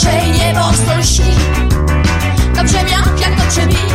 gorzej 0.00 0.30
niebo 0.30 0.72
stol 0.72 1.04
śni 1.04 1.34
Dobrze 2.54 2.76
jak, 2.76 3.20
jak 3.20 3.36
dobrze 3.38 3.66
mi 3.66 3.89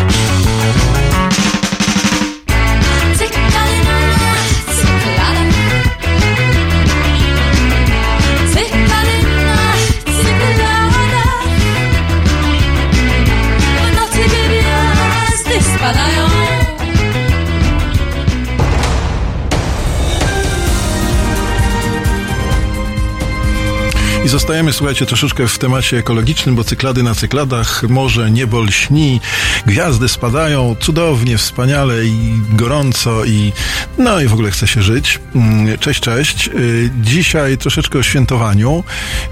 I 24.25 24.29
zostajemy, 24.29 24.73
słuchajcie, 24.73 25.05
troszeczkę 25.05 25.47
w 25.47 25.59
temacie 25.59 25.97
ekologicznym, 25.97 26.55
bo 26.55 26.63
cyklady 26.63 27.03
na 27.03 27.15
cykladach, 27.15 27.83
morze, 27.83 28.31
niebo 28.31 28.59
lśni, 28.59 29.21
gwiazdy 29.65 30.09
spadają 30.09 30.75
cudownie, 30.79 31.37
wspaniale 31.37 32.05
i 32.05 32.41
gorąco 32.49 33.25
i 33.25 33.53
no 33.97 34.21
i 34.21 34.27
w 34.27 34.33
ogóle 34.33 34.51
chce 34.51 34.67
się 34.67 34.81
żyć. 34.81 35.19
Mm, 35.35 35.77
cześć, 35.77 35.99
cześć. 35.99 36.47
Y, 36.47 36.91
dzisiaj 37.01 37.57
troszeczkę 37.57 37.99
o 37.99 38.03
świętowaniu. 38.03 38.83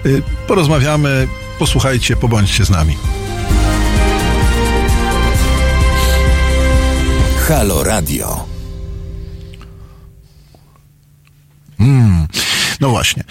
Y, 0.05 0.21
porozmawiamy, 0.47 1.27
posłuchajcie, 1.59 2.16
pobądźcie 2.16 2.66
z 2.66 2.69
nami. 2.69 2.97
Halo 7.47 7.83
Radio. 7.83 8.45
Mm, 11.80 12.27
no 12.80 12.89
właśnie. 12.89 13.23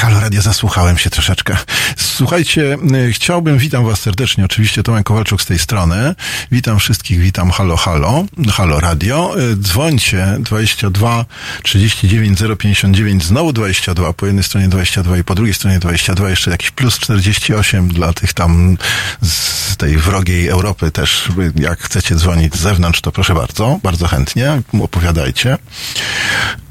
Halo 0.00 0.20
Radio, 0.20 0.42
zasłuchałem 0.42 0.98
się 0.98 1.10
troszeczkę. 1.10 1.56
Słuchajcie, 1.96 2.76
y, 3.08 3.12
chciałbym, 3.12 3.58
witam 3.58 3.84
was 3.84 4.00
serdecznie, 4.00 4.44
oczywiście 4.44 4.82
Tomek 4.82 5.06
Kowalczuk 5.06 5.42
z 5.42 5.46
tej 5.46 5.58
strony. 5.58 6.14
Witam 6.52 6.78
wszystkich, 6.78 7.20
witam 7.20 7.50
Halo 7.50 7.76
Halo, 7.76 8.24
Halo 8.52 8.80
Radio. 8.80 9.34
Y, 9.40 9.56
dzwońcie 9.56 10.36
22 10.40 11.24
39 11.62 12.38
059, 12.58 13.24
znowu 13.24 13.52
22, 13.52 14.12
po 14.12 14.26
jednej 14.26 14.44
stronie 14.44 14.68
22 14.68 15.18
i 15.18 15.24
po 15.24 15.34
drugiej 15.34 15.54
stronie 15.54 15.78
22, 15.78 16.30
jeszcze 16.30 16.50
jakiś 16.50 16.70
plus 16.70 16.98
48 16.98 17.88
dla 17.88 18.12
tych 18.12 18.32
tam 18.32 18.76
z 19.22 19.76
tej 19.76 19.96
wrogiej 19.96 20.48
Europy 20.48 20.90
też. 20.90 21.28
Jak 21.56 21.80
chcecie 21.80 22.14
dzwonić 22.14 22.54
z 22.54 22.58
zewnątrz, 22.58 23.00
to 23.00 23.12
proszę 23.12 23.34
bardzo, 23.34 23.80
bardzo 23.82 24.06
chętnie, 24.06 24.62
opowiadajcie. 24.80 25.58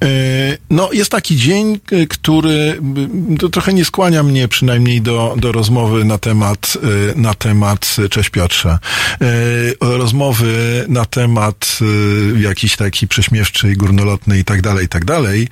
Y, 0.04 0.58
no, 0.70 0.90
jest 0.94 1.12
taki 1.12 1.38
dzień, 1.38 1.80
który 2.10 2.80
to 3.40 3.50
trochę 3.50 3.74
nie 3.74 3.86
skłania 3.86 4.24
mnie 4.24 4.48
przynajmniej 4.48 5.02
do, 5.02 5.36
do 5.38 5.52
rozmowy 5.52 6.06
na 6.06 6.18
temat, 6.18 6.78
y, 7.14 7.14
na 7.16 7.34
temat, 7.34 7.96
cześć 8.10 8.30
Piotrze, 8.30 8.80
y, 9.22 9.76
rozmowy 9.82 10.86
na 10.88 11.06
temat 11.06 11.80
y, 11.82 12.40
jakiś 12.40 12.76
taki 12.76 13.08
prześmiewczy, 13.08 13.76
górnolotny 13.76 14.40
i 14.40 14.44
tak 14.44 14.62
dalej, 14.62 14.86
i 14.86 14.90
tak 14.90 15.06
dalej. 15.06 15.48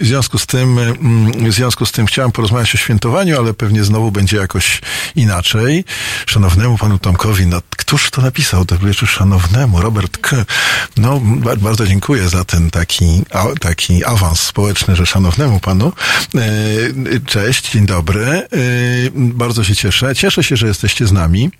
W 0.00 0.06
związku 0.06 0.38
z 0.38 0.46
tym, 0.46 0.78
mm, 0.78 1.50
w 1.50 1.52
związku 1.52 1.86
z 1.86 1.92
tym 1.92 2.06
chciałem 2.06 2.32
porozmawiać 2.32 2.74
o 2.74 2.78
świętowaniu, 2.78 3.38
ale 3.38 3.54
pewnie 3.54 3.84
znowu 3.84 4.10
będzie 4.10 4.36
jakoś 4.36 4.80
inaczej. 5.16 5.84
Szanownemu 6.26 6.78
panu 6.78 6.98
Tomkowi, 6.98 7.46
no, 7.46 7.60
któż 7.70 8.10
to 8.10 8.22
napisał? 8.22 8.64
To 8.64 8.78
wieczór 8.78 9.08
szanownemu, 9.08 9.80
Robert 9.80 10.18
K. 10.18 10.36
No, 10.96 11.20
bardzo 11.58 11.86
dziękuję 11.86 12.28
za 12.28 12.44
ten 12.44 12.70
taki, 12.70 13.22
taki 13.60 14.04
awans 14.04 14.40
społeczny, 14.40 14.96
że 14.96 15.06
szanownemu 15.06 15.60
panu. 15.60 15.92
E, 16.86 17.20
cześć, 17.26 17.70
dzień 17.70 17.86
dobry. 17.86 18.24
E, 18.24 18.46
bardzo 19.14 19.64
się 19.64 19.76
cieszę. 19.76 20.14
Cieszę 20.14 20.44
się, 20.44 20.56
że 20.56 20.66
jesteście 20.66 21.06
z 21.06 21.12
nami. 21.12 21.50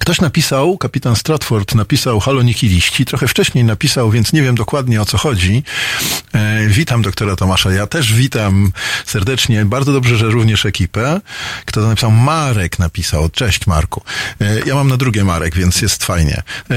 Ktoś 0.00 0.20
napisał, 0.20 0.78
kapitan 0.78 1.16
Stratford 1.16 1.74
napisał 1.74 2.20
Halo 2.20 2.42
Nikiliści, 2.42 3.04
trochę 3.04 3.28
wcześniej 3.28 3.64
napisał, 3.64 4.10
więc 4.10 4.32
nie 4.32 4.42
wiem 4.42 4.54
dokładnie 4.54 5.02
o 5.02 5.04
co 5.04 5.18
chodzi. 5.18 5.62
E, 6.32 6.66
witam 6.68 7.02
doktora 7.02 7.36
Tomasza, 7.36 7.72
ja 7.72 7.86
też 7.86 8.12
witam 8.12 8.72
serdecznie, 9.06 9.64
bardzo 9.64 9.92
dobrze, 9.92 10.16
że 10.16 10.26
również 10.26 10.66
ekipę. 10.66 11.20
Kto 11.64 11.80
to 11.80 11.86
napisał? 11.86 12.10
Marek 12.10 12.78
napisał, 12.78 13.28
cześć 13.28 13.66
Marku. 13.66 14.02
E, 14.40 14.60
ja 14.66 14.74
mam 14.74 14.88
na 14.88 14.96
drugie 14.96 15.24
Marek, 15.24 15.54
więc 15.54 15.82
jest 15.82 16.04
fajnie. 16.04 16.42
E, 16.70 16.74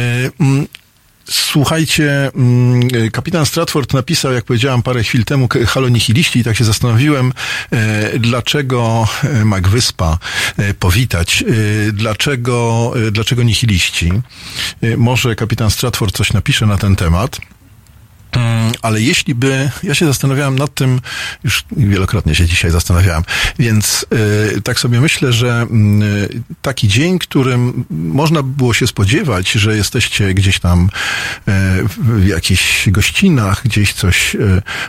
Słuchajcie, 1.30 2.32
mm, 2.36 3.12
kapitan 3.12 3.46
Stratford 3.46 3.94
napisał, 3.94 4.34
jak 4.34 4.46
powiedziałam 4.46 4.84
parę 4.84 5.04
chwil 5.04 5.26
temu, 5.26 5.48
Halo 5.68 5.90
Nihiliści 5.90 6.40
i 6.40 6.44
tak 6.44 6.58
się 6.58 6.64
zastanowiłem, 6.64 7.34
e, 7.72 8.20
dlaczego 8.20 9.08
e, 9.24 9.46
Mac 9.46 9.68
Wyspa 9.68 10.18
e, 10.58 10.74
powitać, 10.74 11.44
dlaczego, 11.94 12.94
dlaczego 13.12 13.44
nihiliści. 13.44 14.12
Może 14.98 15.36
kapitan 15.36 15.72
Stratford 15.72 16.18
coś 16.18 16.34
napisze 16.34 16.66
na 16.66 16.78
ten 16.78 16.96
temat. 16.96 17.40
Mm, 18.32 18.72
ale 18.82 19.02
jeśli 19.02 19.36
by, 19.36 19.72
ja 19.84 19.96
się 19.96 20.06
zastanawiałem 20.06 20.60
nad 20.60 20.74
tym, 20.74 21.02
już 21.44 21.64
wielokrotnie 21.78 22.36
się 22.36 22.46
dzisiaj 22.46 22.72
zastanawiałem, 22.72 23.24
więc 23.60 24.06
y, 24.58 24.62
tak 24.62 24.80
sobie 24.80 25.02
myślę, 25.02 25.34
że 25.34 25.68
y, 26.32 26.42
taki 26.62 26.88
dzień, 26.88 27.20
którym 27.20 27.86
można 27.90 28.44
było 28.44 28.74
się 28.74 28.88
spodziewać, 28.88 29.52
że 29.52 29.78
jesteście 29.78 30.34
gdzieś 30.34 30.60
tam 30.60 30.86
y, 30.86 31.52
w 31.98 32.28
jakichś 32.28 32.90
gościnach, 32.90 33.62
gdzieś 33.66 33.94
coś 33.94 34.36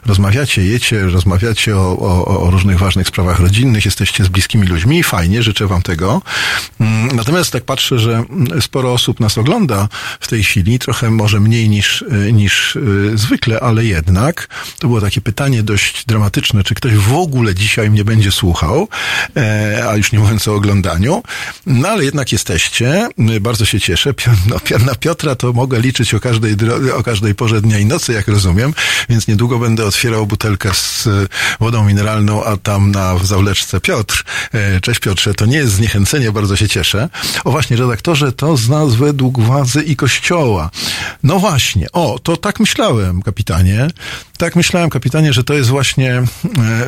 rozmawiacie, 0.07 0.65
jecie, 0.65 1.03
rozmawiacie 1.03 1.77
o, 1.77 1.99
o, 1.99 2.41
o, 2.41 2.51
różnych 2.51 2.79
ważnych 2.79 3.09
sprawach 3.09 3.41
rodzinnych, 3.41 3.85
jesteście 3.85 4.25
z 4.25 4.29
bliskimi 4.29 4.67
ludźmi, 4.67 5.03
fajnie, 5.03 5.43
życzę 5.43 5.67
wam 5.67 5.83
tego. 5.83 6.23
Mm, 6.81 7.17
natomiast 7.17 7.53
tak 7.53 7.65
patrzę, 7.65 7.99
że 7.99 8.25
sporo 8.61 8.93
osób 8.93 9.21
nas 9.21 9.39
ogląda 9.39 9.89
w 10.21 10.29
tej 10.29 10.45
chwili, 10.45 10.79
trochę 10.79 11.11
może 11.11 11.41
mniej 11.41 11.69
niż, 11.69 12.05
niż 12.33 12.79
zwykle, 13.15 13.30
zwykle, 13.31 13.61
ale 13.61 13.85
jednak 13.85 14.49
to 14.79 14.89
było 14.89 15.01
takie 15.01 15.21
pytanie 15.21 15.63
dość 15.63 16.05
dramatyczne, 16.07 16.65
czy 16.65 16.75
ktoś 16.75 16.95
w 16.95 17.15
ogóle 17.15 17.55
dzisiaj 17.55 17.91
mnie 17.91 18.05
będzie 18.05 18.33
słuchał, 18.33 18.89
e, 19.37 19.85
a 19.89 19.97
już 19.97 20.13
nie 20.13 20.19
mówiąc 20.19 20.49
o 20.49 20.55
oglądaniu. 20.55 21.23
No 21.67 21.89
ale 21.89 22.05
jednak 22.05 22.33
jesteście, 22.33 23.09
bardzo 23.41 23.65
się 23.65 23.81
cieszę. 23.81 24.15
No, 24.47 24.57
na 24.87 24.95
Piotra 24.95 25.35
to 25.35 25.53
mogę 25.53 25.81
liczyć 25.81 26.15
o 26.15 26.21
każdej, 26.21 26.57
o 26.97 27.03
każdej 27.03 27.35
porze 27.35 27.61
dnia 27.61 27.79
i 27.79 27.87
nocy, 27.87 28.13
jak 28.13 28.29
rozumiem, 28.29 28.75
więc 29.09 29.29
niedługo 29.29 29.59
będę 29.59 29.85
otwierał 29.87 30.27
butelkę 30.27 30.75
z 30.75 31.09
wodą 31.61 31.85
mineralną, 31.85 32.45
a 32.45 32.57
tam 32.57 32.91
na 32.91 33.19
zawleczce 33.19 33.81
Piotr. 33.81 34.25
E, 34.53 34.81
cześć 34.81 35.01
Piotrze, 35.01 35.35
to 35.35 35.47
nie 35.47 35.57
jest 35.57 35.73
zniechęcenie, 35.73 36.33
bardzo 36.33 36.57
się 36.57 36.69
cieszę. 36.69 37.09
O 37.45 37.51
właśnie, 37.51 37.77
redaktorze, 37.77 38.33
to 38.33 38.57
z 38.57 38.69
nas 38.69 38.95
według 38.95 39.41
władzy 39.41 39.83
i 39.83 39.97
kościoła. 39.97 40.71
No 41.23 41.39
właśnie, 41.39 41.87
o, 41.93 42.19
to 42.23 42.37
tak 42.37 42.61
myślałem 42.61 43.20
kapitanie. 43.23 43.89
Tak 44.39 44.57
myślałem, 44.57 44.91
kapitanie, 44.91 45.33
że 45.33 45.45
to 45.45 45.55
jest 45.55 45.69
właśnie, 45.69 46.15
e, 46.15 46.25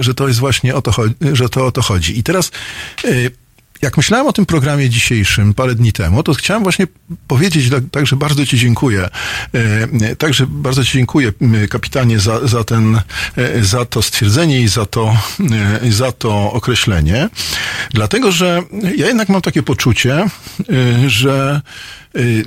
że 0.00 0.14
to 0.14 0.28
jest 0.28 0.40
właśnie 0.40 0.74
o 0.74 0.82
to, 0.82 0.92
że 1.32 1.48
to 1.48 1.66
o 1.66 1.72
to 1.72 1.82
chodzi. 1.82 2.18
I 2.18 2.22
teraz 2.22 2.50
e, 3.04 3.08
jak 3.82 3.96
myślałem 3.96 4.26
o 4.26 4.32
tym 4.32 4.46
programie 4.46 4.88
dzisiejszym 4.88 5.54
parę 5.54 5.74
dni 5.74 5.92
temu, 5.92 6.22
to 6.22 6.34
chciałem 6.34 6.62
właśnie 6.62 6.86
powiedzieć 7.28 7.70
także 7.90 8.16
bardzo 8.16 8.46
Ci 8.46 8.58
dziękuję. 8.58 9.08
E, 10.00 10.16
także 10.16 10.46
bardzo 10.46 10.84
Ci 10.84 10.92
dziękuję, 10.92 11.32
kapitanie, 11.70 12.18
za, 12.20 12.46
za, 12.46 12.64
ten, 12.64 13.00
za 13.62 13.84
to 13.84 14.02
stwierdzenie 14.02 14.60
i 14.60 14.68
za 14.68 14.86
to, 14.86 15.16
za 15.90 16.12
to 16.12 16.52
określenie. 16.52 17.28
Dlatego, 17.90 18.32
że 18.32 18.62
ja 18.96 19.06
jednak 19.06 19.28
mam 19.28 19.42
takie 19.42 19.62
poczucie, 19.62 20.26
że 21.06 21.60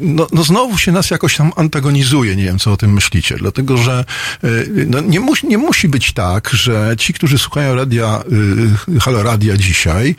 no, 0.01 0.27
no 0.31 0.43
znowu 0.43 0.77
się 0.77 0.91
nas 0.91 1.11
jakoś 1.11 1.37
tam 1.37 1.51
antagonizuje. 1.55 2.35
Nie 2.35 2.43
wiem, 2.43 2.59
co 2.59 2.71
o 2.71 2.77
tym 2.77 2.93
myślicie. 2.93 3.35
Dlatego, 3.37 3.77
że 3.77 4.05
y, 4.43 4.87
no 4.89 5.01
nie, 5.01 5.19
musi, 5.19 5.47
nie 5.47 5.57
musi 5.57 5.87
być 5.87 6.13
tak, 6.13 6.49
że 6.53 6.95
ci, 6.97 7.13
którzy 7.13 7.37
słuchają 7.37 7.75
radia, 7.75 8.23
y, 8.95 8.99
halo 8.99 9.23
radia 9.23 9.57
dzisiaj, 9.57 10.15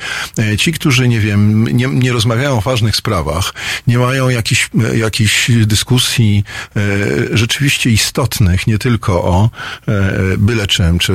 ci, 0.59 0.73
którzy, 0.73 1.09
nie 1.09 1.21
wiem, 1.21 1.69
nie, 1.77 1.87
nie 1.87 2.13
rozmawiają 2.13 2.59
o 2.59 2.61
ważnych 2.61 2.97
sprawach, 2.97 3.55
nie 3.87 3.99
mają 3.99 4.29
jakichś, 4.29 4.71
jakichś 4.95 5.51
dyskusji 5.51 6.45
rzeczywiście 7.33 7.91
istotnych, 7.91 8.67
nie 8.67 8.79
tylko 8.79 9.25
o 9.25 9.51
byle 10.39 10.67
czym, 10.67 10.99
czy, 10.99 11.13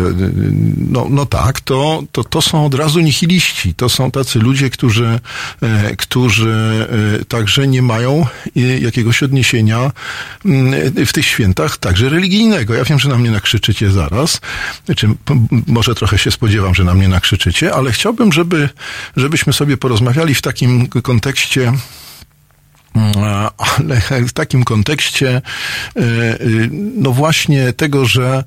no, 0.77 1.07
no 1.10 1.25
tak, 1.25 1.60
to, 1.60 2.04
to, 2.12 2.24
to 2.24 2.42
są 2.42 2.66
od 2.66 2.74
razu 2.74 3.00
nihiliści. 3.00 3.74
To 3.74 3.89
są 3.89 4.12
tacy 4.12 4.39
ludzie, 4.39 4.69
którzy, 4.69 5.19
którzy 5.98 6.88
także 7.27 7.68
nie 7.68 7.81
mają 7.81 8.21
jakiegoś 8.82 9.24
odniesienia 9.24 9.92
mm, 10.46 10.92
w 11.06 11.14
tych 11.14 11.26
świętach, 11.26 11.78
także 11.78 12.10
religijnego. 12.10 12.74
Ja 12.74 12.84
wiem, 12.84 13.00
że 13.00 13.10
na 13.10 13.18
mnie 13.18 13.32
nakrzyczycie 13.32 13.92
zaraz, 13.92 14.42
czy 14.96 15.08
może 15.68 15.96
trochę 15.96 16.18
się 16.18 16.32
spodziewam, 16.32 16.76
że 16.76 16.84
na 16.84 16.94
mnie 16.94 17.08
nakrzyczycie, 17.08 17.74
ale 17.74 17.92
chciałbym, 17.92 18.32
żeby, 18.32 18.70
żebyśmy 19.18 19.54
sobie 19.54 19.78
porozmawiali 19.78 20.36
w 20.36 20.42
takim 20.42 20.88
kontekście 20.88 21.74
ale 23.58 24.02
w 24.28 24.34
takim 24.34 24.64
kontekście, 24.64 25.42
no 26.96 27.12
właśnie 27.12 27.74
tego, 27.74 28.06
że 28.06 28.44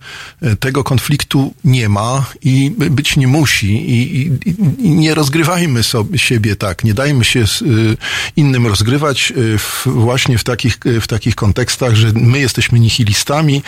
tego 0.60 0.84
konfliktu 0.84 1.54
nie 1.64 1.88
ma 1.88 2.24
i 2.42 2.72
być 2.76 3.16
nie 3.16 3.26
musi 3.26 3.66
i, 3.66 4.16
i, 4.18 4.30
i 4.78 4.90
nie 4.90 5.14
rozgrywajmy 5.14 5.82
sobie 5.82 6.18
siebie 6.18 6.56
tak, 6.56 6.84
nie 6.84 6.94
dajmy 6.94 7.24
się 7.24 7.44
innym 8.36 8.66
rozgrywać 8.66 9.32
w, 9.58 9.86
właśnie 9.86 10.38
w 10.38 10.44
takich, 10.44 10.78
w 11.00 11.06
takich 11.06 11.34
kontekstach, 11.34 11.94
że 11.94 12.12
my 12.14 12.38
jesteśmy 12.38 12.80
nihilistami, 12.80 13.62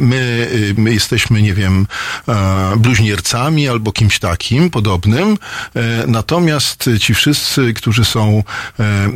my, 0.00 0.48
my 0.76 0.94
jesteśmy, 0.94 1.42
nie 1.42 1.54
wiem, 1.54 1.86
bluźniercami 2.76 3.68
albo 3.68 3.92
kimś 3.92 4.18
takim 4.18 4.70
podobnym, 4.70 5.38
natomiast 6.06 6.90
ci 7.00 7.14
wszyscy, 7.14 7.74
którzy 7.74 8.04
są 8.04 8.42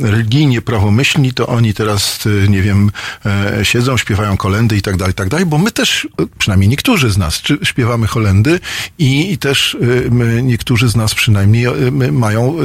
religijnie 0.01 0.61
prawomyślni, 0.65 1.33
to 1.33 1.47
oni 1.47 1.73
teraz, 1.73 2.19
e, 2.45 2.47
nie 2.47 2.61
wiem, 2.61 2.91
e, 3.25 3.65
siedzą, 3.65 3.97
śpiewają 3.97 4.37
kolendy 4.37 4.77
i 4.77 4.81
tak 4.81 4.97
dalej, 4.97 5.13
tak 5.13 5.29
dalej, 5.29 5.45
bo 5.45 5.57
my 5.57 5.71
też, 5.71 6.07
e, 6.21 6.25
przynajmniej 6.37 6.69
niektórzy 6.69 7.09
z 7.09 7.17
nas, 7.17 7.41
śpiewamy 7.63 8.07
kolendy 8.07 8.59
i, 8.97 9.37
też 9.37 9.77
my, 10.11 10.43
niektórzy 10.43 10.89
z 10.89 10.95
nas 10.95 11.15
przynajmniej 11.15 11.67
mają 12.11 12.55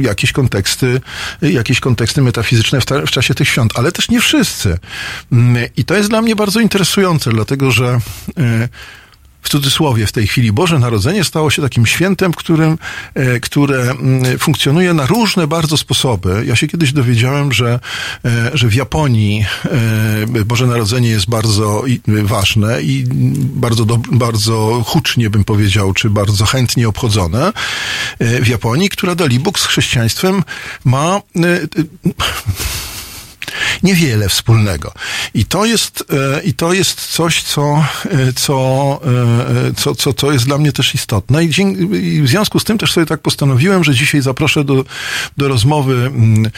jakieś 0.00 0.32
konteksty, 0.32 1.00
jakieś 1.42 1.80
konteksty 1.80 2.22
metafizyczne 2.22 2.80
w, 2.80 2.84
w 3.06 3.10
czasie 3.10 3.34
tych 3.34 3.48
świąt, 3.48 3.72
ale 3.74 3.92
też 3.92 4.08
nie 4.08 4.20
wszyscy. 4.20 4.78
Mm, 5.32 5.68
I 5.76 5.84
to 5.84 5.94
jest 5.94 6.08
dla 6.08 6.22
mnie 6.22 6.36
bardzo 6.36 6.60
interesujące, 6.60 7.30
dlatego 7.30 7.70
że 7.70 8.00
w 9.42 9.48
cudzysłowie 9.48 10.06
w 10.06 10.12
tej 10.12 10.26
chwili 10.26 10.52
Boże 10.52 10.78
Narodzenie 10.78 11.24
stało 11.24 11.50
się 11.50 11.62
takim 11.62 11.86
świętem, 11.86 12.32
którym, 12.32 12.78
e, 13.14 13.40
które 13.40 13.80
mm, 13.82 14.38
funkcjonuje 14.38 14.94
na 14.94 15.06
różne 15.06 15.46
bardzo 15.46 15.76
sposoby. 15.76 16.44
Ja 16.46 16.56
się 16.56 16.68
kiedyś 16.68 16.92
dowiedziałem, 16.92 17.52
że, 17.52 17.80
e, 18.24 18.50
że 18.54 18.68
w 18.68 18.74
Japonii 18.74 19.46
e, 20.34 20.44
Boże 20.44 20.66
Narodzenie 20.66 21.08
jest 21.08 21.30
bardzo 21.30 21.84
ważne 22.06 22.82
i 22.82 23.04
bardzo, 23.42 23.84
do, 23.84 23.96
bardzo 23.96 24.82
hucznie 24.86 25.30
bym 25.30 25.44
powiedział, 25.44 25.92
czy 25.92 26.10
bardzo 26.10 26.46
chętnie 26.46 26.88
obchodzone. 26.88 27.52
W 28.20 28.48
Japonii, 28.48 28.88
która 28.88 29.14
dalibóg 29.14 29.58
z 29.58 29.66
chrześcijaństwem 29.66 30.42
ma 30.84 31.20
niewiele 33.82 34.28
wspólnego. 34.28 34.92
I 35.34 35.44
to 35.44 35.64
jest, 35.64 36.04
e, 36.36 36.42
i 36.42 36.54
to 36.54 36.72
jest 36.72 37.06
coś, 37.06 37.42
co, 37.42 37.84
e, 38.10 38.32
co, 38.32 39.00
e, 39.68 39.74
co, 39.74 39.94
co, 39.94 40.12
co 40.12 40.32
jest 40.32 40.44
dla 40.44 40.58
mnie 40.58 40.72
też 40.72 40.94
istotne. 40.94 41.44
I, 41.44 41.50
w 42.22 42.28
związku 42.28 42.60
z 42.60 42.64
tym 42.64 42.78
też 42.78 42.92
sobie 42.92 43.06
tak 43.06 43.20
postanowiłem, 43.20 43.84
że 43.84 43.94
dzisiaj 43.94 44.22
zaproszę 44.22 44.64
do, 44.64 44.84
do 45.36 45.48
rozmowy 45.48 45.94
mm, 45.94 46.50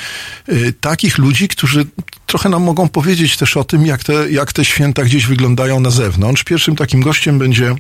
takich 0.81 1.19
ludzi, 1.19 1.49
którzy 1.49 1.87
trochę 2.27 2.49
nam 2.49 2.63
mogą 2.63 2.89
powiedzieć 2.89 3.37
też 3.37 3.57
o 3.57 3.65
tym, 3.65 3.87
jak 3.87 4.05
te, 4.05 4.31
jak 4.31 4.53
te 4.53 4.65
święta 4.65 5.05
gdzieś 5.05 5.27
wyglądają 5.27 5.81
na 5.81 5.91
zewnątrz. 5.91 6.45
Pierwszym 6.45 6.77
takim 6.77 7.01
gościem 7.01 7.39
będzie 7.39 7.75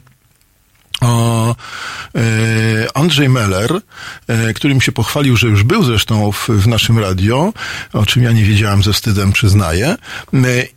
o 1.02 1.56
e, 2.14 2.20
Andrzej 2.94 3.28
Meller, 3.28 3.80
e, 4.28 4.54
który 4.54 4.74
mi 4.74 4.82
się 4.82 4.92
pochwalił, 4.92 5.36
że 5.36 5.48
już 5.48 5.62
był 5.62 5.84
zresztą 5.84 6.32
w, 6.32 6.48
w 6.48 6.66
naszym 6.66 6.98
radio, 6.98 7.52
o 7.92 8.06
czym 8.06 8.22
ja 8.22 8.32
nie 8.32 8.44
wiedziałem, 8.44 8.82
ze 8.82 8.92
wstydem 8.92 9.32
przyznaję, 9.32 9.86
e, 9.86 9.96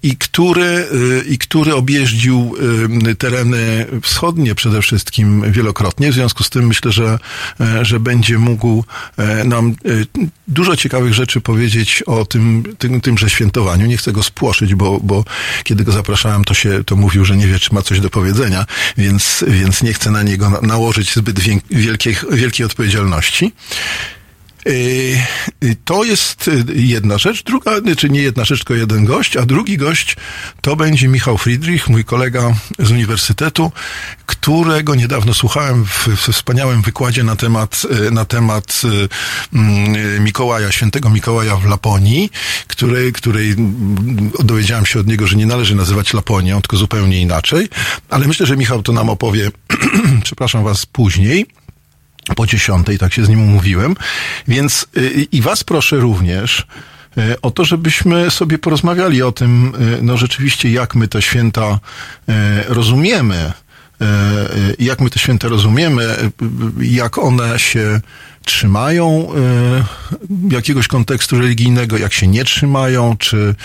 i 0.04 0.18
który, 0.18 0.88
i 1.30 1.38
który 1.38 1.75
objeździł 1.75 2.56
tereny 3.18 3.86
wschodnie 4.01 4.56
przede 4.56 4.81
wszystkim 4.81 5.51
wielokrotnie. 5.51 6.12
W 6.12 6.13
związku 6.13 6.44
z 6.44 6.50
tym 6.50 6.68
myślę, 6.68 6.92
że, 6.92 7.19
że 7.81 8.00
będzie 8.00 8.38
mógł 8.38 8.83
nam 9.45 9.75
dużo 10.48 10.75
ciekawych 10.75 11.13
rzeczy 11.13 11.42
powiedzieć 11.42 12.04
o 12.06 12.25
tym, 12.25 12.63
tym, 12.77 13.01
tymże 13.01 13.30
świętowaniu. 13.30 13.86
Nie 13.86 13.98
chcę 13.98 14.12
go 14.12 14.24
spłoszyć, 14.24 14.75
bo, 14.75 15.00
bo 15.00 15.24
kiedy 15.63 15.83
go 15.83 15.92
zapraszałem, 15.92 16.44
to 16.44 16.54
się 16.54 16.83
to 16.83 16.95
mówił, 16.95 17.25
że 17.25 17.38
nie 17.38 17.48
wie, 17.48 17.60
czy 17.60 17.74
ma 17.74 17.81
coś 17.81 18.00
do 18.00 18.10
powiedzenia, 18.10 18.66
więc, 18.98 19.45
więc 19.48 19.83
nie 19.83 19.94
chcę 19.94 20.12
na 20.15 20.23
niego 20.23 20.59
nałożyć 20.62 21.15
zbyt 21.15 21.39
wielkiej, 21.69 22.15
wielkiej 22.31 22.65
odpowiedzialności. 22.65 23.53
Y, 24.67 25.17
y, 25.63 25.75
to 25.85 26.03
jest 26.03 26.47
y, 26.47 26.63
jedna 26.75 27.17
rzecz. 27.17 27.44
Druga, 27.44 27.71
czy 27.97 28.09
nie 28.09 28.21
jedna 28.21 28.45
rzecz, 28.45 28.59
tylko 28.59 28.73
jeden 28.73 29.06
gość, 29.06 29.38
a 29.38 29.45
drugi 29.45 29.77
gość 29.77 30.15
to 30.62 30.75
będzie 30.75 31.07
Michał 31.07 31.38
Friedrich, 31.38 31.88
mój 31.88 32.06
kolega 32.06 32.56
z 32.79 32.91
uniwersytetu, 32.91 33.71
którego 34.25 34.95
niedawno 34.95 35.33
słuchałem 35.33 35.85
w, 35.85 36.07
w 36.07 36.31
wspaniałym 36.31 36.81
wykładzie 36.81 37.23
na 37.23 37.35
temat, 37.35 37.81
na 38.12 38.25
temat 38.25 38.81
mm, 39.53 40.23
Mikołaja, 40.23 40.71
świętego 40.71 41.09
Mikołaja 41.09 41.56
w 41.56 41.65
Laponii, 41.65 42.29
której, 42.67 43.13
której 43.13 43.56
dowiedziałem 44.44 44.85
się 44.85 45.00
od 45.00 45.07
niego, 45.07 45.27
że 45.27 45.35
nie 45.35 45.45
należy 45.45 45.75
nazywać 45.75 46.13
Laponią, 46.13 46.62
tylko 46.62 46.77
zupełnie 46.77 47.21
inaczej. 47.21 47.69
Ale 48.09 48.27
myślę, 48.27 48.45
że 48.45 48.57
Michał 48.57 48.83
to 48.83 48.91
nam 48.91 49.09
opowie, 49.09 49.51
przepraszam 50.23 50.63
was, 50.63 50.85
później 50.85 51.45
po 52.36 52.48
dziesiątej, 52.48 52.98
tak 52.98 53.13
się 53.13 53.25
z 53.25 53.30
nim 53.30 53.42
umówiłem. 53.42 53.95
Więc 54.48 54.88
y, 54.98 55.27
i 55.31 55.42
was 55.42 55.63
proszę 55.63 55.95
również 55.95 56.68
y, 57.18 57.42
o 57.42 57.51
to, 57.51 57.66
żebyśmy 57.66 58.31
sobie 58.31 58.57
porozmawiali 58.57 59.22
o 59.22 59.31
tym, 59.31 59.74
y, 60.00 60.00
no 60.01 60.18
rzeczywiście, 60.18 60.72
jak 60.72 60.95
my 60.95 61.07
te 61.07 61.22
święta 61.22 61.80
rozumiemy, 62.68 63.54
jak 64.80 65.01
my 65.01 65.10
te 65.10 65.19
święta 65.19 65.48
rozumiemy, 65.48 66.16
jak 66.81 67.18
one 67.18 67.60
się 67.60 68.01
trzymają 68.45 69.27
y, 70.50 70.53
jakiegoś 70.53 70.88
kontekstu 70.88 71.39
religijnego, 71.39 71.97
jak 71.97 72.13
się 72.13 72.27
nie 72.27 72.45
trzymają, 72.45 73.18
czy, 73.18 73.56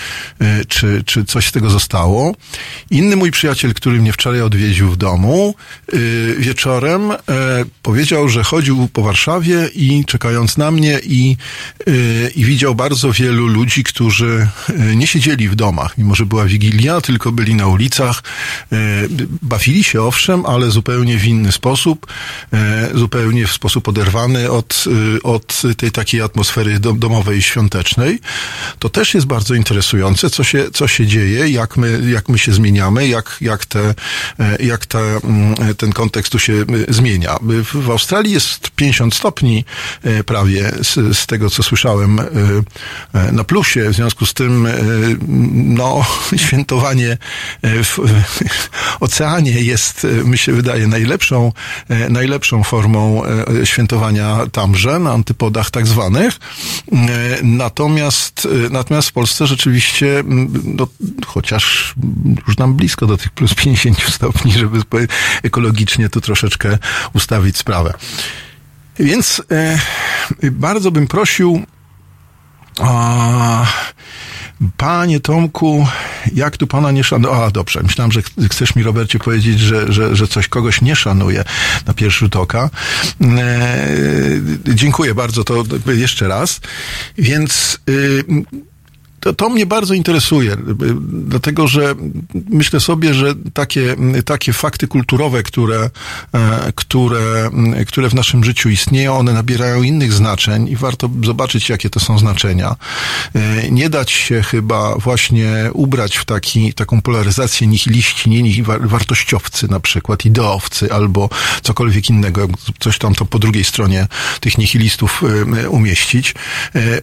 y, 0.42 0.64
czy, 0.68 1.02
czy 1.06 1.24
coś 1.24 1.46
z 1.46 1.52
tego 1.52 1.70
zostało. 1.70 2.34
Inny 2.90 3.16
mój 3.16 3.30
przyjaciel, 3.30 3.74
który 3.74 4.00
mnie 4.00 4.12
wczoraj 4.12 4.42
odwiedził 4.42 4.90
w 4.90 4.96
domu, 4.96 5.54
y, 5.94 6.36
wieczorem 6.38 7.12
powiedział, 7.82 8.28
że 8.28 8.42
chodził 8.44 8.88
po 8.92 9.02
Warszawie 9.02 9.68
i 9.74 10.04
czekając 10.04 10.56
na 10.56 10.70
mnie 10.70 11.00
i, 11.02 11.36
i 12.36 12.44
widział 12.44 12.74
bardzo 12.74 13.12
wielu 13.12 13.46
ludzi, 13.46 13.84
którzy 13.84 14.48
nie 14.96 15.06
siedzieli 15.06 15.48
w 15.48 15.54
domach, 15.54 15.98
mimo 15.98 16.14
że 16.14 16.26
była 16.26 16.44
Wigilia, 16.44 17.00
tylko 17.00 17.32
byli 17.32 17.54
na 17.54 17.66
ulicach, 17.66 18.22
bawili 19.42 19.84
się 19.84 20.02
owszem, 20.02 20.46
ale 20.46 20.70
zupełnie 20.70 21.18
w 21.18 21.24
inny 21.24 21.52
sposób, 21.52 22.06
zupełnie 22.94 23.46
w 23.46 23.52
sposób 23.52 23.88
oderwany 23.88 24.50
od 24.50 24.69
od, 24.70 24.84
y, 24.86 25.22
od 25.22 25.62
tej 25.76 25.90
takiej 25.90 26.22
atmosfery 26.22 26.78
domowej 26.80 27.42
świątecznej. 27.42 28.18
To 28.78 28.88
też 28.88 29.14
jest 29.14 29.26
bardzo 29.26 29.54
interesujące, 29.54 30.30
co 30.30 30.44
się, 30.44 30.70
co 30.72 30.88
się 30.88 31.06
dzieje, 31.06 31.48
jak 31.48 31.76
my, 31.76 32.10
jak 32.10 32.28
my 32.28 32.38
się 32.38 32.52
zmieniamy, 32.52 33.08
jak, 33.08 33.36
jak, 33.40 33.66
te, 33.66 33.94
e, 34.38 34.62
jak 34.62 34.86
te, 34.86 34.98
mm, 34.98 35.74
ten 35.74 35.92
kontekst 35.92 36.32
tu 36.32 36.38
się 36.38 36.52
e, 36.52 36.92
zmienia. 36.92 37.38
W 37.74 37.90
Australii 37.90 38.32
jest 38.32 38.70
50 38.70 39.14
stopni 39.14 39.64
e, 40.02 40.24
prawie 40.24 40.72
z, 40.82 41.18
z 41.18 41.26
tego, 41.26 41.50
co 41.50 41.62
słyszałem 41.62 42.20
na 43.32 43.44
plusie. 43.44 43.90
W 43.90 43.94
związku 43.94 44.26
z 44.26 44.34
tym, 44.34 44.68
no, 45.52 46.06
świętowanie 46.46 47.18
w 47.62 47.98
oceanie 49.00 49.52
jest, 49.62 50.06
mi 50.24 50.38
się 50.38 50.52
wydaje, 50.52 50.86
najlepszą, 50.86 51.52
najlepszą 52.08 52.64
formą 52.64 53.22
świętowania 53.64 54.46
tamże, 54.60 54.98
na 54.98 55.12
antypodach 55.12 55.70
tak 55.70 55.86
zwanych. 55.86 56.38
Natomiast, 57.42 58.48
natomiast 58.70 59.08
w 59.08 59.12
Polsce 59.12 59.46
rzeczywiście, 59.46 60.22
no, 60.64 60.86
chociaż 61.26 61.94
już 62.48 62.58
nam 62.58 62.74
blisko 62.74 63.06
do 63.06 63.16
tych 63.16 63.30
plus 63.30 63.54
50 63.54 64.02
stopni, 64.02 64.52
żeby 64.52 64.78
ekologicznie 65.42 66.08
tu 66.08 66.20
troszeczkę 66.20 66.78
ustawić 67.12 67.56
sprawę. 67.56 67.94
Więc 68.98 69.42
e, 69.50 69.78
bardzo 70.50 70.90
bym 70.90 71.06
prosił 71.06 71.62
a, 72.80 73.66
Panie 74.76 75.20
Tomku, 75.20 75.86
jak 76.34 76.56
tu 76.56 76.66
pana 76.66 76.90
nie 76.90 77.04
szanuje? 77.04 77.34
A, 77.34 77.50
dobrze, 77.50 77.80
myślałem, 77.82 78.12
że 78.12 78.22
chcesz 78.50 78.74
mi, 78.74 78.82
Robercie, 78.82 79.18
powiedzieć, 79.18 79.60
że, 79.60 79.92
że, 79.92 80.16
że 80.16 80.28
coś 80.28 80.48
kogoś 80.48 80.80
nie 80.82 80.96
szanuje 80.96 81.44
na 81.86 81.94
pierwszy 81.94 82.18
rzut 82.18 82.36
oka. 82.36 82.70
E, 83.20 84.74
dziękuję 84.74 85.14
bardzo, 85.14 85.44
to 85.44 85.64
jeszcze 85.86 86.28
raz. 86.28 86.60
Więc... 87.18 87.78
Y, 87.88 88.24
to, 89.20 89.34
to 89.34 89.48
mnie 89.48 89.66
bardzo 89.66 89.94
interesuje, 89.94 90.56
dlatego 91.10 91.68
że 91.68 91.94
myślę 92.48 92.80
sobie, 92.80 93.14
że 93.14 93.34
takie, 93.54 93.96
takie 94.24 94.52
fakty 94.52 94.88
kulturowe, 94.88 95.42
które, 95.42 95.90
e, 96.32 96.72
które, 96.74 97.50
które 97.86 98.08
w 98.08 98.14
naszym 98.14 98.44
życiu 98.44 98.68
istnieją, 98.68 99.18
one 99.18 99.32
nabierają 99.32 99.82
innych 99.82 100.12
znaczeń 100.12 100.68
i 100.68 100.76
warto 100.76 101.10
zobaczyć, 101.24 101.68
jakie 101.68 101.90
to 101.90 102.00
są 102.00 102.18
znaczenia. 102.18 102.76
Nie 103.70 103.90
dać 103.90 104.10
się 104.10 104.42
chyba 104.42 104.94
właśnie 104.98 105.70
ubrać 105.72 106.16
w 106.16 106.24
taki, 106.24 106.74
taką 106.74 107.02
polaryzację 107.02 107.66
nihiliści, 107.66 108.30
nie 108.30 108.64
wartościowcy 108.80 109.68
na 109.70 109.80
przykład, 109.80 110.24
ideowcy 110.24 110.92
albo 110.92 111.28
cokolwiek 111.62 112.10
innego, 112.10 112.48
coś 112.80 112.98
tam 112.98 113.14
to 113.14 113.24
po 113.24 113.38
drugiej 113.38 113.64
stronie 113.64 114.06
tych 114.40 114.58
nihilistów 114.58 115.22
umieścić, 115.68 116.34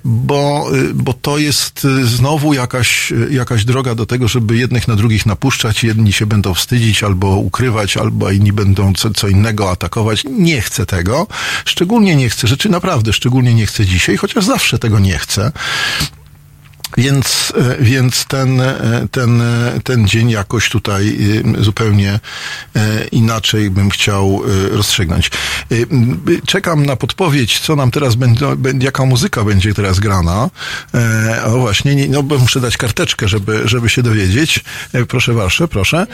bo, 0.03 0.69
bo 0.93 1.13
to 1.13 1.37
jest 1.37 1.87
znowu 2.07 2.53
jakaś, 2.53 3.13
jakaś 3.29 3.65
droga 3.65 3.95
do 3.95 4.05
tego, 4.05 4.27
żeby 4.27 4.57
jednych 4.57 4.87
na 4.87 4.95
drugich 4.95 5.25
napuszczać, 5.25 5.83
jedni 5.83 6.13
się 6.13 6.25
będą 6.25 6.53
wstydzić 6.53 7.03
albo 7.03 7.27
ukrywać, 7.27 7.97
albo 7.97 8.31
inni 8.31 8.53
będą 8.53 8.93
co, 8.93 9.09
co 9.09 9.27
innego 9.27 9.71
atakować. 9.71 10.23
Nie 10.31 10.61
chcę 10.61 10.85
tego. 10.85 11.27
Szczególnie 11.65 12.15
nie 12.15 12.29
chcę, 12.29 12.47
rzeczy 12.47 12.69
naprawdę 12.69 13.13
szczególnie 13.13 13.53
nie 13.53 13.65
chcę 13.65 13.85
dzisiaj, 13.85 14.17
chociaż 14.17 14.45
zawsze 14.45 14.79
tego 14.79 14.99
nie 14.99 15.17
chcę. 15.17 15.51
Więc, 16.97 17.53
e, 17.57 17.83
więc 17.83 18.25
ten, 18.25 18.61
e, 18.61 19.07
ten, 19.11 19.41
e, 19.41 19.79
ten 19.83 20.07
dzień 20.07 20.29
jakoś 20.29 20.69
tutaj 20.69 21.17
zupełnie 21.59 22.19
inaczej 23.11 23.69
bym 23.69 23.89
chciał 23.89 24.41
rozstrzygnąć. 24.71 25.31
Czekam 26.45 26.85
na 26.85 26.95
podpowiedź, 26.95 27.59
co 27.59 27.75
nam 27.75 27.91
teraz 27.91 28.15
będzie, 28.15 28.45
jaka 28.79 29.05
muzyka 29.05 29.43
będzie 29.43 29.73
teraz 29.73 29.99
grana. 29.99 30.49
O 31.45 31.57
właśnie, 31.57 31.95
nie, 31.95 32.07
no 32.07 32.23
bo 32.23 32.37
muszę 32.37 32.59
dać 32.61 32.77
karteczkę, 32.77 33.27
żeby, 33.27 33.61
żeby 33.65 33.89
się 33.89 34.03
dowiedzieć. 34.03 34.63
Proszę 35.07 35.33
wasze, 35.33 35.67
proszę. 35.67 36.07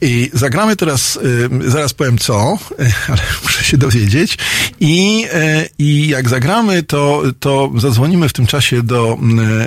I 0.00 0.30
zagramy 0.32 0.76
teraz, 0.76 1.16
y, 1.64 1.70
zaraz 1.70 1.94
powiem 1.94 2.18
co, 2.18 2.58
ale 3.08 3.22
muszę 3.42 3.64
się 3.64 3.78
dowiedzieć. 3.78 4.38
I, 4.80 5.26
y, 5.34 5.68
i 5.78 6.08
jak 6.08 6.28
zagramy, 6.28 6.82
to, 6.82 7.22
to 7.40 7.70
zadzwonimy 7.76 8.28
w 8.28 8.32
tym 8.32 8.46
czasie 8.46 8.82
do, 8.82 9.18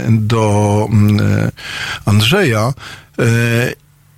y, 0.07 0.11
do 0.11 0.87
Andrzeja 2.05 2.73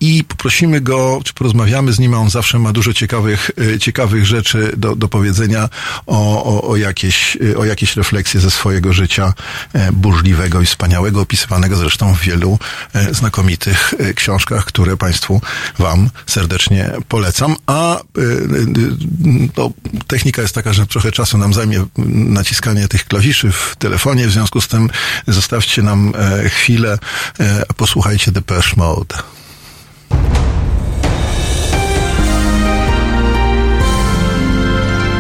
i 0.04 0.24
poprosimy 0.24 0.82
go, 0.82 1.20
czy 1.24 1.34
porozmawiamy 1.34 1.94
z 1.94 2.00
nim, 2.00 2.14
a 2.14 2.18
on 2.18 2.30
zawsze 2.30 2.60
ma 2.60 2.74
dużo 2.74 2.94
ciekawych, 2.94 3.52
e, 3.76 3.80
ciekawych 3.80 4.26
rzeczy 4.26 4.72
do, 4.78 4.96
do 4.96 5.08
powiedzenia 5.08 5.70
o, 6.06 6.44
o, 6.44 6.70
o, 6.70 6.76
jakieś, 6.76 7.38
e, 7.52 7.58
o 7.58 7.66
jakieś 7.66 7.96
refleksje 7.96 8.40
ze 8.40 8.52
swojego 8.52 8.94
życia 8.94 9.34
e, 9.74 9.92
burzliwego 9.92 10.62
i 10.62 10.66
wspaniałego, 10.66 11.22
opisywanego 11.22 11.76
zresztą 11.76 12.16
w 12.16 12.20
wielu 12.20 12.60
znakomitych 13.12 13.94
książkach, 14.16 14.66
które 14.66 14.98
Państwu 14.98 15.42
Wam 15.80 16.10
serdecznie 16.28 16.92
polecam. 17.08 17.56
A 17.68 18.00
to 19.54 19.72
technika 20.08 20.42
jest 20.42 20.56
taka, 20.56 20.74
że 20.74 20.88
trochę 20.88 21.12
czasu 21.12 21.38
nam 21.38 21.54
zajmie 21.54 21.86
naciskanie 22.08 22.88
tych 22.88 23.06
klawiszy 23.06 23.52
w 23.52 23.76
telefonie, 23.80 24.28
w 24.28 24.32
związku 24.32 24.62
z 24.62 24.68
tym 24.68 24.90
zostawcie 25.28 25.82
nam 25.82 26.14
chwilę, 26.48 26.98
posłuchajcie 27.78 28.32
Depeche 28.32 28.74
Mode. 28.78 29.43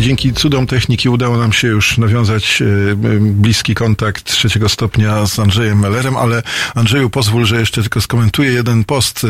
Dzięki 0.00 0.32
cudom 0.32 0.66
techniki 0.66 1.08
udało 1.08 1.38
nam 1.38 1.52
się 1.52 1.68
już 1.68 1.98
nawiązać 1.98 2.62
e, 2.62 2.94
bliski 3.20 3.74
kontakt 3.74 4.24
trzeciego 4.24 4.68
stopnia 4.68 5.26
z 5.26 5.38
Andrzejem 5.38 5.78
Mellerem, 5.78 6.16
ale 6.16 6.42
Andrzeju 6.74 7.10
pozwól, 7.10 7.44
że 7.44 7.60
jeszcze 7.60 7.80
tylko 7.80 8.00
skomentuję 8.00 8.52
jeden 8.52 8.84
post 8.84 9.26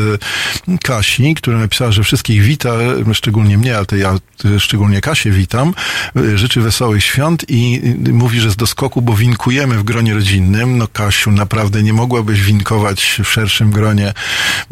e, 0.67 0.77
Kasi, 0.77 1.35
która 1.35 1.57
napisała, 1.59 1.91
że 1.91 2.03
wszystkich 2.03 2.41
wita, 2.41 2.73
szczególnie 3.13 3.57
mnie, 3.57 3.77
ale 3.77 3.85
ja 3.97 4.17
szczególnie 4.59 5.01
Kasię 5.01 5.31
witam, 5.31 5.73
e, 6.15 6.37
życzy 6.37 6.61
wesołych 6.61 7.03
świąt 7.03 7.45
i 7.47 7.81
mówi, 8.11 8.39
że 8.39 8.51
z 8.51 8.55
doskoku, 8.55 9.01
bo 9.01 9.13
winkujemy 9.13 9.77
w 9.77 9.83
gronie 9.83 10.13
rodzinnym. 10.13 10.77
No 10.77 10.87
Kasiu, 10.87 11.31
naprawdę 11.31 11.83
nie 11.83 11.93
mogłabyś 11.93 12.41
winkować 12.41 13.21
w 13.23 13.29
szerszym 13.29 13.71
gronie. 13.71 14.13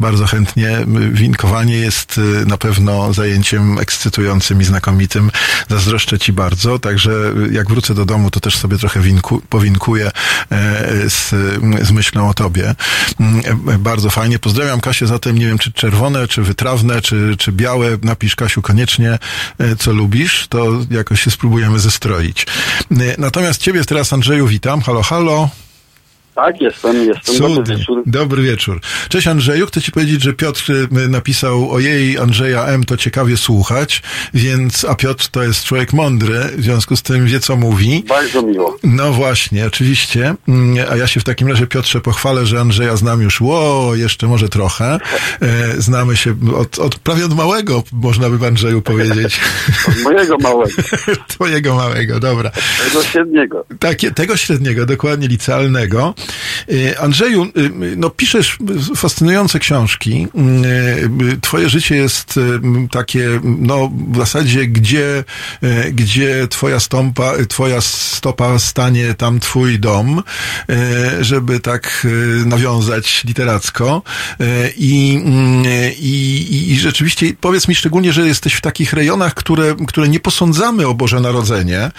Bardzo 0.00 0.26
chętnie. 0.26 0.78
Winkowanie 1.12 1.76
jest 1.76 2.20
na 2.46 2.56
pewno 2.56 3.12
zajęciem 3.12 3.78
ekscytującym 3.78 4.60
i 4.60 4.64
znakomitym. 4.64 5.30
Zazdroszczę 5.84 6.18
ci 6.18 6.32
bardzo, 6.32 6.78
także 6.78 7.12
jak 7.50 7.68
wrócę 7.68 7.94
do 7.94 8.04
domu, 8.04 8.30
to 8.30 8.40
też 8.40 8.56
sobie 8.56 8.78
trochę 8.78 9.00
winku, 9.00 9.42
powinkuję 9.48 10.06
e, 10.06 11.10
z, 11.10 11.30
z 11.82 11.90
myślą 11.90 12.28
o 12.28 12.34
tobie. 12.34 12.74
Mm, 13.20 13.42
e, 13.68 13.78
Bardzo 13.78 14.10
fajnie. 14.10 14.38
Pozdrawiam 14.38 14.80
Kasię 14.80 15.06
zatem, 15.06 15.38
nie 15.38 15.46
wiem, 15.46 15.58
czy 15.58 15.72
czerwone, 15.72 16.28
czy 16.28 16.42
wytrawne, 16.42 17.02
czy, 17.02 17.34
czy 17.38 17.52
białe. 17.52 17.98
Napisz 18.02 18.36
Kasiu 18.36 18.62
koniecznie, 18.62 19.18
e, 19.58 19.76
co 19.76 19.92
lubisz, 19.92 20.46
to 20.48 20.66
jakoś 20.90 21.22
się 21.22 21.30
spróbujemy 21.30 21.78
zestroić. 21.78 22.46
Natomiast 23.18 23.60
ciebie 23.60 23.84
teraz, 23.84 24.12
Andrzeju, 24.12 24.46
witam. 24.46 24.80
Halo, 24.80 25.02
halo. 25.02 25.63
Tak, 26.34 26.60
jestem, 26.60 26.96
jestem. 27.06 27.38
Dobry 27.38 27.54
Cudnie. 27.56 27.76
wieczór. 27.76 28.02
Dobry 28.06 28.42
wieczór. 28.42 28.80
Cześć 29.08 29.26
Andrzeju, 29.26 29.66
chcę 29.66 29.82
ci 29.82 29.92
powiedzieć, 29.92 30.22
że 30.22 30.32
Piotr 30.32 30.72
y, 30.72 31.08
napisał 31.08 31.70
ojej 31.70 32.18
Andrzeja 32.18 32.64
M 32.66 32.84
to 32.84 32.96
ciekawie 32.96 33.36
słuchać, 33.36 34.02
więc, 34.34 34.84
a 34.84 34.94
Piotr 34.94 35.28
to 35.28 35.42
jest 35.42 35.64
człowiek 35.64 35.92
mądry, 35.92 36.40
w 36.56 36.62
związku 36.62 36.96
z 36.96 37.02
tym 37.02 37.26
wie 37.26 37.40
co 37.40 37.56
mówi. 37.56 38.04
Bardzo 38.08 38.42
miło. 38.42 38.78
No 38.84 39.12
właśnie, 39.12 39.66
oczywiście. 39.66 40.34
Mm, 40.48 40.86
A 40.92 40.96
ja 40.96 41.06
się 41.06 41.20
w 41.20 41.24
takim 41.24 41.48
razie, 41.48 41.66
Piotrze, 41.66 42.00
pochwalę, 42.00 42.46
że 42.46 42.60
Andrzeja 42.60 42.96
znam 42.96 43.22
już, 43.22 43.40
ło, 43.40 43.94
jeszcze 43.94 44.26
może 44.26 44.48
trochę. 44.48 44.98
E, 45.42 45.74
Znamy 45.78 46.16
się 46.16 46.34
od, 46.56 46.78
od 46.78 46.98
prawie 46.98 47.24
od 47.24 47.34
małego, 47.36 47.82
można 47.92 48.30
by 48.30 48.46
Andrzeju 48.46 48.82
powiedzieć. 48.82 49.40
Od 49.88 50.02
mojego 50.04 50.36
małego, 50.38 50.72
Twojego 51.28 51.74
małego, 51.74 52.20
dobra. 52.20 52.50
tego 52.84 53.02
średniego. 53.04 53.64
Takie, 53.78 54.10
tego 54.10 54.36
średniego, 54.36 54.86
dokładnie 54.86 55.28
licealnego. 55.28 56.14
Y, 56.72 56.98
Andrzeju, 56.98 57.44
y, 57.44 57.50
no 57.96 58.10
piszesz 58.10 58.58
fascynujące 58.96 59.58
książki. 59.58 60.26
Y, 61.34 61.40
Twoje 61.40 61.68
życie 61.68 61.96
jest 61.96 62.40
takie, 62.90 63.40
no 63.42 63.90
w 64.12 64.16
zasadzie 64.16 64.66
gdzie, 64.66 65.24
gdzie 65.92 66.48
twoja 66.48 66.80
stąpa, 66.80 67.32
twoja 67.48 67.80
stopa 67.80 68.58
stanie, 68.58 69.14
tam 69.14 69.40
twój 69.40 69.78
dom, 69.78 70.22
żeby 71.20 71.60
tak 71.60 72.06
nawiązać 72.46 73.24
literacko. 73.24 74.02
I, 74.76 75.22
i, 75.98 76.72
i, 76.72 76.76
rzeczywiście 76.76 77.26
powiedz 77.40 77.68
mi 77.68 77.74
szczególnie, 77.74 78.12
że 78.12 78.26
jesteś 78.26 78.54
w 78.54 78.60
takich 78.60 78.92
rejonach, 78.92 79.34
które, 79.34 79.76
które 79.88 80.08
nie 80.08 80.20
posądzamy 80.20 80.86
o 80.86 80.94
Boże 80.94 81.20
Narodzenie 81.20 81.90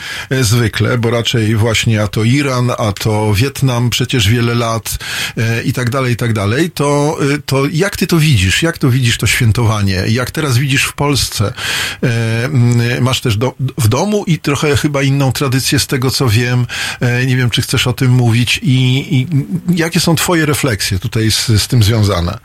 zwykle, 0.42 0.98
bo 0.98 1.10
raczej 1.10 1.56
właśnie 1.56 2.02
a 2.02 2.08
to 2.08 2.24
Iran, 2.24 2.72
a 2.78 2.92
to 2.92 3.34
Wietnam 3.34 3.90
przecież 3.90 4.15
wiele 4.24 4.56
lat 4.56 4.98
e, 5.38 5.64
i 5.64 5.74
tak 5.74 5.90
dalej, 5.90 6.14
i 6.14 6.16
tak 6.16 6.34
dalej, 6.34 6.72
to, 6.72 7.18
e, 7.36 7.38
to 7.46 7.64
jak 7.72 7.98
ty 7.98 8.08
to 8.08 8.18
widzisz? 8.18 8.64
Jak 8.64 8.78
to 8.78 8.90
widzisz 8.90 9.18
to 9.18 9.28
świętowanie? 9.28 10.04
Jak 10.08 10.32
teraz 10.32 10.58
widzisz 10.58 10.84
w 10.84 10.94
Polsce? 10.94 11.54
E, 12.04 12.46
mm, 12.46 13.04
Masz 13.04 13.22
też 13.22 13.38
do, 13.38 13.54
w 13.78 13.88
domu 13.88 14.24
i 14.28 14.40
trochę 14.40 14.78
chyba 14.78 15.04
inną 15.04 15.32
tradycję 15.32 15.80
z 15.80 15.88
tego, 15.88 16.12
co 16.12 16.30
wiem. 16.30 16.66
Nie 17.28 17.38
wiem, 17.38 17.50
czy 17.50 17.62
chcesz 17.62 17.88
o 17.88 17.94
tym 17.94 18.12
mówić 18.12 18.60
i, 18.64 19.16
i 19.16 19.28
jakie 19.76 20.00
są 20.00 20.16
twoje 20.16 20.46
refleksje 20.46 21.00
tutaj 21.00 21.32
z, 21.32 21.48
z 21.48 21.68
tym 21.68 21.84
związane? 21.84 22.38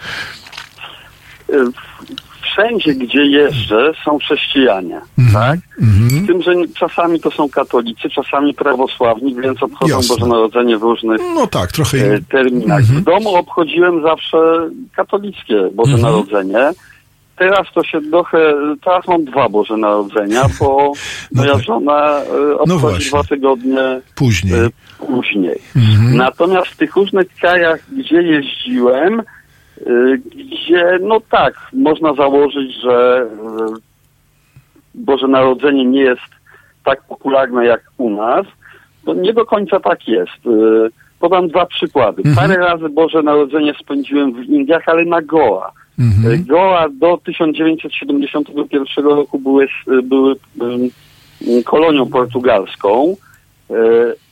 Wszędzie, 2.53 2.95
gdzie 2.95 3.25
jeżdżę, 3.27 3.93
są 4.05 4.19
chrześcijanie, 4.19 5.01
tak? 5.33 5.61
Z 6.09 6.27
tym, 6.27 6.43
że 6.43 6.53
czasami 6.79 7.21
to 7.21 7.31
są 7.31 7.49
katolicy, 7.49 8.11
czasami 8.11 8.55
prawosławni, 8.55 9.35
więc 9.43 9.63
obchodzą 9.63 9.97
Jasne. 9.97 10.15
Boże 10.17 10.27
Narodzenie 10.27 10.79
w 10.79 10.83
różnych 10.83 11.21
No 11.35 11.47
tak, 11.47 11.73
trochę 11.73 11.99
e, 11.99 12.17
in... 12.17 12.25
terminach. 12.25 12.83
W 12.83 13.01
domu 13.05 13.35
obchodziłem 13.35 14.03
zawsze 14.03 14.39
katolickie 14.97 15.69
Boże 15.75 15.95
Mhm. 15.95 16.13
Narodzenie. 16.13 16.71
Teraz 17.37 17.67
to 17.75 17.85
się 17.85 18.01
trochę, 18.11 18.55
teraz 18.85 19.09
mam 19.09 19.25
dwa 19.25 19.49
Boże 19.49 19.77
Narodzenia, 19.77 20.43
bo 20.61 20.93
No 21.33 21.43
moja 21.43 21.55
tak. 21.55 21.63
żona 21.63 22.19
e, 22.21 22.25
No 22.67 22.75
obchodzi 22.75 22.79
właśnie. 22.81 23.09
dwa 23.09 23.25
tygodnie 23.25 24.01
później. 24.15 24.55
e, 24.61 24.71
później. 25.07 25.59
Mhm. 25.77 26.17
Natomiast 26.17 26.67
w 26.67 26.77
tych 26.77 26.97
różnych 26.97 27.29
krajach, 27.41 27.81
gdzie 27.99 28.23
jeździłem, 28.23 29.23
gdzie, 30.35 30.99
no 31.01 31.21
tak, 31.31 31.55
można 31.73 32.15
założyć, 32.15 32.75
że 32.83 33.27
y, 33.77 33.81
Boże 34.95 35.29
Narodzenie 35.29 35.85
nie 35.85 36.01
jest 36.01 36.31
tak 36.85 37.03
popularne 37.03 37.67
jak 37.67 37.81
u 37.99 38.11
nas, 38.11 38.47
to 39.05 39.15
nie 39.15 39.33
do 39.33 39.47
końca 39.47 39.81
tak 39.81 40.09
jest. 40.09 40.47
Y, 40.47 40.91
Podam 41.21 41.49
dwa 41.49 41.67
przykłady. 41.67 42.23
Mhm. 42.27 42.37
Parę 42.37 42.67
razy 42.67 42.89
Boże 42.89 43.23
Narodzenie 43.23 43.75
spędziłem 43.81 44.33
w 44.33 44.45
Indiach, 44.45 44.83
ale 44.87 45.05
na 45.05 45.23
Goa. 45.23 45.73
Mhm. 45.99 46.35
Y, 46.35 46.39
Goa 46.39 46.89
do 46.89 47.19
1971 47.25 49.05
roku 49.05 49.39
były, 49.39 49.69
były 50.03 50.37
kolonią 51.65 52.07
portugalską 52.07 53.17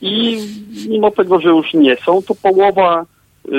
i 0.01 0.37
mimo 0.89 1.11
tego, 1.11 1.39
że 1.39 1.49
już 1.49 1.73
nie 1.73 1.95
są, 1.95 2.21
to 2.21 2.35
połowa 2.35 3.05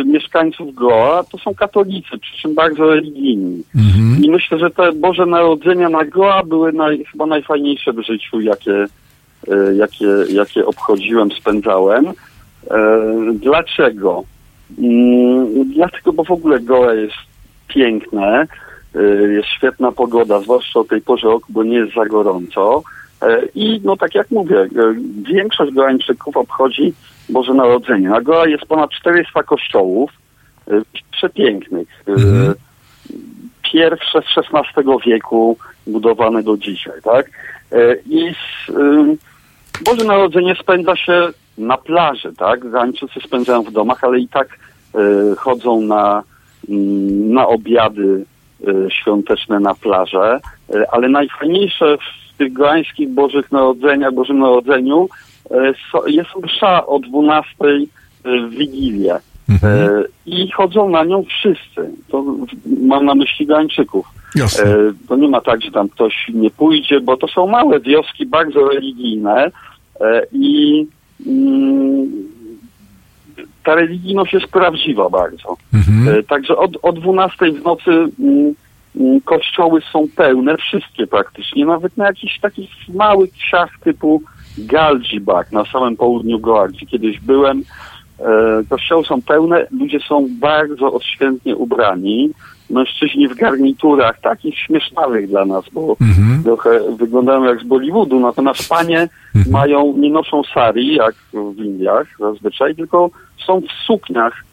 mieszkańców 0.06 0.74
Goa 0.74 1.24
to 1.24 1.38
są 1.38 1.54
katolicy, 1.54 2.18
przy 2.18 2.36
czym 2.42 2.54
bardzo 2.54 2.86
religijni. 2.86 3.62
Mhm. 3.76 4.24
I 4.24 4.30
myślę, 4.30 4.58
że 4.58 4.70
te 4.70 4.92
Boże 4.92 5.26
Narodzenia 5.26 5.88
na 5.88 6.04
Goa 6.04 6.42
były 6.42 6.72
naj, 6.72 7.04
chyba 7.04 7.26
najfajniejsze 7.26 7.92
w 7.92 8.02
życiu, 8.02 8.40
jakie, 8.40 8.84
y, 9.48 9.74
jakie, 9.76 10.06
jakie 10.32 10.66
obchodziłem, 10.66 11.32
spędzałem. 11.32 12.06
E, 12.06 12.12
Dlaczego? 13.34 14.24
Mm, 14.78 15.72
Dlatego, 15.74 16.12
bo 16.12 16.24
w 16.24 16.30
ogóle 16.30 16.60
Goa 16.60 16.94
jest 16.94 17.16
piękne, 17.68 18.46
y, 18.96 19.32
jest 19.32 19.48
świetna 19.48 19.92
pogoda, 19.92 20.40
zwłaszcza 20.40 20.80
o 20.80 20.84
tej 20.84 21.00
porze 21.00 21.26
roku, 21.26 21.46
bo 21.48 21.64
nie 21.64 21.76
jest 21.76 21.94
za 21.94 22.06
gorąco. 22.06 22.82
E, 23.22 23.42
I 23.54 23.80
no 23.84 23.96
tak 23.96 24.14
jak 24.14 24.30
mówię, 24.30 24.68
większość 25.32 25.72
Goańczyków 25.72 26.36
obchodzi 26.36 26.92
Boże 27.30 27.54
Narodzenie. 27.54 28.08
Na 28.08 28.20
Goa 28.20 28.46
jest 28.46 28.64
ponad 28.64 28.90
400 28.90 29.42
kościołów 29.42 30.10
e, 30.68 30.72
przepięknych. 31.12 31.88
E, 32.08 32.12
Mhm. 32.12 32.54
Pierwsze 33.72 34.22
z 34.22 34.38
XVI 34.38 34.84
wieku, 35.06 35.56
budowane 35.86 36.42
do 36.42 36.56
dzisiaj, 36.56 37.02
tak? 37.04 37.30
E, 37.72 37.96
I 38.06 38.34
Boże 39.84 40.04
Narodzenie 40.04 40.54
spędza 40.54 40.96
się 40.96 41.28
na 41.58 41.76
plaży, 41.76 42.32
tak? 42.38 42.70
Gańczycy 42.70 43.20
spędzają 43.26 43.62
w 43.62 43.72
domach, 43.72 44.04
ale 44.04 44.18
i 44.18 44.28
tak 44.28 44.58
chodzą 45.38 45.80
na, 45.80 46.22
mm, 46.68 47.32
na 47.32 47.46
obiady 47.48 48.24
świąteczne 48.88 49.60
na 49.60 49.74
plażę. 49.74 50.40
Ale 50.92 51.08
najfajniejsze 51.08 51.96
w 51.98 52.38
tych 52.38 52.52
goańskich 52.52 53.08
Bożych 53.08 53.52
Narodzeniach, 53.52 54.14
Bożym 54.14 54.38
Narodzeniu 54.38 55.08
jest 56.06 56.30
msza 56.42 56.86
o 56.86 56.98
12 56.98 57.54
w 58.24 58.50
Wigilię. 58.50 59.16
Mhm. 59.48 59.88
E, 59.88 60.04
I 60.26 60.50
chodzą 60.50 60.88
na 60.88 61.04
nią 61.04 61.24
wszyscy. 61.24 61.90
To 62.08 62.24
mam 62.82 63.04
na 63.04 63.14
myśli 63.14 63.46
Gańczyków. 63.46 64.06
Jasne. 64.34 64.64
E, 64.64 64.76
to 65.08 65.16
nie 65.16 65.28
ma 65.28 65.40
tak, 65.40 65.62
że 65.62 65.70
tam 65.70 65.88
ktoś 65.88 66.14
nie 66.34 66.50
pójdzie, 66.50 67.00
bo 67.00 67.16
to 67.16 67.28
są 67.28 67.46
małe 67.46 67.80
wioski, 67.80 68.26
bardzo 68.26 68.68
religijne 68.68 69.50
e, 70.00 70.22
i 70.32 70.86
mm, 71.26 72.10
ta 73.64 73.74
religijność 73.74 74.32
jest 74.32 74.46
prawdziwa 74.46 75.10
bardzo. 75.10 75.56
Mhm. 75.74 76.18
E, 76.18 76.22
Także 76.22 76.56
od, 76.56 76.70
o 76.82 76.92
12 76.92 77.52
w 77.52 77.64
nocy 77.64 77.90
mm, 77.90 78.54
mm, 78.96 79.20
kościoły 79.20 79.80
są 79.92 80.06
pełne, 80.16 80.56
wszystkie 80.56 81.06
praktycznie, 81.06 81.66
nawet 81.66 81.96
na 81.96 82.06
jakichś 82.06 82.40
takich 82.40 82.70
małych 82.94 83.32
wsiach 83.32 83.70
typu 83.84 84.22
Galdzibak 84.66 85.52
na 85.52 85.64
samym 85.64 85.96
południu 85.96 86.38
Goa, 86.38 86.68
gdzie 86.68 86.86
kiedyś 86.86 87.20
byłem. 87.20 87.62
E, 88.20 88.24
Kościoły 88.70 89.04
są 89.04 89.22
pełne, 89.22 89.66
ludzie 89.80 90.00
są 90.08 90.28
bardzo 90.40 90.92
odświętnie 90.92 91.56
ubrani. 91.56 92.30
Mężczyźni 92.70 93.28
w 93.28 93.34
garniturach, 93.34 94.20
takich 94.20 94.58
śmiesznawych 94.58 95.28
dla 95.28 95.44
nas, 95.44 95.64
bo 95.72 95.96
Mhm. 96.00 96.42
trochę 96.44 96.70
wyglądają 96.98 97.44
jak 97.44 97.60
z 97.60 97.64
Bollywoodu, 97.64 98.20
natomiast 98.20 98.68
panie 98.68 99.08
Mhm. 99.34 99.52
mają, 99.52 99.94
nie 99.96 100.10
noszą 100.10 100.42
sari, 100.54 100.94
jak 100.94 101.14
w 101.32 101.58
Indiach 101.58 102.06
zazwyczaj, 102.18 102.76
tylko 102.76 103.10
są 103.46 103.60
w 103.60 103.86
sukniach 103.86 104.44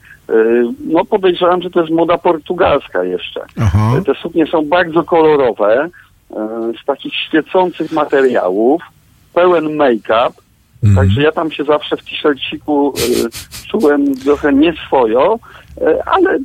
No 0.87 1.05
podejrzewam, 1.05 1.61
że 1.61 1.69
to 1.69 1.81
jest 1.81 1.91
moda 1.93 2.17
portugalska 2.17 3.03
jeszcze. 3.03 3.41
Aha. 3.61 3.91
Te 4.05 4.13
suknie 4.13 4.47
są 4.47 4.65
bardzo 4.65 5.03
kolorowe, 5.03 5.89
e, 6.31 6.37
z 6.81 6.85
takich 6.85 7.15
świecących 7.15 7.91
materiałów, 7.91 8.81
pełen 9.37 9.75
make-up, 9.75 10.33
także 10.95 11.21
ja 11.21 11.31
tam 11.31 11.51
się 11.51 11.63
zawsze 11.63 11.97
w 11.97 12.03
t-shirciku 12.03 12.93
e, 12.97 13.69
czułem 13.71 14.15
trochę 14.15 14.53
nieswojo, 14.53 15.39
e, 15.81 16.03
ale 16.05 16.39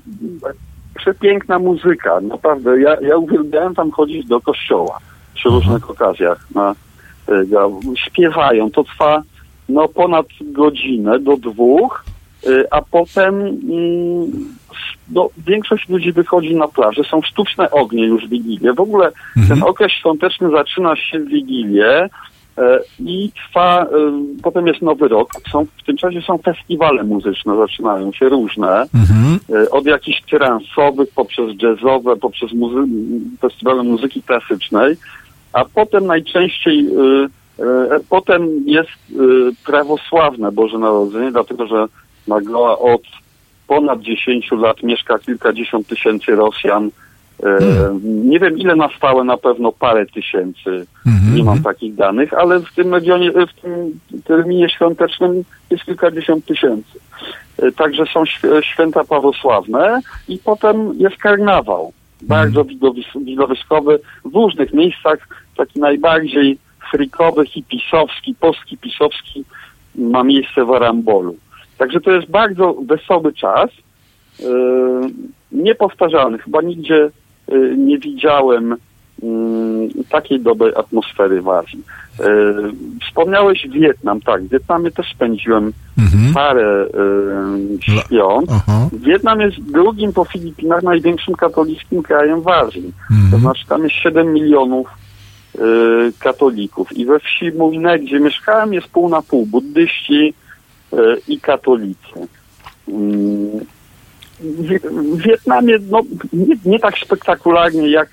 przepiękna 0.95 1.59
muzyka, 1.59 2.21
naprawdę. 2.21 2.81
Ja, 2.81 2.97
ja 3.01 3.17
uwielbiałem 3.17 3.75
tam 3.75 3.91
chodzić 3.91 4.27
do 4.27 4.41
kościoła 4.41 4.99
przy 5.35 5.49
różnych 5.49 5.91
okazjach. 5.91 6.47
Na, 6.55 6.75
ga- 7.29 7.97
śpiewają. 7.97 8.71
To 8.71 8.85
trwa 8.85 9.23
no, 9.69 9.89
ponad 9.89 10.27
godzinę 10.41 11.19
do 11.19 11.37
dwóch, 11.37 12.05
e, 12.47 12.49
a 12.71 12.83
potem 12.83 13.35
mm, 13.41 14.55
no, 15.13 15.29
większość 15.47 15.89
ludzi 15.89 16.13
wychodzi 16.13 16.55
na 16.57 16.69
plażę. 16.69 17.03
Są 17.05 17.23
sztuczne 17.23 17.71
ognie 17.71 18.07
już 18.07 18.27
w 18.27 18.29
Wigilię. 18.29 18.73
W 18.73 18.81
ogóle 18.81 19.13
ten 19.49 19.63
okres 19.63 19.93
świąteczny 19.93 20.51
zaczyna 20.51 20.97
się 20.97 21.19
w 21.19 21.29
Wigilię 21.29 22.09
i 23.01 23.31
trwa, 23.33 23.83
e, 23.83 23.89
potem 24.43 24.67
jest 24.67 24.83
Nowy 24.83 25.09
Rok. 25.09 25.31
Są, 25.53 25.67
w 25.83 25.87
tym 25.87 25.97
czasie 25.97 26.23
są 26.23 26.39
festiwale 26.39 27.05
muzyczne, 27.05 27.57
zaczynają 27.57 28.13
się 28.13 28.29
różne. 28.29 28.87
Mhm. 28.95 29.39
E, 29.65 29.71
od 29.71 29.87
jakichś 29.87 30.23
transowych, 30.23 31.09
poprzez 31.15 31.63
jazzowe, 31.63 32.17
poprzez 32.17 32.53
muzy- 32.53 32.87
festiwale 33.41 33.83
muzyki 33.83 34.23
klasycznej, 34.23 34.97
a 35.53 35.65
potem 35.65 36.07
najczęściej, 36.07 36.87
e, 36.87 37.65
e, 37.65 38.01
potem 38.09 38.49
jest 38.67 38.91
e, 38.91 39.15
prawosławne 39.67 40.53
Boże 40.53 40.79
Narodzenie, 40.79 41.33
dlatego 41.33 41.67
że 41.67 41.87
na 42.29 42.41
Goa 42.41 42.79
od 42.79 43.03
ponad 43.69 44.01
10 44.01 44.51
lat 44.53 44.83
mieszka 44.83 45.19
kilkadziesiąt 45.19 45.87
tysięcy 45.87 46.35
Rosjan. 46.35 46.91
E, 47.43 47.59
Nie 48.03 48.39
wiem 48.39 48.59
ile 48.59 48.77
na 48.77 48.89
stałe, 48.97 49.25
na 49.25 49.37
pewno 49.37 49.73
parę 49.73 50.07
tysięcy. 50.07 50.87
Mhm. 51.07 51.35
Nie 51.37 51.45
mam 51.45 51.63
takich 51.63 51.95
danych, 51.95 52.35
ale 52.35 52.61
w 52.61 52.73
tym 52.75 52.95
regionie, 52.95 53.31
w 53.31 53.61
tym 53.63 54.01
terminie 54.25 54.69
świątecznym 54.71 55.43
jest 55.71 55.85
kilkadziesiąt 55.85 56.45
tysięcy. 56.47 56.99
E, 57.59 57.73
Także 57.73 58.05
są 58.07 58.25
św- 58.27 58.63
święta 58.65 59.05
prawosławne 59.05 60.01
i 60.29 60.39
potem 60.39 60.93
jest 60.99 61.17
karnawał. 61.17 61.93
Bardzo 62.23 62.65
widowis- 62.65 63.25
widowiskowy 63.25 63.99
w 64.25 64.35
różnych 64.35 64.73
miejscach, 64.73 65.19
taki 65.57 65.81
najbardziej 65.81 66.59
frikowy, 66.91 67.47
hipisowski, 67.47 68.35
posthipisowski 68.41 69.45
ma 69.95 70.25
miejsce 70.25 70.65
w 70.65 70.71
Arambolu. 70.71 71.37
Także 71.79 72.01
to 72.01 72.11
jest 72.11 72.31
bardzo 72.31 72.75
wesoły 72.87 73.33
czas, 73.33 73.71
e, 74.41 74.45
niepowtarzalny. 75.53 76.39
Chyba 76.39 76.63
nigdzie 76.63 77.11
nie 77.77 77.99
widziałem 77.99 78.77
mm, 79.23 79.89
takiej 80.11 80.41
dobrej 80.41 80.73
atmosfery 80.77 81.43
w 81.43 81.49
Azji. 81.49 81.83
E, 82.21 82.25
Wspomniałeś 83.07 83.69
Wietnam, 83.69 84.21
tak. 84.21 84.43
W 84.43 84.49
Wietnamie 84.49 84.91
też 84.91 85.07
spędziłem 85.15 85.73
Mhm. 85.99 86.35
parę 86.35 86.87
e, 86.87 87.83
świąt. 87.83 88.51
Aha. 88.53 88.89
Wietnam 88.93 89.41
jest 89.41 89.61
drugim 89.61 90.13
po 90.13 90.25
Filipinach 90.25 90.83
największym 90.83 91.35
katolickim 91.35 92.03
krajem 92.03 92.41
w 92.43 92.49
Azji. 92.49 92.93
To 93.09 93.15
Mhm. 93.15 93.43
znaczy 93.43 93.67
tam 93.67 93.83
jest 93.83 93.95
7 93.95 94.33
milionów 94.33 94.89
katolików. 96.19 96.93
I 96.97 97.07
we 97.07 97.19
wsi 97.21 97.53
Muine, 97.59 97.99
gdzie 97.99 98.21
mieszkałem, 98.21 98.73
jest 98.73 98.89
pół 98.89 99.09
na 99.09 99.23
pół. 99.23 99.47
Buddyści 99.47 100.35
i 101.29 101.41
katolicy. 101.41 102.29
Mm, 104.43 105.17
W, 105.17 105.23
Wietnamie 105.23 105.79
no, 105.91 106.01
nie, 106.33 106.57
nie 106.65 106.79
tak 106.79 106.99
spektakularnie 106.99 107.91
jak, 107.91 108.09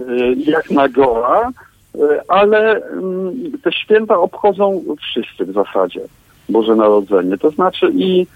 e, 0.00 0.04
jak 0.32 0.70
na 0.70 0.88
Goa, 0.88 1.50
e, 1.94 1.98
ale 2.28 2.82
mm, 2.86 3.52
te 3.62 3.72
święta 3.72 4.18
obchodzą 4.18 4.84
wszyscy 5.00 5.44
w 5.44 5.52
zasadzie 5.52 6.00
Boże 6.48 6.76
Narodzenie. 6.76 7.38
To 7.38 7.50
znaczy 7.50 7.90
i, 7.94 8.26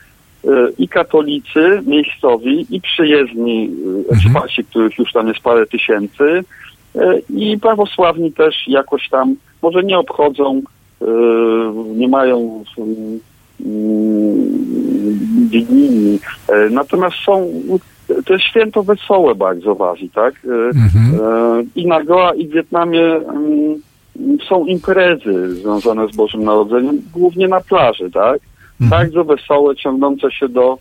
e, 0.44 0.48
i 0.78 0.88
katolicy 0.88 1.82
miejscowi, 1.86 2.66
i 2.70 2.80
przyjezdni 2.80 3.70
ekspaci, 4.12 4.64
których 4.64 4.98
już 4.98 5.12
tam 5.12 5.28
jest 5.28 5.40
parę 5.40 5.66
tysięcy, 5.66 6.44
i 7.30 7.58
prawosławni 7.58 8.32
też 8.32 8.54
jakoś 8.68 9.08
tam, 9.08 9.36
może 9.62 9.82
nie 9.82 9.98
obchodzą, 9.98 10.62
nie 11.96 12.08
mają 12.08 12.64
Wigilii, 15.50 16.20
e, 16.48 16.70
natomiast 16.70 17.16
są, 17.16 17.50
to 18.26 18.32
jest 18.32 18.44
święto 18.44 18.82
wesołe 18.82 19.34
bardzo 19.34 19.74
w 19.74 19.82
Azji, 19.82 20.10
tak? 20.10 20.34
E, 20.34 20.48
Mhm. 20.68 21.20
E, 21.24 21.64
I 21.74 21.86
na 21.86 22.04
Goa, 22.04 22.34
i 22.34 22.48
w 22.48 22.52
Wietnamie 22.52 23.04
mm, 23.04 23.80
są 24.48 24.64
imprezy 24.64 25.54
związane 25.54 26.08
z 26.08 26.16
Bożym 26.16 26.44
Narodzeniem, 26.44 27.02
głównie 27.12 27.48
na 27.48 27.60
plaży, 27.60 28.10
tak? 28.10 28.40
Bardzo 28.80 29.24
wesołe, 29.24 29.76
ciągnące 29.76 30.30
się 30.30 30.48
do, 30.48 30.78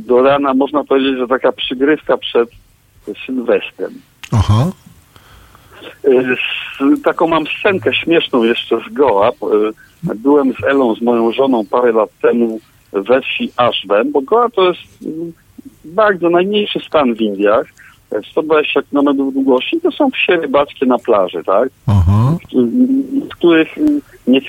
do 0.00 0.22
rana. 0.22 0.54
Można 0.54 0.84
powiedzieć, 0.84 1.18
że 1.18 1.28
taka 1.28 1.52
przygrywka 1.52 2.16
przed 2.16 2.48
Sylwestrem. 3.26 3.92
Aha. 4.32 4.70
Z- 6.02 7.02
Taką 7.04 7.26
mam 7.28 7.44
scenkę 7.58 7.94
śmieszną 7.94 8.42
jeszcze 8.44 8.78
z 8.90 8.92
Goa. 8.92 9.28
E, 9.28 9.32
Byłem 10.14 10.52
z 10.52 10.64
Elą, 10.64 10.94
z 10.94 11.02
moją 11.02 11.32
żoną 11.32 11.64
parę 11.70 11.92
lat 11.92 12.10
temu 12.22 12.60
we 12.92 13.20
wsi 13.20 13.52
Ashben, 13.56 14.12
bo 14.12 14.20
Goa 14.20 14.48
to 14.50 14.68
jest 14.68 14.80
mm, 15.06 15.32
bardzo 15.84 16.30
najmniejszy 16.30 16.80
stan 16.80 17.14
w 17.14 17.20
Indiach. 17.20 17.66
e, 18.12 18.20
120 18.30 18.80
km 18.92 19.16
długości 19.16 19.80
to 19.80 19.90
są 19.90 20.10
wsie 20.10 20.36
rybackie 20.36 20.86
na 20.86 20.98
plaży, 20.98 21.44
tak? 21.46 21.68
Aha. 21.86 22.36
w 23.30 23.34
których 23.36 23.78
mm, 23.78 24.00
nie, 24.26 24.40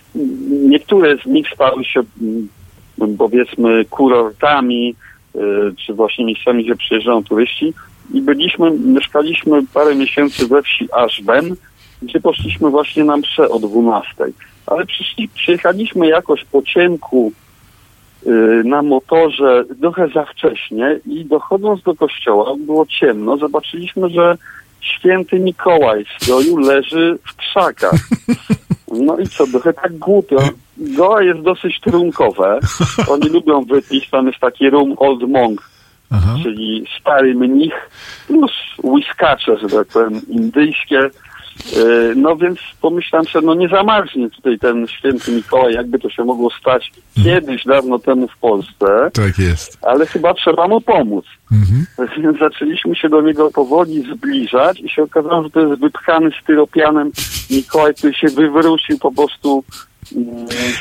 niektóre 0.70 1.18
z 1.18 1.26
nich 1.26 1.48
stały 1.54 1.86
się 1.86 2.02
mm, 2.22 3.18
powiedzmy 3.18 3.86
kurortami, 3.86 4.96
y, 5.36 5.40
czy 5.86 5.94
właśnie 5.94 6.26
miejscami, 6.26 6.64
gdzie 6.64 6.76
przyjeżdżają 6.76 7.24
turyści 7.24 7.74
i 8.14 8.22
byliśmy, 8.22 8.72
mieszkaliśmy 8.72 9.62
parę 9.74 9.96
miesięcy 9.96 10.48
we 10.48 10.62
wsi 10.62 10.88
Ashben, 10.94 11.56
gdzie 12.02 12.20
poszliśmy 12.20 12.70
właśnie 12.70 13.04
na 13.04 13.18
mszę 13.18 13.50
o 13.50 13.60
12. 13.60 14.10
Ale 14.66 14.86
przyszli, 14.86 15.30
przyjechaliśmy 15.30 16.08
jakoś 16.08 16.46
po 16.46 16.62
ciemku 16.62 17.32
y, 18.28 18.30
na 18.66 18.82
motorze 18.82 19.64
trochę 19.82 20.08
za 20.08 20.26
wcześnie 20.26 21.00
i 21.06 21.26
dochodząc 21.26 21.84
do 21.84 21.96
kościoła, 21.96 22.56
było 22.60 22.86
ciemno, 22.86 23.38
zobaczyliśmy, 23.38 24.10
że 24.10 24.38
święty 24.82 25.40
Mikołaj 25.40 26.06
w 26.06 26.24
stroju 26.24 26.58
leży 26.58 27.18
w 27.24 27.36
krzakach. 27.36 28.00
No 28.94 29.18
i 29.18 29.28
co, 29.28 29.48
trochę 29.48 29.74
tak 29.74 29.98
głupio. 29.98 30.38
Goa 30.78 31.24
jest 31.24 31.40
dosyć 31.40 31.80
trunkowe. 31.80 32.60
Oni 33.08 33.30
lubią 33.30 33.66
wypić, 33.66 34.10
tam 34.10 34.28
jest 34.28 34.40
taki 34.40 34.70
rum 34.70 34.96
Old 34.98 35.30
Monk, 35.30 35.70
Aha. 36.14 36.36
czyli 36.44 36.86
stary 37.02 37.36
mnich, 37.36 37.74
plus 38.28 38.52
whiskacze, 38.84 39.58
że 39.58 39.68
tak 39.70 39.88
powiem, 39.88 40.22
indyjskie. 40.30 41.10
Yy, 41.76 42.14
No 42.16 42.36
więc 42.36 42.60
pomyślałem 42.82 43.26
sobie, 43.28 43.46
no 43.48 43.54
nie 43.54 43.68
zamarznie 43.70 44.30
tutaj 44.30 44.60
ten 44.60 44.88
święty 44.88 45.32
Mikołaj, 45.32 45.74
jakby 45.74 46.00
to 46.00 46.10
się 46.10 46.24
mogło 46.24 46.50
stać 46.50 46.92
kiedyś, 47.24 47.64
dawno 47.66 48.00
temu 48.00 48.28
w 48.28 48.38
Polsce, 48.38 49.12
Tak 49.14 49.40
jest. 49.40 49.78
ale 49.82 50.06
chyba 50.06 50.34
trzeba 50.34 50.68
mu 50.68 50.82
pomóc. 50.82 51.26
Mhm. 51.52 51.86
Więc 52.24 52.40
zaczęliśmy 52.40 52.96
się 52.96 53.10
do 53.10 53.22
niego 53.22 53.52
powoli 53.52 54.04
zbliżać 54.16 54.80
i 54.80 54.90
się 54.90 55.04
okazało, 55.04 55.44
że 55.44 55.50
to 55.50 55.60
jest 55.60 55.82
wypchany 55.82 56.30
styropianem 56.44 57.12
Mikołaj, 57.52 57.94
który 57.96 58.14
się 58.14 58.28
wywrócił 58.28 59.00
po 59.00 59.12
prostu 59.12 59.64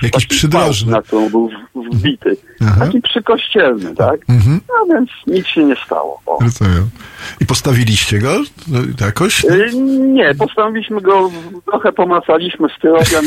Jakiś 0.03 0.11
takiej 0.11 0.29
przydrożny. 0.29 0.93
na 0.93 1.03
którą 1.03 1.29
był 1.31 1.51
wbity. 1.75 2.37
Aha. 2.63 2.87
Taki 2.87 3.01
przykościelny, 3.03 3.95
tak? 3.97 4.21
Mhm. 4.29 4.61
No 4.69 4.95
więc 4.95 5.11
nic 5.27 5.47
się 5.47 5.65
nie 5.65 5.77
stało. 5.87 6.21
O. 6.27 6.39
Rozumiem. 6.45 6.91
I 7.41 7.47
postawiliście 7.47 8.19
go 8.19 8.41
No, 8.69 8.79
jakoś? 9.07 9.45
Y, 9.45 9.71
Nie, 9.99 10.35
postanowiliśmy 10.35 11.01
go, 11.01 11.31
trochę 11.71 11.93
pomacaliśmy 11.93 12.69
styropian. 12.79 13.25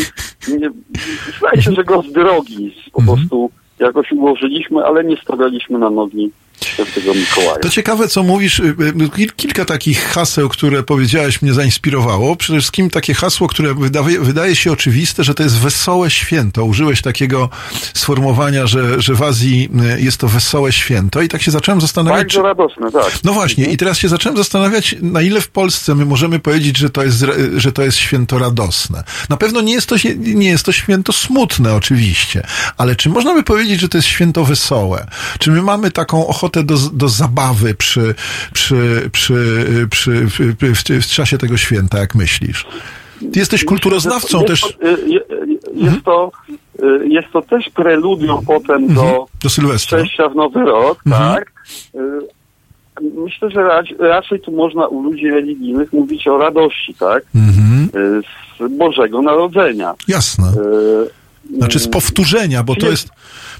Zdaje 1.37 1.61
się, 1.61 1.71
że 1.71 1.83
go 1.83 2.01
z 2.01 2.11
drogi 2.11 2.75
po 2.93 2.99
Mhm. 3.01 3.17
prostu 3.17 3.51
jakoś 3.79 4.11
ułożyliśmy, 4.11 4.85
ale 4.85 5.03
nie 5.03 5.17
stawialiśmy 5.17 5.79
na 5.79 5.89
nogi 5.89 6.31
świętego 6.63 7.13
Mikołaja. 7.13 7.59
To 7.59 7.69
ciekawe, 7.69 8.07
co 8.07 8.23
mówisz. 8.23 8.59
y, 8.59 8.63
y, 8.63 8.93
kil- 9.09 9.31
Kilka 9.35 9.65
takich 9.65 10.03
haseł, 10.03 10.49
które 10.49 10.83
powiedziałeś, 10.83 11.41
mnie 11.41 11.53
zainspirowało. 11.53 12.35
Przede 12.35 12.59
wszystkim 12.59 12.89
takie 12.89 13.13
hasło, 13.13 13.47
które 13.47 13.73
wydaje, 13.73 14.19
wydaje 14.19 14.55
się 14.55 14.71
oczywiste, 14.71 15.23
że 15.23 15.33
to 15.33 15.43
jest 15.43 15.57
wesołe 15.57 16.09
święto. 16.09 16.63
Użyłeś 16.65 17.01
takiego 17.01 17.49
sformułowania, 17.93 18.67
że, 18.67 19.01
że 19.01 19.13
w 19.13 19.23
Azji 19.23 19.69
y, 19.97 20.01
jest 20.01 20.17
to 20.17 20.27
wesołe 20.27 20.71
święto. 20.71 21.21
I 21.21 21.27
tak 21.27 21.41
się 21.41 21.51
zacząłem 21.51 21.81
zastanawiać, 21.81 22.17
Bardzo 22.35 22.39
czy, 22.39 22.43
radosne, 22.43 22.91
tak. 22.91 23.19
No 23.23 23.33
właśnie, 23.33 23.65
i 23.65 23.77
teraz 23.77 23.97
się 23.97 24.07
zacząłem 24.09 24.37
zastanawiać, 24.37 24.95
na 25.01 25.21
ile 25.21 25.41
w 25.41 25.47
Polsce 25.47 25.95
my 25.95 26.05
możemy 26.05 26.39
powiedzieć, 26.39 26.77
że 26.77 26.89
to 26.89 27.03
jest, 27.03 27.25
że 27.57 27.71
to 27.71 27.81
jest 27.83 27.97
święto 27.97 28.39
radosne. 28.39 29.03
Na 29.29 29.37
pewno 29.37 29.61
nie 29.61 29.73
jest 29.73 29.87
to, 29.89 29.95
nie 30.17 30.49
jest 30.49 30.65
to 30.65 30.71
święto 30.71 31.13
smutne, 31.13 31.73
oczywiście, 31.75 32.47
ale 32.77 32.95
czy 32.95 33.09
można 33.09 33.33
by 33.33 33.43
powiedzieć, 33.43 33.79
że 33.79 33.89
to 33.89 33.97
jest 33.97 34.07
święto 34.07 34.45
wesołe? 34.45 35.07
Czy 35.39 35.51
my 35.51 35.61
mamy 35.61 35.91
taką 35.91 36.27
ochotę 36.27 36.44
do, 36.49 36.75
do 36.93 37.09
zabawy 37.09 37.75
przy, 37.75 38.15
przy, 38.53 39.09
przy, 39.11 39.65
przy, 39.91 40.11
w, 40.27 40.39
w, 40.59 40.83
w, 41.01 41.07
czasie 41.07 41.37
tego 41.37 41.57
święta, 41.57 41.99
jak 41.99 42.15
myślisz? 42.15 42.65
Ty 43.33 43.39
jesteś 43.39 43.65
kulturoznawcą 43.65 44.37
jest 44.41 44.47
też. 44.47 44.61
To, 44.61 44.67
y, 44.87 44.91
y, 44.91 45.21
jest, 45.75 46.03
to, 46.05 46.31
y, 46.83 47.07
jest 47.07 47.27
to 47.33 47.41
też 47.41 47.69
preludium 47.69 48.45
potem 48.45 48.93
do, 48.93 49.25
Do 49.43 49.49
Sylwestra. 49.49 49.97
przejścia 49.97 50.29
w 50.29 50.35
Nowy 50.35 50.59
Rok, 50.59 50.99
Mhm. 51.05 51.35
tak? 51.35 51.51
Myślę, 53.25 53.51
że 53.51 53.59
rac- 53.59 53.99
raczej 53.99 54.39
tu 54.39 54.51
można 54.51 54.87
u 54.87 55.03
ludzi 55.03 55.29
religijnych 55.31 55.93
mówić 55.93 56.27
o 56.27 56.37
radości, 56.37 56.93
tak? 56.99 57.23
Mhm. 57.35 57.89
Z 58.59 58.77
Bożego 58.77 59.21
Narodzenia. 59.21 59.93
Jasne. 60.07 60.51
Znaczy 61.57 61.79
z 61.79 61.87
powtórzenia, 61.87 62.63
bo 62.63 62.75
to 62.75 62.89
jest, 62.89 63.09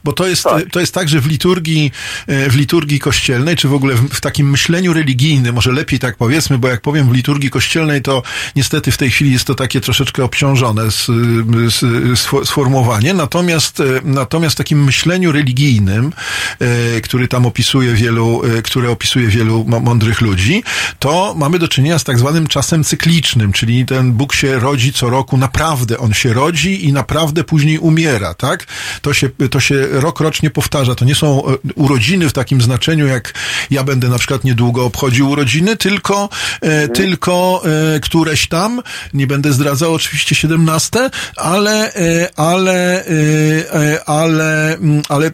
bo 0.06 0.14
to 0.14 0.28
jest, 0.28 0.44
Tak. 0.44 0.64
to 0.72 0.80
jest 0.80 0.94
tak, 0.94 1.10
że 1.10 1.22
w 1.22 1.28
liturgii, 1.28 1.92
e, 2.28 2.50
w 2.50 2.56
liturgii 2.56 3.00
kościelnej, 3.00 3.56
czy 3.56 3.68
w 3.68 3.74
ogóle 3.74 3.96
w, 3.96 4.10
w 4.10 4.22
takim 4.22 4.50
myśleniu 4.50 4.94
religijnym, 4.94 5.56
może 5.56 5.72
lepiej 5.72 6.00
tak 6.00 6.18
powiedzmy, 6.18 6.58
bo 6.58 6.68
jak 6.68 6.82
powiem 6.82 7.10
w 7.10 7.14
liturgii 7.14 7.50
kościelnej, 7.50 8.02
to 8.02 8.24
niestety 8.56 8.92
w 8.92 8.98
tej 8.98 9.12
chwili 9.12 9.32
jest 9.32 9.46
to 9.46 9.56
takie 9.56 9.82
troszeczkę 9.82 10.24
obciążone 10.24 10.92
z, 10.92 11.06
z, 11.06 11.82
sfo- 12.20 12.46
sformułowanie, 12.46 13.14
natomiast, 13.14 13.80
e, 13.80 13.84
natomiast 14.04 14.56
w 14.56 14.58
takim 14.58 14.84
myśleniu 14.84 15.32
religijnym, 15.32 16.14
e, 16.60 17.02
który 17.02 17.28
tam 17.28 17.46
opisuje 17.46 17.94
wielu, 17.94 18.42
które 18.64 18.90
opisuje 18.90 19.28
wielu 19.28 19.66
mądrych 19.82 20.22
ludzi, 20.22 20.64
to 21.00 21.36
mamy 21.38 21.60
do 21.60 21.68
czynienia 21.68 22.00
z 22.00 22.04
tak 22.04 22.20
zwanym 22.20 22.48
czasem 22.48 22.84
cyklicznym, 22.84 23.54
czyli 23.54 23.86
ten 23.86 24.14
Bóg 24.14 24.34
się 24.36 24.60
rodzi 24.60 24.94
co 24.94 25.10
roku, 25.10 25.38
naprawdę 25.38 25.98
on 25.98 26.14
się 26.14 26.34
rodzi 26.34 26.86
i 26.86 26.94
naprawdę 26.94 27.44
później 27.44 27.80
umiera, 27.80 28.34
tak? 28.34 28.68
To 29.02 29.14
się, 29.14 29.30
to 29.52 29.60
się 29.60 29.88
rok 30.00 30.20
rocznie 30.20 30.50
powtarza. 30.50 30.96
To 30.96 31.06
nie 31.06 31.16
są 31.16 31.48
e, 31.48 31.58
urodziny 31.76 32.30
w 32.30 32.34
takim 32.34 32.62
znaczeniu, 32.62 33.08
jak 33.08 33.34
ja 33.72 33.84
będę 33.84 34.10
na 34.10 34.18
przykład 34.18 34.44
niedługo 34.44 34.86
obchodził 34.86 35.30
urodziny, 35.30 35.76
tylko, 35.76 36.30
e, 36.62 36.88
tylko 36.88 37.62
e, 37.96 38.00
któreś 38.00 38.48
tam, 38.48 38.82
nie 39.14 39.28
będę 39.28 39.54
zdradzał 39.54 39.94
oczywiście 39.94 40.36
17, 40.36 41.10
ale, 41.36 41.94
ale, 42.36 43.06
ale, 44.06 44.74
mm, 44.74 45.02
ale 45.10 45.32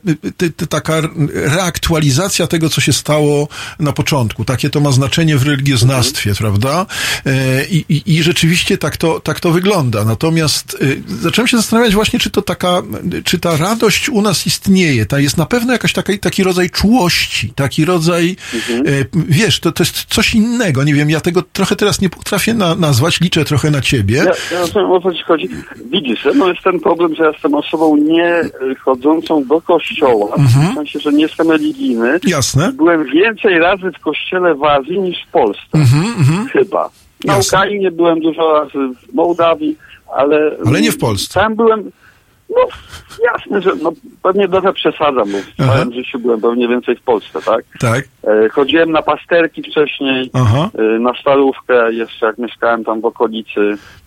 taka 0.70 1.02
reaktualizacja 1.34 2.48
tego, 2.48 2.70
co 2.70 2.82
się 2.82 2.94
stało 2.94 3.48
na 3.80 3.94
początku. 3.94 4.46
Takie 4.46 4.70
to 4.70 4.80
ma 4.80 4.92
znaczenie 4.92 5.38
w 5.38 5.44
religioznawstwie, 5.44 6.36
prawda? 6.36 6.86
E, 7.26 7.66
I, 7.66 7.86
i, 7.90 8.16
I 8.16 8.24
rzeczywiście 8.24 8.78
tak 8.78 8.98
to, 8.98 9.20
tak 9.20 9.40
to 9.40 9.52
wygląda. 9.52 10.06
Natomiast 10.06 10.78
zacząłem 11.22 11.48
się 11.48 11.58
zastanawiać 11.58 11.94
właśnie, 11.94 12.20
czy 12.20 12.30
to 12.30 12.42
taka, 12.42 12.82
czy 13.24 13.40
ta 13.40 13.58
radość 13.58 14.10
u 14.10 14.22
nas 14.22 14.41
istnieje. 14.48 15.06
Ta 15.06 15.20
jest 15.20 15.38
na 15.38 15.46
pewno 15.46 15.74
jakaś 15.74 15.94
taka, 15.94 16.14
taki 16.22 16.44
rodzaj 16.44 16.70
czułości, 16.70 17.54
taki 17.56 17.86
rodzaj, 17.86 18.36
e, 18.70 18.92
wiesz, 19.14 19.60
to, 19.60 19.72
to 19.72 19.84
jest 19.84 20.06
coś 20.06 20.34
innego. 20.36 20.84
Nie 20.84 20.94
wiem, 20.94 21.10
ja 21.10 21.20
tego 21.22 21.42
trochę 21.42 21.76
teraz 21.76 22.02
nie 22.02 22.10
potrafię 22.10 22.54
na, 22.54 22.76
nazwać, 22.76 23.22
liczę 23.22 23.46
trochę 23.46 23.72
na 23.72 23.82
ciebie. 23.82 24.16
Ja, 24.18 24.24
ja 24.52 24.60
rozumiem, 24.60 24.92
o 24.92 25.02
co 25.02 25.14
ci 25.14 25.24
chodzi. 25.24 25.50
Widzisz, 25.92 26.28
no 26.36 26.48
jest 26.48 26.64
ten 26.64 26.80
problem, 26.80 27.16
że 27.16 27.24
ja 27.24 27.30
jestem 27.32 27.54
osobą 27.54 27.98
nie 27.98 28.42
chodzącą 28.80 29.44
do 29.44 29.62
kościoła, 29.62 30.36
Mhm. 30.38 30.72
w 30.72 30.76
sensie, 30.76 31.00
że 31.00 31.14
nie 31.14 31.22
jestem 31.24 31.52
religijny. 31.52 32.20
Jasne. 32.24 32.72
Byłem 32.74 33.06
więcej 33.06 33.60
razy 33.60 33.92
w 33.98 34.00
kościele 34.00 34.56
w 34.56 34.64
Azji 34.64 35.00
niż 35.00 35.18
w 35.28 35.32
Polsce. 35.32 35.64
Mhm, 35.74 36.06
mhm. 36.06 36.48
Chyba. 36.48 36.90
Na 37.26 37.34
Jasne. 37.36 37.58
Ukrainie 37.58 37.92
byłem 37.92 38.20
dużo 38.20 38.54
razy, 38.54 38.78
w 39.12 39.14
Mołdawii, 39.14 39.78
ale... 40.16 40.52
Ale 40.66 40.82
nie 40.82 40.92
w 40.92 40.98
Polsce. 40.98 41.40
Tam 41.40 41.56
byłem... 41.56 41.92
No 42.52 42.68
jasne, 43.34 43.62
że 43.62 43.72
no, 43.84 43.92
pewnie 44.24 44.48
trochę 44.50 44.74
przesadzam, 44.74 45.32
bo 45.32 45.38
w 45.38 45.52
Aha. 45.60 45.74
całym 45.74 45.94
życiu 45.94 46.20
byłem 46.20 46.42
pewnie 46.42 46.68
więcej 46.68 46.96
w 46.96 47.02
Polsce, 47.02 47.40
tak? 47.42 47.66
Tak. 47.80 48.04
E, 48.24 48.50
chodziłem 48.50 48.92
na 48.92 49.02
pasterki 49.02 49.64
wcześniej, 49.64 50.32
e, 50.34 51.00
na 51.00 51.14
Starówkę, 51.22 51.94
jeszcze 51.94 52.26
jak 52.26 52.38
mieszkałem 52.38 52.84
tam 52.84 53.02
w 53.02 53.06
okolicy. 53.06 53.60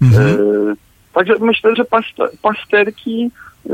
Mhm. 0.02 0.28
E, 0.30 0.74
także 1.12 1.34
myślę, 1.40 1.76
że 1.76 1.84
past- 1.84 2.38
pasterki 2.42 3.30
e, 3.66 3.70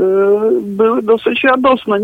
były 0.61 1.01
dosyć 1.01 1.43
radosne. 1.43 1.99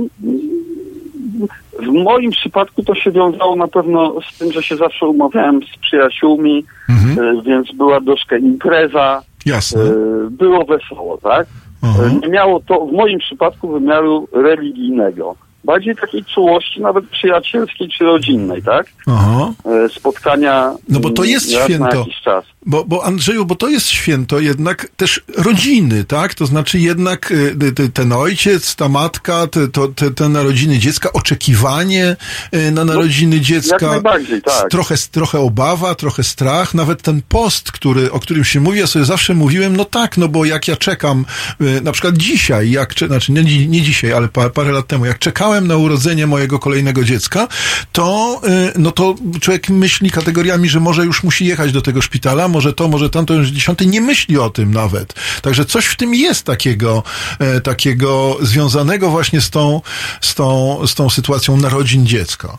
W 1.79 1.87
moim 2.03 2.31
przypadku 2.31 2.83
to 2.83 2.95
się 2.95 3.11
wiązało 3.11 3.55
na 3.55 3.67
pewno 3.67 4.13
z 4.33 4.37
tym, 4.37 4.51
że 4.51 4.63
się 4.63 4.75
zawsze 4.75 5.05
umawiałem 5.05 5.59
z 5.63 5.77
przyjaciółmi, 5.77 6.65
Mhm. 6.89 7.37
e, 7.37 7.41
więc 7.41 7.71
była 7.71 8.01
troszkę 8.01 8.39
impreza, 8.39 9.21
Jasne. 9.45 9.81
e, 9.83 9.93
było 10.29 10.65
wesoło, 10.65 11.17
tak? 11.17 11.47
Aha. 11.81 12.03
Nie 12.21 12.27
miało 12.27 12.59
to 12.59 12.85
w 12.85 12.91
moim 12.91 13.19
przypadku 13.19 13.67
wymiaru 13.67 14.27
religijnego. 14.33 15.35
Bardziej 15.63 15.95
takiej 15.95 16.25
czułości, 16.25 16.81
nawet 16.81 17.05
przyjacielskiej 17.05 17.89
czy 17.89 18.03
rodzinnej, 18.03 18.63
tak? 18.63 18.87
Aha. 19.07 19.51
E, 19.65 19.89
Spotkania. 19.89 20.73
No 20.89 20.99
bo 20.99 21.09
to 21.09 21.21
mm, 21.21 21.31
jest 21.31 21.51
święto. 21.51 21.83
Na 21.83 21.95
jakiś 21.95 22.21
czas. 22.21 22.45
Bo, 22.67 22.85
bo 22.85 23.05
Andrzeju, 23.05 23.45
bo 23.45 23.55
to 23.55 23.69
jest 23.69 23.87
święto 23.87 24.39
jednak 24.39 24.87
też 24.97 25.21
rodziny, 25.37 26.03
tak? 26.03 26.33
To 26.33 26.45
znaczy 26.45 26.79
jednak 26.79 27.31
y, 27.31 27.55
y, 27.79 27.89
ten 27.89 28.13
ojciec, 28.13 28.75
ta 28.75 28.89
matka, 28.89 29.47
te, 29.47 29.67
to, 29.67 29.87
te, 29.87 30.11
te 30.11 30.29
narodziny 30.29 30.79
dziecka, 30.79 31.13
oczekiwanie 31.13 32.15
y, 32.53 32.71
na 32.71 32.85
narodziny 32.85 33.41
dziecka. 33.41 33.85
jak 33.85 33.91
najbardziej, 33.91 34.41
tak. 34.41 34.69
Trochę, 34.69 34.95
trochę 35.11 35.39
obawa, 35.39 35.95
trochę 35.95 36.23
strach, 36.23 36.73
nawet 36.73 37.01
ten 37.01 37.21
post, 37.29 37.71
który, 37.71 38.11
o 38.11 38.19
którym 38.19 38.43
się 38.43 38.59
mówi, 38.59 38.79
ja 38.79 38.87
sobie 38.87 39.05
zawsze 39.05 39.33
mówiłem, 39.33 39.77
no 39.77 39.85
tak, 39.85 40.17
no 40.17 40.27
bo 40.27 40.45
jak 40.45 40.67
ja 40.67 40.75
czekam, 40.75 41.25
y, 41.61 41.81
na 41.81 41.91
przykład 41.91 42.17
dzisiaj, 42.17 42.71
jak, 42.71 42.93
znaczy 43.07 43.31
nie, 43.31 43.67
nie 43.67 43.81
dzisiaj, 43.81 44.13
ale 44.13 44.27
pa, 44.27 44.49
parę 44.49 44.71
lat 44.71 44.87
temu, 44.87 45.05
jak 45.05 45.19
czekałem 45.19 45.67
na 45.67 45.77
urodzenie 45.77 46.27
mojego 46.27 46.59
kolejnego 46.59 47.03
dziecka, 47.03 47.47
to, 47.91 48.41
y, 48.47 48.79
no 48.79 48.91
to 48.91 49.15
człowiek 49.41 49.69
myśli 49.69 50.11
kategoriami, 50.11 50.69
że 50.69 50.79
może 50.79 51.05
już 51.05 51.23
musi 51.23 51.45
jechać 51.45 51.71
do 51.71 51.81
tego 51.81 52.01
szpitala, 52.01 52.47
może 52.57 52.73
to, 52.73 52.87
może 52.87 53.09
tamto, 53.09 53.33
już 53.33 53.47
dziesiąty, 53.49 53.85
nie 53.85 54.01
myśli 54.01 54.37
o 54.37 54.49
tym 54.49 54.73
nawet. 54.73 55.13
Także 55.41 55.65
coś 55.65 55.85
w 55.85 55.97
tym 55.97 56.13
jest 56.13 56.45
takiego, 56.45 57.03
e, 57.39 57.61
takiego 57.61 58.37
związanego 58.41 59.09
właśnie 59.09 59.41
z 59.41 59.49
tą, 59.49 59.81
z 60.21 60.35
tą, 60.35 60.79
z 60.87 60.95
tą 60.95 61.09
sytuacją 61.09 61.57
narodzin 61.57 62.05
dziecka. 62.05 62.57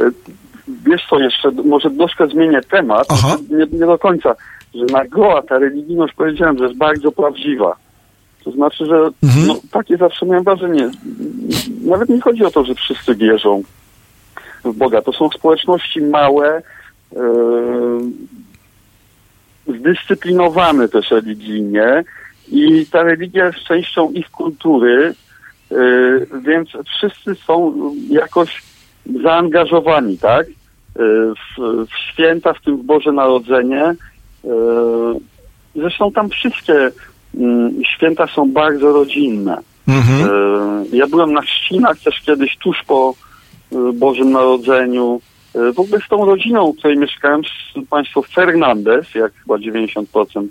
E, 0.00 0.10
Wiesz 0.86 1.02
co, 1.10 1.18
jeszcze 1.18 1.50
może 1.50 1.90
troszkę 1.90 2.26
zmienię 2.26 2.60
temat, 2.70 3.08
nie, 3.50 3.78
nie 3.78 3.86
do 3.86 3.98
końca, 3.98 4.34
że 4.74 4.84
na 4.84 5.04
Goa 5.04 5.42
ta 5.42 5.58
religijność 5.58 6.14
powiedziałem, 6.14 6.58
że 6.58 6.64
jest 6.64 6.76
bardzo 6.76 7.12
prawdziwa. 7.12 7.76
To 8.44 8.50
znaczy, 8.50 8.86
że 8.86 8.96
Mhm. 9.22 9.46
no, 9.46 9.56
takie 9.70 9.96
zawsze 9.96 10.26
miałem 10.26 10.44
wrażenie. 10.44 10.90
Nawet 11.84 12.08
nie 12.08 12.20
chodzi 12.20 12.44
o 12.44 12.50
to, 12.50 12.64
że 12.64 12.74
wszyscy 12.74 13.14
wierzą 13.14 13.62
w 14.64 14.72
Boga. 14.76 15.02
To 15.02 15.12
są 15.12 15.28
społeczności 15.30 16.00
małe, 16.00 16.62
zdyscyplinowane 19.66 20.88
też 20.88 21.10
religijnie 21.10 22.04
i 22.48 22.86
ta 22.86 23.02
religia 23.02 23.46
jest 23.46 23.58
częścią 23.58 24.10
ich 24.10 24.30
kultury, 24.30 25.14
e, 25.72 25.76
więc 26.40 26.68
wszyscy 26.96 27.34
są 27.34 27.74
jakoś 28.10 28.62
zaangażowani, 29.22 30.18
tak? 30.18 30.46
E, 30.46 30.52
W, 31.34 31.86
w 31.86 32.12
święta, 32.12 32.52
w 32.52 32.60
tym 32.60 32.82
Boże 32.82 33.12
Narodzenie. 33.12 33.94
Zresztą 35.76 36.12
tam 36.12 36.30
wszystkie 36.30 36.90
mm, 37.34 37.84
święta 37.94 38.26
są 38.26 38.52
bardzo 38.52 38.92
rodzinne. 38.92 39.58
Mhm. 39.88 40.28
Ja 40.92 41.06
byłem 41.06 41.32
na 41.32 41.40
chrzcinach 41.42 41.98
też 41.98 42.20
kiedyś 42.20 42.56
tuż 42.56 42.76
po 42.86 43.14
Bożym 43.94 44.30
Narodzeniu. 44.32 45.20
E, 45.54 45.72
W 45.72 45.80
ogóle 45.80 46.00
z 46.00 46.08
tą 46.08 46.24
rodziną, 46.24 46.72
w 46.72 46.78
której 46.78 46.98
mieszkałem, 46.98 47.42
z 47.44 47.88
państwo 47.88 48.22
Fernandez, 48.22 49.14
jak 49.14 49.32
chyba 49.34 49.54
90% 49.54 50.46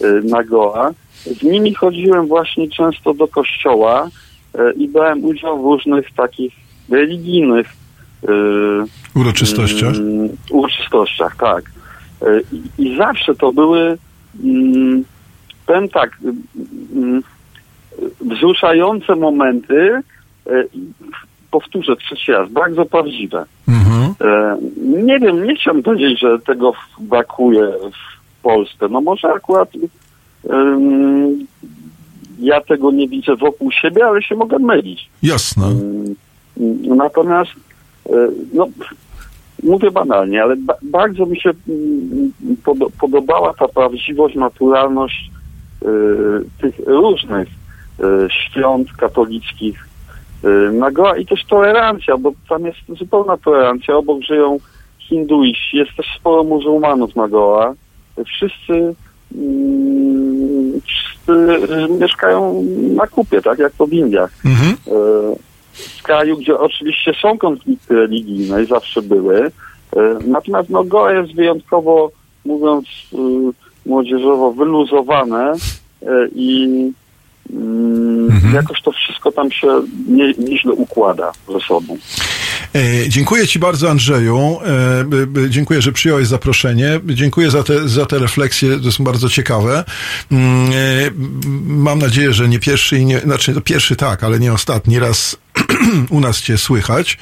e, 0.00 0.06
na 0.24 0.44
Goa. 0.44 0.90
Z 1.14 1.42
nimi 1.42 1.74
chodziłem 1.74 2.26
właśnie 2.26 2.70
często 2.70 3.14
do 3.14 3.28
kościoła 3.28 4.08
e, 4.54 4.72
i 4.72 4.88
brałem 4.88 5.24
udział 5.24 5.62
w 5.62 5.64
różnych 5.64 6.14
takich 6.14 6.52
religijnych 6.90 7.66
Uroczystościach. 9.14 9.94
Mm, 9.96 10.28
uroczystościach, 10.50 11.36
tak. 11.36 11.70
I, 12.78 12.96
zawsze 12.96 13.34
to 13.34 13.52
były, 13.52 13.98
mm, 14.44 15.04
powiem 15.66 15.88
tak, 15.88 16.18
mm, 16.96 17.22
wzruszające 18.20 19.16
momenty, 19.16 20.02
powtórzę 21.50 21.96
trzeci 21.96 22.32
raz, 22.32 22.50
bardzo 22.50 22.84
prawdziwe. 22.84 23.44
Mhm. 23.68 24.14
E, 24.20 24.56
Nie 25.04 25.18
wiem, 25.18 25.44
nie 25.44 25.56
chciałbym 25.56 25.82
powiedzieć, 25.82 26.20
że 26.20 26.38
tego 26.38 26.72
brakuje 27.00 27.62
w 28.38 28.42
Polsce. 28.42 28.88
No 28.90 29.00
może 29.00 29.28
akurat 29.32 29.68
em, 30.50 31.46
ja 32.38 32.60
tego 32.60 32.90
nie 32.90 33.08
widzę 33.08 33.36
wokół 33.36 33.70
siebie, 33.72 34.06
ale 34.06 34.22
się 34.22 34.34
mogę 34.36 34.58
mylić. 34.58 35.10
Jasne. 35.22 35.66
Mm, 35.66 36.14
Natomiast, 36.96 37.50
e, 38.06 38.12
no, 38.54 38.68
mówię 39.62 39.90
banalnie, 39.90 40.42
ale 40.42 40.56
ba- 40.56 40.78
bardzo 40.82 41.26
mi 41.26 41.40
się 41.40 41.50
mm, 41.68 42.32
podo- 42.64 42.90
podobała 43.00 43.54
ta 43.54 43.68
prawdziwość, 43.68 44.34
naturalność 44.36 45.30
e, 45.82 45.86
tych 46.60 46.74
różnych 46.86 47.48
świąt 48.30 48.92
katolickich, 48.92 49.88
y, 50.44 50.72
Nagoa 50.72 51.16
i 51.16 51.26
też 51.26 51.44
tolerancja, 51.44 52.16
bo 52.16 52.32
tam 52.48 52.66
jest 52.66 52.78
zupełna 52.88 53.36
tolerancja. 53.36 53.96
Obok 53.96 54.22
żyją 54.22 54.58
hinduiści, 54.98 55.76
jest 55.76 55.96
też 55.96 56.06
sporo 56.20 56.44
muzułmanów 56.44 57.16
Nagoa. 57.16 57.74
Wszyscy, 58.26 58.94
mm, 59.34 60.80
wszyscy 60.80 61.32
y, 61.74 61.88
mieszkają 62.00 62.62
na 62.94 63.06
kupie, 63.06 63.42
tak 63.42 63.58
jak 63.58 63.72
to 63.72 63.86
w 63.86 63.92
Indiach. 63.92 64.32
Mhm. 64.44 64.72
Y, 64.72 65.50
W 65.98 66.02
kraju, 66.02 66.36
gdzie 66.36 66.58
oczywiście 66.58 67.12
są 67.22 67.38
konflikty 67.38 67.94
religijne 67.94 68.62
i 68.62 68.66
zawsze 68.66 69.02
były. 69.02 69.50
Natomiast 70.26 70.70
no, 70.70 70.84
Goa 70.84 71.12
jest 71.12 71.34
wyjątkowo, 71.34 72.10
mówiąc 72.44 72.86
młodzieżowo, 73.86 74.52
wyluzowane 74.52 75.52
i 76.34 76.68
Mhm. 77.52 78.54
jakoś 78.54 78.82
to 78.82 78.92
wszystko 78.92 79.32
tam 79.32 79.52
się 79.52 79.66
nie, 80.08 80.32
nieźle 80.38 80.72
układa 80.72 81.32
ze 81.48 81.60
sobą. 81.60 81.98
E, 82.74 83.08
Dziękuję 83.08 83.46
Ci 83.46 83.58
bardzo, 83.58 83.90
Andrzeju. 83.90 84.58
E, 85.46 85.48
Dziękuję, 85.50 85.82
że 85.82 85.92
przyjąłeś 85.92 86.26
zaproszenie. 86.26 87.00
Dziękuję 87.06 87.50
za 87.50 87.62
te, 87.62 87.88
za 87.88 88.06
te 88.06 88.18
refleksje, 88.18 88.80
to 88.80 88.92
są 88.92 89.04
bardzo 89.04 89.28
ciekawe. 89.28 89.84
Mm, 90.32 90.70
e, 90.70 90.74
Mam 91.66 91.98
nadzieję, 91.98 92.32
że 92.32 92.48
nie 92.48 92.58
pierwszy 92.58 92.98
i 92.98 93.04
nie, 93.04 93.20
znaczy 93.20 93.52
no 93.54 93.60
pierwszy 93.60 93.96
tak, 93.96 94.24
ale 94.24 94.40
nie 94.40 94.52
ostatni 94.52 94.98
raz 94.98 95.36
u 96.10 96.20
nas 96.20 96.40
Cię 96.40 96.58
słychać. 96.58 97.18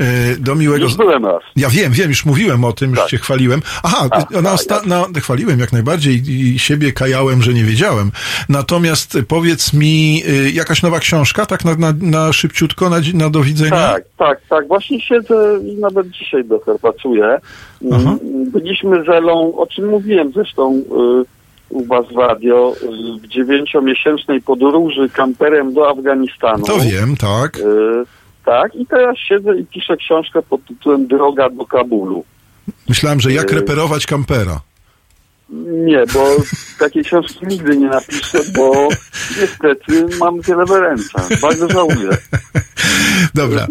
E, 0.00 0.36
Do 0.36 0.54
miłego... 0.54 0.84
Już 0.84 0.96
byłem 0.96 1.24
raz. 1.26 1.42
Ja 1.56 1.68
wiem, 1.68 1.92
wiem, 1.92 2.08
już 2.08 2.24
mówiłem 2.24 2.64
o 2.64 2.72
tym, 2.72 2.90
już 2.90 2.98
Tak. 2.98 3.08
cię 3.08 3.18
chwaliłem. 3.18 3.62
Aha, 3.82 4.08
A, 4.10 4.40
na, 4.40 4.54
osta- 4.54 4.86
na, 4.86 5.20
chwaliłem 5.20 5.58
jak 5.60 5.72
najbardziej 5.72 6.22
i, 6.30 6.58
siebie 6.58 6.92
kajałem, 6.92 7.42
że 7.42 7.54
nie 7.54 7.64
wiedziałem. 7.64 8.12
Natomiast 8.48 9.18
powiedz 9.28 9.72
mi, 9.72 10.22
y, 10.28 10.50
jakaś 10.50 10.82
nowa 10.82 10.98
książka, 10.98 11.46
tak 11.46 11.64
na, 11.64 11.74
na, 11.74 11.92
na 12.00 12.32
szybciutko, 12.32 12.90
na, 12.90 12.96
na 13.14 13.30
do 13.30 13.42
widzenia? 13.42 13.70
Tak, 13.70 14.04
tak, 14.18 14.40
tak. 14.50 14.68
Właśnie 14.68 15.00
siedzę 15.00 15.58
i 15.64 15.76
nawet 15.76 16.10
dzisiaj 16.10 16.44
trochę 16.44 16.78
pracuję. 16.78 17.38
Mm. 17.82 18.18
Byliśmy 18.52 19.04
z 19.04 19.08
Elą, 19.08 19.52
o 19.56 19.66
czym 19.66 19.88
mówiłem 19.88 20.32
zresztą 20.32 20.74
y, 21.22 21.37
u 21.68 21.84
was 21.84 22.06
w 22.06 22.16
radio, 22.16 22.74
w 23.22 23.26
dziewięciomiesięcznej 23.26 24.42
podróży 24.42 25.08
kamperem 25.08 25.74
do 25.74 25.90
Afganistanu. 25.90 26.64
To 26.64 26.78
wiem, 26.78 27.16
tak. 27.16 27.58
Y, 27.58 27.62
tak, 28.44 28.74
i 28.74 28.86
teraz 28.86 29.16
siedzę 29.28 29.58
i 29.58 29.66
piszę 29.66 29.96
książkę 29.96 30.42
pod 30.42 30.64
tytułem 30.64 31.06
Droga 31.06 31.50
do 31.50 31.66
Kabulu. 31.66 32.24
Myślałem, 32.88 33.20
że 33.20 33.32
jak 33.32 33.52
y- 33.52 33.54
reperować 33.54 34.06
kampera. 34.06 34.60
Nie, 35.84 36.04
bo 36.14 36.36
takiej 36.78 37.04
książki 37.04 37.46
nigdy 37.46 37.76
nie 37.76 37.86
napiszę, 37.88 38.38
bo 38.56 38.88
niestety 39.40 40.06
mam 40.20 40.40
wiele 40.40 40.64
w 40.66 40.70
ręce. 40.70 41.36
Bardzo 41.42 41.68
żałuję. 41.70 42.08
Dobra, 43.34 43.66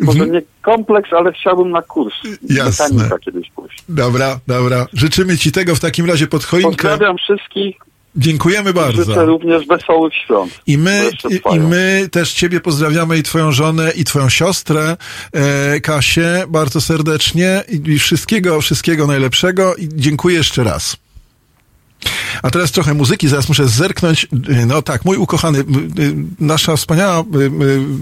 Może 0.00 0.26
nie 0.26 0.42
kompleks, 0.62 1.12
ale 1.12 1.32
chciałbym 1.32 1.70
na 1.70 1.82
kurs 1.82 2.14
Jasne. 2.50 2.88
mechanika 2.88 3.18
kiedyś 3.18 3.50
pójść. 3.50 3.84
dobra, 3.88 4.40
dobra. 4.46 4.86
Życzymy 4.92 5.38
ci 5.38 5.52
tego 5.52 5.74
w 5.74 5.80
takim 5.80 6.06
razie 6.06 6.26
pod 6.26 6.44
choinkę. 6.44 6.70
Pozdrawiam 6.70 7.16
wszystkich. 7.18 7.76
Dziękujemy 8.16 8.70
Życzę 8.70 8.80
bardzo. 8.82 9.26
również 9.26 9.66
wesołych 9.66 10.14
świąt. 10.24 10.60
I 10.66 10.78
my, 10.78 11.10
i, 11.30 11.56
i 11.56 11.60
my 11.60 12.08
też 12.12 12.32
Ciebie 12.32 12.60
pozdrawiamy 12.60 13.18
i 13.18 13.22
Twoją 13.22 13.52
żonę 13.52 13.92
i 13.96 14.04
Twoją 14.04 14.28
siostrę, 14.28 14.96
e, 15.32 15.80
Kasię, 15.80 16.44
bardzo 16.48 16.80
serdecznie 16.80 17.64
i, 17.68 17.90
i 17.90 17.98
wszystkiego, 17.98 18.60
wszystkiego 18.60 19.06
najlepszego 19.06 19.76
i 19.76 19.88
dziękuję 19.92 20.36
jeszcze 20.36 20.64
raz. 20.64 20.96
A 22.42 22.50
teraz 22.50 22.72
trochę 22.72 22.94
muzyki, 22.94 23.28
zaraz 23.28 23.48
muszę 23.48 23.68
zerknąć. 23.68 24.26
Y, 24.48 24.66
No 24.66 24.82
tak, 24.82 25.04
mój 25.04 25.16
ukochany, 25.16 25.58
y, 25.58 25.62
y, 26.02 26.14
nasza 26.40 26.76
wspaniała 26.76 27.24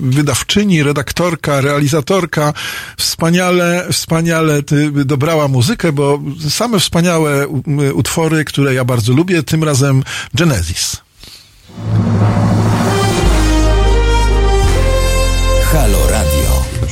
wydawczyni, 0.03 0.83
redaktorka, 0.83 1.61
realizatorka, 1.61 2.53
wspaniale, 2.99 3.87
wspaniale 3.93 4.63
ty 4.63 4.91
dobrała 5.05 5.49
muzykę, 5.49 5.93
bo 5.93 6.21
same 6.49 6.79
wspaniałe 6.79 7.49
utwory, 7.95 8.45
które 8.45 8.75
ja 8.75 8.85
bardzo 8.85 9.13
lubię, 9.13 9.43
tym 9.43 9.65
razem 9.65 10.03
Genesis. 10.35 10.97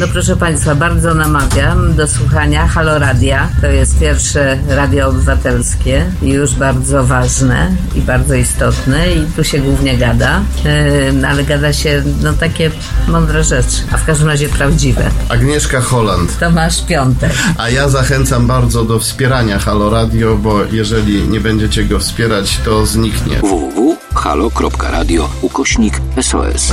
No 0.00 0.08
proszę 0.08 0.36
Państwa, 0.36 0.74
bardzo 0.74 1.14
namawiam 1.14 1.94
do 1.94 2.08
słuchania 2.08 2.68
Halo 2.68 2.98
Radia. 2.98 3.48
To 3.60 3.66
jest 3.66 3.98
pierwsze 3.98 4.58
radio 4.68 5.08
obywatelskie 5.08 6.06
i 6.22 6.28
już 6.28 6.54
bardzo 6.54 7.04
ważne 7.04 7.70
i 7.94 8.00
bardzo 8.00 8.34
istotne 8.34 9.12
i 9.12 9.26
tu 9.36 9.44
się 9.44 9.58
głównie 9.58 9.96
gada, 9.96 10.40
yy, 10.64 11.28
ale 11.28 11.44
gada 11.44 11.72
się 11.72 12.02
no 12.22 12.32
takie 12.32 12.70
mądre 13.08 13.44
rzeczy, 13.44 13.82
a 13.92 13.96
w 13.96 14.04
każdym 14.04 14.28
razie 14.28 14.48
prawdziwe. 14.48 15.10
Agnieszka 15.28 15.80
Holland. 15.80 16.38
Tomasz 16.38 16.86
Piątek. 16.86 17.32
A 17.56 17.70
ja 17.70 17.88
zachęcam 17.88 18.46
bardzo 18.46 18.84
do 18.84 18.98
wspierania 18.98 19.58
Halo 19.58 19.90
Radio, 19.90 20.36
bo 20.36 20.64
jeżeli 20.64 21.28
nie 21.28 21.40
będziecie 21.40 21.84
go 21.84 21.98
wspierać, 21.98 22.58
to 22.64 22.86
zniknie. 22.86 23.36
www.halo.radio 23.36 25.28
ukośnik 25.42 26.00
SOS. 26.22 26.72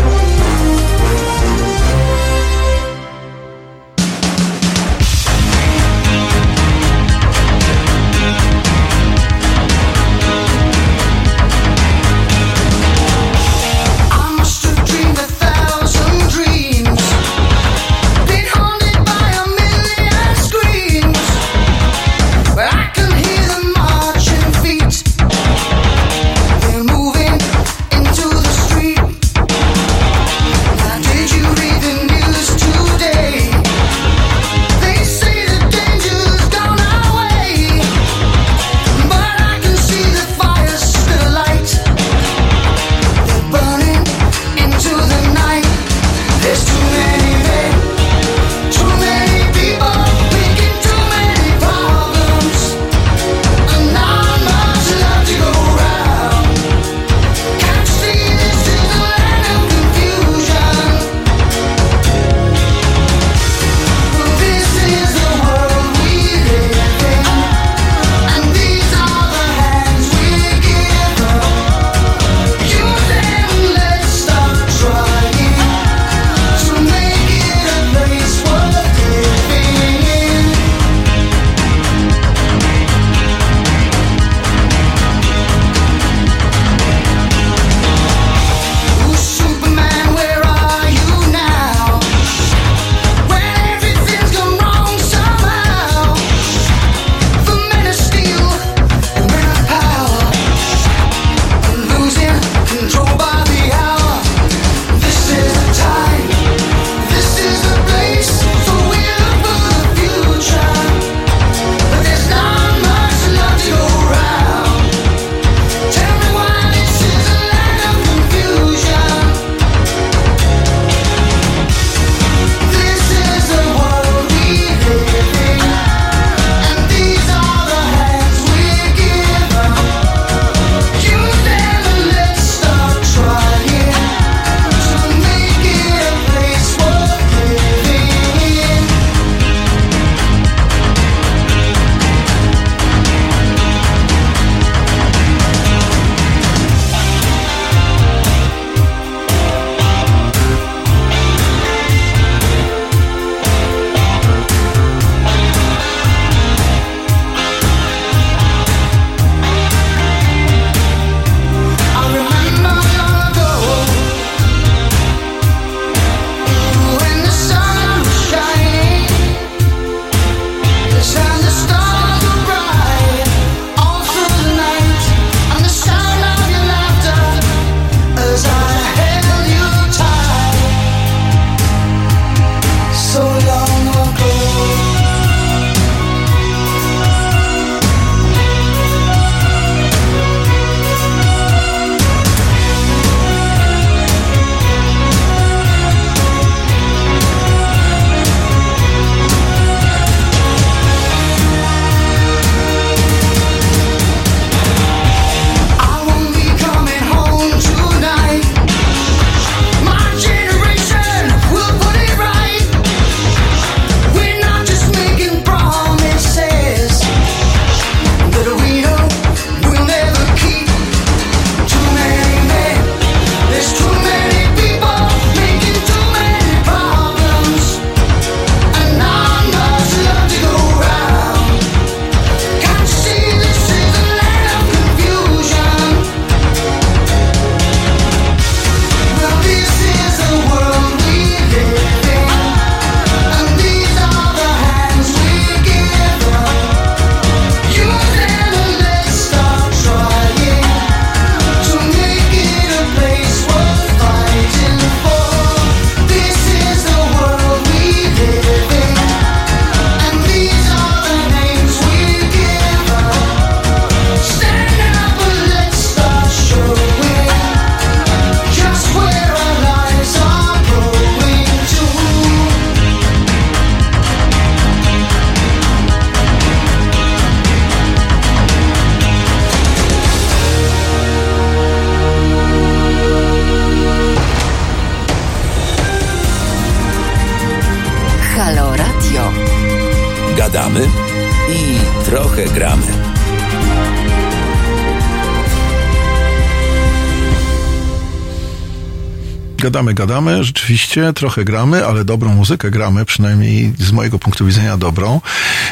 Gadamy, 299.76 299.94
gadamy, 299.94 300.44
rzeczywiście 300.44 301.14
trochę 301.14 301.46
gramy, 301.46 301.86
ale 301.86 302.06
dobrą 302.06 302.34
muzykę 302.34 302.72
gramy, 302.72 303.06
przynajmniej 303.06 303.74
z 303.80 303.92
mojego 303.92 304.20
punktu 304.20 304.46
widzenia 304.46 304.78
dobrą. 304.78 305.22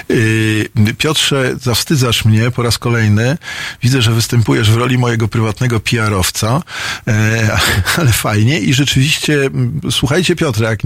Yy, 0.10 0.94
Piotrze, 0.98 1.56
zawstydzasz 1.62 2.26
mnie 2.26 2.52
po 2.52 2.64
raz 2.64 2.78
kolejny. 2.78 3.38
Widzę, 3.84 4.02
że 4.02 4.12
występujesz 4.12 4.72
w 4.72 4.78
roli 4.78 4.98
mojego 4.98 5.28
prywatnego 5.28 5.80
PR-owca, 5.80 6.62
yy, 7.08 7.14
ale 7.98 8.12
fajnie 8.12 8.60
i 8.60 8.74
rzeczywiście, 8.74 9.34
mm, 9.34 9.82
słuchajcie 9.92 10.36
Piotra, 10.36 10.70
jak 10.70 10.84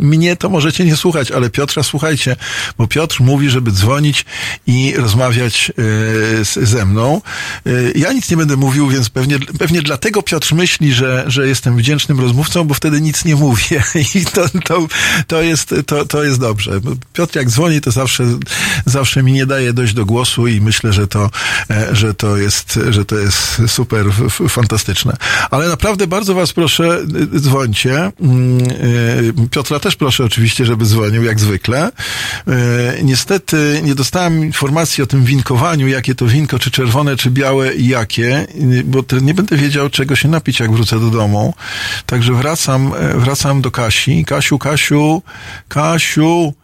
mnie 0.00 0.36
to 0.36 0.48
możecie 0.48 0.84
nie 0.84 0.96
słuchać, 0.96 1.30
ale 1.30 1.50
Piotra 1.50 1.82
słuchajcie, 1.82 2.36
bo 2.78 2.86
Piotr 2.86 3.20
mówi, 3.20 3.50
żeby 3.50 3.70
dzwonić 3.70 4.24
i 4.66 4.94
rozmawiać 4.96 5.72
yy, 6.56 6.66
ze 6.66 6.86
mną. 6.86 7.20
Ja 7.94 8.12
nic 8.12 8.30
nie 8.30 8.36
będę 8.36 8.56
mówił, 8.56 8.88
więc 8.88 9.08
pewnie, 9.08 9.38
pewnie 9.58 9.82
dlatego 9.82 10.22
Piotr 10.22 10.54
myśli, 10.54 10.94
że, 10.94 11.24
że 11.26 11.48
jestem 11.48 11.76
wdzięcznym 11.76 12.20
rozmówcą, 12.20 12.59
bo 12.64 12.74
wtedy 12.74 13.00
nic 13.00 13.24
nie 13.24 13.36
mówię 13.36 13.82
i 14.14 14.24
to, 14.24 14.48
to, 14.64 14.86
to, 15.26 15.42
jest, 15.42 15.74
to, 15.86 16.04
to 16.04 16.24
jest 16.24 16.40
dobrze. 16.40 16.80
Piotr 17.12 17.36
jak 17.36 17.50
dzwoni, 17.50 17.80
to 17.80 17.90
zawsze, 17.90 18.24
zawsze 18.86 19.22
mi 19.22 19.32
nie 19.32 19.46
daje 19.46 19.72
dojść 19.72 19.94
do 19.94 20.06
głosu 20.06 20.46
i 20.46 20.60
myślę, 20.60 20.92
że 20.92 21.06
to, 21.06 21.30
e, 21.70 21.96
że 21.96 22.14
to 22.14 22.36
jest, 22.36 22.78
że 22.90 23.04
to 23.04 23.18
jest 23.18 23.62
super, 23.66 24.06
fantastyczne. 24.48 25.16
Ale 25.50 25.68
naprawdę 25.68 26.06
bardzo 26.06 26.34
was 26.34 26.52
proszę, 26.52 26.98
y, 27.34 27.40
dzwońcie. 27.40 28.12
Mm, 28.20 28.60
y, 28.60 29.48
Piotra 29.50 29.80
też 29.80 29.96
proszę 29.96 30.24
oczywiście, 30.24 30.66
żeby 30.66 30.84
dzwonił, 30.84 31.24
jak 31.24 31.40
zwykle. 31.40 31.90
E, 32.48 33.02
Niestety 33.02 33.80
nie 33.82 33.94
dostałem 33.94 34.44
informacji 34.44 35.02
o 35.02 35.06
tym 35.06 35.24
winkowaniu, 35.24 35.88
jakie 35.88 36.14
to 36.14 36.26
winko, 36.26 36.58
czy 36.58 36.70
czerwone, 36.70 37.16
czy 37.16 37.30
białe 37.30 37.74
i 37.74 37.88
jakie, 37.88 38.46
bo 38.84 39.04
nie 39.20 39.34
będę 39.34 39.56
wiedział, 39.56 39.90
czego 39.90 40.16
się 40.16 40.28
napić, 40.28 40.60
jak 40.60 40.72
wrócę 40.72 41.00
do 41.00 41.10
domu. 41.10 41.54
Także 42.06 42.32
wracam, 42.40 42.92
e, 42.96 43.16
wracam 43.24 43.60
do 43.60 43.70
Kasi. 43.70 44.24
Kasiu, 44.24 44.58
Kasiu, 44.58 45.22
Kasiu, 45.68 46.54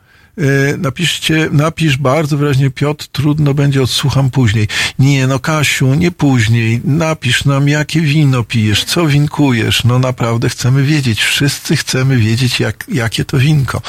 napiszcie, 0.78 1.48
napisz 1.52 1.96
bardzo 1.96 2.36
wyraźnie 2.36 2.70
Piotr, 2.70 3.06
trudno 3.12 3.54
będzie, 3.54 3.82
odsłucham 3.82 4.30
później. 4.30 4.68
Nie, 4.98 5.26
no 5.26 5.38
Kasiu, 5.38 5.94
nie 5.94 6.10
później. 6.10 6.80
Napisz 6.84 7.44
nam, 7.44 7.68
jakie 7.68 8.00
wino 8.00 8.44
pijesz, 8.44 8.84
co 8.84 9.06
winkujesz. 9.06 9.84
No 9.84 9.98
naprawdę 9.98 10.48
chcemy 10.48 10.82
wiedzieć. 10.82 11.22
Wszyscy 11.22 11.76
chcemy 11.76 12.16
wiedzieć, 12.16 12.60
jak, 12.60 12.84
jakie 12.92 13.24
to 13.24 13.38
winko. 13.38 13.82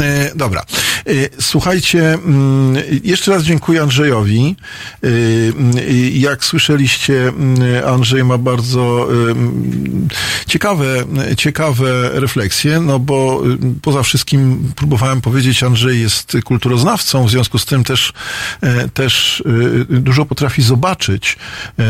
E, 0.00 0.30
dobra. 0.34 0.60
E, 1.06 1.12
słuchajcie, 1.40 2.14
mm, 2.14 2.82
jeszcze 3.04 3.30
raz 3.30 3.42
dziękuję 3.42 3.82
Andrzejowi. 3.82 4.56
E, 5.02 5.06
mm, 5.06 5.72
Jak 6.12 6.44
słyszeliście, 6.44 7.28
mm, 7.28 7.58
Andrzej 7.86 8.24
ma 8.24 8.38
bardzo 8.38 9.08
ciekawe, 10.46 11.04
ciekawe 11.36 12.10
refleksje, 12.12 12.80
no 12.80 12.98
bo 12.98 13.42
poza 13.82 14.02
wszystkim 14.02 14.72
próbowałem 14.76 15.20
powiedzieć, 15.20 15.62
Andrzej 15.80 16.00
jest 16.00 16.36
kulturoznawcą, 16.44 17.26
w 17.26 17.30
związku 17.30 17.58
z 17.58 17.64
tym 17.64 17.84
też, 17.84 18.12
e, 18.60 18.88
też 18.88 19.42
y, 19.90 20.00
dużo 20.00 20.26
potrafi 20.26 20.62
zobaczyć, 20.62 21.36
e, 21.78 21.84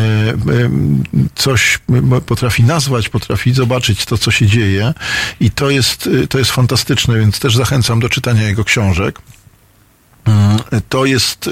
coś 1.34 1.78
potrafi 2.26 2.62
nazwać, 2.62 3.08
potrafi 3.08 3.52
zobaczyć 3.52 4.04
to, 4.04 4.18
co 4.18 4.30
się 4.30 4.46
dzieje 4.46 4.94
i 5.40 5.50
to 5.50 5.70
jest, 5.70 6.08
to 6.28 6.38
jest 6.38 6.50
fantastyczne, 6.50 7.18
więc 7.18 7.40
też 7.40 7.56
zachęcam 7.56 8.00
do 8.00 8.08
czytania 8.08 8.42
jego 8.42 8.64
książek. 8.64 9.20
Mm, 10.24 10.58
To 10.88 11.04
jest, 11.04 11.46
y, 11.46 11.50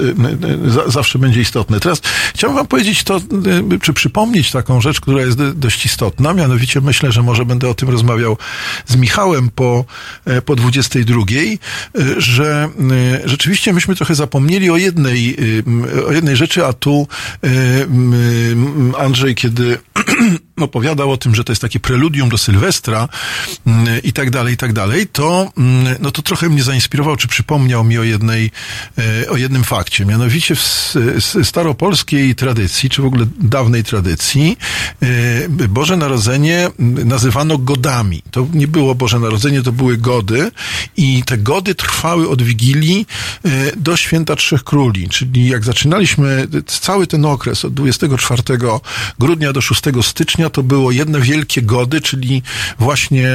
y, 0.67 0.71
za- 0.71 0.89
zawsze 0.89 1.19
będzie 1.19 1.41
istotne. 1.41 1.79
Teraz 1.79 2.01
chciałbym 2.35 2.57
wam 2.57 2.67
powiedzieć 2.67 3.03
to, 3.03 3.17
y, 3.17 3.79
czy 3.81 3.93
przypomnieć 3.93 4.51
taką 4.51 4.81
rzecz, 4.81 5.01
która 5.01 5.21
jest 5.21 5.37
do- 5.37 5.53
dość 5.53 5.85
istotna, 5.85 6.33
mianowicie 6.33 6.81
myślę, 6.81 7.11
że 7.11 7.21
może 7.23 7.45
będę 7.45 7.69
o 7.69 7.73
tym 7.73 7.89
rozmawiał 7.89 8.37
z 8.87 8.95
Michałem 8.95 9.49
po, 9.49 9.85
e, 10.25 10.41
po 10.41 10.55
22, 10.55 11.21
y, 11.31 11.57
że 12.21 12.69
y, 13.25 13.29
rzeczywiście 13.29 13.73
myśmy 13.73 13.95
trochę 13.95 14.15
zapomnieli 14.15 14.69
o 14.69 14.77
jednej, 14.77 15.35
y, 15.95 16.05
o 16.07 16.11
jednej 16.11 16.35
rzeczy, 16.35 16.65
a 16.65 16.73
tu 16.73 17.07
y, 17.45 17.47
y, 17.49 18.97
Andrzej, 18.99 19.35
kiedy 19.35 19.77
opowiadał 20.63 21.11
o 21.11 21.17
tym, 21.17 21.35
że 21.35 21.43
to 21.43 21.51
jest 21.51 21.61
takie 21.61 21.79
preludium 21.79 22.29
do 22.29 22.37
Sylwestra 22.37 23.09
mm, 23.67 24.03
i 24.03 24.13
tak 24.13 24.29
dalej, 24.29 24.53
i 24.53 24.57
tak 24.57 24.73
dalej, 24.73 25.07
to, 25.07 25.51
mm, 25.57 25.95
no 25.99 26.11
to 26.11 26.21
trochę 26.21 26.49
mnie 26.49 26.63
zainspirował, 26.63 27.15
czy 27.15 27.27
przypomniał 27.27 27.83
mi 27.83 27.97
o 27.97 28.03
jednej, 28.03 28.51
e, 28.97 29.29
o 29.29 29.37
jednym 29.37 29.63
fakcie. 29.63 30.05
Mianowicie 30.05 30.55
w 30.55 30.95
staropolskiej 31.43 32.35
tradycji, 32.35 32.89
czy 32.89 33.01
w 33.01 33.05
ogóle 33.05 33.25
dawnej 33.39 33.83
tradycji, 33.83 34.57
e, 35.01 35.67
Boże 35.69 35.97
Narodzenie 35.97 36.69
mm, 36.79 37.07
nazywano 37.07 37.57
godami. 37.57 38.21
To 38.31 38.47
nie 38.53 38.67
było 38.67 38.95
Boże 38.95 39.19
Narodzenie, 39.19 39.61
to 39.61 39.71
były 39.71 39.97
gody 39.97 40.51
i 40.97 41.23
te 41.23 41.37
gody 41.37 41.75
trwały 41.75 42.29
od 42.29 42.41
Wigilii 42.41 43.07
e, 43.45 43.49
do 43.75 43.97
Święta 43.97 44.35
Trzech 44.35 44.63
Króli, 44.63 45.09
czyli 45.09 45.47
jak 45.47 45.63
zaczynaliśmy 45.63 46.47
cały 46.65 47.07
ten 47.07 47.25
okres 47.25 47.65
od 47.65 47.73
24 47.73 48.43
grudnia 49.19 49.53
do 49.53 49.61
6 49.61 49.81
stycznia, 50.01 50.48
to 50.49 50.63
było 50.63 50.91
jedne 50.91 51.21
wielkie 51.21 51.61
gody, 51.61 52.01
czyli 52.01 52.43
właśnie 52.79 53.27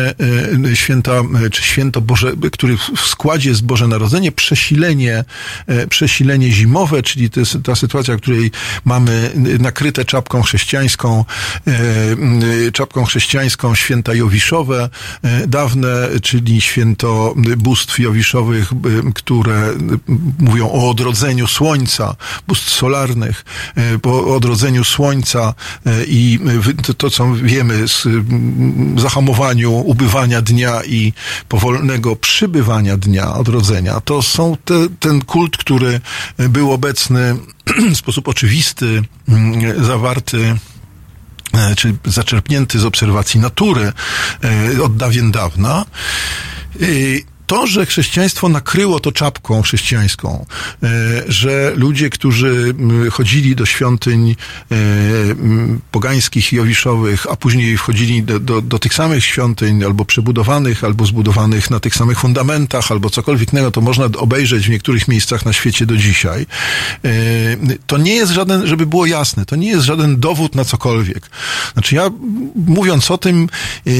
e, 0.72 0.76
święta, 0.76 1.12
e, 1.12 1.50
czy 1.50 1.62
święto 1.62 2.00
Boże, 2.00 2.32
który 2.52 2.76
w 2.96 3.00
składzie 3.00 3.50
jest 3.50 3.64
Boże 3.64 3.88
Narodzenie, 3.88 4.32
przesilenie, 4.32 5.24
e, 5.66 5.86
przesilenie 5.86 6.50
zimowe, 6.50 7.02
czyli 7.02 7.30
to 7.30 7.40
jest 7.40 7.58
ta 7.64 7.76
sytuacja, 7.76 8.16
w 8.16 8.20
której 8.20 8.50
mamy 8.84 9.30
nakryte 9.60 10.04
czapką 10.04 10.42
chrześcijańską, 10.42 11.24
czapką 12.72 13.04
chrześcijańską 13.04 13.74
święta 13.74 14.14
Jowiszowe, 14.14 14.88
dawne, 15.48 16.08
czyli 16.22 16.60
święto 16.60 17.34
bóstw 17.56 17.98
Jowiszowych, 17.98 18.72
które 19.14 19.72
mówią 20.38 20.70
o 20.70 20.90
odrodzeniu 20.90 21.46
słońca, 21.46 22.16
bóstw 22.48 22.70
solarnych, 22.70 23.44
po 24.02 24.34
odrodzeniu 24.36 24.84
słońca 24.84 25.54
i 26.06 26.38
to, 26.96 27.03
to, 27.04 27.10
co 27.10 27.34
wiemy 27.34 27.88
z 27.88 28.06
mm, 28.06 28.98
zahamowaniu 28.98 29.72
ubywania 29.72 30.42
dnia 30.42 30.84
i 30.84 31.12
powolnego 31.48 32.16
przybywania 32.16 32.96
dnia, 32.96 33.34
odrodzenia, 33.34 34.00
to 34.00 34.22
są 34.22 34.56
te, 34.64 34.74
ten 35.00 35.20
kult, 35.24 35.56
który 35.56 36.00
był 36.36 36.72
obecny 36.72 37.36
w 37.94 37.96
sposób 37.96 38.28
oczywisty, 38.28 39.02
mm, 39.28 39.84
zawarty 39.84 40.56
e, 41.54 41.74
czy 41.76 41.96
zaczerpnięty 42.04 42.78
z 42.78 42.84
obserwacji 42.84 43.40
natury 43.40 43.92
e, 44.76 44.82
od 44.82 44.96
dawien 44.96 45.30
dawna. 45.32 45.84
To, 47.46 47.66
że 47.66 47.86
chrześcijaństwo 47.86 48.48
nakryło 48.48 49.00
to 49.00 49.12
czapką 49.12 49.62
chrześcijańską, 49.62 50.46
e, 50.82 50.88
że 51.28 51.72
ludzie, 51.76 52.10
którzy 52.10 52.74
chodzili 53.10 53.56
do 53.56 53.66
świątyń 53.66 54.30
e, 54.30 54.76
pogańskich 55.90 56.52
i 56.52 56.56
jowiszowych, 56.56 57.26
a 57.30 57.36
później 57.36 57.76
wchodzili 57.76 58.22
do, 58.22 58.40
do, 58.40 58.62
do 58.62 58.78
tych 58.78 58.94
samych 58.94 59.24
świątyń, 59.24 59.84
albo 59.84 60.04
przebudowanych, 60.04 60.84
albo 60.84 61.06
zbudowanych 61.06 61.70
na 61.70 61.80
tych 61.80 61.94
samych 61.94 62.18
fundamentach, 62.20 62.92
albo 62.92 63.10
cokolwiek 63.10 63.52
innego, 63.52 63.70
to 63.70 63.80
można 63.80 64.04
obejrzeć 64.04 64.66
w 64.66 64.70
niektórych 64.70 65.08
miejscach 65.08 65.46
na 65.46 65.52
świecie 65.52 65.86
do 65.86 65.96
dzisiaj. 65.96 66.46
E, 67.04 67.10
To 67.86 67.98
nie 67.98 68.14
jest 68.14 68.32
żaden, 68.32 68.66
żeby 68.66 68.86
było 68.86 69.06
jasne, 69.06 69.46
to 69.46 69.56
nie 69.56 69.68
jest 69.68 69.84
żaden 69.84 70.20
dowód 70.20 70.54
na 70.54 70.64
cokolwiek. 70.64 71.30
Znaczy 71.72 71.94
ja, 71.94 72.10
mówiąc 72.54 73.10
o 73.10 73.18
tym, 73.18 73.48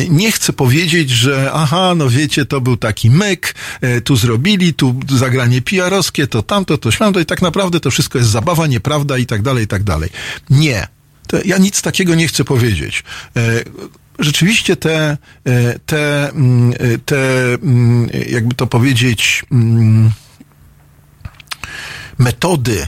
nie 0.09 0.32
chcę 0.32 0.53
powiedzieć, 0.53 1.11
że 1.11 1.51
aha, 1.55 1.95
no 1.97 2.11
wiecie, 2.11 2.47
to 2.47 2.61
był 2.61 2.76
taki 2.76 3.11
myk, 3.11 3.34
e, 3.80 4.01
tu 4.01 4.16
zrobili, 4.16 4.74
tu 4.74 4.95
zagranie 5.11 5.62
PR-owskie, 5.62 6.26
to 6.26 6.43
tamto, 6.43 6.78
to 6.78 6.91
śmamto 6.91 7.20
i 7.20 7.26
tak 7.26 7.43
naprawdę 7.43 7.80
to 7.80 7.91
wszystko 7.91 8.18
jest 8.18 8.30
zabawa, 8.30 8.66
nieprawda 8.66 9.18
i 9.18 9.26
tak 9.26 9.43
dalej, 9.43 9.64
i 9.64 9.66
tak 9.66 9.82
dalej. 9.82 10.11
Nie. 10.51 10.87
To 11.26 11.37
ja 11.45 11.59
nic 11.59 11.82
takiego 11.82 12.14
nie 12.14 12.28
chcę 12.28 12.45
powiedzieć. 12.45 13.05
E, 13.37 13.64
Rzeczywiście 14.18 14.76
te, 14.76 15.16
e, 15.45 15.78
te, 15.87 16.30
mm, 16.30 16.72
te, 17.07 17.55
mm, 17.55 18.09
jakby 18.28 18.55
to 18.55 18.66
powiedzieć, 18.66 19.45
mm, 19.53 20.11
metody 22.18 22.87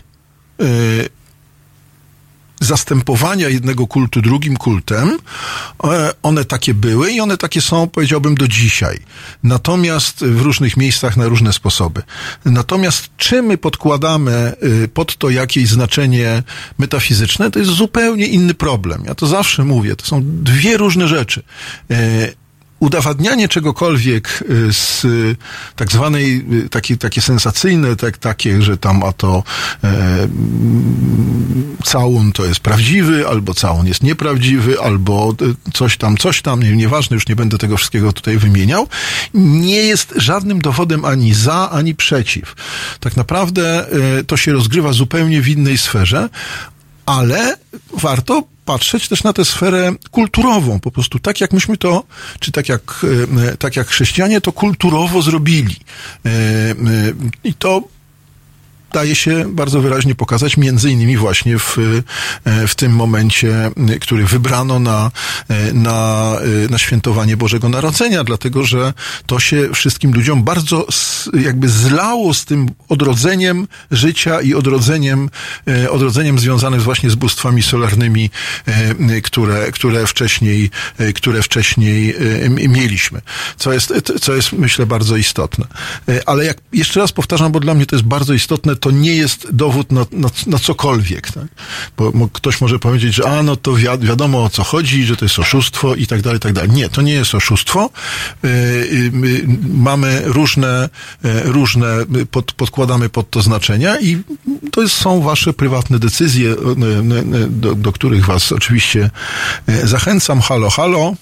zastępowania 2.61 3.49
jednego 3.49 3.87
kultu 3.87 4.23
drugim 4.23 4.57
kultem, 4.57 5.19
e, 5.85 6.13
one 6.23 6.45
takie 6.45 6.75
były 6.75 7.13
i 7.13 7.21
one 7.21 7.37
takie 7.37 7.61
są, 7.61 7.89
powiedziałbym, 7.89 8.35
do 8.35 8.49
dzisiaj. 8.49 8.99
Natomiast 9.43 10.25
w 10.25 10.41
różnych 10.41 10.77
miejscach 10.77 11.17
na 11.17 11.29
różne 11.29 11.53
sposoby. 11.53 12.03
Natomiast 12.45 13.09
czy 13.17 13.43
my 13.43 13.59
podkładamy 13.59 14.53
y, 14.85 14.89
pod 14.89 15.17
to 15.17 15.31
jakieś 15.31 15.69
znaczenie 15.69 16.43
metafizyczne, 16.79 17.51
to 17.51 17.59
jest 17.59 17.71
zupełnie 17.71 18.27
inny 18.27 18.55
problem. 18.55 19.03
Ja 19.07 19.15
to 19.15 19.27
zawsze 19.27 19.65
mówię, 19.65 19.97
to 19.97 20.07
są 20.07 20.23
dwie 20.25 20.77
różne 20.77 21.09
rzeczy. 21.09 21.43
Udowadnianie 22.81 23.49
czegokolwiek 23.49 24.45
y, 24.51 24.73
z 24.73 25.05
y, 25.05 25.37
tak 25.77 25.93
zwanej, 25.93 26.45
y, 26.65 26.69
takie, 26.69 26.97
takie 26.97 27.21
sensacyjne, 27.21 27.97
tak, 27.97 28.19
takie, 28.19 28.63
że 28.63 28.77
tam 28.77 29.03
a 29.03 29.13
to 29.13 29.43
e, 29.85 30.29
całun 31.85 32.33
to 32.33 32.45
jest 32.45 32.61
prawdziwy, 32.61 33.29
albo 33.29 33.55
całun 33.55 33.87
jest 33.87 34.03
nieprawdziwy, 34.03 34.81
albo 34.81 35.35
coś 35.75 35.97
tam, 35.97 36.17
coś 36.17 36.43
tam, 36.43 36.63
nie, 36.63 36.77
nieważne, 36.77 37.15
już 37.15 37.29
nie 37.29 37.37
będę 37.37 37.59
tego 37.59 37.77
wszystkiego 37.77 38.13
tutaj 38.13 38.39
wymieniał, 38.39 38.89
nie 39.35 39.77
jest 39.77 40.15
żadnym 40.17 40.61
dowodem 40.61 41.05
ani 41.05 41.35
za, 41.35 41.71
ani 41.71 41.95
przeciw. 41.95 42.55
Tak 43.01 43.17
naprawdę 43.17 43.87
e, 44.19 44.25
to 44.25 44.37
się 44.37 44.53
rozgrywa 44.53 44.93
zupełnie 44.93 45.43
w 45.43 45.49
innej 45.49 45.79
sferze, 45.79 46.29
ale 47.07 47.57
warto 47.93 48.43
patrzeć 48.67 49.09
też 49.09 49.23
na 49.23 49.33
tę 49.33 49.45
sferę 49.45 49.93
kulturową, 50.11 50.81
po 50.81 50.91
prostu 50.91 51.19
tak 51.19 51.41
jak 51.41 51.53
myśmy 51.53 51.77
to, 51.77 52.05
czy 52.41 52.53
tak 52.53 52.69
jak, 52.69 53.07
e, 53.53 53.57
tak 53.57 53.77
jak 53.77 53.89
chrześcijanie 53.89 54.41
to 54.41 54.53
kulturowo 54.53 55.23
zrobili. 55.23 55.77
E, 55.77 56.29
e, 56.29 56.75
I 57.45 57.55
to 57.55 57.83
daje 58.93 59.15
się 59.15 59.55
bardzo 59.55 59.81
wyraźnie 59.81 60.15
pokazać, 60.15 60.57
między 60.57 60.91
innymi 60.91 61.17
właśnie 61.17 61.59
w, 61.59 61.79
e, 62.45 62.67
w 62.67 62.75
tym 62.75 62.93
momencie, 62.93 63.71
m, 63.77 63.89
który 64.01 64.25
wybrano 64.25 64.79
na, 64.79 65.11
e, 65.49 65.73
na, 65.73 66.33
e, 66.65 66.69
na 66.69 66.79
świętowanie 66.79 67.37
Bożego 67.37 67.69
Narodzenia, 67.69 68.25
dlatego 68.25 68.65
że 68.65 68.93
to 69.27 69.41
się 69.41 69.69
wszystkim 69.75 70.13
ludziom 70.13 70.43
bardzo 70.45 70.87
jakby 71.41 71.69
zlało 71.69 72.35
z 72.35 72.45
tym 72.45 72.69
odrodzeniem 72.89 73.69
życia 73.91 74.41
i 74.41 74.55
odrodzeniem, 74.55 75.31
e, 75.69 75.91
odrodzeniem 75.91 76.39
związanym 76.39 76.81
właśnie 76.81 77.11
z 77.11 77.15
bóstwami 77.15 77.63
solarnymi, 77.63 78.31
e, 78.67 79.21
które, 79.21 79.73
które 79.73 80.07
wcześniej, 80.07 80.71
e, 80.99 81.13
które 81.13 81.43
wcześniej 81.43 82.15
e, 82.45 82.49
mieliśmy. 82.69 83.21
Co 83.57 83.73
jest, 83.73 83.93
co 84.21 84.35
jest 84.35 84.53
myślę 84.53 84.87
bardzo 84.87 85.17
istotne. 85.17 85.67
E, 86.09 86.29
Ale 86.29 86.45
jak 86.45 86.59
jeszcze 86.73 87.01
raz 87.01 87.13
powtarzam, 87.13 87.53
bo 87.53 87.61
dla 87.61 87.75
mnie 87.75 87.87
to 87.87 87.97
jest 87.97 88.07
bardzo 88.07 88.35
istotne, 88.35 88.77
to 88.87 88.91
nie 88.91 89.15
jest 89.15 89.49
dowód 89.53 89.93
na, 89.93 90.07
na, 90.13 90.29
na 90.47 90.59
cokolwiek. 90.59 91.31
Tak? 91.33 91.47
Bo 91.97 92.13
mo- 92.13 92.29
ktoś 92.33 92.61
może 92.61 92.79
powiedzieć, 92.79 93.15
że 93.15 93.29
a, 93.29 93.43
no 93.43 93.57
to 93.57 93.73
wi- 93.75 93.99
wiadomo 94.01 94.45
o 94.45 94.51
co 94.51 94.65
chodzi, 94.65 95.05
że 95.05 95.17
to 95.17 95.25
jest 95.25 95.39
oszustwo 95.39 95.95
i 95.95 96.07
tak 96.07 96.23
dalej, 96.23 96.37
i 96.37 96.41
tak 96.41 96.53
dalej. 96.53 96.71
Nie, 96.71 96.89
to 96.89 97.03
nie 97.03 97.13
jest 97.13 97.35
oszustwo. 97.35 97.91
E, 98.45 98.49
y, 98.49 99.11
my 99.13 99.41
Mamy 99.75 100.23
różne, 100.25 100.89
e, 101.25 101.43
różne, 101.43 101.97
pod, 102.31 102.53
podkładamy 102.53 103.09
pod 103.09 103.31
to 103.31 103.43
znaczenia 103.43 104.01
i 104.01 104.23
to 104.73 104.83
jest, 104.83 104.95
są 104.95 105.21
wasze 105.21 105.53
prywatne 105.53 105.99
decyzje, 105.99 106.51
e, 106.51 106.55
e, 106.55 107.47
do, 107.51 107.75
do 107.75 107.93
których 107.93 108.27
was 108.27 108.53
oczywiście 108.53 109.11
zachęcam. 109.85 110.41
Halo, 110.41 110.71
halo. 110.71 111.15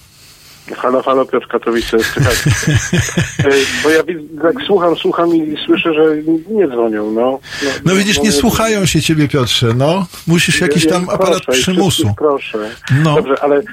Halo, 0.73 1.01
halo, 1.03 1.25
Piotr 1.25 1.47
Katowice. 1.47 1.97
Bo 3.83 3.89
ja 3.89 4.01
jak 4.43 4.61
słucham, 4.67 4.95
słucham 4.95 5.35
i 5.35 5.55
słyszę, 5.65 5.93
że 5.93 6.15
nie 6.49 6.67
dzwonią, 6.67 7.11
no. 7.11 7.39
No 7.85 7.95
widzisz, 7.95 8.21
nie 8.21 8.31
słuchają 8.31 8.85
się 8.85 9.01
ciebie, 9.01 9.27
Piotrze, 9.27 9.73
no. 9.77 10.05
Musisz 10.27 10.61
jakiś 10.61 10.87
tam 10.87 11.09
aparat 11.09 11.43
proszę, 11.45 11.61
przymusu. 11.61 12.13
Proszę. 12.17 12.69
No. 13.03 13.15
Dobrze, 13.15 13.35
ale 13.43 13.57
e, 13.57 13.63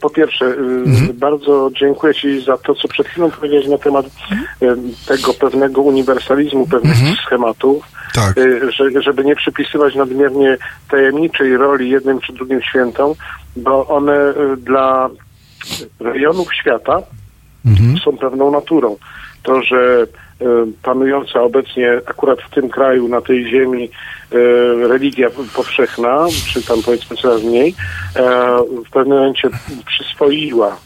po 0.00 0.10
pierwsze, 0.10 0.46
e, 0.46 1.12
bardzo 1.12 1.70
dziękuję 1.80 2.14
Ci 2.14 2.40
za 2.40 2.56
to, 2.56 2.74
co 2.74 2.88
przed 2.88 3.08
chwilą 3.08 3.30
powiedziałeś 3.30 3.66
na 3.66 3.78
temat 3.78 4.06
e, 4.06 4.76
tego 5.06 5.34
pewnego 5.34 5.82
uniwersalizmu, 5.82 6.66
pewnych 6.66 6.96
schematów. 7.26 7.84
Tak. 8.14 8.34
że, 8.68 9.02
żeby 9.02 9.24
nie 9.24 9.36
przypisywać 9.36 9.94
nadmiernie 9.94 10.56
tajemniczej 10.90 11.56
roli 11.56 11.90
jednym 11.90 12.20
czy 12.20 12.32
drugim 12.32 12.62
świętom, 12.62 13.14
bo 13.56 13.86
one 13.86 14.34
dla 14.56 15.10
rejonów 16.00 16.54
świata 16.54 17.02
są 18.04 18.16
pewną 18.16 18.50
naturą. 18.50 18.96
To, 19.42 19.62
że 19.62 20.06
e, 20.40 20.44
panująca 20.82 21.42
obecnie 21.42 22.00
akurat 22.06 22.38
w 22.42 22.50
tym 22.50 22.68
kraju, 22.68 23.08
na 23.08 23.20
tej 23.20 23.50
ziemi 23.50 23.90
e, 24.32 24.36
religia 24.88 25.28
powszechna, 25.56 26.26
czy 26.52 26.62
tam 26.62 26.82
powiedzmy 26.82 27.16
coraz 27.16 27.42
mniej, 27.42 27.74
e, 28.16 28.22
w 28.86 28.90
pewnym 28.90 29.18
momencie 29.18 29.48
przyswoiła, 29.86 30.76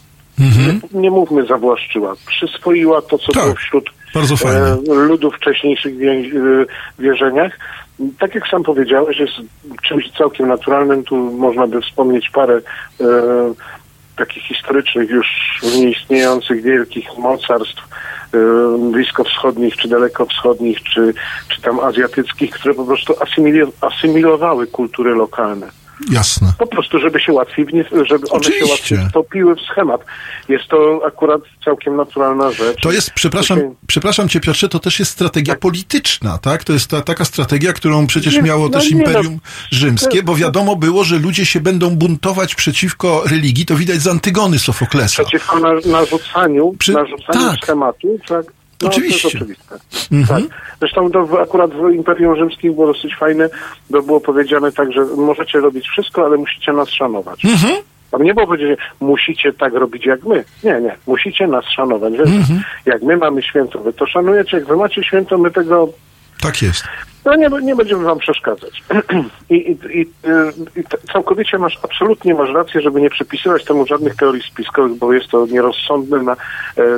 nie, 0.93 1.01
nie 1.01 1.11
mówmy 1.11 1.45
zawłaszczyła, 1.45 2.13
przyswoiła 2.27 3.01
to, 3.01 3.17
co 3.17 3.31
Tak. 3.31 3.43
było 3.43 3.55
wśród 3.55 3.89
ludów 4.87 5.35
wcześniejszych 5.35 5.93
wierzeniach. 6.99 7.59
Tak 8.19 8.35
jak 8.35 8.47
sam 8.47 8.63
powiedziałeś, 8.63 9.19
jest 9.19 9.33
czymś 9.83 10.11
całkiem 10.11 10.47
naturalnym. 10.47 11.03
Tu 11.03 11.15
można 11.15 11.67
by 11.67 11.81
wspomnieć 11.81 12.29
parę 12.29 12.61
takich 14.15 14.43
historycznych, 14.43 15.09
już 15.09 15.27
nieistniejących 15.63 16.63
wielkich 16.63 17.17
mocarstw 17.17 17.83
e, 18.33 18.37
bliskowschodnich, 18.91 19.77
czy 19.77 19.87
dalekowschodnich, 19.87 20.83
czy, 20.83 21.13
czy 21.49 21.61
tam 21.61 21.79
azjatyckich, 21.79 22.51
które 22.51 22.73
po 22.73 22.85
prostu 22.85 23.13
asymilowały 23.81 24.67
kultury 24.67 25.15
lokalne. 25.15 25.84
Jasne. 26.11 26.53
Po 26.59 26.67
prostu, 26.67 26.99
żeby 26.99 27.19
się 27.19 27.33
łatwiej, 27.33 27.65
nie, 27.73 27.83
żeby 27.83 28.27
one 28.29 28.43
się 28.43 28.49
Oczywiście. 28.49 28.95
łatwiej 28.95 29.09
wtopiły 29.09 29.55
w 29.55 29.61
schemat. 29.61 30.01
Jest 30.49 30.67
to 30.67 31.01
akurat 31.07 31.41
całkiem 31.65 31.95
naturalna 31.95 32.51
rzecz. 32.51 32.81
To 32.81 32.91
jest, 32.91 33.11
przepraszam, 33.11 33.57
To 33.59 33.63
się- 33.63 33.73
przepraszam 33.87 34.29
cię 34.29 34.39
Piotrze, 34.39 34.69
to 34.69 34.79
też 34.79 34.99
jest 34.99 35.11
strategia 35.11 35.55
polityczna, 35.55 36.37
tak? 36.37 36.63
To 36.63 36.73
jest 36.73 36.89
ta, 36.89 37.01
taka 37.01 37.25
strategia, 37.25 37.73
którą 37.73 38.07
przecież 38.07 38.35
Nie, 38.35 38.41
miało 38.41 38.69
no 38.69 38.79
też 38.79 38.91
no. 38.91 38.97
Imperium 38.97 39.39
Rzymskie, 39.71 40.23
bo 40.23 40.35
wiadomo 40.35 40.75
było, 40.75 41.03
że 41.03 41.17
ludzie 41.19 41.45
się 41.45 41.59
będą 41.59 41.89
buntować 41.89 42.55
przeciwko 42.55 43.23
religii, 43.29 43.65
to 43.65 43.75
widać 43.75 44.01
z 44.01 44.07
Antygony 44.07 44.59
Sofoklesa. 44.59 45.23
przeciwko 45.23 45.59
na, 45.59 45.69
narzucaniu, 45.85 46.73
Przy- 46.79 46.93
narzucaniu 46.93 47.49
tak. 47.51 47.59
schematu, 47.63 48.19
tak? 48.27 48.45
No, 48.85 48.91
Oczywiście. 48.91 49.21
To 49.21 49.27
jest 49.27 49.35
oczywiste. 49.35 49.79
Tak. 50.27 50.43
Zresztą 50.79 51.11
to 51.11 51.41
akurat 51.41 51.71
w 51.71 51.91
Imperium 51.91 52.35
Rzymskim 52.35 52.73
było 52.73 52.87
dosyć 52.87 53.15
fajne, 53.15 53.49
bo 53.89 54.01
było 54.01 54.19
powiedziane 54.19 54.71
tak, 54.71 54.91
że 54.93 55.05
możecie 55.17 55.59
robić 55.59 55.87
wszystko, 55.87 56.25
ale 56.25 56.37
musicie 56.37 56.73
nas 56.73 56.89
szanować. 56.89 57.41
Tam 58.11 58.23
nie 58.23 58.33
było 58.33 58.47
powiedziane, 58.47 58.75
musicie 58.99 59.53
tak 59.53 59.73
robić 59.73 60.05
jak 60.05 60.23
my. 60.23 60.43
Nie, 60.63 60.81
nie. 60.81 60.95
Musicie 61.07 61.47
nas 61.47 61.65
szanować. 61.75 62.13
Wiesz, 62.13 62.29
Jak 62.85 63.01
my 63.03 63.17
mamy 63.17 63.41
święto, 63.41 63.79
wy 63.79 63.93
to 63.93 64.05
szanujecie. 64.05 64.57
Jak 64.57 64.67
wy 64.67 64.75
macie 64.75 65.03
święto, 65.03 65.37
my 65.37 65.51
tego 65.51 65.89
Tak 66.45 66.61
jest. 66.61 66.83
no 67.25 67.35
nie, 67.35 67.49
nie 67.61 67.75
będziemy 67.75 68.03
wam 68.03 68.19
przeszkadzać. 68.19 68.83
I, 69.49 69.55
i, 69.55 69.99
i, 69.99 70.01
y, 70.01 70.53
i 70.75 70.83
całkowicie 71.13 71.57
masz, 71.57 71.79
absolutnie 71.83 72.33
masz 72.33 72.49
rację, 72.53 72.81
żeby 72.81 73.01
nie 73.01 73.09
przypisywać 73.09 73.65
temu 73.65 73.85
żadnych 73.85 74.15
teorii 74.15 74.43
spiskowych, 74.43 74.97
bo 74.97 75.13
jest 75.13 75.27
to 75.27 75.45
nierozsądne 75.45 76.23
na, 76.23 76.31
e, 76.31 76.37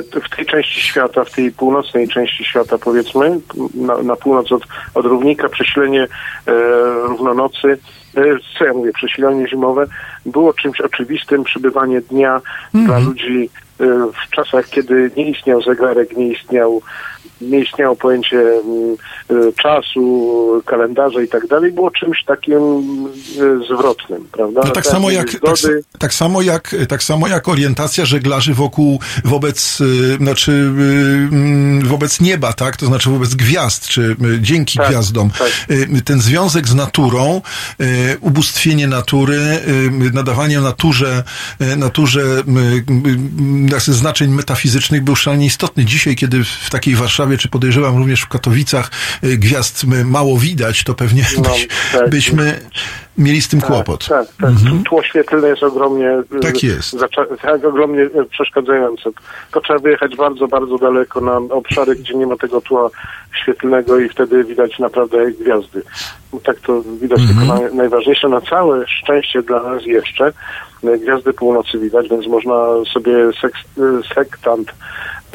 w 0.02 0.36
tej 0.36 0.46
części 0.46 0.80
świata, 0.80 1.24
w 1.24 1.30
tej 1.30 1.52
północnej 1.52 2.08
części 2.08 2.44
świata 2.44 2.78
powiedzmy, 2.78 3.40
na, 3.74 4.02
na 4.02 4.16
północ 4.16 4.52
od, 4.52 4.62
od 4.94 5.06
równika, 5.06 5.48
przesilenie 5.48 6.02
e, 6.02 6.08
równonocy, 7.02 7.78
e, 8.16 8.22
co 8.58 8.64
ja 8.64 8.72
mówię, 8.72 8.92
przesilenie 8.92 9.48
zimowe, 9.48 9.86
było 10.26 10.52
czymś 10.52 10.80
oczywistym, 10.80 11.44
przybywanie 11.44 12.00
dnia 12.00 12.40
dla 12.74 12.98
ludzi 12.98 13.50
e, 13.80 13.84
w 14.26 14.30
czasach, 14.30 14.68
kiedy 14.68 15.10
nie 15.16 15.30
istniał 15.30 15.62
zegarek, 15.62 16.16
nie 16.16 16.28
istniał 16.28 16.82
nie 17.40 17.60
istniało 17.60 17.96
pojęcie 17.96 18.36
mm, 18.36 18.96
y, 19.30 19.52
czasu, 19.52 20.62
kalendarza 20.66 21.22
i 21.22 21.28
tak 21.28 21.46
dalej, 21.46 21.72
było 21.72 21.90
czymś 21.90 22.24
takim 22.24 22.62
y, 23.40 23.64
zwrotnym, 23.64 24.28
prawda? 24.32 24.60
No 24.64 24.70
tak 24.70 24.86
samo 24.86 25.10
jak, 25.10 25.30
tak, 25.30 25.56
tak 25.98 26.14
samo 26.14 26.42
jak, 26.42 26.74
tak 26.88 27.02
samo 27.02 27.28
jak 27.28 27.48
orientacja 27.48 28.04
żeglarzy 28.04 28.54
wokół, 28.54 29.00
wobec, 29.24 29.80
y, 29.80 30.16
znaczy, 30.16 30.52
mm, 30.52 31.80
wobec 31.86 32.20
nieba, 32.20 32.52
tak? 32.52 32.76
To 32.76 32.86
znaczy 32.86 33.10
wobec 33.10 33.34
gwiazd, 33.34 33.88
czy 33.88 34.16
dzięki 34.40 34.78
Tak, 34.78 34.88
gwiazdom. 34.88 35.30
tak. 35.38 35.48
Ten 36.04 36.20
związek 36.20 36.68
z 36.68 36.74
naturą, 36.74 37.40
ubóstwienie 38.20 38.86
natury, 38.86 39.38
nadawanie 40.12 40.60
naturze, 40.60 41.24
naturze 41.76 42.22
znaczeń 43.86 44.30
metafizycznych 44.30 45.04
był 45.04 45.16
szalenie 45.16 45.46
istotny. 45.46 45.84
Dzisiaj, 45.84 46.16
kiedy 46.16 46.44
w 46.44 46.70
takiej 46.70 46.94
Warszawie, 46.94 47.27
czy 47.36 47.48
podejrzewam 47.48 47.98
również 47.98 48.20
w 48.20 48.28
Katowicach, 48.28 48.90
y, 49.24 49.36
gwiazd 49.36 49.84
mało 50.04 50.38
widać, 50.38 50.84
to 50.84 50.94
pewnie 50.94 51.22
No, 51.36 51.42
byś, 51.42 51.68
tak. 51.92 52.10
byśmy 52.10 52.60
mieli 53.18 53.42
z 53.42 53.48
tym 53.48 53.60
kłopot. 53.60 54.08
Tak, 54.08 54.26
tak. 54.40 54.50
Tło 54.88 55.02
świetlne 55.02 55.48
jest 55.48 55.62
ogromnie, 55.62 56.22
y, 56.36 56.40
Tak 56.40 56.62
jest. 56.62 56.96
Tak, 57.42 57.64
ogromnie 57.64 58.00
y, 58.02 58.24
przeszkadzające. 58.30 59.10
To 59.50 59.60
trzeba 59.60 59.78
wyjechać 59.78 60.16
bardzo, 60.16 60.48
bardzo 60.48 60.78
daleko 60.78 61.20
na 61.20 61.36
obszary, 61.36 61.96
gdzie 61.96 62.14
nie 62.14 62.26
ma 62.26 62.36
tego 62.36 62.60
tła 62.60 62.90
świetlnego 63.42 63.98
i 63.98 64.08
wtedy 64.08 64.44
widać 64.44 64.78
naprawdę 64.78 65.32
gwiazdy. 65.32 65.82
Tak 66.44 66.60
to 66.60 66.82
widać 67.00 67.20
Mhm. 67.20 67.38
tylko 67.38 67.62
na, 67.62 67.74
najważniejsze. 67.74 68.28
Na 68.28 68.40
całe 68.40 68.88
szczęście 68.88 69.42
dla 69.42 69.62
nas 69.62 69.86
jeszcze 69.86 70.32
gwiazdy 70.82 71.32
północy 71.32 71.78
widać, 71.78 72.08
więc 72.08 72.26
można 72.26 72.54
sobie 72.94 73.12
seks, 73.40 73.60
y, 73.78 74.14
sektant 74.14 74.72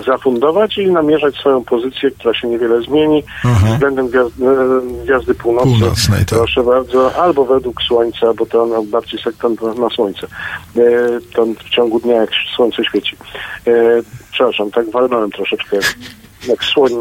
zafundować 0.06 0.78
i 0.78 0.92
namierzać 0.92 1.36
swoją 1.36 1.64
pozycję, 1.64 2.12
która 2.12 2.34
się 2.34 2.48
niewiele 2.48 2.82
zmieni 2.82 3.24
Aha. 3.44 3.68
względem 3.74 4.08
gwiazdy, 4.08 4.46
e, 4.46 4.82
gwiazdy 5.06 5.36
północnej. 5.36 5.80
Północnej, 5.80 6.20
tak. 6.20 6.40
Proszę 6.40 6.64
bardzo, 6.64 7.16
albo 7.16 7.46
według 7.46 7.82
Słońca, 7.82 8.34
bo 8.34 8.46
to 8.46 8.64
ona 8.64 8.82
bardziej 8.82 9.20
sektant 9.20 9.62
na, 9.78 9.90
Słońce. 9.90 10.28
E, 10.78 10.82
to 11.34 11.46
w 11.46 11.70
ciągu 11.70 12.00
dnia, 12.00 12.16
jak 12.16 12.30
Słońce 12.56 12.86
świeci. 12.86 13.16
E, 13.68 13.72
przepraszam, 14.32 14.72
tak 14.72 14.92
walnąłem 14.92 15.32
troszeczkę 15.32 15.80
jak 16.48 16.64
słoń 16.64 16.92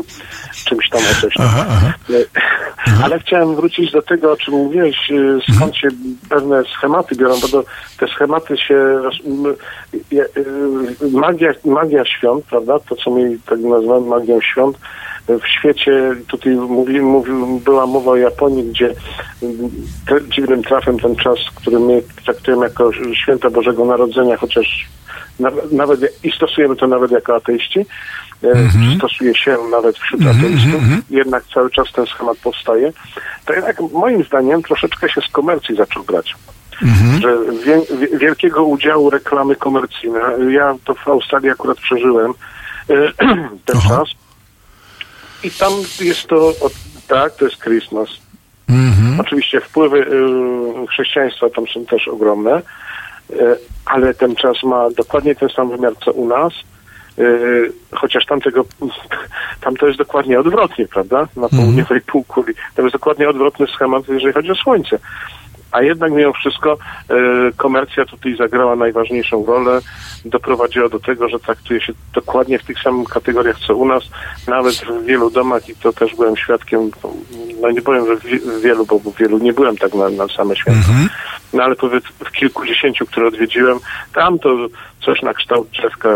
czymś 0.64 0.88
tam. 0.88 1.00
Aha, 1.38 1.66
aha. 1.68 1.92
E, 2.10 3.04
Ale 3.04 3.18
chciałem 3.18 3.56
wrócić 3.56 3.92
do 3.92 4.02
tego, 4.02 4.32
o 4.32 4.36
czym 4.36 4.54
mówiłeś, 4.54 5.10
e, 5.10 5.54
skąd 5.56 5.76
się 5.76 5.88
pewne 6.28 6.64
schematy 6.64 7.14
biorą, 7.14 7.40
bo 7.40 7.48
to, 7.48 7.64
te 7.98 8.08
schematy 8.08 8.56
się... 8.56 9.00
e, 10.12 11.10
Magia, 11.10 11.52
magia 11.64 12.04
świąt, 12.04 12.44
prawda? 12.44 12.78
To, 12.78 12.96
co 12.96 13.10
my 13.10 13.38
tak 13.46 13.60
nazywamy 13.60 14.06
magią 14.06 14.40
świąt, 14.40 14.78
e, 15.28 15.38
w 15.38 15.48
świecie, 15.48 16.16
tutaj 16.28 16.54
mówi, 16.54 17.00
mówi, 17.00 17.30
była 17.64 17.86
mowa 17.86 18.10
o 18.10 18.16
Japonii, 18.16 18.64
gdzie 18.64 18.94
te, 20.06 20.28
dziwnym 20.28 20.62
trafem 20.62 20.98
ten 20.98 21.16
czas, 21.16 21.38
który 21.54 21.78
my 21.78 22.02
traktujemy 22.24 22.64
jako 22.66 22.90
święta 23.22 23.50
Bożego 23.50 23.84
Narodzenia, 23.84 24.36
chociaż 24.36 24.88
na, 25.40 25.50
nawet 25.72 26.24
i 26.24 26.32
stosujemy 26.32 26.76
to 26.76 26.86
nawet 26.86 27.10
jako 27.10 27.36
ateiści, 27.36 27.86
e, 28.44 28.96
stosuje 28.98 29.34
się 29.34 29.56
nawet 29.70 29.98
wśród 29.98 30.22
ateistów, 30.22 30.82
jednak 31.10 31.44
cały 31.54 31.70
czas 31.70 31.92
ten 31.92 32.06
schemat 32.06 32.38
powstaje, 32.38 32.92
to 33.44 33.52
jednak 33.52 33.80
moim 33.92 34.24
zdaniem 34.24 34.62
troszeczkę 34.62 35.08
się 35.08 35.20
z 35.20 35.28
komercji 35.28 35.76
zaczął 35.76 36.04
brać. 36.04 36.34
Że 37.20 37.38
wie, 37.64 37.80
wie, 37.98 38.18
wielkiego 38.18 38.64
udziału 38.64 39.10
reklamy 39.10 39.56
komercyjne. 39.56 40.20
Ja 40.50 40.74
to 40.84 40.94
w 40.94 41.08
Australii 41.08 41.50
akurat 41.50 41.78
przeżyłem 41.78 42.30
e, 42.90 42.94
ten 43.66 43.76
Aha. 43.76 43.88
czas. 43.88 44.08
I 45.44 45.50
tam 45.50 45.72
jest 46.00 46.26
to, 46.26 46.36
o, 46.36 46.70
tak, 47.08 47.36
to 47.36 47.44
jest 47.44 47.62
Christmas. 47.62 48.08
Mhm. 48.68 49.20
Oczywiście 49.20 49.60
wpływy 49.60 49.98
y, 49.98 50.86
chrześcijaństwa 50.86 51.50
tam 51.50 51.64
są 51.74 51.86
też 51.86 52.08
ogromne, 52.08 52.62
y, 53.30 53.34
ale 53.84 54.14
ten 54.14 54.34
czas 54.34 54.62
ma 54.62 54.90
dokładnie 54.90 55.34
ten 55.34 55.48
sam 55.48 55.70
wymiar 55.70 55.92
co 56.04 56.12
u 56.12 56.28
nas, 56.28 56.52
y, 57.22 57.72
chociaż 57.92 58.26
tamtego, 58.26 58.64
tam 59.60 59.76
to 59.76 59.86
jest 59.86 59.98
dokładnie 59.98 60.40
odwrotnie, 60.40 60.86
prawda? 60.88 61.28
Na 61.36 61.48
południowej 61.48 62.00
półkuli. 62.00 62.54
To 62.74 62.82
jest 62.82 62.92
dokładnie 62.92 63.28
odwrotny 63.28 63.66
schemat, 63.66 64.08
jeżeli 64.08 64.32
chodzi 64.32 64.50
o 64.50 64.54
Słońce. 64.54 64.98
A 65.72 65.82
jednak 65.82 66.12
mimo 66.12 66.32
wszystko 66.32 66.72
e, 67.08 67.14
komercja 67.56 68.04
tutaj 68.04 68.36
zagrała 68.36 68.76
najważniejszą 68.76 69.46
rolę, 69.46 69.80
doprowadziła 70.24 70.88
do 70.88 71.00
tego, 71.00 71.28
że 71.28 71.38
traktuje 71.38 71.80
się 71.80 71.92
dokładnie 72.14 72.58
w 72.58 72.64
tych 72.64 72.82
samych 72.82 73.08
kategoriach 73.08 73.56
co 73.66 73.76
u 73.76 73.84
nas, 73.88 74.02
nawet 74.48 74.74
w 74.74 75.04
wielu 75.04 75.30
domach 75.30 75.68
i 75.68 75.76
to 75.76 75.92
też 75.92 76.14
byłem 76.16 76.36
świadkiem, 76.36 76.90
no 77.62 77.70
nie 77.70 77.82
powiem, 77.82 78.06
że 78.06 78.16
w 78.16 78.24
wi- 78.24 78.38
w 78.38 78.60
wielu, 78.62 78.86
bo 78.86 78.98
w 78.98 79.16
wielu 79.16 79.38
nie 79.38 79.52
byłem 79.52 79.76
tak 79.76 79.94
na, 79.94 80.08
na 80.08 80.28
same 80.28 80.56
święta, 80.56 80.88
no 81.52 81.62
ale 81.62 81.76
powiedz 81.76 82.04
w 82.04 82.30
kilkudziesięciu, 82.32 83.06
które 83.06 83.28
odwiedziłem, 83.28 83.78
tam 84.14 84.38
to 84.38 84.56
coś 85.04 85.22
na 85.22 85.34
kształt 85.34 85.68
drzewka 85.70 86.08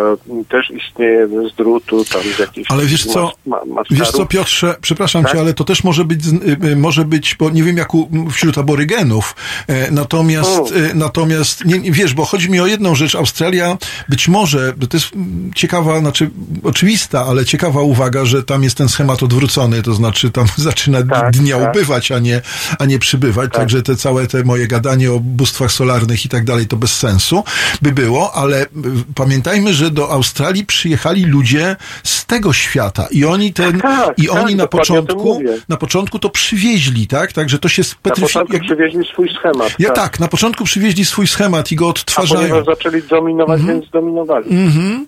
też 0.48 0.70
istnieje 0.70 1.28
z 1.52 1.56
drutu, 1.56 2.04
tam 2.04 2.22
z 2.36 2.38
jakichś 2.38 2.70
Ale 2.70 2.86
wiesz 2.86 3.04
co, 3.04 3.32
ma, 3.46 3.64
ma, 3.64 3.82
Wiesz 3.90 4.10
co, 4.10 4.26
Piotrze, 4.26 4.76
przepraszam 4.80 5.22
Tak? 5.22 5.32
cię, 5.32 5.40
ale 5.40 5.54
to 5.54 5.64
też 5.64 5.84
może 5.84 6.04
być, 6.04 6.26
y, 6.26 6.66
y, 6.68 6.76
może 6.76 7.04
być, 7.04 7.36
bo 7.38 7.50
nie 7.50 7.62
wiem 7.62 7.76
jak 7.76 7.94
u, 7.94 8.10
wśród 8.30 8.58
aborygenów, 8.58 9.34
e, 9.66 9.90
natomiast, 9.90 10.50
O. 10.60 10.68
e, 10.76 10.94
natomiast, 10.94 11.64
nie, 11.64 11.92
wiesz, 11.92 12.14
bo 12.14 12.24
chodzi 12.24 12.50
mi 12.50 12.60
o 12.60 12.66
jedną 12.66 12.94
rzecz, 12.94 13.14
Australia 13.14 13.78
być 14.08 14.28
może, 14.28 14.72
to 14.72 14.96
jest 14.96 15.08
ciekawa, 15.54 16.00
znaczy 16.00 16.30
oczywista, 16.64 17.24
ale 17.26 17.44
ciekawa 17.44 17.82
uwaga, 17.82 18.24
że 18.24 18.42
tam 18.42 18.62
jest 18.62 18.76
ten 18.76 18.88
schemat 18.88 19.22
odwrócony, 19.22 19.82
to 19.82 19.94
znaczy 19.94 20.30
tam 20.30 20.46
zaczyna 20.56 21.02
Tak, 21.02 21.32
dnia 21.32 21.58
tak. 21.58 21.70
ubywać, 21.70 22.12
a 22.12 22.18
nie, 22.18 22.42
a 22.78 22.84
nie 22.84 22.98
przybywać, 22.98 23.52
także 23.52 23.82
te 23.82 23.96
całe 23.96 24.26
te 24.26 24.44
moje 24.44 24.68
gadanie 24.68 25.12
o 25.12 25.20
bóstwach 25.20 25.72
solarnych 25.72 26.24
i 26.24 26.28
tak 26.28 26.44
dalej, 26.44 26.66
to 26.66 26.76
bez 26.76 26.96
sensu 26.96 27.44
by 27.82 27.92
było, 27.92 28.34
ale 28.34 28.66
pamiętajmy, 29.14 29.72
że 29.74 29.90
do 29.90 30.10
Australii 30.10 30.66
przyjechali 30.66 31.24
ludzie 31.24 31.76
z 32.02 32.26
tego 32.26 32.52
świata 32.52 33.06
i 33.10 33.24
oni 33.24 33.52
ten, 33.52 33.80
Tak, 33.80 34.18
i 34.18 34.26
tak, 34.26 34.36
oni 34.36 34.56
na 34.56 34.66
początku, 34.66 35.42
na 35.68 35.76
początku 35.76 36.18
to 36.18 36.30
przywieźli, 36.30 37.06
tak? 37.06 37.32
Także 37.32 37.58
to 37.58 37.68
się 37.68 37.82
Na 38.04 38.10
początku 38.14 38.58
przywieźli 38.60 39.06
swój 39.12 39.28
schemat. 39.38 39.74
Ja 39.78 39.90
tak, 39.90 40.20
na 40.20 40.28
początku 40.28 40.64
przywieźli 40.64 41.04
swój 41.04 41.26
schemat 41.26 41.72
i 41.72 41.76
go 41.76 41.86
A 41.86 41.88
odtwarzają. 41.88 42.40
ponieważ 42.40 42.64
zaczęli 42.64 43.02
dominować, 43.02 43.62
więc 43.62 43.90
dominowali. 43.90 44.50
Mhm. 44.50 45.06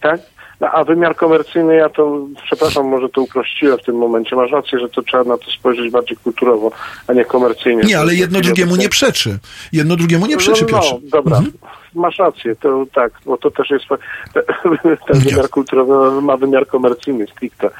Tak? 0.00 0.20
No, 0.60 0.68
a 0.68 0.84
wymiar 0.84 1.16
komercyjny, 1.16 1.74
ja 1.74 1.88
to, 1.88 2.26
przepraszam, 2.44 2.86
może 2.88 3.08
to 3.08 3.22
uprościłem 3.22 3.78
w 3.78 3.82
tym 3.82 3.96
momencie. 3.96 4.36
Masz 4.36 4.50
rację, 4.50 4.78
że 4.78 4.88
to 4.88 5.02
trzeba 5.02 5.24
na 5.24 5.38
to 5.38 5.50
spojrzeć 5.50 5.90
bardziej 5.90 6.16
kulturowo, 6.16 6.70
a 7.06 7.12
nie 7.12 7.24
komercyjnie. 7.24 7.82
Nie, 7.82 7.98
ale 7.98 8.14
jedno 8.14 8.40
drugiemu 8.40 8.76
nie 8.76 8.88
przeczy. 8.88 9.38
Jedno 9.72 9.96
drugiemu 9.96 10.26
nie 10.26 10.36
przeczy, 10.36 10.62
no, 10.62 10.68
Piotrze. 10.68 10.94
no, 10.94 11.00
dobra, 11.10 11.42
masz 11.94 12.18
rację, 12.18 12.56
to 12.56 12.84
tak, 12.94 13.12
bo 13.26 13.36
to 13.36 13.50
też 13.50 13.70
jest, 13.70 13.84
ten 15.06 15.20
wymiar 15.20 15.50
kulturowy 15.50 16.22
ma 16.22 16.36
wymiar 16.36 16.66
komercyjny 16.66 17.26
stricte, 17.26 17.70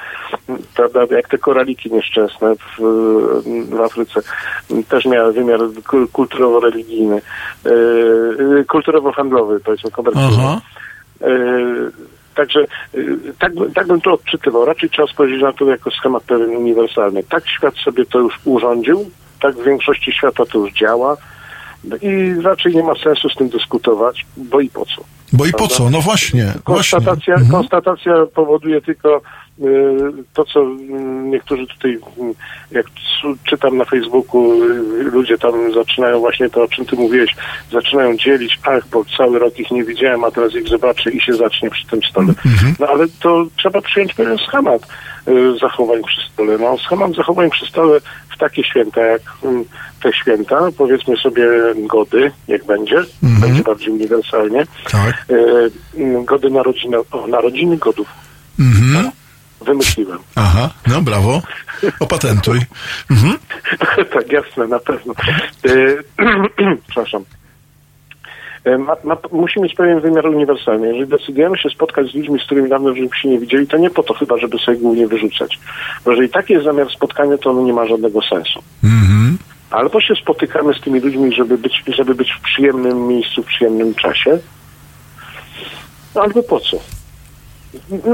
prawda, 0.75 1.15
jak 1.15 1.29
te 1.29 1.37
koraliki 1.37 1.91
nieszczęsne 1.91 2.55
w, 2.55 2.81
w 3.69 3.81
Afryce 3.81 4.21
też 4.89 5.05
miały 5.05 5.33
wymiar 5.33 5.59
ku- 5.87 6.07
kulturowo-religijny, 6.07 7.21
yy, 7.65 8.65
kulturowo-handlowy, 8.67 9.59
powiedzmy, 9.59 9.91
komercyjny. 9.91 10.37
Aha. 10.39 10.61
E, 11.21 12.13
Także 12.35 12.65
tak, 13.39 13.51
tak 13.75 13.87
bym 13.87 14.01
to 14.01 14.13
odczytywał. 14.13 14.65
Raczej 14.65 14.89
trzeba 14.89 15.07
spojrzeć 15.07 15.41
na 15.41 15.53
to 15.53 15.65
jako 15.65 15.91
schemat 15.91 16.23
pewien 16.23 16.49
uniwersalny. 16.49 17.23
Tak 17.23 17.47
świat 17.49 17.75
sobie 17.75 18.05
to 18.05 18.19
już 18.19 18.39
urządził, 18.45 19.09
tak 19.41 19.55
w 19.55 19.63
większości 19.63 20.11
świata 20.11 20.45
to 20.45 20.57
już 20.59 20.73
działa 20.73 21.17
i 22.01 22.41
raczej 22.41 22.75
nie 22.75 22.83
ma 22.83 22.95
sensu 23.03 23.29
z 23.29 23.35
tym 23.35 23.49
dyskutować, 23.49 24.25
bo 24.37 24.59
i 24.61 24.69
po 24.69 24.85
co. 24.85 25.03
Bo 25.33 25.45
i 25.45 25.51
po 25.51 25.67
co? 25.67 25.89
No 25.89 26.01
właśnie. 26.01 26.43
właśnie. 26.43 26.61
Konstatacja, 26.63 27.33
Mhm. 27.33 27.51
konstatacja 27.51 28.13
powoduje 28.35 28.81
tylko 28.81 29.21
to, 30.33 30.45
co 30.45 30.61
y, 30.61 30.67
niektórzy 31.23 31.67
tutaj, 31.67 31.91
y, 31.91 31.99
jak 32.71 32.85
czytam 33.43 33.77
na 33.77 33.85
Facebooku, 33.85 34.63
y, 34.63 35.03
ludzie 35.03 35.37
tam 35.37 35.73
zaczynają 35.73 36.19
właśnie 36.19 36.49
to, 36.49 36.63
o 36.63 36.67
czym 36.67 36.85
ty 36.85 36.95
mówiłeś, 36.95 37.35
zaczynają 37.71 38.17
dzielić, 38.17 38.59
ach, 38.63 38.87
bo 38.87 39.05
cały 39.17 39.39
rok 39.39 39.59
ich 39.59 39.71
nie 39.71 39.83
widziałem, 39.83 40.23
a 40.23 40.31
teraz 40.31 40.55
ich 40.55 40.67
zobaczę 40.67 41.11
i 41.11 41.21
się 41.21 41.33
zacznie 41.33 41.69
przy 41.69 41.87
tym 41.87 41.99
stole. 42.09 42.33
No 42.79 42.87
ale 42.87 43.05
to 43.19 43.45
trzeba 43.57 43.81
przyjąć 43.81 44.13
pewien 44.13 44.37
schemat 44.37 44.81
y, 45.27 45.57
zachowań 45.61 46.01
przy 46.03 46.21
stole. 46.33 46.57
No, 46.57 46.77
schemat 46.77 47.15
zachowań 47.15 47.49
przy 47.49 47.65
stole 47.65 47.99
w 48.35 48.37
takie 48.37 48.63
święta, 48.63 49.01
jak 49.01 49.21
y, 49.21 49.47
te 50.03 50.13
święta, 50.13 50.69
powiedzmy 50.77 51.17
sobie 51.17 51.45
gody, 51.77 52.31
jak 52.47 52.65
będzie, 52.65 52.95
będzie 53.21 53.63
bardziej 53.63 53.89
uniwersalnie, 53.89 54.65
Tak. 54.91 55.25
gody 56.25 56.49
narodziny, 56.49 56.97
o, 57.11 57.27
narodziny 57.27 57.77
godów. 57.77 58.07
Mhm. 58.59 59.11
Wymyśliłem. 59.63 60.19
Aha, 60.35 60.69
no 60.87 61.01
brawo. 61.01 61.41
Opatentuj. 61.99 62.59
Mhm. 63.11 63.37
tak, 64.13 64.31
jasne, 64.31 64.67
na 64.67 64.79
pewno. 64.79 65.13
E, 65.65 66.75
przepraszam. 66.87 67.23
E, 68.63 68.77
Ma, 68.77 68.95
ma, 69.03 69.17
musi 69.31 69.61
mieć 69.61 69.75
pewien 69.75 69.99
wymiar 69.99 70.27
uniwersalny. 70.27 70.87
Jeżeli 70.87 71.07
decydujemy 71.07 71.57
się 71.57 71.69
spotkać 71.69 72.11
z 72.11 72.15
ludźmi, 72.15 72.39
z 72.39 72.43
którymi 72.43 72.69
dawno 72.69 72.95
żeśmy 72.95 73.17
się 73.21 73.29
nie 73.29 73.39
widzieli, 73.39 73.67
to 73.67 73.77
nie 73.77 73.89
po 73.89 74.03
to 74.03 74.13
chyba, 74.13 74.37
żeby 74.37 74.57
sobie 74.57 74.77
głównie 74.77 75.07
wyrzucać. 75.07 75.59
Bo 76.05 76.11
jeżeli 76.11 76.29
taki 76.29 76.53
jest 76.53 76.65
zamiar 76.65 76.91
spotkania, 76.91 77.37
to 77.37 77.49
ono 77.49 77.61
nie 77.61 77.73
ma 77.73 77.85
żadnego 77.85 78.21
sensu. 78.21 78.63
Mhm. 78.83 79.37
Albo 79.71 80.01
się 80.01 80.15
spotykamy 80.15 80.73
z 80.73 80.81
tymi 80.81 80.99
ludźmi, 80.99 81.33
żeby 81.33 81.57
być, 81.57 81.83
żeby 81.87 82.15
być 82.15 82.31
w 82.31 82.41
przyjemnym 82.41 83.07
miejscu, 83.07 83.43
w 83.43 83.45
przyjemnym 83.45 83.95
czasie, 83.95 84.39
no, 86.15 86.21
albo 86.21 86.43
po 86.43 86.59
co? 86.59 86.77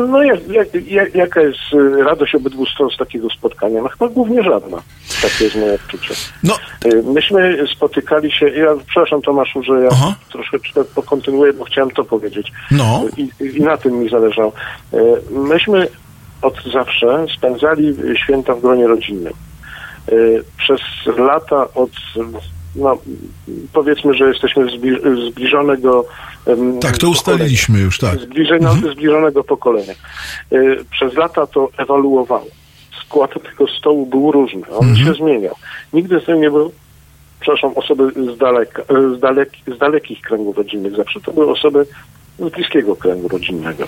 No 0.10 0.24
jak, 0.24 0.47
jak, 0.47 0.68
jak, 0.88 1.16
jaka 1.16 1.41
jest 1.41 1.60
y, 1.74 2.03
radość 2.03 2.36
obydwu 2.36 2.66
stron 2.66 2.89
z 2.89 2.97
takiego 2.97 3.30
spotkania? 3.30 3.82
No 3.82 3.89
chyba 3.89 4.07
głównie 4.07 4.43
żadna. 4.43 4.78
Takie 5.22 5.43
jest 5.43 5.55
moje 5.55 5.74
odczucie. 5.74 6.14
No, 6.43 6.55
Y, 6.86 7.03
Myśmy 7.03 7.57
spotykali 7.76 8.32
się, 8.32 8.49
ja 8.49 8.68
przepraszam 8.88 9.22
Tomaszu, 9.22 9.64
że 9.64 9.74
ja 9.82 9.89
Aha. 9.91 10.16
troszeczkę 10.32 10.84
pokontynuuję, 10.84 11.53
bo 11.53 11.64
chciałem 11.64 11.91
to 11.91 12.03
powiedzieć. 12.03 12.51
no. 12.72 13.03
I, 13.18 13.30
I 13.57 13.62
na 13.62 13.78
tym 13.78 13.99
mi 13.99 14.10
zależało. 14.10 14.53
E, 14.93 14.97
Myśmy 15.32 15.88
od 16.41 16.64
zawsze 16.74 17.26
spędzali 17.38 17.95
święta 18.24 18.55
w 18.55 18.62
gronie 18.62 18.88
rodzinnym. 18.88 19.34
Przez 20.57 20.80
lata 21.18 21.68
od, 21.76 21.89
no, 22.76 22.97
powiedzmy, 23.74 24.13
że 24.13 24.28
jesteśmy 24.28 24.65
zbli- 24.65 25.30
zbliżonego 25.32 26.05
Tak, 26.45 26.55
to 26.55 26.57
pokolenia. 26.91 27.11
ustaliliśmy 27.11 27.80
już, 27.80 27.97
tak. 27.99 28.20
Zbliżenia, 28.20 28.72
zbliżonego 28.93 29.43
pokolenia. 29.43 29.93
E, 30.51 30.57
Przez 30.91 31.13
lata 31.13 31.47
to 31.47 31.70
ewaluowało. 31.78 32.45
Skład 33.05 33.34
tego 33.34 33.67
stołu 33.80 34.05
był 34.05 34.32
różny. 34.32 34.61
On 34.78 34.95
się 34.95 35.13
zmieniał. 35.13 35.55
Nigdy 35.93 36.20
z 36.20 36.26
tym 36.26 36.41
nie 36.41 36.51
był 36.51 36.72
przepraszam, 37.39 37.72
osoby 37.76 38.11
z, 38.34 38.38
daleka, 38.38 38.82
z, 39.17 39.20
daleki, 39.20 39.61
z 39.76 39.78
dalekich 39.78 40.22
kręgów 40.22 40.57
rodzinnych. 40.57 40.95
Zawsze 40.95 41.22
to 41.22 41.32
były 41.32 41.51
osoby 41.51 41.86
z 42.40 42.50
bliskiego 42.50 42.96
kręgu 42.96 43.28
rodzinnego. 43.28 43.88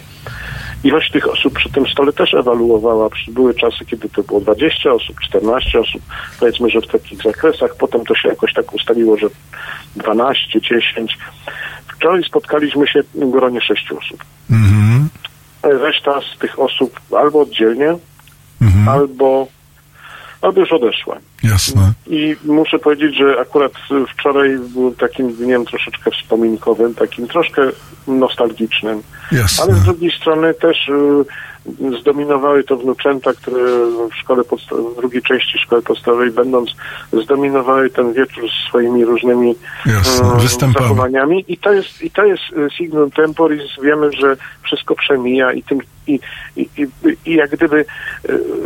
ilość 0.83 1.11
tych 1.11 1.29
osób 1.29 1.53
przy 1.53 1.69
tym 1.69 1.87
stole 1.87 2.13
też 2.13 2.33
ewaluowała. 2.33 3.09
Były 3.31 3.53
czasy, 3.53 3.85
kiedy 3.85 4.09
to 4.09 4.23
było 4.23 4.41
20 4.41 4.91
osób, 4.91 5.19
14 5.19 5.79
osób, 5.79 6.01
powiedzmy, 6.39 6.69
że 6.69 6.81
w 6.81 6.87
takich 6.87 7.21
zakresach. 7.23 7.75
Potem 7.79 8.05
to 8.05 8.15
się 8.15 8.29
jakoś 8.29 8.53
tak 8.53 8.73
ustaliło, 8.73 9.17
że 9.17 9.27
12, 9.95 10.61
10. 10.61 11.17
Wczoraj 11.97 12.23
spotkaliśmy 12.23 12.87
się 12.87 13.03
w 13.15 13.31
gronie 13.31 13.61
6 13.61 13.91
osób. 13.91 14.23
Mhm. 14.51 15.09
Reszta 15.63 16.19
z 16.35 16.39
tych 16.39 16.59
osób 16.59 16.99
albo 17.17 17.39
oddzielnie, 17.41 17.95
Mhm. 18.61 18.89
albo, 18.89 19.47
albo 20.41 20.59
już 20.59 20.71
odeszła. 20.71 21.17
Jasne. 21.43 21.93
I 22.07 22.35
muszę 22.45 22.79
powiedzieć, 22.79 23.17
że 23.17 23.39
akurat 23.39 23.71
y, 23.73 24.05
wczoraj 24.13 24.57
był 24.73 24.91
takim 24.95 25.33
dniem 25.33 25.65
troszeczkę 25.65 26.11
wspominkowym, 26.11 26.95
takim 26.95 27.27
troszkę 27.27 27.61
nostalgicznym. 28.07 29.03
Jasne. 29.31 29.63
Ale 29.63 29.73
z 29.73 29.83
drugiej 29.83 30.11
strony 30.11 30.53
też 30.53 30.89
y, 30.89 31.99
zdominowały 32.01 32.63
to 32.63 32.77
wnuczęta, 32.77 33.33
które 33.33 33.61
w 34.11 34.15
szkole 34.15 34.43
podsta- 34.43 34.93
w 34.93 34.95
drugiej 34.95 35.21
części 35.21 35.59
szkoły 35.59 35.81
podstawowej 35.81 36.31
będąc, 36.31 36.69
zdominowały 37.23 37.89
ten 37.89 38.13
wieczór 38.13 38.43
swoimi 38.69 39.05
różnymi 39.05 39.55
Jasne, 39.85 40.39
występami. 40.39 40.85
zachowaniami. 40.85 41.45
I 41.47 41.57
to 41.57 41.73
jest, 41.73 42.01
i 42.01 42.11
to 42.11 42.25
jest 42.25 42.43
e, 42.67 42.69
signum 42.77 43.11
temporis. 43.11 43.61
Wiemy, 43.83 44.11
że 44.11 44.37
wszystko 44.63 44.95
przemija 44.95 45.53
i, 45.53 45.63
tym, 45.63 45.79
i, 46.07 46.19
i, 46.55 46.69
i, 46.77 46.87
i 47.25 47.33
jak 47.35 47.49
gdyby 47.51 47.85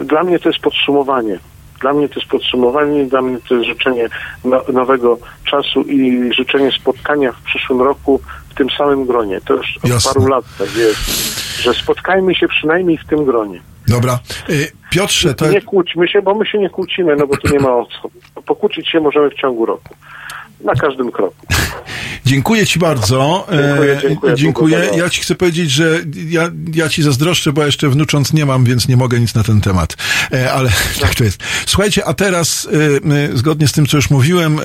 dla 0.06 0.24
mnie 0.24 0.40
to 0.40 0.50
jest 0.50 0.62
podsumowanie. 0.62 1.40
Dla 1.86 1.94
mnie 1.94 2.10
to 2.10 2.20
jest 2.20 2.32
podsumowanie, 2.32 3.06
dla 3.06 3.22
mnie 3.22 3.38
to 3.50 3.56
jest 3.56 3.68
życzenie 3.68 4.10
no, 4.44 4.62
nowego 4.74 5.18
czasu 5.44 5.82
i 5.82 6.30
życzenie 6.34 6.72
spotkania 6.72 7.32
w 7.32 7.42
przyszłym 7.42 7.82
roku 7.82 8.22
w 8.50 8.54
tym 8.54 8.70
samym 8.78 9.06
gronie. 9.06 9.42
To 9.42 9.54
już 9.54 9.78
od 9.84 9.90
Jasne. 9.90 10.14
paru 10.14 10.28
lat 10.28 10.46
tak 10.60 10.76
jest, 10.76 11.00
że 11.62 11.74
spotkajmy 11.74 12.36
się 12.36 12.48
przynajmniej 12.48 12.98
w 12.98 13.06
tym 13.06 13.26
gronie. 13.26 13.60
Dobra. 13.88 14.20
Y, 14.50 14.72
Piotrze, 14.92 15.34
to... 15.34 15.48
Nie 15.48 15.62
kłóćmy 15.62 16.08
się, 16.08 16.22
bo 16.22 16.36
my 16.36 16.46
się 16.46 16.58
nie 16.58 16.70
kłócimy, 16.70 17.16
no 17.16 17.28
bo 17.28 17.38
tu 17.38 17.54
nie 17.54 17.60
ma 17.60 17.70
o 17.70 17.86
co. 17.86 18.10
Pokłócić 18.42 18.90
się 18.90 19.00
możemy 19.00 19.30
w 19.30 19.36
ciągu 19.36 19.66
roku. 19.66 19.96
Na 20.64 20.74
każdym 20.76 21.12
kroku. 21.12 21.36
Dziękuję 22.26 22.68
Ci 22.68 22.80
bardzo. 22.80 23.48
Dziękuję, 23.52 23.98
E, 23.98 24.02
dziękuję. 24.02 24.36
dziękuję. 24.36 24.90
Ja 24.98 25.10
Ci 25.10 25.22
chcę 25.22 25.36
powiedzieć, 25.36 25.72
że 25.72 26.00
ja, 26.30 26.52
ja 26.74 26.90
Ci 26.90 27.04
zazdroszczę, 27.04 27.54
bo 27.54 27.62
ja 27.62 27.66
jeszcze 27.66 27.90
wnucząc 27.90 28.34
nie 28.34 28.46
mam, 28.46 28.64
więc 28.64 28.88
nie 28.88 28.98
mogę 28.98 29.20
nic 29.20 29.36
na 29.36 29.44
ten 29.44 29.62
temat. 29.62 29.96
E, 30.34 30.54
ale 30.54 30.70
tak 31.02 31.16
to 31.16 31.24
jest. 31.24 31.40
Słuchajcie, 31.66 32.06
a 32.06 32.14
teraz 32.14 32.68
e, 33.34 33.38
zgodnie 33.38 33.68
z 33.68 33.72
tym, 33.72 33.86
co 33.88 33.98
już 33.98 34.10
mówiłem, 34.10 34.60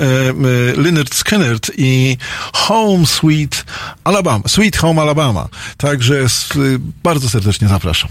Lynyrd 0.76 1.14
Skynyrd 1.14 1.70
i 1.76 2.16
Home 2.52 3.06
Sweet 3.06 3.64
Alabama. 4.04 4.44
Sweet 4.48 4.76
Home 4.76 5.02
Alabama. 5.02 5.48
Także 5.76 6.20
e, 6.20 6.26
bardzo 7.02 7.28
serdecznie 7.28 7.68
zapraszam. 7.68 8.10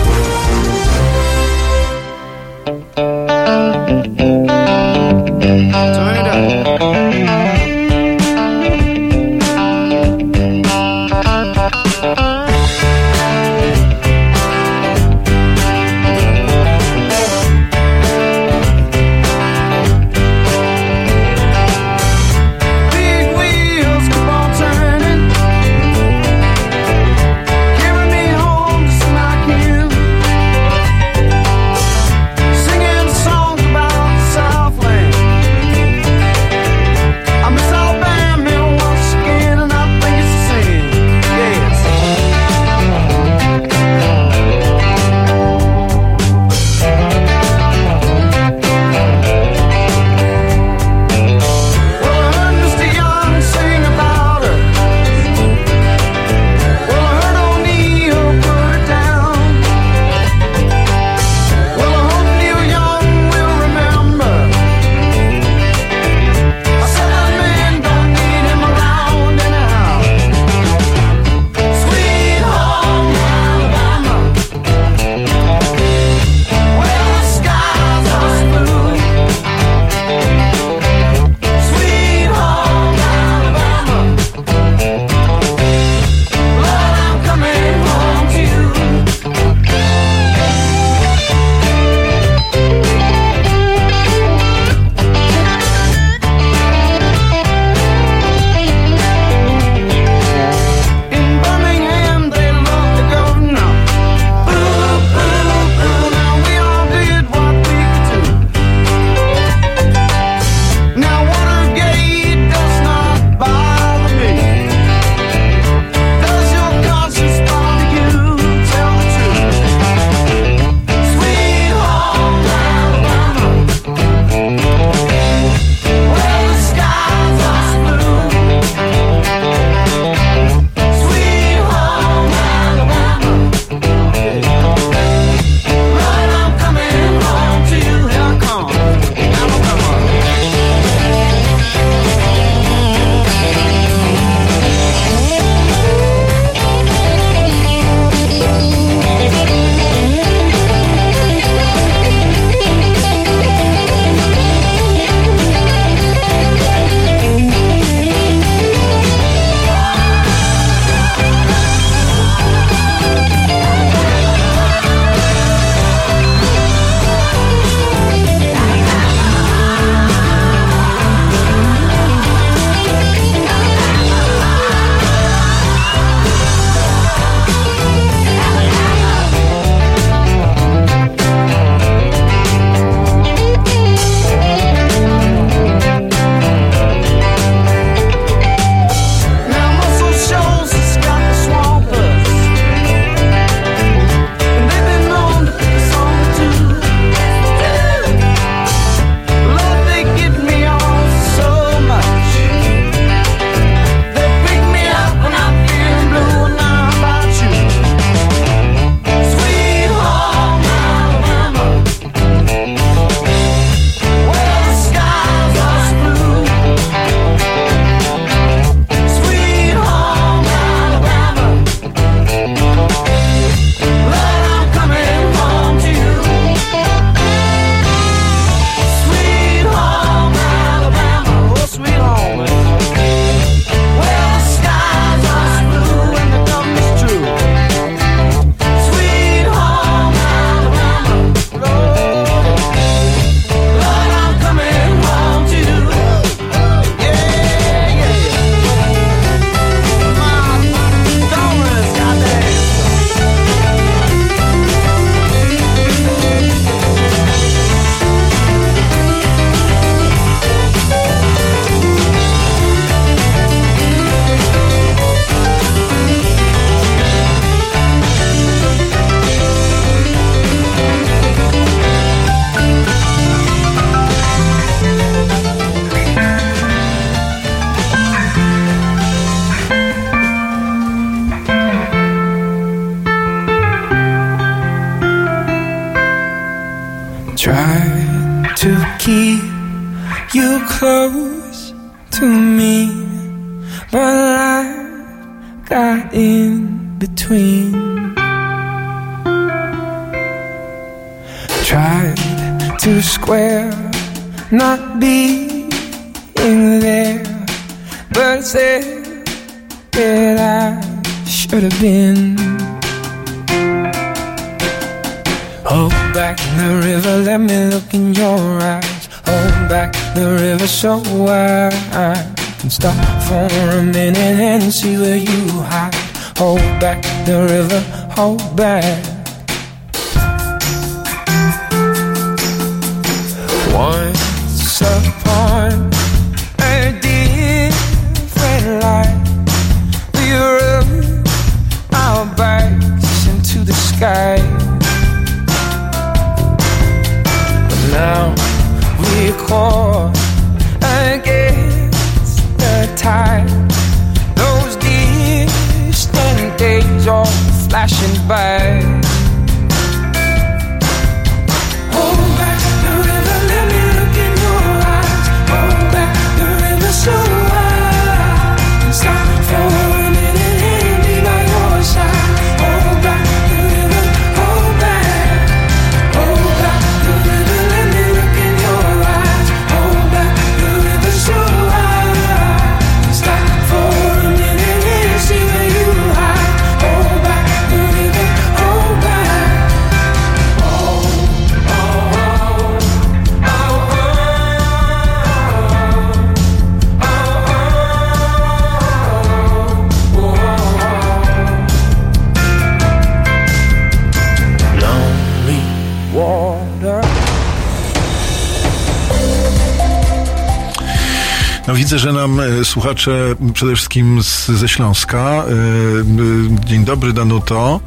Słuchacze 412.71 413.35
przede 413.53 413.75
wszystkim 413.75 414.23
z, 414.23 414.47
ze 414.47 414.67
Śląska. 414.67 415.19
E, 415.19 415.41
e, 415.41 416.65
Dzień 416.65 416.85
dobry 416.85 417.13
Danuto. 417.13 417.79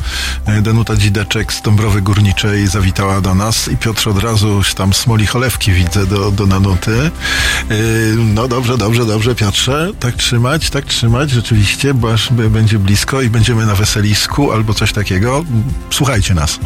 E, 0.47 0.63
Danuta 0.63 0.97
Dzideczek 0.97 1.53
z 1.53 1.63
Dąbrowy 1.63 2.03
Górniczej 2.03 2.67
zawitała 2.67 3.21
do 3.21 3.35
nas 3.35 3.69
i 3.69 3.77
Piotr 3.77 4.09
od 4.09 4.23
razu 4.23 4.63
tam 4.77 4.93
smoli 4.93 5.27
cholewki 5.27 5.73
widzę 5.73 6.07
do, 6.07 6.31
do 6.31 6.47
Danuty. 6.47 7.11
No 8.17 8.49
dobrze, 8.49 8.79
dobrze, 8.79 9.07
dobrze 9.07 9.35
Piotrze. 9.35 9.91
Tak 10.01 10.15
trzymać, 10.15 10.71
tak 10.71 10.85
trzymać 10.85 11.31
rzeczywiście, 11.31 11.95
bo 11.95 12.13
aż 12.13 12.33
będzie 12.33 12.79
blisko 12.79 13.23
i 13.23 13.31
będziemy 13.31 13.67
na 13.67 13.75
weselisku 13.75 14.53
albo 14.53 14.75
coś 14.75 14.93
takiego. 14.93 15.45
Słuchajcie 15.91 16.35
nas. 16.35 16.59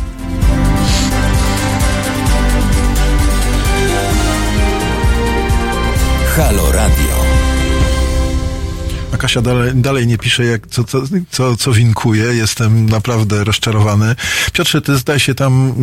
Halo 6.36 6.72
Radio. 6.72 7.07
Kasia 9.18 9.42
dalej, 9.42 9.72
dalej 9.74 10.06
nie 10.06 10.18
pisze, 10.18 10.44
jak, 10.44 10.66
co, 10.66 10.84
co, 10.84 11.02
co, 11.30 11.56
co 11.56 11.72
winkuje. 11.72 12.24
Jestem 12.24 12.88
naprawdę 12.88 13.44
rozczarowany. 13.44 14.16
Piotrze, 14.52 14.82
ty 14.82 14.96
zdaje 14.96 15.20
się 15.20 15.34
tam 15.34 15.74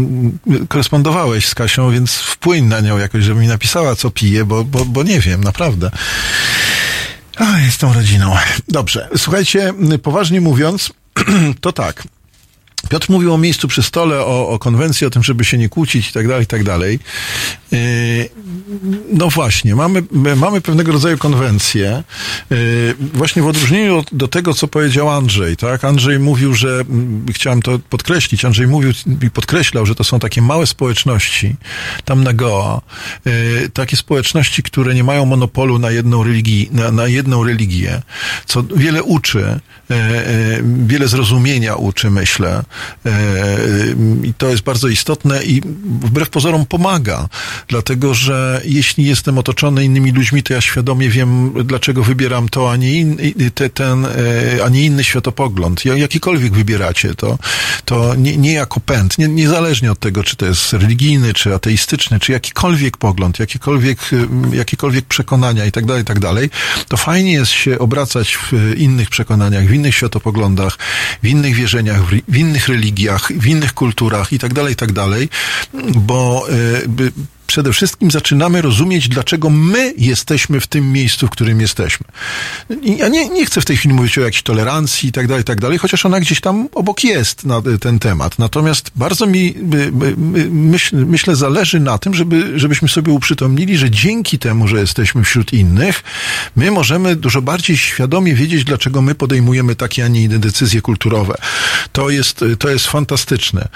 mm, 0.48 0.68
korespondowałeś 0.68 1.48
z 1.48 1.56
Kasią, 1.56 1.92
więc 1.92 2.14
wpłyń 2.14 2.66
na 2.66 2.80
nią 2.80 2.98
jakoś, 2.98 3.24
żeby 3.24 3.40
mi 3.40 3.48
napisała, 3.48 3.96
co 3.96 4.12
pije, 4.12 4.46
bo, 4.46 4.64
bo, 4.64 4.86
bo 4.86 5.04
nie 5.04 5.20
wiem, 5.20 5.44
naprawdę. 5.44 5.92
A, 7.38 7.60
jest 7.60 7.80
tą 7.80 7.94
rodziną. 7.94 8.36
Dobrze. 8.68 9.10
Słuchajcie, 9.18 9.74
poważnie 10.04 10.42
mówiąc, 10.42 10.94
to 11.62 11.72
tak. 11.72 12.04
Piotr 12.90 13.10
mówił 13.10 13.34
o 13.34 13.38
miejscu 13.38 13.68
przy 13.68 13.84
stole, 13.84 14.20
o, 14.20 14.50
o 14.50 14.60
konwencji, 14.60 15.08
o 15.08 15.10
tym, 15.10 15.24
żeby 15.24 15.46
się 15.46 15.58
nie 15.58 15.70
kłócić 15.70 16.10
i 16.10 16.14
tak 16.14 16.28
dalej, 16.28 16.44
i 16.44 16.48
tak 16.48 16.64
dalej. 16.64 17.00
Yy, 17.72 17.80
No 19.14 19.30
właśnie, 19.30 19.76
mamy, 19.76 20.04
my 20.12 20.36
mamy 20.36 20.62
pewnego 20.62 20.92
rodzaju 20.92 21.18
konwencję. 21.18 22.04
Yy, 22.50 22.96
Właśnie 23.14 23.42
w 23.42 23.48
odróżnieniu 23.48 23.98
od- 23.98 24.14
do 24.14 24.28
tego, 24.28 24.54
co 24.54 24.68
powiedział 24.68 25.10
Andrzej, 25.10 25.58
tak? 25.58 25.84
Andrzej 25.86 26.20
mówił, 26.20 26.54
że, 26.54 26.70
mm, 26.90 27.26
chciałem 27.34 27.62
to 27.62 27.80
podkreślić, 27.90 28.46
Andrzej 28.46 28.68
mówił 28.68 28.92
i 29.24 29.30
podkreślał, 29.30 29.86
że 29.86 29.96
to 29.96 30.04
są 30.04 30.20
takie 30.20 30.42
małe 30.42 30.68
społeczności, 30.68 31.56
tam 32.06 32.24
na 32.24 32.34
Goa, 32.34 32.82
yy, 33.26 33.70
takie 33.74 33.98
społeczności, 33.98 34.64
które 34.64 34.96
nie 34.96 35.04
mają 35.04 35.26
monopolu 35.26 35.80
na 35.80 35.92
jedną, 35.92 36.24
religii, 36.24 36.70
na, 36.72 36.92
na 36.92 37.08
jedną 37.08 37.44
religię, 37.44 38.02
co 38.46 38.64
wiele 38.76 39.04
uczy, 39.04 39.60
wiele 40.88 41.08
zrozumienia 41.08 41.76
uczy, 41.76 42.12
myślę. 42.12 42.64
Yy, 43.06 43.12
I 44.24 44.34
to 44.34 44.50
jest 44.50 44.64
bardzo 44.64 44.88
istotne 44.88 45.44
i 45.44 45.62
wbrew 46.02 46.30
pozorom 46.30 46.66
pomaga, 46.66 47.30
dlatego 47.68 48.14
że 48.14 48.62
jeśli 48.66 49.06
jestem 49.06 49.38
otoczony 49.38 49.86
innymi 49.86 50.12
ludźmi, 50.12 50.44
to 50.44 50.54
ja 50.54 50.62
świadomie 50.62 51.10
wiem, 51.10 51.54
dlaczego 51.64 52.04
wybieram 52.04 52.50
to, 52.50 52.72
a 52.72 52.76
nie, 52.76 52.94
in, 52.94 53.18
te, 53.56 53.70
ten, 53.70 54.06
e, 54.06 54.10
a 54.66 54.70
nie 54.70 54.86
inny 54.86 55.04
światopogląd. 55.04 55.86
Ja- 55.86 55.96
Jakikolwiek 55.96 56.54
wybieracie, 56.54 57.16
to, 57.16 57.38
to 57.86 58.16
nie, 58.16 58.38
nie 58.38 58.54
jako 58.54 58.80
pęd, 58.80 59.18
nie, 59.18 59.28
niezależnie 59.28 59.92
od 59.92 60.00
tego, 60.00 60.24
czy 60.24 60.36
to 60.36 60.46
jest 60.46 60.74
religijny, 60.74 61.34
czy 61.34 61.56
ateistyczny, 61.56 62.20
czy 62.20 62.32
jakikolwiek 62.32 62.98
pogląd, 62.98 63.40
jakiekolwiek, 63.40 64.00
em, 64.14 64.52
jakiekolwiek 64.54 65.06
przekonania 65.06 65.66
i 65.66 65.72
tak 65.72 65.86
dalej, 65.86 66.04
tak 66.04 66.20
dalej, 66.20 66.50
to 66.88 66.98
fajnie 66.98 67.34
jest 67.34 67.52
się 67.52 67.80
obracać 67.80 68.36
w 68.38 68.54
e, 68.54 68.76
innych 68.76 69.10
przekonaniach, 69.10 69.66
w 69.66 69.74
innych 69.74 69.96
światopoglądach, 69.96 70.78
w 71.24 71.28
innych 71.28 71.56
wierzeniach, 71.56 72.02
w, 72.04 72.22
w 72.28 72.36
innych 72.66 72.68
religiach, 72.68 73.32
w 73.32 73.46
innych 73.46 73.74
kulturach 73.74 74.34
i 74.34 74.40
tak 74.40 74.54
dalej, 74.54 74.74
i 74.74 74.76
tak 74.76 74.92
bo 75.96 76.48
e, 76.50 77.14
przede 77.48 77.74
wszystkim 77.74 78.12
zaczynamy 78.12 78.62
rozumieć, 78.62 79.10
dlaczego 79.10 79.50
my 79.50 79.94
jesteśmy 79.98 80.60
w 80.60 80.68
tym 80.68 80.92
miejscu, 80.92 81.28
w 81.28 81.30
którym 81.30 81.62
jesteśmy. 81.62 82.06
Ja 82.82 83.08
nie, 83.08 83.30
nie 83.30 83.46
chcę 83.46 83.62
w 83.62 83.66
tej 83.66 83.78
chwili 83.78 83.96
mówić 83.96 84.18
o 84.18 84.22
jakiejś 84.22 84.44
tolerancji 84.44 85.10
i 85.10 85.12
tak 85.12 85.28
dalej, 85.28 85.44
tak 85.44 85.62
dalej, 85.62 85.78
chociaż 85.78 86.06
ona 86.06 86.20
gdzieś 86.20 86.42
tam 86.42 86.70
obok 86.74 87.04
jest 87.04 87.46
na 87.46 87.58
y, 87.58 87.80
ten 87.80 88.00
temat. 88.00 88.40
Natomiast 88.40 88.92
bardzo 88.96 89.28
mi, 89.28 89.56
y, 89.74 89.78
y, 90.38 90.50
myśl, 90.50 91.06
myślę, 91.06 91.36
zależy 91.36 91.80
na 91.80 91.98
tym, 91.98 92.14
żeby, 92.14 92.60
żebyśmy 92.60 92.88
sobie 92.88 93.12
uprzytomnili, 93.12 93.78
że 93.78 93.92
dzięki 93.92 94.40
temu, 94.40 94.68
że 94.68 94.80
jesteśmy 94.80 95.24
wśród 95.24 95.54
innych, 95.54 96.04
my 96.56 96.72
możemy 96.72 97.16
dużo 97.16 97.42
bardziej 97.42 97.78
świadomie 97.78 98.36
wiedzieć, 98.36 98.64
dlaczego 98.64 99.02
my 99.02 99.16
podejmujemy 99.16 99.76
takie, 99.76 100.06
a 100.06 100.08
nie 100.08 100.22
inne 100.24 100.40
decyzje 100.40 100.82
kulturowe. 100.82 101.36
To 101.92 102.10
jest, 102.10 102.46
to 102.60 102.70
jest 102.70 102.88
fantastyczne. 102.88 103.68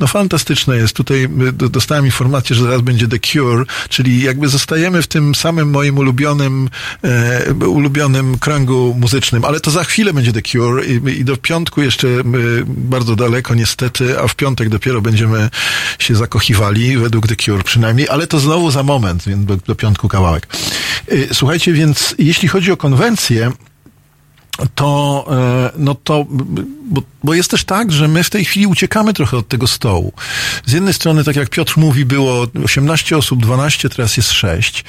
No 0.00 0.06
fantastyczne 0.06 0.76
jest. 0.76 0.96
Tutaj 0.96 1.28
do- 1.52 1.68
dostałem 1.68 2.04
informację, 2.04 2.56
że 2.56 2.62
zaraz 2.62 2.80
będzie 2.80 3.06
The 3.18 3.32
Cure, 3.32 3.64
czyli 3.88 4.22
jakby 4.22 4.48
zostajemy 4.48 5.02
w 5.02 5.06
tym 5.06 5.34
samym 5.34 5.70
moim 5.70 5.98
ulubionym, 5.98 6.68
e, 7.04 7.54
ulubionym 7.68 8.38
kręgu 8.38 8.96
muzycznym, 9.00 9.44
ale 9.44 9.60
to 9.60 9.70
za 9.70 9.84
chwilę 9.84 10.12
będzie 10.12 10.32
The 10.32 10.42
Cure 10.42 10.86
i, 10.86 11.20
i 11.20 11.24
do 11.24 11.36
piątku 11.36 11.82
jeszcze 11.82 12.08
y, 12.08 12.22
bardzo 12.66 13.16
daleko 13.16 13.54
niestety, 13.54 14.20
a 14.20 14.28
w 14.28 14.34
piątek 14.34 14.68
dopiero 14.68 15.00
będziemy 15.00 15.50
się 15.98 16.14
zakochiwali, 16.14 16.96
według 16.96 17.26
The 17.26 17.36
Cure 17.36 17.64
przynajmniej, 17.64 18.08
ale 18.08 18.26
to 18.26 18.38
znowu 18.40 18.70
za 18.70 18.82
moment, 18.82 19.24
więc 19.26 19.44
do, 19.44 19.56
do 19.56 19.74
piątku 19.74 20.08
kawałek. 20.08 20.48
Y, 21.12 21.28
Słuchajcie, 21.32 21.72
więc 21.72 22.14
jeśli 22.18 22.48
chodzi 22.48 22.72
o 22.72 22.76
konwencję, 22.76 23.52
to, 24.74 25.26
e, 25.30 25.70
no 25.78 25.94
to, 25.94 26.26
bo, 26.90 27.02
bo 27.26 27.34
jest 27.34 27.50
też 27.50 27.64
tak, 27.64 27.92
że 27.92 28.08
my 28.08 28.24
w 28.24 28.30
tej 28.30 28.44
chwili 28.44 28.66
uciekamy 28.66 29.12
trochę 29.12 29.36
od 29.36 29.48
tego 29.48 29.66
stołu. 29.66 30.12
Z 30.66 30.72
jednej 30.72 30.94
strony, 30.94 31.24
tak 31.24 31.36
jak 31.36 31.50
Piotr 31.50 31.74
mówi, 31.76 32.04
było 32.04 32.46
18 32.64 33.16
osób, 33.16 33.42
12, 33.42 33.88
teraz 33.88 34.16
jest 34.16 34.32
6. 34.32 34.84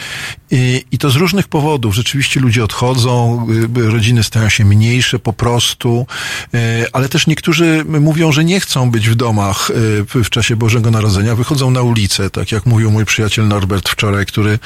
I, 0.51 0.85
i 0.91 0.97
to 0.97 1.09
z 1.09 1.15
różnych 1.15 1.47
powodów. 1.47 1.95
Rzeczywiście 1.95 2.39
ludzie 2.39 2.63
odchodzą, 2.63 3.47
y, 3.77 3.91
rodziny 3.91 4.23
stają 4.23 4.49
się 4.49 4.65
mniejsze 4.65 5.19
po 5.19 5.33
prostu, 5.33 6.07
y, 6.55 6.57
ale 6.93 7.09
też 7.09 7.27
niektórzy 7.27 7.85
mówią, 7.87 8.31
że 8.31 8.43
nie 8.43 8.59
chcą 8.59 8.91
być 8.91 9.09
w 9.09 9.15
domach 9.15 9.69
y, 9.69 10.23
w, 10.23 10.29
czasie 10.29 10.55
Bożego 10.55 10.91
Narodzenia, 10.91 11.35
wychodzą 11.35 11.71
na 11.71 11.81
ulicę, 11.81 12.29
tak 12.29 12.51
jak 12.51 12.65
mówił 12.65 12.91
mój 12.91 13.05
przyjaciel 13.05 13.47
Norbert 13.47 13.89
wczoraj, 13.89 14.25
który 14.25 14.59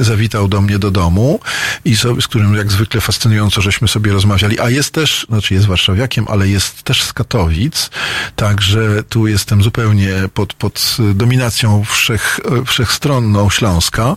zawitał 0.00 0.48
do 0.48 0.60
mnie 0.60 0.78
do 0.78 0.90
domu 0.90 1.40
i 1.84 1.96
z 1.96 2.26
którym 2.28 2.54
jak 2.54 2.72
zwykle 2.72 3.00
fascynująco 3.00 3.60
żeśmy 3.60 3.88
sobie 3.88 4.12
rozmawiali, 4.12 4.60
a 4.60 4.70
jest 4.70 4.90
też, 4.94 5.26
znaczy 5.28 5.54
jest 5.54 5.66
warszawiakiem, 5.66 6.26
ale 6.28 6.48
jest 6.48 6.82
też 6.82 6.99
z 7.02 7.12
Katowic, 7.12 7.90
także 8.36 9.02
tu 9.08 9.26
jestem 9.26 9.62
zupełnie 9.62 10.14
pod, 10.34 10.54
pod 10.54 10.96
dominacją 11.14 11.84
wszech, 11.84 12.40
wszechstronną 12.66 13.50
Śląska, 13.50 14.16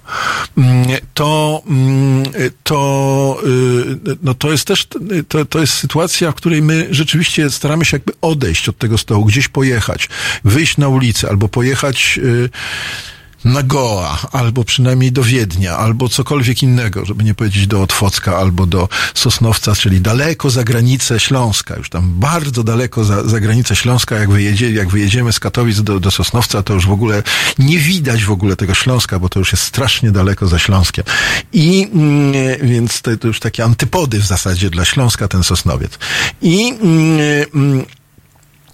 Mm, 0.58 0.88
to, 1.14 1.62
mm, 1.68 2.24
to, 2.64 3.42
y, 4.08 4.18
no 4.22 4.34
to 4.34 4.52
jest 4.52 4.68
też, 4.68 4.88
to, 5.28 5.46
to 5.46 5.60
jest 5.60 5.74
sytuacja, 5.74 6.32
w 6.32 6.36
której 6.36 6.62
my 6.62 6.88
rzeczywiście 6.92 7.50
staramy 7.50 7.86
się 7.86 7.98
jakby 7.98 8.14
odejść 8.22 8.70
od 8.70 8.78
tego 8.78 8.98
stołu, 8.98 9.26
gdzieś 9.26 9.48
pojechać, 9.48 10.10
wyjść 10.44 10.78
na 10.78 10.88
ulicę 10.88 11.30
albo 11.30 11.48
pojechać 11.50 12.20
y, 12.24 12.50
na 13.46 13.64
Goa, 13.64 14.18
albo 14.32 14.64
przynajmniej 14.64 15.12
do 15.12 15.24
Wiednia, 15.24 15.78
albo 15.78 16.10
cokolwiek 16.10 16.64
innego, 16.64 17.06
żeby 17.06 17.24
nie 17.24 17.34
powiedzieć 17.34 17.68
do 17.68 17.82
Otwocka, 17.82 18.38
albo 18.38 18.66
do 18.66 18.90
Sosnowca, 19.14 19.76
czyli 19.76 20.02
daleko 20.02 20.50
za 20.50 20.64
granicę 20.64 21.20
Śląska, 21.20 21.76
już 21.76 21.90
tam 21.90 22.14
bardzo 22.20 22.64
daleko 22.64 23.04
za, 23.04 23.24
za 23.24 23.40
granicę 23.40 23.76
Śląska, 23.76 24.16
jak, 24.16 24.30
wyjedzie, 24.30 24.72
jak 24.72 24.90
wyjedziemy 24.90 25.34
z 25.34 25.40
Katowic 25.40 25.82
do, 25.82 26.00
do 26.00 26.12
Sosnowca, 26.12 26.64
to 26.64 26.74
już 26.74 26.88
w 26.88 26.92
ogóle 26.92 27.24
nie 27.60 27.80
widać 27.80 28.24
w 28.24 28.32
ogóle 28.32 28.56
tego 28.56 28.74
Śląska, 28.74 29.20
bo 29.20 29.30
to 29.30 29.40
już 29.40 29.52
jest 29.52 29.64
strasznie 29.64 30.12
daleko 30.12 30.48
za 30.48 30.60
Śląskiem. 30.60 31.06
I 31.54 31.90
mm, 31.94 32.34
więc 32.62 33.02
to, 33.02 33.18
to 33.18 33.28
już 33.28 33.40
takie 33.40 33.64
antypody 33.64 34.20
w 34.20 34.26
zasadzie 34.26 34.70
dla 34.70 34.86
Śląska, 34.86 35.28
ten 35.28 35.44
Sosnowiec. 35.44 36.00
I 36.42 36.74
mm, 36.82 37.86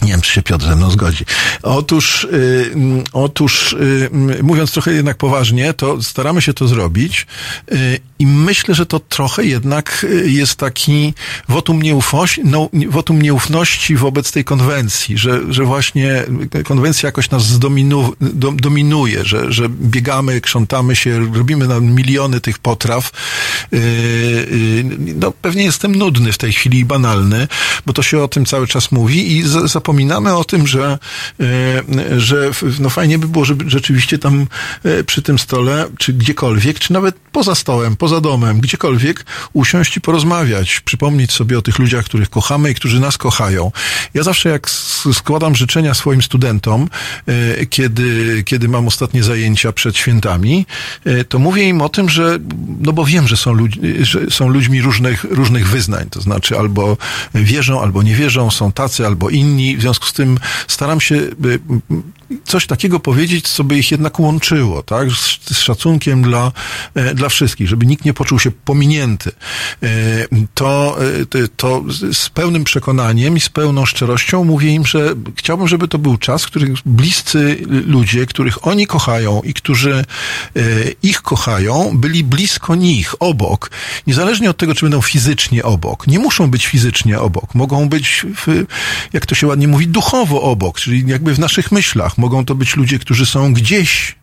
nie 0.01 0.07
wiem, 0.07 0.21
czy 0.21 0.31
się 0.31 0.41
Piotr 0.41 0.65
ze 0.65 0.75
mną 0.75 0.91
zgodzi. 0.91 1.25
Otóż, 1.63 2.23
y, 2.23 2.73
otóż 3.13 3.73
y, 3.73 4.09
mówiąc 4.43 4.71
trochę 4.71 4.93
jednak 4.93 5.17
poważnie, 5.17 5.73
to 5.73 6.01
staramy 6.03 6.41
się 6.41 6.53
to 6.53 6.67
zrobić 6.67 7.27
y, 7.71 7.99
i 8.19 8.27
myślę, 8.27 8.75
że 8.75 8.85
to 8.85 8.99
trochę 8.99 9.45
jednak 9.45 10.05
y, 10.09 10.31
jest 10.31 10.55
taki 10.55 11.13
wotum, 11.47 11.81
nieufności, 11.81 12.41
no, 12.45 12.69
wotum 12.87 13.21
nieufności 13.21 13.95
wobec 13.95 14.31
tej 14.31 14.43
konwencji, 14.43 15.17
że, 15.17 15.53
że 15.53 15.63
właśnie 15.63 16.23
konwencja 16.65 17.07
jakoś 17.07 17.29
nas 17.29 17.45
zdominu, 17.45 18.13
do, 18.21 18.51
dominuje, 18.51 19.25
że, 19.25 19.51
że 19.51 19.69
biegamy, 19.69 20.41
krzątamy 20.41 20.95
się, 20.95 21.19
robimy 21.33 21.67
na 21.67 21.79
miliony 21.79 22.41
tych 22.41 22.59
potraw. 22.59 23.11
Y, 23.73 23.77
y, 23.77 24.83
no, 25.15 25.31
pewnie 25.31 25.63
jestem 25.63 25.95
nudny 25.95 26.31
w 26.31 26.37
tej 26.37 26.53
chwili 26.53 26.79
i 26.79 26.85
banalny, 26.85 27.47
bo 27.85 27.93
to 27.93 28.03
się 28.03 28.23
o 28.23 28.27
tym 28.27 28.45
cały 28.45 28.67
czas 28.67 28.91
mówi 28.91 29.37
i 29.37 29.43
z, 29.43 29.71
zapominamy 29.71 30.35
o 30.35 30.43
tym, 30.43 30.67
że, 30.67 30.99
że 32.17 32.51
no 32.79 32.89
fajnie 32.89 33.19
by 33.19 33.27
było, 33.27 33.45
żeby 33.45 33.69
rzeczywiście 33.69 34.17
tam 34.17 34.47
przy 35.05 35.21
tym 35.21 35.39
stole, 35.39 35.85
czy 35.97 36.13
gdziekolwiek, 36.13 36.79
czy 36.79 36.93
nawet 36.93 37.15
poza 37.31 37.55
stołem, 37.55 37.95
poza 37.95 38.08
domem, 38.21 38.59
gdziekolwiek 38.59 39.25
usiąść 39.53 39.97
i 39.97 40.01
porozmawiać, 40.01 40.79
przypomnieć 40.79 41.31
sobie 41.31 41.57
o 41.57 41.61
tych 41.61 41.79
ludziach, 41.79 42.05
których 42.05 42.29
kochamy 42.29 42.71
i 42.71 42.75
którzy 42.75 42.99
nas 42.99 43.17
kochają. 43.17 43.71
Ja 44.13 44.23
zawsze 44.23 44.49
jak 44.49 44.69
składam 45.13 45.55
życzenia 45.55 45.93
swoim 45.93 46.21
studentom, 46.21 46.89
e, 47.27 47.65
kiedy, 47.65 48.43
kiedy 48.45 48.67
mam 48.67 48.87
ostatnie 48.87 49.23
zajęcia 49.23 49.71
przed 49.71 49.97
świętami, 49.97 50.65
e, 51.05 51.23
to 51.23 51.39
mówię 51.39 51.63
im 51.63 51.81
o 51.81 51.89
tym, 51.89 52.09
że, 52.09 52.39
no 52.79 52.93
bo 52.93 53.05
wiem, 53.05 53.27
że 53.27 53.37
są, 53.37 53.53
ludź, 53.53 53.79
że 53.99 54.31
są 54.31 54.49
ludźmi 54.49 54.81
różnych, 54.81 55.23
różnych 55.23 55.67
wyznań, 55.67 56.09
to 56.09 56.21
znaczy 56.21 56.57
albo 56.57 56.97
wierzą, 57.35 57.81
albo 57.81 58.03
nie 58.03 58.15
wierzą, 58.15 58.51
są 58.51 58.71
tacy, 58.71 59.05
albo 59.05 59.29
inni, 59.29 59.77
w 59.77 59.81
związku 59.81 60.05
z 60.05 60.13
tym 60.13 60.37
staram 60.67 61.01
się 61.01 61.21
coś 62.45 62.67
takiego 62.67 62.99
powiedzieć, 62.99 63.47
co 63.47 63.63
by 63.63 63.77
ich 63.77 63.91
jednak 63.91 64.19
łączyło, 64.19 64.83
tak? 64.83 65.11
Z, 65.11 65.39
z 65.53 65.59
szacunkiem 65.59 66.21
dla, 66.21 66.51
e, 66.95 67.15
dla 67.15 67.29
wszystkich, 67.29 67.67
żeby 67.67 67.85
nikt 67.85 67.98
nie 68.05 68.13
poczuł 68.13 68.39
się 68.39 68.51
pominięty. 68.51 69.31
E, 69.83 69.89
To, 70.53 70.97
e, 71.21 71.25
to- 71.25 71.37
to 71.57 71.83
z 72.11 72.29
pełnym 72.29 72.63
przekonaniem 72.63 73.37
i 73.37 73.39
z 73.39 73.49
pełną 73.49 73.85
szczerością 73.85 74.43
mówię 74.43 74.69
im, 74.71 74.85
że 74.85 75.13
chciałbym, 75.37 75.67
żeby 75.67 75.87
to 75.87 75.97
był 75.97 76.17
czas, 76.17 76.43
w 76.43 76.47
którym 76.47 76.75
bliscy 76.85 77.57
ludzie, 77.87 78.25
których 78.25 78.67
oni 78.67 78.87
kochają 78.87 79.41
i 79.41 79.53
którzy 79.53 79.93
e, 80.55 80.61
ich 81.03 81.21
kochają, 81.21 81.91
byli 81.97 82.23
blisko 82.23 82.75
nich, 82.75 83.15
obok. 83.19 83.71
Niezależnie 84.07 84.49
od 84.49 84.57
tego, 84.57 84.75
czy 84.75 84.85
będą 84.85 85.01
fizycznie 85.01 85.63
obok. 85.63 86.07
Nie 86.07 86.19
muszą 86.19 86.47
być 86.51 86.67
fizycznie 86.67 87.19
obok. 87.19 87.55
Mogą 87.55 87.89
być, 87.89 88.25
w, 88.35 88.65
jak 89.13 89.25
to 89.25 89.35
się 89.35 89.47
ładnie 89.47 89.67
mówi, 89.67 89.87
duchowo 89.87 90.41
obok, 90.41 90.79
czyli 90.79 91.03
jakby 91.07 91.33
w 91.33 91.39
naszych 91.39 91.71
myślach. 91.71 92.17
Mogą 92.17 92.45
to 92.45 92.55
być 92.55 92.75
ludzie, 92.75 92.99
którzy 92.99 93.25
są 93.25 93.53
gdzieś 93.53 94.18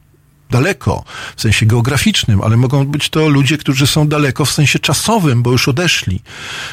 daleko, 0.50 1.04
w 1.36 1.40
sensie 1.40 1.66
geograficznym, 1.66 2.42
ale 2.42 2.56
mogą 2.56 2.86
być 2.86 3.08
to 3.08 3.28
ludzie, 3.28 3.58
którzy 3.58 3.86
są 3.86 4.08
daleko 4.08 4.44
w 4.44 4.50
sensie 4.50 4.78
czasowym, 4.78 5.42
bo 5.42 5.52
już 5.52 5.68
odeszli, 5.68 6.22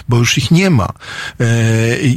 bo 0.09 0.17
już 0.17 0.37
ich 0.37 0.51
nie 0.51 0.69
ma. 0.69 0.89
E, 1.39 1.45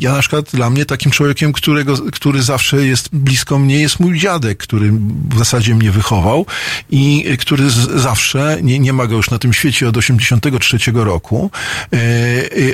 Ja 0.00 0.12
na 0.12 0.20
przykład 0.20 0.50
dla 0.52 0.70
mnie 0.70 0.86
takim 0.86 1.12
człowiekiem, 1.12 1.52
którego, 1.52 1.96
który 2.12 2.42
zawsze 2.42 2.86
jest 2.86 3.08
blisko 3.12 3.58
mnie, 3.58 3.80
jest 3.80 4.00
mój 4.00 4.18
dziadek, 4.18 4.58
który 4.58 4.92
w 5.28 5.38
zasadzie 5.38 5.74
mnie 5.74 5.90
wychował 5.90 6.46
i 6.90 7.24
który 7.38 7.70
zawsze, 7.94 8.58
nie, 8.62 8.78
nie 8.78 8.92
ma 8.92 9.06
go 9.06 9.16
już 9.16 9.30
na 9.30 9.38
tym 9.38 9.52
świecie 9.52 9.88
od 9.88 9.96
83 9.96 10.78
roku, 10.94 11.50
e, 11.92 11.96
e, 11.96 12.00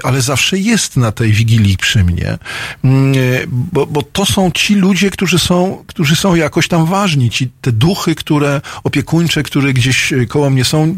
ale 0.02 0.22
zawsze 0.22 0.58
jest 0.58 0.96
na 0.96 1.12
tej 1.12 1.32
wigilii 1.32 1.76
przy 1.76 2.04
mnie, 2.04 2.38
Mm, 2.84 3.14
bo, 3.72 3.86
bo 3.86 4.02
to 4.02 4.26
są 4.26 4.50
ci 4.50 4.74
ludzie, 4.74 5.10
którzy 5.10 5.38
są, 5.38 5.84
którzy 5.86 6.16
są 6.16 6.34
jakoś 6.34 6.68
tam 6.68 6.86
ważni, 6.86 7.30
ci 7.30 7.50
te 7.60 7.72
duchy, 7.72 8.14
które 8.14 8.60
opiekuńcze, 8.84 9.42
które 9.42 9.72
gdzieś 9.72 10.12
e, 10.12 10.26
koło 10.26 10.50
mnie 10.50 10.64
są, 10.64 10.96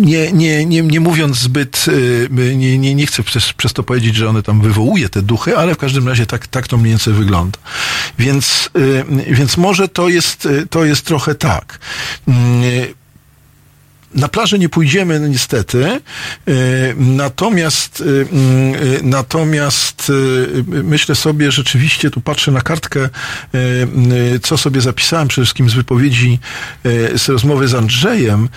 nie, 0.00 0.32
nie, 0.32 0.66
nie, 0.66 0.82
nie 0.82 1.00
mówiąc 1.00 1.38
zbyt, 1.38 1.84
y, 1.88 2.28
nie, 2.56 2.78
nie, 2.78 2.94
nie 2.94 3.06
chcę 3.06 3.22
przez, 3.22 3.52
przez 3.52 3.72
to 3.72 3.82
powiedzieć, 3.82 4.16
że 4.16 4.28
one 4.28 4.42
tam 4.42 4.60
wywołuje 4.60 5.08
te 5.08 5.22
duchy, 5.22 5.58
ale 5.58 5.74
w 5.74 5.78
każdym 5.78 6.08
razie 6.08 6.26
tak, 6.26 6.46
tak 6.46 6.68
to 6.68 6.76
mniej 6.76 6.90
więcej 6.90 7.14
wygląda. 7.14 7.58
Więc, 8.18 8.70
y, 8.78 9.04
więc 9.34 9.56
może 9.56 9.88
to 9.88 10.08
jest, 10.08 10.48
to 10.70 10.84
jest 10.84 11.06
trochę 11.06 11.34
tak. 11.34 11.78
Na 14.16 14.28
plażę 14.28 14.58
nie 14.58 14.68
pójdziemy 14.68 15.20
no 15.20 15.26
niestety, 15.26 16.00
y, 16.48 16.94
natomiast, 16.96 18.00
y, 18.00 18.04
y, 18.04 19.00
natomiast 19.02 20.12
myślę 20.66 21.14
sobie, 21.14 21.52
rzeczywiście 21.52 22.10
tu 22.10 22.20
patrzę 22.20 22.52
na 22.52 22.60
kartkę, 22.60 23.08
co 24.42 24.58
sobie 24.58 24.80
zapisałem 24.80 25.28
przede 25.28 25.44
wszystkim 25.44 25.70
z 25.70 25.74
wypowiedzi, 25.74 26.38
z 27.16 27.28
rozmowy 27.28 27.68
z 27.68 27.74
Andrzejem 27.74 28.48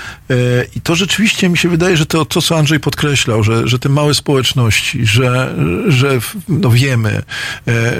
i 0.75 0.81
to 0.81 0.95
rzeczywiście 0.95 1.49
mi 1.49 1.57
się 1.57 1.69
wydaje, 1.69 1.97
że 1.97 2.05
to, 2.05 2.25
to 2.25 2.41
co 2.41 2.57
Andrzej 2.57 2.79
podkreślał, 2.79 3.43
że, 3.43 3.67
że 3.67 3.79
te 3.79 3.89
małe 3.89 4.13
społeczności, 4.13 5.05
że, 5.05 5.55
że 5.87 6.19
no 6.47 6.71
wiemy, 6.71 7.21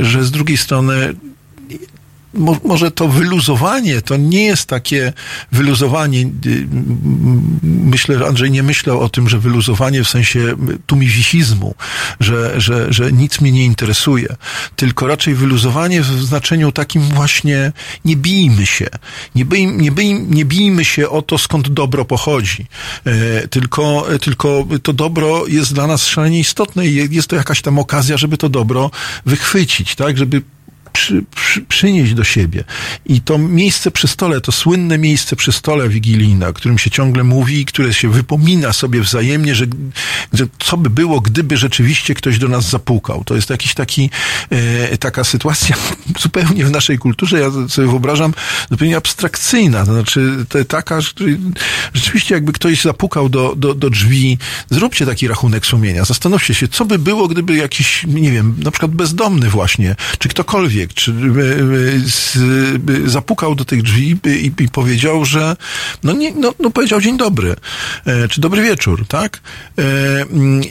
że 0.01 0.23
z 0.23 0.31
drugiej 0.31 0.57
strony 0.57 1.15
mo, 2.33 2.57
może 2.63 2.91
to 2.91 3.07
wyluzowanie 3.07 4.01
to 4.01 4.17
nie 4.17 4.45
jest 4.45 4.65
takie 4.65 5.13
wyluzowanie. 5.51 6.21
y, 6.45 6.67
Myślę, 7.63 8.17
że 8.17 8.27
Andrzej 8.27 8.51
nie 8.51 8.63
myślał 8.63 8.99
o 8.99 9.09
tym, 9.09 9.29
że 9.29 9.39
wyluzowanie 9.39 10.03
w 10.03 10.09
sensie 10.09 10.55
tumiwisizmu, 10.85 11.75
że, 12.19 12.61
że, 12.61 12.93
że 12.93 13.11
nic 13.11 13.41
mnie 13.41 13.51
nie 13.51 13.65
interesuje, 13.65 14.35
tylko 14.75 15.07
raczej 15.07 15.35
wyluzowanie 15.35 16.01
w 16.01 16.05
znaczeniu 16.05 16.71
takim 16.71 17.01
właśnie 17.01 17.71
nie 18.05 18.15
bijmy 18.15 18.65
się. 18.65 18.87
Nie, 19.35 19.45
bij, 19.45 19.67
nie, 19.67 19.91
bij, 19.91 20.13
nie 20.13 20.45
bijmy 20.45 20.85
się 20.85 21.09
o 21.09 21.21
to, 21.21 21.37
skąd 21.37 21.69
dobro 21.69 22.05
pochodzi. 22.05 22.65
E, 23.05 23.47
tylko, 23.47 24.05
tylko 24.21 24.67
to 24.83 24.93
dobro 24.93 25.47
jest 25.47 25.73
dla 25.73 25.87
nas 25.87 26.05
szalenie 26.05 26.39
istotne 26.39 26.87
i 26.87 27.15
jest 27.15 27.27
to 27.27 27.35
jakaś 27.35 27.61
tam 27.61 27.79
okazja, 27.79 28.17
żeby 28.17 28.37
to 28.37 28.49
dobro 28.49 28.91
wychwycić, 29.25 29.95
tak? 29.95 30.17
Żeby 30.17 30.41
przy, 30.93 31.23
przy, 31.35 31.61
przynieść 31.61 32.13
do 32.13 32.23
siebie. 32.23 32.63
I 33.05 33.21
to 33.21 33.37
miejsce 33.37 33.91
przy 33.91 34.07
stole, 34.07 34.41
to 34.41 34.51
słynne 34.51 34.97
miejsce 34.97 35.35
przy 35.35 35.51
stole 35.51 35.89
wigilijne, 35.89 36.47
o 36.47 36.53
którym 36.53 36.77
się 36.77 36.89
ciągle 36.89 37.23
mówi, 37.23 37.65
które 37.65 37.93
się 37.93 38.11
wypomina 38.11 38.73
sobie 38.73 39.01
wzajemnie, 39.01 39.55
że, 39.55 39.65
że 40.33 40.47
co 40.59 40.77
by 40.77 40.89
było, 40.89 41.21
gdyby 41.21 41.57
rzeczywiście 41.57 42.13
ktoś 42.13 42.39
do 42.39 42.47
nas 42.47 42.69
zapukał. 42.69 43.23
To 43.23 43.35
jest 43.35 43.49
jakiś 43.49 43.73
taki, 43.73 44.09
e, 44.49 44.97
taka 44.97 45.23
sytuacja 45.23 45.75
zupełnie 46.23 46.65
w 46.65 46.71
naszej 46.71 46.97
kulturze, 46.97 47.39
ja 47.39 47.51
sobie 47.69 47.87
wyobrażam, 47.87 48.33
zupełnie 48.71 48.97
abstrakcyjna. 48.97 49.85
To 49.85 49.93
znaczy 49.93 50.45
taka, 50.67 51.01
że 51.01 51.11
rzeczywiście 51.93 52.35
jakby 52.35 52.53
ktoś 52.53 52.81
zapukał 52.81 53.29
do, 53.29 53.55
do, 53.55 53.75
do 53.75 53.89
drzwi, 53.89 54.37
zróbcie 54.69 55.05
taki 55.05 55.27
rachunek 55.27 55.65
sumienia, 55.65 56.05
zastanówcie 56.05 56.53
się, 56.53 56.67
co 56.67 56.85
by 56.85 56.99
było, 56.99 57.27
gdyby 57.27 57.55
jakiś, 57.55 58.03
nie 58.07 58.31
wiem, 58.31 58.55
na 58.63 58.71
przykład 58.71 58.91
bezdomny 58.91 59.49
właśnie, 59.49 59.95
czy 60.19 60.29
ktokolwiek, 60.29 60.78
czy 60.87 61.11
e, 61.11 61.15
e, 63.05 63.09
zapukał 63.09 63.55
do 63.55 63.65
tych 63.65 63.83
drzwi 63.83 64.17
i, 64.59 64.69
powiedział, 64.71 65.25
że 65.25 65.55
no, 66.03 66.13
nie, 66.13 66.31
no, 66.31 66.53
no 66.59 66.69
powiedział 66.69 67.01
dzień 67.01 67.17
dobry, 67.17 67.55
e, 68.05 68.27
czy 68.27 68.41
dobry 68.41 68.61
wieczór, 68.61 69.05
tak? 69.07 69.41
Mm, 69.77 70.61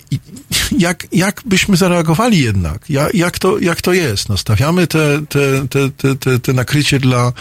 jak, 0.78 1.06
jak 1.12 1.42
byśmy 1.46 1.76
zareagowali 1.76 2.40
jednak? 2.40 2.84
Jak, 3.14 3.38
to, 3.38 3.58
jak 3.58 3.82
to 3.82 3.92
jest? 3.92 4.28
No, 4.28 4.36
stawiamy 4.36 4.86
te, 4.86 5.20
te, 5.28 5.68
te, 5.68 5.90
te, 5.90 6.16
te, 6.16 6.38
te 6.38 6.52
nakrycie 6.52 6.98
dla, 6.98 7.32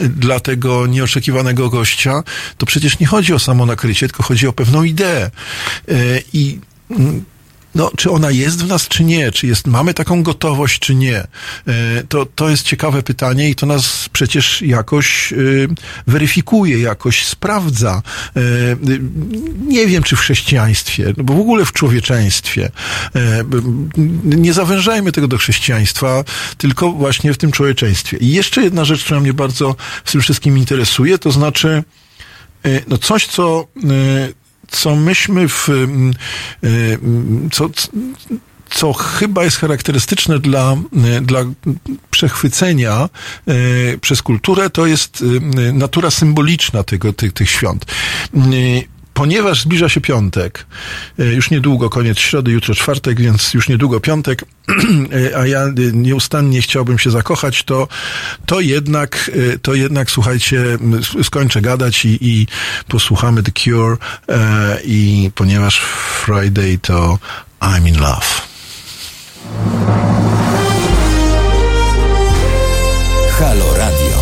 dla 0.00 0.40
tego 0.40 0.86
nieoczekiwanego 0.86 1.70
gościa, 1.70 2.22
to 2.58 2.66
przecież 2.66 2.98
nie 2.98 3.06
chodzi 3.06 3.34
o 3.34 3.38
samo 3.38 3.66
nakrycie, 3.66 4.08
tylko 4.08 4.22
chodzi 4.22 4.46
o 4.46 4.52
pewną 4.52 4.82
ideę. 4.82 5.30
I 6.32 6.58
mm, 6.90 7.24
no, 7.74 7.90
czy 7.96 8.10
ona 8.10 8.30
jest 8.30 8.64
w 8.64 8.68
nas, 8.68 8.88
czy 8.88 9.04
nie? 9.04 9.32
Czy 9.32 9.46
jest, 9.46 9.66
mamy 9.66 9.94
taką 9.94 10.22
gotowość, 10.22 10.78
czy 10.78 10.94
nie? 10.94 11.16
E, 11.18 11.26
To, 12.08 12.26
to 12.26 12.48
jest 12.50 12.62
ciekawe 12.62 13.02
pytanie 13.02 13.50
i 13.50 13.54
to 13.54 13.66
nas 13.66 14.08
przecież 14.12 14.62
jakoś 14.62 15.32
e, 15.32 15.36
weryfikuje, 16.06 16.78
jakoś 16.78 17.24
sprawdza. 17.26 18.02
E, 18.36 18.40
Nie 19.66 19.86
wiem, 19.86 20.02
czy 20.02 20.16
w 20.16 20.20
chrześcijaństwie, 20.20 21.12
no 21.16 21.24
bo 21.24 21.34
w 21.34 21.40
ogóle 21.40 21.64
w 21.64 21.72
człowieczeństwie. 21.72 22.70
Nie 24.24 24.52
zawężajmy 24.52 25.12
tego 25.12 25.28
do 25.28 25.38
chrześcijaństwa, 25.38 26.24
tylko 26.58 26.92
właśnie 26.92 27.32
w 27.32 27.38
tym 27.38 27.52
człowieczeństwie. 27.52 28.16
I 28.16 28.30
jeszcze 28.32 28.62
jedna 28.62 28.84
rzecz, 28.84 29.04
która 29.04 29.20
mnie 29.20 29.34
bardzo 29.34 29.76
w 30.04 30.12
tym 30.12 30.20
wszystkim 30.20 30.58
interesuje, 30.58 31.18
to 31.18 31.32
znaczy, 31.32 31.82
no 32.88 32.98
coś, 32.98 33.26
co, 33.26 33.66
co 34.72 34.96
myśmy 34.96 35.48
w, 35.48 35.68
mm, 35.68 36.14
y, 36.64 36.98
co, 37.52 37.70
co 38.70 38.92
chyba 38.92 39.44
jest 39.44 39.56
charakterystyczne 39.56 40.38
dla, 40.38 40.76
y, 41.16 41.20
dla 41.20 41.44
przechwycenia 42.10 43.08
y, 43.48 43.98
przez 44.00 44.22
kulturę, 44.22 44.70
to 44.70 44.86
jest 44.86 45.24
natura 45.72 46.10
symboliczna 46.10 46.82
tego, 46.82 47.12
tych, 47.12 47.32
tych 47.32 47.50
świąt. 47.50 47.86
Ponieważ 49.14 49.62
zbliża 49.62 49.88
się 49.88 50.00
piątek, 50.00 50.66
y, 51.20 51.24
już 51.24 51.50
niedługo 51.50 51.90
koniec 51.90 52.18
środy, 52.18 52.50
jutro 52.50 52.74
czwartek, 52.74 53.20
więc 53.20 53.54
już 53.54 53.68
niedługo 53.68 54.00
piątek, 54.00 54.44
y, 55.12 55.36
a 55.40 55.46
ja 55.46 55.66
y, 55.66 55.92
nieustannie 55.92 56.62
chciałbym 56.62 56.98
się 56.98 57.10
zakochać, 57.10 57.62
to, 57.62 57.88
to 58.46 58.60
jednak, 58.60 59.30
to 59.62 59.74
jednak, 59.74 60.10
słuchajcie, 60.10 60.78
skończę 61.22 61.60
gadać 61.60 62.04
i, 62.04 62.18
i 62.20 62.46
posłuchamy 62.88 63.42
The 63.42 63.52
Cure 63.52 63.96
e, 64.28 64.78
i 64.84 65.30
ponieważ 65.34 65.80
Friday 66.24 66.78
to 66.78 67.18
I'm 67.60 67.88
in 67.88 68.00
love. 68.00 68.26
Halo 73.38 73.76
Radio. 73.76 74.21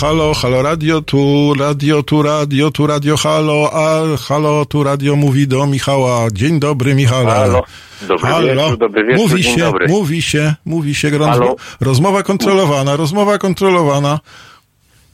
Halo, 0.00 0.32
halo, 0.32 0.34
halo, 0.34 0.34
halo 0.34 0.62
radio, 0.62 1.00
tu 1.02 1.54
radio, 1.54 2.02
tu 2.02 2.22
radio, 2.22 2.70
tu 2.70 2.86
radio, 2.86 3.16
halo, 3.16 3.68
a 3.72 4.16
halo, 4.16 4.64
tu 4.64 4.82
radio 4.82 5.16
mówi 5.16 5.46
do 5.48 5.66
Michała. 5.66 6.30
Dzień 6.32 6.60
dobry, 6.60 6.94
Michale. 6.94 7.30
Halo. 7.30 7.62
Dobry 8.08 8.28
wieczór, 8.54 8.78
dobry 8.78 9.04
wieczór, 9.04 9.28
mówi 9.28 9.42
się, 9.42 9.60
dobry. 9.60 9.88
mówi 9.88 10.22
się, 10.22 10.54
mówi 10.64 10.94
się, 10.94 11.10
Halo. 11.10 11.28
rozmo- 11.28 11.56
rozmowa 11.80 12.22
kontrolowana, 12.22 12.96
rozmowa 12.96 13.38
kontrolowana. 13.38 14.20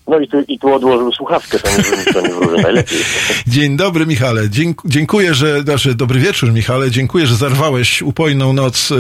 No 0.09 0.20
i 0.20 0.28
tu, 0.28 0.41
i 0.49 0.59
tu 0.59 0.74
odłożył 0.74 1.12
słuchawkę, 1.12 1.59
to 1.59 1.69
nie, 1.70 2.12
to 2.12 2.20
nie 2.20 2.35
wróży 2.35 2.62
najlepiej. 2.62 2.99
Dzień 3.47 3.77
dobry, 3.77 4.07
Michale. 4.07 4.51
Dzięk, 4.51 4.83
dziękuję, 4.85 5.35
że, 5.35 5.61
znaczy, 5.61 5.95
dobry 5.95 6.20
wieczór, 6.20 6.53
Michale. 6.53 6.91
Dziękuję, 6.91 7.27
że 7.27 7.37
zarwałeś 7.37 8.03
upojną 8.03 8.53
noc 8.53 8.93
e, 8.93 8.97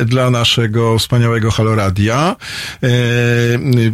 e, 0.00 0.04
dla 0.04 0.30
naszego 0.30 0.98
wspaniałego 0.98 1.50
Haloradia. 1.50 2.36
E, 2.82 2.88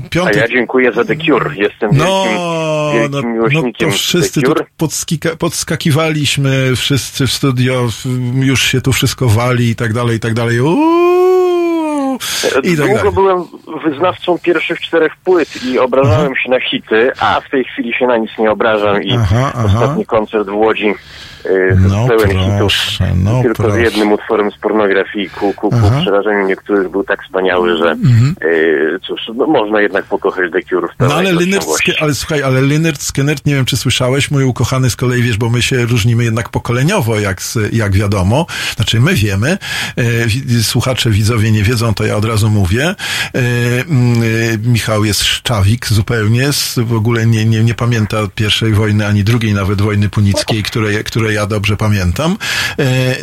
A 0.05 0.09
piątek, 0.09 0.37
ja 0.37 0.49
dziękuję 0.49 0.93
za 0.93 1.05
The 1.05 1.17
Cure. 1.17 1.57
Jestem 1.57 1.91
No, 1.93 2.25
wielkim, 2.25 3.11
no, 3.11 3.19
wielkim 3.19 3.31
no 3.31 3.35
miłośnikiem 3.35 3.91
to 3.91 3.97
wszyscy 3.97 4.43
tu 4.43 4.55
podskika, 4.77 5.37
podskakiwaliśmy, 5.37 6.77
wszyscy 6.77 7.27
w 7.27 7.33
studio, 7.33 7.89
już 8.35 8.63
się 8.63 8.81
tu 8.81 8.93
wszystko 8.93 9.29
wali 9.29 9.69
i 9.69 9.77
tak 9.77 9.93
dalej, 9.93 10.17
i 10.17 10.21
tak 10.21 10.35
dalej. 10.35 10.61
Uuu, 10.61 12.19
Długo 12.77 12.95
dalej. 12.97 13.13
byłem 13.15 13.45
wyznawcą 13.85 14.39
pierwszych 14.39 14.81
czterech 14.81 15.13
płyt 15.25 15.65
i 15.65 15.79
obrażałem 15.79 16.37
się 16.37 16.51
na 16.51 16.61
hity, 16.61 17.11
a 17.21 17.41
w 17.41 17.51
tej 17.51 17.65
chwili 17.65 17.95
się 17.95 18.07
na 18.07 18.17
nic 18.17 18.31
nie 18.39 18.51
obrażam 18.51 19.03
i 19.03 19.13
Aha, 19.17 19.53
aha. 19.55 19.65
ostatni 19.67 20.07
koncert 20.07 20.49
w 20.49 20.55
Łodzi 20.55 20.95
y, 21.47 21.77
No 21.89 22.09
pełen 22.09 22.29
proszę, 22.59 23.05
hitów. 23.05 23.13
no 23.25 23.43
tylko 23.43 23.63
proszę. 23.63 23.77
z 23.77 23.81
jednym 23.81 24.13
utworem 24.13 24.51
z 24.51 24.57
pornografii 24.59 25.31
ku, 25.31 25.53
ku, 25.53 25.71
ku 25.71 25.77
Aha. 25.87 25.99
przerażeniu 26.03 26.47
niektórych 26.47 26.89
był 26.91 27.05
tak 27.05 27.23
wspaniały, 27.25 27.77
że 27.77 27.91
Mhm. 27.91 28.35
y, 28.45 28.99
cóż, 29.07 29.21
no, 29.35 29.47
można 29.47 29.81
jednak 29.81 30.05
pokochać 30.05 30.53
The 30.53 30.63
Cure 30.63 30.89
w 30.89 30.91
No 31.01 31.15
ale 31.15 31.33
Lynyrd, 31.33 31.67
ale 32.01 32.15
słuchaj, 32.15 32.43
ale 32.43 32.61
Lynyrd 32.61 33.03
Skynyrd, 33.03 33.43
nie 33.47 33.55
wiem 33.55 33.65
czy 33.65 33.77
słyszałeś, 33.77 34.31
mój 34.31 34.45
ukochany 34.45 34.91
z 34.91 34.97
kolei, 34.97 35.23
wiesz, 35.23 35.37
bo 35.39 35.51
my 35.51 35.63
się 35.63 35.77
różnimy 35.87 36.25
jednak 36.25 36.49
pokoleniowo, 36.49 37.19
jak, 37.21 37.41
jak 37.73 37.93
wiadomo. 37.93 38.47
Znaczy 38.77 39.01
my 39.01 39.15
wiemy, 39.15 39.59
e, 39.97 40.27
wi- 40.27 40.65
słuchacze, 40.65 41.11
widzowie 41.11 41.51
nie 41.53 41.63
wiedzą, 41.63 41.95
to 41.95 42.05
ja 42.05 42.17
od 42.17 42.25
razu 42.25 42.38
mówię. 42.47 42.85
E, 42.85 42.95
mm, 43.35 44.23
e, 44.23 44.59
Michał 44.59 45.05
jest 45.05 45.25
szczawik 45.25 45.87
zupełnie, 45.87 46.53
z, 46.53 46.75
w 46.79 46.93
ogóle 46.93 47.27
nie, 47.27 47.45
nie, 47.45 47.65
nie 47.65 47.75
pamięta 47.75 48.17
pierwszej 48.35 48.73
wojny, 48.73 49.07
ani 49.07 49.25
drugiej 49.25 49.55
nawet 49.55 49.83
wojny 49.83 50.09
punickiej, 50.09 50.63
której, 50.63 51.05
której 51.05 51.35
ja 51.35 51.47
dobrze 51.47 51.77
pamiętam. 51.77 52.37
E, 52.79 53.17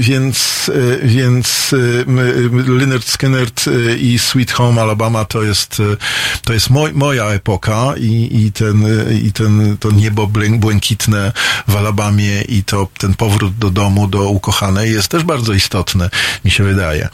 więc, 0.00 0.70
e, 1.02 1.06
więc 1.06 1.70
e, 1.72 2.00
m, 2.00 2.78
Lynyrd 2.78 3.08
Skynyrd 3.08 3.64
e, 3.66 3.96
i 3.96 4.18
Sweet 4.18 4.52
Home 4.52 4.82
Alabama 4.82 5.24
to 5.24 5.42
jest, 5.42 5.80
e, 5.80 5.96
to 6.44 6.52
jest 6.52 6.70
moj, 6.70 6.92
moja 6.92 7.26
epoka 7.26 7.94
i, 7.96 8.44
i 8.44 8.52
ten, 8.52 8.86
e, 8.86 9.14
i 9.14 9.32
ten, 9.32 9.76
to 9.80 9.90
niebo 9.90 10.26
błękitne 10.58 11.32
w 11.68 11.76
Alabamie 11.76 12.42
i 12.42 12.64
to, 12.64 12.88
ten 12.98 13.14
powrót 13.14 13.58
do 13.58 13.70
domu, 13.70 14.08
do 14.08 14.28
ukochanej 14.28 14.92
jest 14.92 15.08
też 15.08 15.22
bardzo 15.22 15.52
istotny, 15.52 16.10
mi 16.44 16.50
się 16.50 16.64
wydaje. 16.64 17.08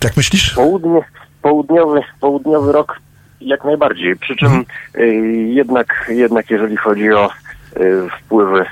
Tak 0.00 0.16
myślisz? 0.16 0.54
Południe, 0.54 1.00
południowy, 1.42 2.00
południowy 2.20 2.72
rok 2.72 3.00
jak 3.40 3.64
najbardziej. 3.64 4.16
Przy 4.16 4.36
czym 4.36 4.64
y, 4.96 5.06
jednak, 5.48 6.10
jednak 6.14 6.50
jeżeli 6.50 6.76
chodzi 6.76 7.12
o 7.12 7.30
y, 7.76 8.08
wpływy 8.18 8.64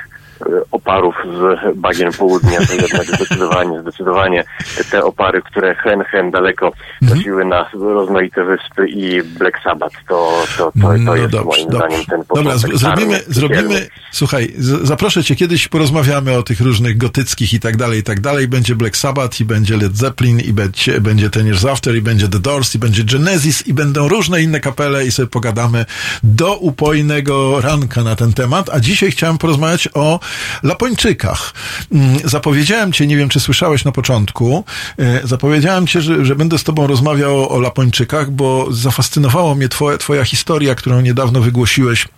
oparów 0.72 1.14
z 1.24 1.76
bagien 1.78 2.12
południa, 2.12 2.66
to 2.66 2.74
jednak 2.74 3.06
zdecydowanie, 3.06 3.80
zdecydowanie 3.80 4.44
te 4.90 5.04
opary, 5.04 5.42
które 5.42 5.74
hen, 5.74 6.04
hen 6.04 6.30
daleko 6.30 6.72
trafiły 7.08 7.44
na 7.44 7.68
rozmaite 7.72 8.44
wyspy 8.44 8.88
i 8.88 9.22
Black 9.22 9.62
Sabbath, 9.64 9.96
to, 10.08 10.44
to, 10.58 10.64
to, 10.64 10.72
to 10.82 10.98
No 10.98 11.16
jest 11.16 11.32
dobrze, 11.32 11.44
moim 11.44 11.70
dobrze. 11.70 11.86
zdaniem 11.86 12.04
ten 12.06 12.22
Dobra, 12.34 12.58
zrobimy, 12.58 13.20
zrobimy, 13.26 13.88
słuchaj, 14.10 14.52
zaproszę 14.82 15.24
cię 15.24 15.36
kiedyś, 15.36 15.68
porozmawiamy 15.68 16.32
o 16.36 16.42
tych 16.42 16.60
różnych 16.60 16.96
gotyckich 16.98 17.54
i 17.54 17.60
tak 17.60 17.76
dalej, 17.76 18.00
i 18.00 18.02
tak 18.02 18.20
dalej. 18.20 18.48
Będzie 18.48 18.74
Black 18.74 18.96
Sabbath 18.96 19.40
i 19.40 19.44
będzie 19.44 19.76
Led 19.76 19.96
Zeppelin 19.96 20.40
i 20.40 20.52
będzie, 20.52 21.00
będzie 21.00 21.30
Ten 21.30 21.46
Years 21.46 21.64
After 21.64 21.96
i 21.96 22.02
będzie 22.02 22.28
The 22.28 22.38
Doors 22.38 22.74
i 22.74 22.78
będzie 22.78 23.04
Genesis 23.04 23.66
i 23.66 23.74
będą 23.74 24.08
różne 24.08 24.42
inne 24.42 24.60
kapele 24.60 25.06
i 25.06 25.12
sobie 25.12 25.28
pogadamy 25.28 25.84
do 26.22 26.56
upojnego 26.56 27.60
ranka 27.60 28.02
na 28.02 28.16
ten 28.16 28.32
temat. 28.32 28.70
A 28.72 28.80
dzisiaj 28.80 29.10
chciałem 29.10 29.38
porozmawiać 29.38 29.88
o 29.94 30.20
Lapończykach. 30.62 31.54
Mm, 31.92 32.16
Zapowiedziałem 32.24 32.92
cię, 32.92 33.06
nie 33.06 33.16
wiem 33.16 33.28
czy 33.28 33.40
słyszałeś 33.40 33.84
na 33.84 33.92
początku, 33.92 34.64
e, 34.98 35.20
zapowiedziałem 35.26 35.86
cię, 35.86 36.00
że, 36.00 36.24
że 36.24 36.36
będę 36.36 36.58
z 36.58 36.64
tobą 36.64 36.86
rozmawiał 36.86 37.52
o 37.52 37.60
Lapończykach, 37.60 38.30
bo 38.30 38.66
zafascynowało 38.70 39.54
mnie 39.54 39.68
twoja 39.98 40.24
historia, 40.24 40.74
którą 40.74 41.00
niedawno 41.00 41.40
wygłosiłeś 41.40 42.08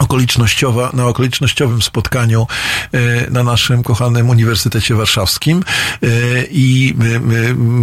okolicznościowa, 0.00 0.90
na 0.92 1.06
okolicznościowym 1.06 1.82
spotkaniu 1.82 2.46
e, 2.92 3.30
na 3.30 3.42
naszym 3.42 3.82
kochanym 3.82 4.30
Uniwersytecie 4.30 4.94
Warszawskim 4.94 5.62
e, 6.02 6.06
i 6.50 6.94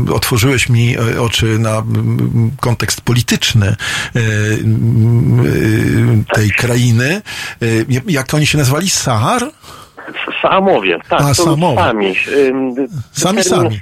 e, 0.09 0.13
otworzyłeś 0.13 0.69
mi 0.69 0.97
oczy 0.97 1.59
na 1.59 1.83
kontekst 2.59 3.01
polityczny 3.01 3.75
tej 6.33 6.51
krainy. 6.51 7.21
E, 7.61 7.65
Jak 8.07 8.33
oni 8.33 8.47
się 8.47 8.57
nazwali? 8.57 8.89
Sahar? 8.89 9.51
Saamowie, 10.41 10.99
tak, 11.09 11.21
A, 11.21 11.27
to 11.27 11.33
Saamowie. 11.43 11.77
sami. 11.77 12.15
Sami, 13.11 13.43
sami. 13.43 13.81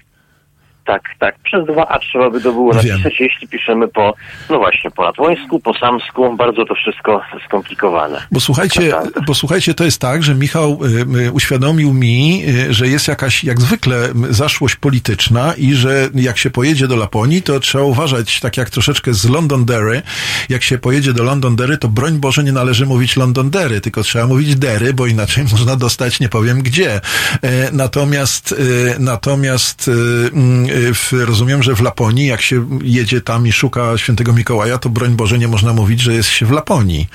Tak, 0.85 1.01
tak. 1.19 1.35
Przez 1.43 1.65
dwa 1.65 1.87
A 1.87 1.99
trzeba 1.99 2.29
by 2.29 2.41
to 2.41 2.51
było 2.51 2.73
napisać, 2.73 3.19
jeśli 3.19 3.47
piszemy 3.47 3.87
po, 3.87 4.13
no 4.49 4.57
właśnie, 4.57 4.91
po 4.91 5.03
latwońsku, 5.03 5.59
po 5.59 5.73
samsku. 5.73 6.35
Bardzo 6.35 6.65
to 6.65 6.75
wszystko 6.75 7.21
skomplikowane. 7.45 8.21
Bo 8.31 8.39
słuchajcie, 8.39 8.93
bo 9.27 9.33
słuchajcie, 9.33 9.73
to 9.73 9.83
jest 9.83 10.01
tak, 10.01 10.23
że 10.23 10.35
Michał 10.35 10.79
y, 10.85 11.19
y, 11.27 11.31
uświadomił 11.31 11.93
mi, 11.93 12.43
y, 12.47 12.73
że 12.73 12.87
jest 12.87 13.07
jakaś, 13.07 13.43
jak 13.43 13.61
zwykle, 13.61 14.09
zaszłość 14.29 14.75
polityczna 14.75 15.53
i 15.57 15.73
że 15.73 16.09
jak 16.15 16.37
się 16.37 16.49
pojedzie 16.49 16.87
do 16.87 16.95
Laponii, 16.95 17.41
to 17.41 17.59
trzeba 17.59 17.83
uważać, 17.83 18.39
tak 18.39 18.57
jak 18.57 18.69
troszeczkę 18.69 19.13
z 19.13 19.29
Londonderry. 19.29 20.01
Jak 20.49 20.63
się 20.63 20.77
pojedzie 20.77 21.13
do 21.13 21.23
Londonderry, 21.23 21.77
to 21.77 21.87
broń 21.87 22.13
Boże 22.13 22.43
nie 22.43 22.51
należy 22.51 22.85
mówić 22.85 23.15
Londonderry, 23.15 23.81
tylko 23.81 24.03
trzeba 24.03 24.27
mówić 24.27 24.55
Derry, 24.55 24.93
bo 24.93 25.07
inaczej 25.07 25.43
można 25.51 25.75
dostać 25.75 26.19
nie 26.19 26.29
powiem 26.29 26.61
gdzie. 26.61 27.01
E, 27.41 27.71
Natomiast, 27.71 28.51
e, 28.51 28.99
natomiast 28.99 29.87
e, 29.87 29.91
mm, 30.33 30.74
w, 30.75 31.13
rozumiem, 31.25 31.63
że 31.63 31.75
w 31.75 31.81
Laponii, 31.81 32.27
jak 32.27 32.41
się 32.41 32.65
jedzie 32.83 33.21
tam 33.21 33.47
i 33.47 33.51
szuka 33.51 33.97
świętego 33.97 34.33
Mikołaja, 34.33 34.77
to 34.77 34.89
broń 34.89 35.15
Boże 35.15 35.37
nie 35.37 35.47
można 35.47 35.73
mówić, 35.73 35.99
że 35.99 36.13
jest 36.13 36.29
się 36.29 36.45
w 36.45 36.51
Laponii. 36.51 37.07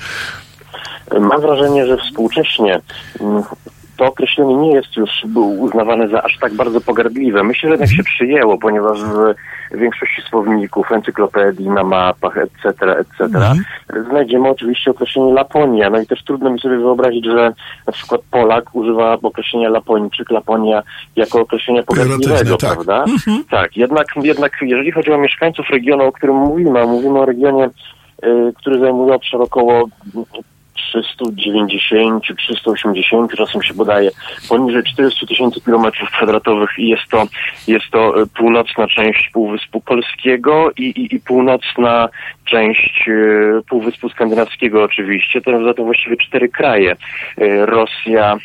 Mam 1.19 1.41
wrażenie, 1.41 1.87
że 1.87 1.97
współcześnie 1.97 2.81
to 4.01 4.07
określenie 4.07 4.55
nie 4.55 4.73
jest 4.73 4.97
już 4.97 5.09
uznawane 5.59 6.07
za 6.07 6.23
aż 6.23 6.37
tak 6.37 6.53
bardzo 6.53 6.81
pogardliwe. 6.81 7.43
Myślę, 7.43 7.69
że 7.69 7.73
jednak 7.73 7.89
się 7.89 8.03
przyjęło, 8.03 8.57
ponieważ 8.57 9.03
w 9.03 9.77
większości 9.77 10.21
słowników, 10.21 10.91
encyklopedii, 10.91 11.69
na 11.69 11.83
mapach, 11.83 12.37
etc., 12.37 12.97
etc., 12.97 13.29
znajdziemy 14.09 14.49
oczywiście 14.49 14.91
określenie 14.91 15.33
Laponia. 15.33 15.89
No 15.89 16.01
i 16.01 16.07
też 16.07 16.23
trudno 16.23 16.49
mi 16.49 16.59
sobie 16.59 16.77
wyobrazić, 16.77 17.25
że 17.25 17.53
na 17.87 17.93
przykład 17.93 18.21
Polak 18.31 18.75
używa 18.75 19.17
określenia 19.21 19.69
Lapończyk, 19.69 20.31
Laponia 20.31 20.83
jako 21.15 21.41
określenia 21.41 21.83
pogardliwego, 21.83 22.57
tak. 22.57 22.73
prawda? 22.73 23.05
Tak, 23.49 23.77
jednak, 23.77 24.07
jednak 24.23 24.51
jeżeli 24.61 24.91
chodzi 24.91 25.11
o 25.11 25.17
mieszkańców 25.17 25.69
regionu, 25.69 26.03
o 26.03 26.11
którym 26.11 26.35
mówimy, 26.35 26.81
a 26.81 26.85
mówimy 26.85 27.19
o 27.19 27.25
regionie, 27.25 27.65
y, 27.65 28.53
który 28.55 28.79
zajmuje 28.79 29.13
obszar 29.13 29.41
około 29.41 29.87
390, 30.91 32.23
380, 32.37 33.35
czasem 33.35 33.61
się 33.61 33.73
podaje 33.73 34.11
poniżej 34.49 34.83
400 34.83 35.25
tysięcy 35.25 35.61
kilometrów 35.61 36.09
kwadratowych 36.09 36.69
i 36.77 36.87
jest 36.87 37.07
to, 37.11 37.23
jest 37.67 37.85
to 37.91 38.21
y, 38.21 38.27
północna 38.27 38.87
część 38.87 39.29
Półwyspu 39.33 39.81
Polskiego 39.81 40.71
i, 40.77 40.83
i, 40.83 41.15
i 41.15 41.19
północna 41.19 42.09
część 42.45 43.07
y, 43.07 43.61
Półwyspu 43.69 44.09
Skandynawskiego 44.09 44.83
oczywiście. 44.83 45.41
To 45.41 45.63
za 45.63 45.73
to 45.73 45.83
właściwie 45.83 46.17
cztery 46.17 46.49
kraje. 46.49 46.95
Y, 47.41 47.65
Rosja, 47.65 48.37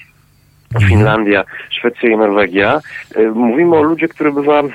Finlandia, 0.89 1.45
Szwecja 1.71 2.09
i 2.11 2.17
Norwegia. 2.17 2.81
Y, 3.17 3.31
Mówimy 3.31 3.77
o 3.77 3.83
ludziach, 3.83 4.11
które 4.11 4.33
bywa 4.33 4.63
y, 4.63 4.67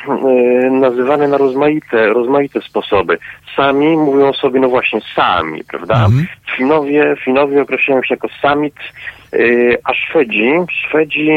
nazywane 0.71 1.27
na 1.27 1.37
rozmaite, 1.37 2.05
rozmaite 2.09 2.61
sposoby. 2.61 3.17
Sami 3.55 3.97
mówią 3.97 4.27
o 4.29 4.33
sobie, 4.33 4.59
no 4.59 4.69
właśnie, 4.69 4.99
sami, 5.15 5.63
prawda? 5.63 6.07
Finowie, 6.57 7.15
Finowie 7.25 7.61
określają 7.61 8.03
się 8.03 8.13
jako 8.15 8.27
samit, 8.41 8.75
y, 9.33 9.77
a 9.83 9.93
Szwedzi, 9.93 10.51
Szwedzi 10.87 11.29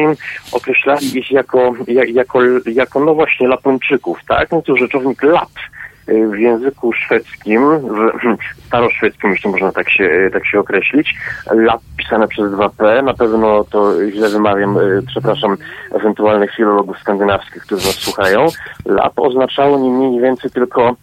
określali 0.53 1.19
ich 1.19 1.31
jako, 1.33 1.73
ja- 1.89 2.05
jako, 2.05 2.39
jako 2.67 3.01
no 3.01 3.15
właśnie 3.15 3.49
Lapończyków, 3.49 4.19
tak? 4.29 4.51
No 4.51 4.63
to 4.63 4.77
rzeczownik 4.77 5.23
lap 5.23 5.49
y, 5.49 5.84
w 6.07 6.39
języku 6.39 6.93
szwedzkim, 6.93 7.79
w 7.79 8.11
staroszwedzkim, 8.67 9.31
jeśli 9.31 9.51
można 9.51 9.73
tak 9.73 9.91
się, 9.91 10.05
y, 10.05 10.31
tak 10.33 10.47
się 10.47 10.61
określić, 10.61 11.15
lap 11.51 11.81
pisane 11.97 12.29
przez 12.29 12.53
2P, 12.53 13.05
na 13.05 13.15
pewno 13.15 13.65
to 13.65 14.11
źle 14.11 14.29
wymawiam, 14.29 14.79
y, 14.79 15.03
przepraszam 15.07 15.57
ewentualnych 15.93 16.55
filologów 16.57 16.99
skandynawskich, 16.99 17.63
którzy 17.63 17.87
nas 17.87 17.95
słuchają, 17.95 18.47
lap 18.87 19.13
oznaczało 19.17 19.79
nie 19.79 19.91
mniej 19.91 20.21
więcej 20.21 20.51
tylko 20.51 20.97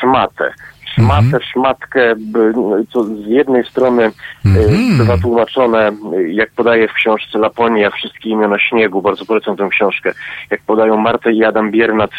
szmatę. 0.00 0.52
Szmatę, 0.94 1.44
szmatkę, 1.52 2.14
by- 2.16 2.52
no, 2.56 2.76
co 2.92 3.04
z 3.04 3.26
jednej 3.26 3.64
strony 3.64 4.04
y, 4.04 4.50
bywa 4.98 5.18
tłumaczone, 5.18 5.92
jak 6.28 6.50
podaje 6.50 6.88
w 6.88 6.92
książce 6.92 7.38
Laponia, 7.38 7.90
wszystkie 7.90 8.30
imiona 8.30 8.58
śniegu, 8.58 9.02
bardzo 9.02 9.24
polecam 9.24 9.56
tę 9.56 9.68
książkę, 9.70 10.12
jak 10.50 10.60
podają 10.66 10.96
Martę 10.96 11.32
i 11.32 11.44
Adam 11.44 11.70
Biernat, 11.70 12.10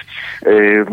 y, 0.47 0.85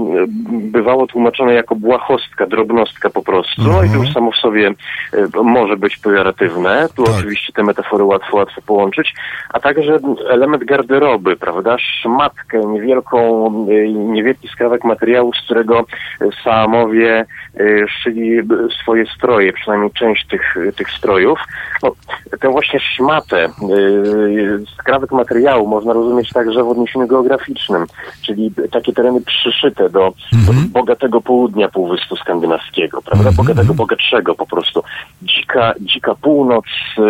bywało 0.51 1.07
tłumaczone 1.07 1.55
jako 1.55 1.75
błahostka, 1.77 2.47
drobnostka 2.47 3.11
po 3.11 3.23
prostu, 3.23 3.63
no 3.63 3.83
i 3.85 3.91
to 3.91 3.97
już 3.97 4.13
samo 4.13 4.31
w 4.33 4.37
sobie 4.37 4.71
y, 5.15 5.43
może 5.43 5.77
być 5.77 5.97
pejoratywne, 5.97 6.89
tu 6.97 7.05
oczywiście 7.17 7.53
te 7.53 7.63
metafory 7.63 8.05
łatwo, 8.05 8.37
łatwo 8.37 8.63
połączyć, 8.67 9.15
a 9.53 9.61
także 9.61 9.99
element 10.31 10.65
garderoby, 10.65 11.37
prawda, 11.37 11.77
szmatkę, 11.79 12.61
niewielką, 12.67 13.51
niewielki 13.93 14.49
skrawek 14.49 14.85
materiału, 14.85 15.33
z 15.33 15.45
którego 15.45 15.85
Saamowie 16.45 17.25
y, 17.61 17.72
szyli 17.89 18.41
swoje 18.83 19.07
stroje, 19.07 19.53
przynajmniej 19.53 19.91
część 19.91 20.27
tych, 20.27 20.57
tych 20.77 20.91
strojów. 20.91 21.39
No, 21.83 21.93
tę 22.41 22.49
właśnie 22.49 22.81
szmatę, 22.81 23.45
y, 23.45 24.65
skrawek 24.79 25.13
materiału 25.13 25.69
można 25.69 25.93
rozumieć 25.93 26.31
także 26.31 26.65
w 26.65 26.69
odniesieniu 26.69 27.07
geograficznym, 27.07 27.87
czyli 28.23 28.51
takie 28.71 28.93
tereny 28.93 29.21
przyszyte 29.21 29.91
do, 29.91 30.13
do 30.33 30.53
bogatego 30.73 31.21
południa 31.21 31.69
Półwyspu 31.69 32.17
Skandynawskiego, 32.17 33.03
prawda, 33.03 33.33
bogatego, 33.33 33.75
bogatszego 33.75 34.35
po 34.35 34.47
prostu. 34.47 34.83
Dzika, 35.23 35.75
dzika 35.81 36.15
północ, 36.15 36.65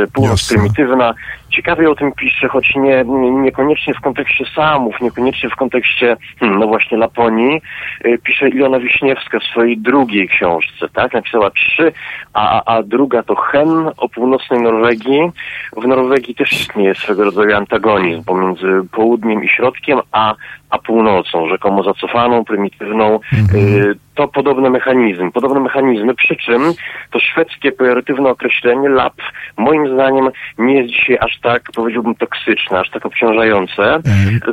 y, 0.04 0.06
północ 0.12 0.48
prymitywna. 0.48 1.14
Ciekawie 1.52 1.90
o 1.90 1.94
tym 1.94 2.12
pisze, 2.12 2.48
choć 2.48 2.74
nie, 2.74 3.04
nie, 3.04 3.30
niekoniecznie 3.30 3.94
w 3.94 4.00
kontekście 4.00 4.44
Samów, 4.54 5.00
niekoniecznie 5.00 5.50
w 5.50 5.56
kontekście, 5.56 6.16
hmm, 6.40 6.58
no 6.58 6.66
właśnie, 6.66 6.98
Laponii. 6.98 7.60
Y, 8.06 8.18
Pisze 8.24 8.48
Ilona 8.48 8.78
Wiśniewska 8.78 9.38
w 9.38 9.44
swojej 9.44 9.78
drugiej 9.78 10.28
książce, 10.28 10.88
tak? 10.94 11.12
Napisała 11.12 11.50
trzy, 11.50 11.92
a, 12.32 12.64
a 12.64 12.82
druga 12.82 13.22
to 13.22 13.34
Hen 13.34 13.90
o 13.96 14.08
północnej 14.08 14.62
Norwegii. 14.62 15.30
W 15.76 15.86
Norwegii 15.86 16.34
też 16.34 16.52
istnieje 16.52 16.94
swego 16.94 17.24
rodzaju 17.24 17.56
antagonizm 17.56 18.24
pomiędzy 18.24 18.88
południem 18.92 19.44
i 19.44 19.48
środkiem, 19.48 20.00
a, 20.12 20.34
a 20.72 20.78
północą, 20.78 21.48
rzekomo 21.48 21.82
zacofaną, 21.82 22.44
prymitywną. 22.44 23.20
Y, 23.54 23.94
To 24.14 24.28
podobny 24.28 24.70
mechanizm, 24.70 25.32
podobne 25.32 25.60
mechanizmy, 25.60 26.14
przy 26.14 26.36
czym 26.36 26.62
to 27.10 27.20
szwedzkie 27.20 27.72
pejoratywne 27.72 28.30
określenie 28.30 28.88
lap, 28.88 29.14
moim 29.56 29.94
zdaniem, 29.94 30.28
nie 30.58 30.74
jest 30.74 30.90
dzisiaj 30.94 31.18
aż 31.20 31.40
tak, 31.40 31.62
powiedziałbym, 31.74 32.14
toksyczne, 32.14 32.80
aż 32.80 32.90
tak 32.90 33.06
obciążające. 33.06 34.00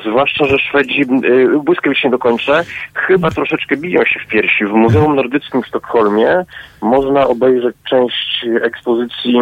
Zwłaszcza, 0.10 0.46
że 0.46 0.60
Szwedzi, 0.60 1.02
y, 1.02 1.60
błyskawicznie 1.64 2.10
dokończę, 2.10 2.64
chyba 2.94 3.32
troszeczkę 3.32 3.78
biją 3.78 4.06
się 4.06 4.20
w 4.20 4.28
piersi. 4.28 4.66
W 4.66 4.72
Muzeum 4.72 5.16
Nordyckim 5.16 5.62
w 5.62 5.68
Sztokholmie 5.68 6.46
można 6.82 7.28
obejrzeć 7.28 7.76
część 7.90 8.46
ekspozycji 8.62 9.40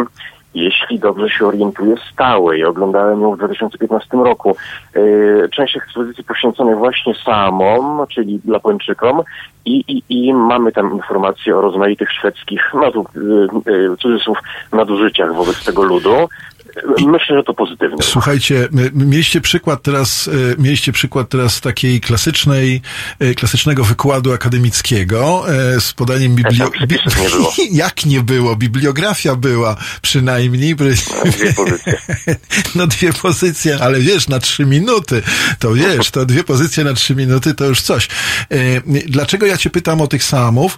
jeśli 0.53 0.99
dobrze 0.99 1.29
się 1.29 1.45
orientuję, 1.47 1.95
stałej. 2.13 2.65
Oglądałem 2.65 3.21
ją 3.21 3.31
w 3.31 3.37
2015 3.37 4.17
roku. 4.17 4.55
Yy, 4.95 5.49
Część 5.53 5.77
ekspozycji 5.77 6.23
poświęconej 6.23 6.75
właśnie 6.75 7.13
Saamom, 7.25 8.07
czyli 8.07 8.39
Lapończykom 8.47 9.21
i, 9.65 9.83
i, 9.87 10.03
i 10.09 10.33
mamy 10.33 10.71
tam 10.71 10.93
informacje 10.93 11.57
o 11.57 11.61
rozmaitych 11.61 12.11
szwedzkich, 12.11 12.61
no 12.73 12.91
tu 12.91 13.05
yy, 13.65 13.97
cudzysłów, 13.97 14.37
nadużyciach 14.71 15.35
wobec 15.35 15.65
tego 15.65 15.83
ludu. 15.83 16.29
Myślę, 17.05 17.37
że 17.37 17.43
to 17.43 17.53
pozytywne. 17.53 17.97
Słuchajcie, 18.01 18.67
mieliście 18.93 19.41
przykład 19.41 19.81
teraz, 19.81 20.27
e, 20.27 20.61
mieliście 20.61 20.91
przykład 20.91 21.29
teraz 21.29 21.61
takiej 21.61 22.01
klasycznej, 22.01 22.81
e, 23.19 23.33
klasycznego 23.33 23.83
wykładu 23.83 24.33
akademickiego 24.33 25.45
e, 25.49 25.81
z 25.81 25.93
podaniem 25.93 26.35
biblio... 26.35 26.71
przepisów 26.71 27.21
nie 27.21 27.29
było. 27.29 27.53
Jak 27.71 28.05
nie 28.05 28.21
było? 28.21 28.55
Bibliografia 28.55 29.35
była 29.35 29.75
przynajmniej. 30.01 30.75
Dwie 30.75 31.53
pozycje. 31.53 31.97
No 32.75 32.87
dwie 32.87 33.13
pozycje, 33.13 33.77
ale 33.81 33.99
wiesz, 33.99 34.27
na 34.27 34.39
trzy 34.39 34.65
minuty, 34.65 35.21
to 35.59 35.73
wiesz, 35.73 36.11
to 36.11 36.25
dwie 36.25 36.43
pozycje 36.43 36.83
na 36.83 36.93
trzy 36.93 37.15
minuty 37.15 37.53
to 37.53 37.65
już 37.65 37.81
coś. 37.81 38.07
Dlaczego 39.07 39.45
ja 39.45 39.57
cię 39.57 39.69
pytam 39.69 40.01
o 40.01 40.07
tych 40.07 40.23
samów? 40.23 40.77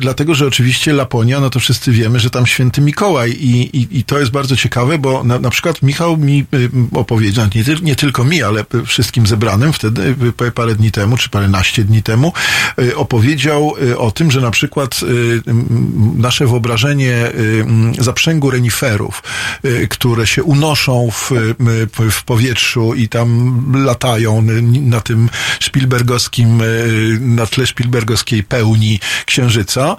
Dlatego, 0.00 0.34
że 0.34 0.46
oczywiście 0.46 0.92
Laponia, 0.92 1.40
no 1.40 1.50
to 1.50 1.60
wszyscy 1.60 1.92
wiemy, 1.92 2.20
że 2.20 2.30
tam 2.30 2.46
święty 2.46 2.80
Mikołaj 2.80 3.30
i, 3.30 3.76
i, 3.76 3.98
i 3.98 4.04
to 4.04 4.18
jest 4.18 4.30
bardzo 4.30 4.56
ciekawe, 4.56 4.98
bo 4.98 5.24
na, 5.26 5.38
na 5.38 5.50
przykład 5.50 5.82
Michał 5.82 6.16
mi 6.16 6.44
y, 6.54 6.70
opowiedział, 6.94 7.46
nie, 7.54 7.64
nie 7.82 7.96
tylko 7.96 8.24
mi, 8.24 8.42
ale 8.42 8.64
wszystkim 8.86 9.26
zebranym 9.26 9.72
wtedy, 9.72 10.14
y, 10.22 10.32
pa- 10.32 10.50
parę 10.50 10.74
dni 10.74 10.90
temu, 10.92 11.16
czy 11.16 11.28
paręnaście 11.30 11.84
dni 11.84 12.02
temu, 12.02 12.32
y, 12.80 12.96
opowiedział 12.96 13.74
y, 13.82 13.98
o 13.98 14.10
tym, 14.10 14.30
że 14.30 14.40
na 14.40 14.50
przykład 14.50 15.00
y, 15.02 15.42
nasze 16.16 16.46
wyobrażenie 16.46 17.26
y, 17.28 17.64
zaprzęgu 17.98 18.50
reniferów, 18.50 19.22
y, 19.64 19.88
które 19.88 20.26
się 20.26 20.42
unoszą 20.42 21.08
w, 21.12 21.32
y, 21.32 22.10
w 22.10 22.22
powietrzu 22.24 22.94
i 22.94 23.08
tam 23.08 23.62
latają 23.84 24.38
y, 24.38 24.62
na 24.80 25.00
tym 25.00 25.28
Spielbergowskim, 25.66 26.60
y, 26.62 27.18
na 27.20 27.46
tle 27.46 27.66
Spielbergowskiej 27.66 28.42
pełni 28.42 29.00
księżyca, 29.26 29.96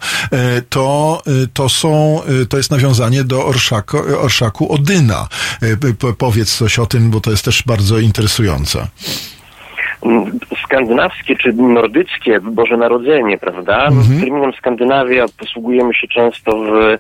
y, 0.57 0.61
to, 0.69 1.21
y, 1.43 1.47
to 1.53 1.69
są, 1.69 2.21
to 2.49 2.57
jest 2.57 2.71
nawiązanie 2.71 3.23
do 3.23 3.45
orszako, 3.45 4.21
orszaku 4.21 4.73
Odyna. 4.73 5.27
Powiedz 6.17 6.55
coś 6.57 6.79
o 6.79 6.85
tym, 6.85 7.11
bo 7.11 7.21
to 7.21 7.31
jest 7.31 7.45
też 7.45 7.63
bardzo 7.65 7.99
interesujące. 7.99 8.87
Skandynawskie 10.63 11.35
czy 11.35 11.53
nordyckie 11.53 12.39
Boże 12.41 12.77
Narodzenie, 12.77 13.37
prawda? 13.37 13.85
Mhm. 13.87 14.19
Terminem 14.19 14.53
Skandynawia 14.53 15.25
posługujemy 15.39 15.93
się 15.93 16.07
często 16.07 16.51
w, 16.57 16.75
e, 16.75 16.97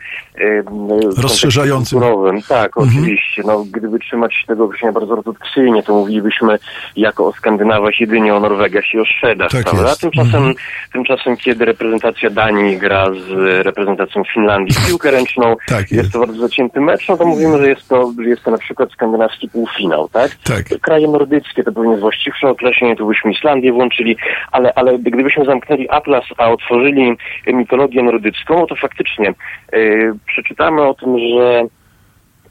w 1.15 1.19
Rozszerzającym. 1.23 1.99
kulturowym. 1.99 2.41
Tak, 2.49 2.77
Mhm. 2.77 2.87
oczywiście. 2.89 3.41
No, 3.45 3.63
gdyby 3.71 3.99
trzymać 3.99 4.35
się 4.35 4.47
tego 4.47 4.63
określenia 4.65 4.93
bardzo 4.93 5.13
ortodoksyjnie, 5.13 5.83
to 5.83 5.93
mówilibyśmy 5.93 6.59
jako 6.95 7.27
o 7.27 7.33
Skandynawach 7.33 7.99
jedynie 7.99 8.35
o 8.35 8.39
Norwegach 8.39 8.83
i 8.93 8.99
o 8.99 9.05
Szwedach, 9.05 9.51
Tak 9.51 9.63
prawda? 9.63 9.89
jest. 9.89 10.01
Tymczasem, 10.01 10.35
Mhm. 10.35 10.55
tymczasem, 10.93 11.37
kiedy 11.37 11.65
reprezentacja 11.65 12.29
Danii 12.29 12.77
gra 12.77 13.07
z 13.11 13.29
reprezentacją 13.65 14.23
Finlandii 14.33 14.75
w 14.75 14.87
piłkę 14.87 15.11
ręczną, 15.11 15.55
Tak 15.67 15.91
jest 15.91 16.11
to 16.13 16.19
bardzo 16.19 16.39
zacięty 16.47 16.81
mecz, 16.81 17.07
no 17.09 17.17
to 17.17 17.25
mówimy, 17.25 17.57
że 17.57 17.69
jest 17.69 17.87
to, 17.87 18.11
że 18.23 18.29
jest 18.29 18.43
to 18.43 18.51
na 18.51 18.57
przykład 18.57 18.91
skandynawski 18.91 19.49
półfinał, 19.49 20.09
tak? 20.09 20.31
Tak. 20.43 20.79
kraje 20.81 21.07
nordyckie 21.07 21.63
to 21.63 21.71
pewnie 21.71 21.89
jest 21.89 22.01
właściwsze 22.01 22.49
określenie, 22.49 22.95
tu 22.97 23.07
byśmy 23.07 23.31
Islandię 23.31 23.71
włączyli, 23.71 24.17
ale, 24.51 24.73
ale 24.75 24.99
gdybyśmy 24.99 25.45
zamknęli 25.45 25.89
atlas, 25.89 26.23
a 26.37 26.49
otworzyli 26.49 27.17
mitologię 27.47 28.03
nordycką, 28.03 28.65
to 28.67 28.75
faktycznie 28.75 29.33
yy, 29.73 30.13
przeczytamy 30.25 30.81
o 30.81 30.93
tym, 30.93 31.19
że 31.19 31.63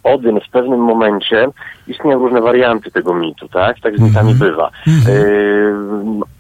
Odyn 0.06 0.40
w 0.40 0.51
pewnym 0.51 0.81
momencie, 0.81 1.48
istnieją 1.89 2.18
różne 2.18 2.40
warianty 2.40 2.90
tego 2.90 3.14
mitu, 3.14 3.48
tak? 3.48 3.81
Tak 3.81 3.98
z 3.98 4.02
mitami 4.02 4.35
bywa. 4.35 4.70
Yy, 4.86 5.74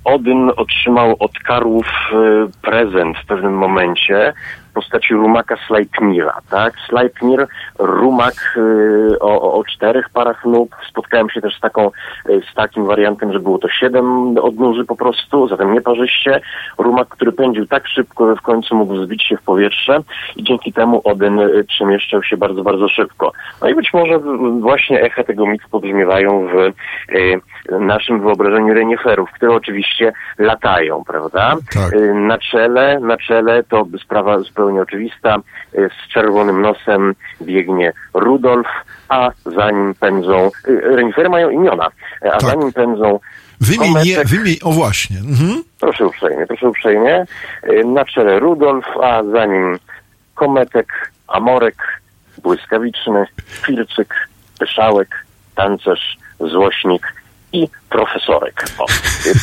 Odyn 0.04 0.50
otrzymał 0.56 1.16
od 1.18 1.32
karłów 1.38 1.86
yy, 2.12 2.48
prezent 2.62 3.18
w 3.18 3.26
pewnym 3.26 3.52
momencie 3.52 4.32
postaci 4.76 5.14
rumaka 5.14 5.56
Sleipnira, 5.66 6.34
tak? 6.50 6.72
Sleipnir, 6.88 7.46
rumak 7.78 8.34
yy, 8.56 9.18
o, 9.20 9.52
o- 9.52 9.64
czterech 9.64 10.08
parach 10.10 10.44
nóg. 10.44 10.76
Spotkałem 10.90 11.30
się 11.30 11.40
też 11.40 11.56
z, 11.56 11.60
taką, 11.60 11.90
yy, 12.28 12.42
z 12.52 12.54
takim 12.54 12.86
wariantem, 12.86 13.32
że 13.32 13.40
było 13.40 13.58
to 13.58 13.68
siedem 13.68 14.38
odnóży 14.38 14.84
po 14.84 14.96
prostu, 14.96 15.48
zatem 15.48 15.74
nieparzyście. 15.74 16.40
Rumak, 16.78 17.08
który 17.08 17.32
pędził 17.32 17.66
tak 17.66 17.88
szybko, 17.88 18.28
że 18.28 18.36
w 18.36 18.42
końcu 18.42 18.74
mógł 18.76 18.96
zbić 18.96 19.22
się 19.22 19.36
w 19.36 19.42
powietrze 19.42 19.98
i 20.36 20.44
dzięki 20.44 20.72
temu 20.72 21.00
Odyn 21.04 21.36
yy, 21.38 21.64
przemieszczał 21.64 22.22
się 22.22 22.36
bardzo, 22.36 22.62
bardzo 22.62 22.88
szybko. 22.88 23.32
No 23.62 23.68
i 23.68 23.74
być 23.74 23.92
może 23.94 24.18
właśnie 24.60 25.00
echa 25.00 25.24
tego 25.24 25.46
mitu 25.46 25.68
pobrzmiewają 25.70 26.46
w 26.46 26.56
e, 26.58 26.70
naszym 27.78 28.20
wyobrażeniu 28.20 28.74
reniferów, 28.74 29.30
które 29.32 29.52
oczywiście 29.52 30.12
latają, 30.38 31.04
prawda? 31.06 31.54
E, 31.92 32.14
na 32.14 32.38
czele, 32.38 33.00
na 33.00 33.16
czele 33.16 33.62
to 33.64 33.86
sprawa 34.04 34.38
zupełnie 34.66 34.82
oczywista. 34.82 35.36
E, 35.74 35.88
z 35.88 36.12
czerwonym 36.12 36.62
nosem 36.62 37.14
biegnie 37.42 37.92
Rudolf, 38.14 38.66
a 39.08 39.30
za 39.44 39.70
nim 39.70 39.94
pędzą, 40.00 40.50
e, 40.68 40.96
renifery 40.96 41.28
mają 41.28 41.50
imiona, 41.50 41.88
a 42.32 42.40
za 42.40 42.54
nim 42.54 42.72
pędzą 42.72 43.18
Wymień, 43.60 43.94
nie, 44.04 44.24
wymień, 44.24 44.56
o 44.62 44.72
właśnie. 44.72 45.18
Mhm. 45.18 45.62
Proszę 45.80 46.06
uprzejmie, 46.06 46.46
proszę 46.46 46.68
uprzejmie. 46.68 47.24
Na 47.84 48.04
czele 48.04 48.38
Rudolf, 48.40 48.84
a 49.02 49.22
za 49.22 49.46
nim 49.46 49.78
Kometek, 50.34 51.12
Amorek, 51.26 51.76
Błyskawiczny, 52.42 53.26
Filcyk, 53.66 54.14
Pyszałek, 54.58 55.08
Tancerz, 55.54 56.18
Złośnik 56.40 57.14
i 57.52 57.68
profesorek. 57.90 58.64
O, 58.78 58.84
y, 58.84 59.34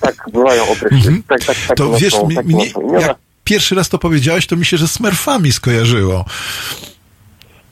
tak, 0.00 0.14
tak 0.16 0.30
bywają 0.32 0.62
określenia. 0.62 1.18
Tak, 1.28 1.40
tak, 1.40 1.56
tak 1.68 1.76
To 1.76 1.90
wiesz, 1.98 2.22
mi, 2.28 2.34
tak 2.34 2.46
mnie, 2.46 2.66
jak 3.00 3.16
pierwszy 3.44 3.74
raz 3.74 3.88
to 3.88 3.98
powiedziałeś, 3.98 4.46
to 4.46 4.56
mi 4.56 4.64
się, 4.64 4.76
że 4.76 4.88
Smurfami 4.88 5.52
skojarzyło. 5.52 6.24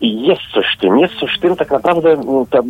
I 0.01 0.27
jest 0.27 0.43
coś 0.55 0.65
w 0.77 0.81
tym, 0.81 0.99
jest 0.99 1.15
coś 1.15 1.37
w 1.37 1.41
tym, 1.41 1.57
tak 1.57 1.71
naprawdę 1.71 2.13
m, 2.13 2.47
ta 2.51 2.59
y, 2.59 2.63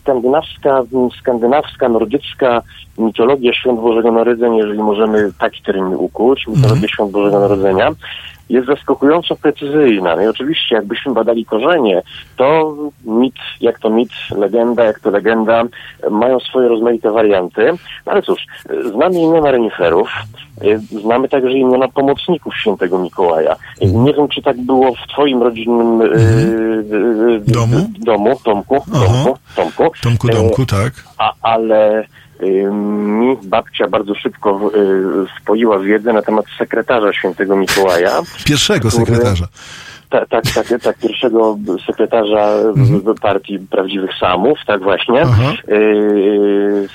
skandynawska, 0.00 0.78
m, 0.78 1.08
skandynawska, 1.20 1.88
nordycka 1.88 2.62
mitologia 2.98 3.52
Świąt 3.52 3.80
Bożego 3.80 4.12
Narodzenia, 4.12 4.56
jeżeli 4.56 4.78
możemy 4.78 5.32
taki 5.38 5.62
termin 5.62 5.94
ukuć, 5.94 6.46
mitologia 6.46 6.88
Świąt 6.88 7.12
Bożego 7.12 7.40
Narodzenia, 7.40 7.90
jest 8.48 8.66
zaskakująco 8.66 9.36
precyzyjna. 9.36 10.16
No 10.16 10.22
i 10.22 10.26
oczywiście, 10.26 10.74
jakbyśmy 10.74 11.12
badali 11.12 11.44
korzenie, 11.44 12.02
to 12.36 12.76
mit, 13.04 13.34
jak 13.60 13.78
to 13.78 13.90
mit, 13.90 14.10
legenda, 14.36 14.84
jak 14.84 15.00
to 15.00 15.10
legenda, 15.10 15.64
mają 16.10 16.40
swoje 16.40 16.68
rozmaite 16.68 17.10
warianty. 17.10 17.72
No 18.06 18.12
ale 18.12 18.22
cóż, 18.22 18.46
znamy 18.94 19.20
imiona 19.20 19.50
reniferów, 19.50 20.08
e, 20.60 20.78
znamy 20.78 21.28
także 21.28 21.52
imiona 21.52 21.88
pomocników 21.88 22.56
świętego 22.56 22.98
Mikołaja. 22.98 23.56
Nie 23.80 24.14
wiem, 24.14 24.28
czy 24.28 24.42
tak 24.42 24.56
było 24.60 24.94
w 24.94 25.12
twoim 25.12 25.42
rodzinnym 25.42 26.02
e, 26.02 26.04
e, 26.04 26.08
Domu? 27.46 27.90
domu, 27.98 28.36
Tomku. 28.44 28.84
Tomku, 28.92 29.38
Tomku. 29.56 29.90
Tomku 30.02 30.28
Domku, 30.28 30.66
tak. 30.66 30.92
ale 31.42 32.00
y, 32.00 32.06
mi 32.42 33.36
babcia 33.42 33.88
bardzo 33.88 34.14
szybko 34.14 34.70
y, 34.74 35.40
wpoiła 35.42 35.78
wiedzę 35.78 36.12
na 36.12 36.22
temat 36.22 36.44
sekretarza 36.58 37.12
świętego 37.12 37.56
Mikołaja. 37.56 38.10
Pierwszego 38.44 38.88
który- 38.88 39.04
sekretarza. 39.06 39.46
Tak, 40.10 40.28
tak, 40.28 40.44
tak, 40.54 40.66
tak, 40.82 40.98
pierwszego 40.98 41.58
sekretarza 41.86 42.48
w- 42.76 43.14
w 43.16 43.20
partii 43.20 43.58
Prawdziwych 43.58 44.10
Samów, 44.20 44.58
tak 44.66 44.82
właśnie. 44.82 45.22
Y, 45.68 46.88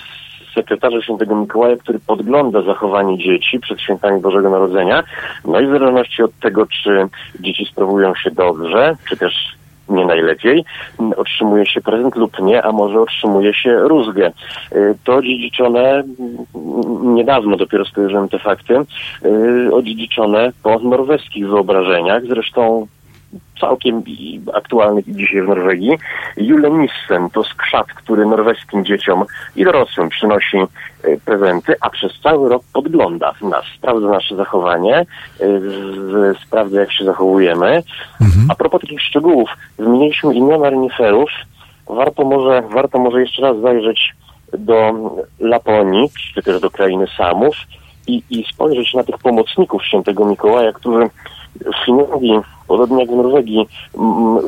sekretarza 0.56 1.02
świętego 1.02 1.36
Mikołaja, 1.36 1.78
który 1.78 1.99
podgląda 1.99 2.61
zachowanie 2.61 3.18
dzieci 3.18 3.60
przed 3.60 3.82
świętami 3.82 4.22
Bożego 4.22 4.49
Narodzenia. 4.49 5.03
No 5.45 5.60
i 5.60 5.68
w 5.68 5.70
zależności 5.72 6.24
od 6.24 6.40
tego, 6.40 6.65
czy 6.84 7.07
dzieci 7.40 7.65
sprawują 7.72 8.15
się 8.15 8.32
dobrze, 8.32 8.95
czy 9.10 9.18
też 9.18 9.34
nie 9.89 10.05
najlepiej, 10.05 10.65
otrzymuje 11.18 11.65
się 11.65 11.81
prezent 11.81 12.15
lub 12.15 12.39
nie, 12.39 12.64
a 12.64 12.72
może 12.72 13.01
otrzymuje 13.01 13.53
się 13.53 13.80
rózgę. 13.80 14.31
Y, 14.76 14.95
To 15.03 15.22
dziedziczone, 15.22 15.89
m, 15.89 17.15
niedawno 17.15 17.57
dopiero 17.57 17.85
skojarzyłem 17.85 18.30
te 18.30 18.39
fakty, 18.39 18.73
y, 19.26 19.73
odziedziczone 19.73 20.51
po 20.64 20.80
norweskich 20.80 21.49
wyobrażeniach, 21.49 22.26
zresztą 22.26 22.88
całkiem 23.60 24.03
aktualnych 24.53 25.07
i 25.07 25.15
dzisiaj 25.15 25.41
w 25.41 25.47
Norwegii. 25.47 25.97
Julenissen 26.38 27.30
to 27.30 27.43
skrzat, 27.43 27.88
który 27.88 28.26
norweskim 28.26 28.85
dzieciom 28.85 29.23
i 29.55 29.64
dorosłym 29.64 30.10
przynosi 30.10 30.57
e, 30.57 31.18
prezenty, 31.26 31.76
a 31.81 31.89
przez 31.89 32.11
cały 32.23 32.49
rok 32.49 32.64
podgląda 32.73 33.34
nas, 33.41 33.65
sprawdza 33.77 34.07
nasze 34.07 34.35
zachowanie, 34.35 34.95
e, 34.97 35.05
sprawdza 36.47 36.80
jak 36.80 36.93
się 36.93 37.05
zachowujemy. 37.05 37.84
A 38.49 38.55
propos 38.55 38.81
takich 38.81 39.01
szczegółów, 39.01 39.49
wymieniliśmy 39.77 40.34
imiona 40.34 40.69
reniferów. 40.69 41.30
Warto 41.88 42.26
może, 42.26 42.64
warto 42.73 42.99
może 42.99 43.22
jeszcze 43.22 43.41
raz 43.41 43.60
zajrzeć 43.60 44.14
do 44.57 44.93
Laponii, 45.39 46.10
czy 46.34 46.43
też 46.43 46.61
do 46.61 46.72
krainy 46.72 47.05
Samów 47.18 47.55
i, 48.07 48.23
i 48.30 48.45
spojrzeć 48.53 48.93
na 48.93 49.03
tych 49.03 49.18
pomocników 49.18 49.85
świętego 49.85 50.26
Mikołaja, 50.26 50.73
którzy 50.73 51.10
w 51.55 51.85
Finlandii, 51.85 52.39
podobnie 52.67 52.99
jak 52.99 53.11
w 53.11 53.15
Norwegii, 53.15 53.67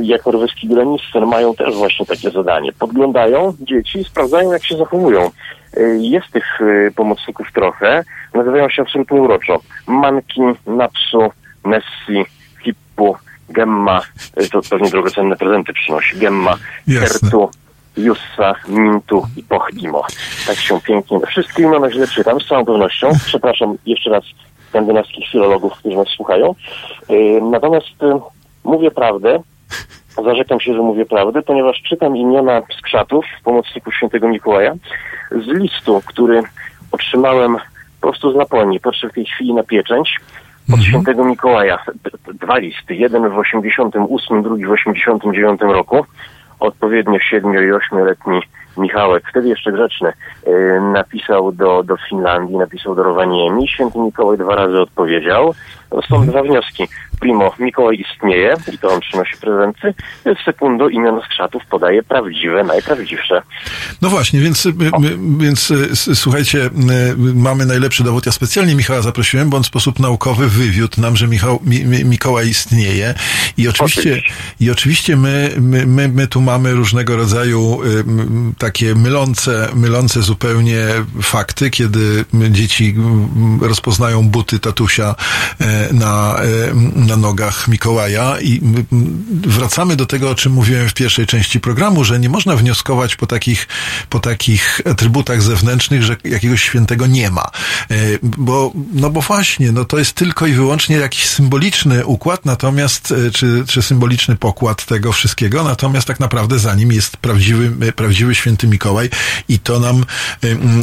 jak 0.02 0.26
norweski 0.26 0.68
granister, 0.68 1.27
mają 1.27 1.56
też 1.56 1.76
właśnie 1.76 2.06
takie 2.06 2.32
zadanie. 2.32 2.72
Podglądają 2.73 3.53
dzieci 3.61 3.99
i 3.99 4.03
sprawdzają, 4.03 4.52
jak 4.52 4.65
się 4.65 4.77
zachowują. 4.77 5.32
Y, 5.77 5.98
Jest 6.02 6.32
tych 6.32 6.61
y, 6.61 6.91
pomocników 6.95 7.48
trochę, 7.53 8.03
nazywają 8.34 8.69
się 8.69 8.82
absolutnie 8.82 9.22
uroczo. 9.22 9.60
Manki, 9.88 10.41
Napsu, 10.68 11.32
Nessi, 11.65 12.32
Hippu, 12.64 13.15
Gemma, 13.49 14.02
y, 14.41 14.49
to 14.49 14.61
pewnie 14.69 14.90
drogocenne 14.90 15.36
prezenty 15.36 15.73
przynosi, 15.73 16.18
Gemma, 16.18 16.57
Jasne. 16.88 17.19
Kertu, 17.19 17.49
Jussa, 17.98 18.56
Mintu 18.68 19.27
i 19.38 19.44
Pochtimo. 19.44 20.06
Tak 20.48 20.56
się 20.57 20.82
pięknie. 20.82 21.19
Wszystkie 21.27 21.64
imiona 21.64 21.91
źle 21.91 22.07
czytam, 22.07 22.41
z 22.41 22.48
całą 22.48 22.65
pewnością. 22.65 23.10
Przepraszam 23.26 23.77
jeszcze 23.86 24.10
raz 24.10 24.23
skandynawskich 24.76 25.28
filologów, 25.32 25.74
którzy 25.74 25.98
nas 25.98 26.08
słuchają. 26.08 26.56
Yy, 27.10 27.42
Natomiast 27.42 28.02
yy, 28.02 28.20
mówię 28.64 28.92
prawdę, 28.92 29.40
zarzekam 30.24 30.60
się, 30.60 30.74
że 30.74 30.80
mówię 30.80 31.06
prawdę, 31.06 31.42
ponieważ 31.42 31.82
czytam 31.82 32.18
imiona 32.18 32.62
skrzatów, 32.80 33.26
pomocników 33.44 33.96
świętego 33.96 34.28
Mikołaja, 34.28 34.74
z 35.32 35.48
listu, 35.48 36.02
który 36.06 36.44
otrzymałem 36.92 37.58
po 38.02 38.08
prostu 38.08 38.32
z 38.32 38.36
Laponii. 38.36 38.80
Patrzę 38.80 39.10
w 39.10 39.14
tej 39.14 39.26
chwili 39.26 39.54
na 39.54 39.64
pieczęć 39.64 40.20
od 40.74 40.84
świętego 40.84 41.26
Mikołaja. 41.26 41.80
Dwa 42.34 42.58
listy. 42.58 42.96
Jeden 42.96 43.30
w 43.30 43.38
88, 43.38 44.44
drugi 44.44 44.66
w 44.66 44.72
89 44.72 45.62
roku. 45.62 46.06
Odpowiednio 46.60 47.20
7 47.20 47.54
i 47.54 47.58
8-letni 47.58 48.42
Michałek, 48.78 49.24
wtedy 49.30 49.50
jeszcze 49.50 49.72
grzeczny, 49.72 50.14
yy, 50.48 50.82
napisał 50.94 51.52
do, 51.52 51.84
do 51.84 51.98
Finlandii, 52.10 52.58
napisał 52.58 52.96
do 52.96 53.04
Rowaniemi. 53.04 53.68
Święty 53.68 54.00
Mikołaj 54.00 54.38
dwa 54.38 54.56
razy 54.56 54.82
odpowiedział. 54.82 55.54
Są 56.10 56.28
dwa 56.28 56.44
wnioski. 56.44 56.84
Primo, 57.20 57.54
Mikołaj 57.60 57.96
istnieje 58.12 58.56
i 58.74 58.78
to 58.78 58.90
on 58.90 59.00
przynosi 59.00 59.38
prezenty. 59.42 59.94
Sekundo, 60.46 60.90
imiona 60.90 61.22
skrzatów 61.26 61.64
podaje 61.70 62.04
prawdziwe, 62.04 62.64
najprawdziwsze. 62.64 63.42
No 64.02 64.10
właśnie, 64.10 64.40
więc, 64.40 64.66
y, 64.66 64.70
y, 64.70 64.74
więc 65.40 65.72
y, 65.72 65.90
s- 65.92 66.10
słuchajcie, 66.14 66.70
mamy 67.36 67.66
najlepszy 67.66 68.04
dowód. 68.04 68.26
Ja 68.26 68.32
specjalnie 68.32 68.76
Michała 68.76 69.02
zaprosiłem, 69.02 69.50
bo 69.50 69.58
on 69.58 69.64
w 69.64 69.68
sposób 69.68 70.00
naukowy 70.00 70.48
wywiódł 70.50 71.02
nam, 71.02 71.16
że 71.18 71.28
Michał, 71.28 71.60
Mi, 71.66 71.86
Mi, 71.86 72.06
Mikołaj 72.06 72.48
istnieje. 72.50 73.14
I 73.58 73.68
oczywiście, 73.68 74.22
i 74.60 74.72
oczywiście 74.72 75.18
my, 75.18 75.50
my, 75.60 75.86
my, 75.86 76.08
my 76.08 76.28
tu 76.28 76.42
mamy 76.42 76.72
różnego 76.74 77.16
rodzaju 77.16 77.80
takie 78.58 78.96
mylące, 78.96 79.70
mylące 79.76 80.22
zupełnie 80.22 80.78
fakty, 81.22 81.70
kiedy 81.70 82.26
dzieci 82.52 82.96
rozpoznają 83.62 84.30
buty 84.30 84.60
tatusia 84.60 85.16
e, 85.62 85.85
na, 85.91 86.36
e, 86.41 86.74
na 86.95 87.18
nogach 87.18 87.68
Mikołaja 87.68 88.40
i 88.41 88.62
wracamy 89.32 89.95
do 89.95 90.06
tego, 90.06 90.30
o 90.30 90.36
czym 90.36 90.52
mówiłem 90.52 90.90
w 90.90 90.94
pierwszej 90.94 91.26
części 91.26 91.60
programu, 91.60 92.03
że 92.03 92.20
nie 92.20 92.30
można 92.30 92.56
wnioskować 92.56 93.16
po 93.16 93.28
takich, 93.28 93.68
po 94.10 94.20
takich 94.20 94.82
atrybutach 94.91 95.41
zewnętrznych, 95.41 96.03
że 96.03 96.18
jakiegoś 96.24 96.64
świętego 96.64 97.07
nie 97.07 97.32
ma. 97.32 97.41
E, 97.91 97.95
Bo, 98.24 98.72
no 98.94 99.10
bo 99.10 99.22
właśnie, 99.22 99.72
no 99.72 99.86
to 99.86 99.98
jest 99.98 100.14
tylko 100.14 100.48
i 100.48 100.53
wyłącznie 100.53 100.95
jakiś 100.95 101.26
symboliczny 101.26 102.06
układ, 102.06 102.45
natomiast, 102.45 103.12
e, 103.12 103.32
czy, 103.32 103.64
czy 103.68 103.82
symboliczny 103.82 104.36
pokład 104.36 104.86
tego 104.86 105.12
wszystkiego, 105.12 105.64
natomiast 105.64 106.07
tak 106.07 106.20
naprawdę 106.20 106.60
za 106.60 106.76
nim 106.76 106.91
jest 106.91 107.18
prawdziwy, 107.18 107.91
prawdziwy 107.91 108.36
święty 108.36 108.68
Mikołaj 108.68 109.10
i 109.49 109.60
to 109.60 109.80
nam 109.80 110.06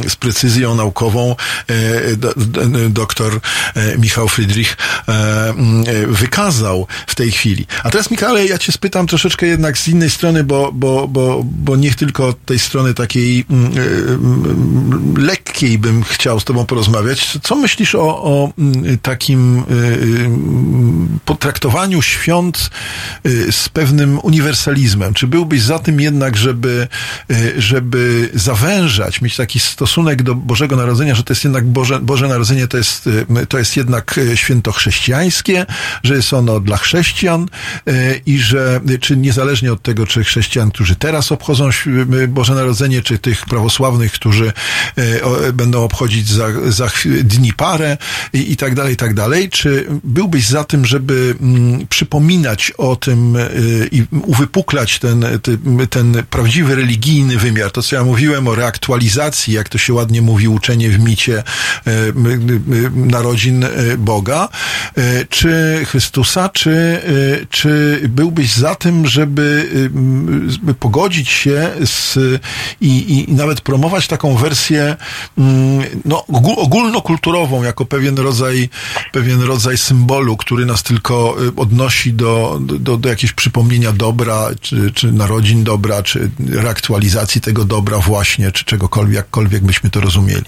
z 0.07 0.15
precyzją 0.15 0.75
naukową 0.75 1.35
do, 2.17 2.33
do, 2.35 2.89
doktor 2.89 3.39
Michał 3.97 4.27
Friedrich 4.27 4.77
wykazał 6.07 6.87
w 7.07 7.15
tej 7.15 7.31
chwili. 7.31 7.65
A 7.83 7.89
teraz 7.89 8.11
Michale, 8.11 8.45
ja 8.45 8.57
cię 8.57 8.71
spytam 8.71 9.07
troszeczkę 9.07 9.45
jednak 9.45 9.77
z 9.77 9.87
innej 9.87 10.09
strony, 10.09 10.43
bo, 10.43 10.71
bo, 10.71 11.07
bo, 11.07 11.43
bo 11.45 11.75
niech 11.75 11.95
tylko 11.95 12.27
od 12.27 12.45
tej 12.45 12.59
strony 12.59 12.93
takiej 12.93 13.45
mm, 13.49 13.65
e, 13.65 13.81
mm, 14.13 15.13
lekkiej 15.17 15.77
bym 15.79 16.03
chciał 16.03 16.39
z 16.39 16.43
tobą 16.43 16.65
porozmawiać. 16.65 17.37
Co 17.43 17.55
myślisz 17.55 17.95
o, 17.95 18.23
o 18.23 18.53
mm, 18.57 18.97
takim 18.97 19.59
e, 19.59 19.63
mm, 19.63 21.19
potraktowaniu 21.25 22.01
świąt 22.01 22.69
e, 23.23 23.51
z 23.51 23.69
pewnym 23.69 24.19
uniwersalizmem? 24.19 25.13
Czy 25.13 25.27
byłbyś 25.27 25.61
za 25.61 25.79
tym 25.79 25.99
jednak, 25.99 26.37
żeby, 26.37 26.87
e, 27.31 27.61
żeby 27.61 28.29
zawężać, 28.33 29.21
mieć 29.21 29.35
taki 29.35 29.59
stosunek 29.59 30.23
do 30.23 30.35
Bożego 30.35 30.75
Narodzenia, 30.75 31.15
że 31.15 31.23
to 31.23 31.33
jest 31.33 31.43
jednak 31.43 31.65
Boże, 31.65 31.99
Boże 31.99 32.27
Narodzenie 32.27 32.67
to 32.67 32.77
jest, 32.77 33.09
e, 33.37 33.45
to 33.45 33.59
jest 33.59 33.77
jednak 33.77 34.17
e, 34.17 34.37
święto 34.37 34.71
chrześcijańskie, 34.73 35.65
że 36.03 36.15
jest 36.15 36.33
ono 36.33 36.59
dla 36.59 36.77
chrześcijan 36.77 37.47
e, 37.87 38.15
i 38.25 38.39
że, 38.39 38.81
czy 39.01 39.17
niezależnie 39.17 39.73
od 39.73 39.81
tego, 39.81 40.07
czy 40.07 40.23
chrześcijan, 40.23 40.71
którzy 40.71 40.95
teraz 40.95 41.31
obchodzą 41.31 41.69
Boże 42.27 42.55
Narodzenie, 42.55 43.01
czy 43.01 43.19
tych 43.19 43.45
prawosławnych, 43.45 44.11
którzy 44.11 44.53
e, 44.95 45.53
będą 45.53 45.83
obchodzić 45.83 46.29
za, 46.29 46.47
za 46.67 46.87
dni 47.23 47.53
parę 47.53 47.97
i, 48.33 48.51
i 48.51 48.57
tak 48.57 48.75
dalej, 48.75 48.93
i 48.93 48.97
tak 48.97 49.13
dalej, 49.13 49.49
czy 49.49 49.87
byłbyś 50.03 50.47
za 50.47 50.63
tym, 50.63 50.85
żeby 50.85 51.35
przypominać 51.89 52.71
o 52.77 52.95
tym 52.95 53.35
e, 53.35 53.49
i 53.91 54.05
uwypuklać 54.11 54.99
ten, 54.99 55.25
ten, 55.89 56.23
prawdziwy 56.29 56.75
religijny 56.75 57.37
wymiar. 57.37 57.71
To, 57.71 57.83
co 57.83 57.95
ja 57.95 58.03
mówiłem 58.03 58.47
o 58.47 58.55
reaktualizacji, 58.55 59.53
jak 59.53 59.69
to 59.69 59.77
się 59.77 59.93
ładnie 59.93 60.21
mówi, 60.21 60.47
uczenie 60.47 60.89
w 60.89 60.99
micie 60.99 61.43
narodzin 62.95 63.65
Boga, 63.97 64.49
czy 65.29 65.81
Chrystusa, 65.85 66.49
czy, 66.49 66.71
e, 67.41 67.45
czy 67.45 68.01
byłbyś 68.09 68.53
za 68.53 68.75
tym, 68.75 69.07
żeby, 69.07 69.69
żeby 70.47 70.73
pogodzić 70.73 71.29
się 71.29 71.71
z, 71.85 72.17
i, 72.81 73.25
i 73.29 73.33
nawet 73.33 73.61
promować 73.61 74.07
taką 74.07 74.35
wersję 74.35 74.95
mm, 75.37 75.83
no, 76.05 76.25
ogól- 76.31 76.57
ogólnokulturową, 76.57 77.63
jako 77.63 77.85
pewien 77.85 78.17
rodzaj, 78.17 78.69
pewien 79.11 79.41
rodzaj 79.41 79.77
symbolu, 79.77 80.37
który 80.37 80.65
nas 80.65 80.83
tylko 80.83 81.35
y, 81.43 81.55
odnosi 81.55 82.13
do, 82.13 82.59
do, 82.61 82.97
do 82.97 83.09
jakiegoś 83.09 83.33
przypomnienia 83.33 83.91
dobra, 83.91 84.47
czy, 84.61 84.91
czy 84.91 85.11
narodzin 85.11 85.63
dobra, 85.63 86.03
czy 86.03 86.31
reaktualizacji 86.49 87.41
tego 87.41 87.65
dobra 87.65 87.97
właśnie, 87.97 88.51
czy 88.51 88.65
czegokolwiek, 88.65 89.15
jakkolwiek 89.15 89.63
byśmy 89.63 89.89
to 89.89 90.01
rozumieli. 90.01 90.45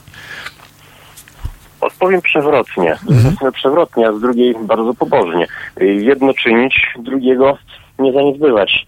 Odpowiem 1.86 2.22
przewrotnie. 2.22 2.96
Mhm. 3.10 3.54
Przewrotnie, 3.54 4.08
a 4.08 4.14
z 4.14 4.22
drugiej 4.22 4.56
bardzo 4.62 4.94
pobożnie. 4.94 5.48
Y, 5.82 5.86
Jedno 5.86 6.34
czynić, 6.34 6.94
drugiego 7.00 7.58
nie 8.00 8.14
zaniedbywać. 8.14 8.88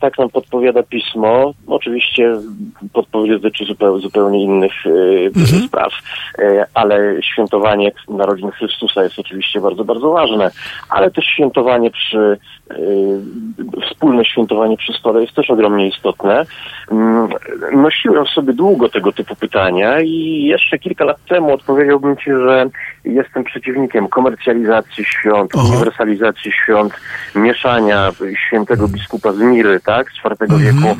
Tak 0.00 0.18
nam 0.18 0.28
podpowiada 0.28 0.82
pismo. 0.82 1.54
Oczywiście 1.66 2.34
podpowiedź 2.92 3.30
dotyczy 3.30 3.64
zupełnie, 3.64 4.02
zupełnie 4.02 4.42
innych 4.42 4.86
y, 4.86 5.30
spraw, 5.66 5.92
y, 6.38 6.64
ale 6.74 7.22
świętowanie 7.22 7.92
narodzin 8.08 8.50
Chrystusa 8.50 9.02
jest 9.02 9.18
oczywiście 9.18 9.60
bardzo, 9.60 9.84
bardzo 9.84 10.10
ważne, 10.10 10.50
ale 10.88 11.10
też 11.10 11.24
świętowanie 11.24 11.90
przy, 11.90 12.38
y, 12.70 12.76
wspólne 13.90 14.24
świętowanie 14.24 14.76
przy 14.76 14.92
stole 14.92 15.20
jest 15.20 15.34
też 15.34 15.50
ogromnie 15.50 15.88
istotne. 15.88 16.46
Mm, 16.90 17.28
Nosiłem 17.72 18.26
sobie 18.26 18.52
długo 18.52 18.88
tego 18.88 19.12
typu 19.12 19.36
pytania 19.36 20.00
i 20.00 20.44
jeszcze 20.44 20.78
kilka 20.78 21.04
lat 21.04 21.16
temu 21.28 21.52
odpowiedziałbym 21.52 22.16
Ci, 22.16 22.30
że 22.30 22.66
jestem 23.04 23.44
przeciwnikiem 23.44 24.08
komercjalizacji 24.08 25.04
świąt, 25.04 25.54
uniwersalizacji 25.54 26.52
świąt, 26.52 26.92
mieszania 27.34 28.10
świętego 28.48 28.88
biskupa 28.88 29.32
z 29.32 29.38
Miry, 29.38 29.80
tak, 29.80 30.06
z 30.10 30.16
IV 30.16 30.58
wieku 30.58 30.96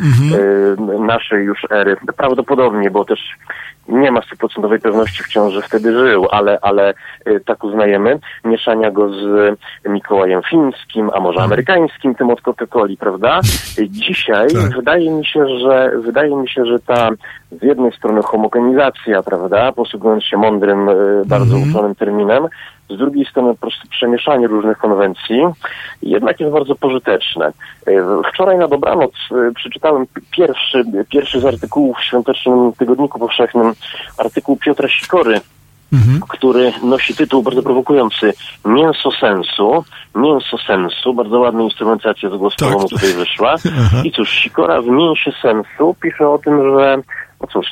y, 0.97 1.01
naszej 1.01 1.45
już 1.45 1.59
ery. 1.71 1.97
Prawdopodobnie, 2.17 2.91
bo 2.91 3.05
też 3.05 3.21
nie 3.89 4.13
ma 4.13 4.23
stuprocentowej 4.23 4.81
pewności 4.81 5.23
wciąż, 5.23 5.53
że 5.53 5.63
wtedy 5.63 5.93
żył, 5.93 6.27
ale, 6.31 6.59
ale 6.63 6.95
y, 7.29 7.41
tak 7.47 7.65
uznajemy. 7.65 8.19
Mieszania 8.45 8.91
go 8.91 9.09
z 9.13 9.59
Mikołajem 9.89 10.43
Fińskim, 10.51 11.11
a 11.15 11.21
może 11.21 11.41
amerykańskim, 11.41 12.15
tym 12.15 12.31
od 12.31 12.43
Coca-Coli, 12.43 12.97
prawda? 12.97 13.41
Y, 13.79 13.89
Dzisiaj 13.89 14.49
wydaje 14.77 15.11
mi 15.11 15.27
się, 15.27 15.59
że 15.59 15.93
wydaje 16.05 16.37
mi 16.37 16.49
się, 16.49 16.65
że 16.65 16.79
ta 16.79 17.11
z 17.61 17.63
jednej 17.63 17.93
strony 17.93 18.23
homogenizacja, 18.23 19.23
prawda, 19.23 19.73
posługując 19.73 20.25
się 20.25 20.37
mądrym, 20.37 20.91
bardzo 21.27 21.57
uczonym 21.57 21.95
terminem, 21.95 22.49
z 22.91 22.97
drugiej 22.99 23.27
strony 23.27 23.55
po 23.55 23.61
prostu 23.61 23.89
przemieszanie 23.89 24.47
różnych 24.47 24.79
konwencji 24.79 25.41
jednak 26.03 26.41
jest 26.41 26.53
bardzo 26.53 26.75
pożyteczne. 26.75 27.53
Y, 27.89 27.93
Wczoraj 28.33 28.59
na 28.59 28.69
dobranoc 28.69 29.13
y, 29.51 29.55
przeczytałem 29.55 30.07
pierwszy, 30.31 30.85
pierwszy 31.11 31.41
z 31.41 31.45
artykułów 31.45 31.97
w 31.97 32.05
Świątecznym 32.05 32.73
Tygodniku 32.79 33.19
Powszechnym, 33.19 33.73
artykuł 34.19 34.57
Piotra 34.57 34.89
Sikory, 34.89 35.41
który 36.29 36.73
nosi 36.83 37.15
tytuł 37.15 37.43
bardzo 37.43 37.63
prowokujący 37.63 38.33
Mięso 38.65 39.11
sensu. 39.21 39.85
Mięso 40.15 40.59
sensu, 40.67 41.15
bardzo 41.15 41.39
ładna 41.39 41.63
instrumentacja 41.63 42.31
z 42.31 42.37
głosową 42.37 42.81
Tak. 42.81 42.89
tutaj 42.89 43.13
wyszła. 43.13 43.55
I 44.05 44.13
cóż, 44.13 44.31
Sikora 44.31 44.83
w 44.83 44.87
mięsie 44.87 45.33
sensu 45.43 45.97
pisze 46.03 46.29
o 46.29 46.39
tym, 46.39 46.79
że 46.79 46.97
no 47.41 47.47
cóż, 47.53 47.67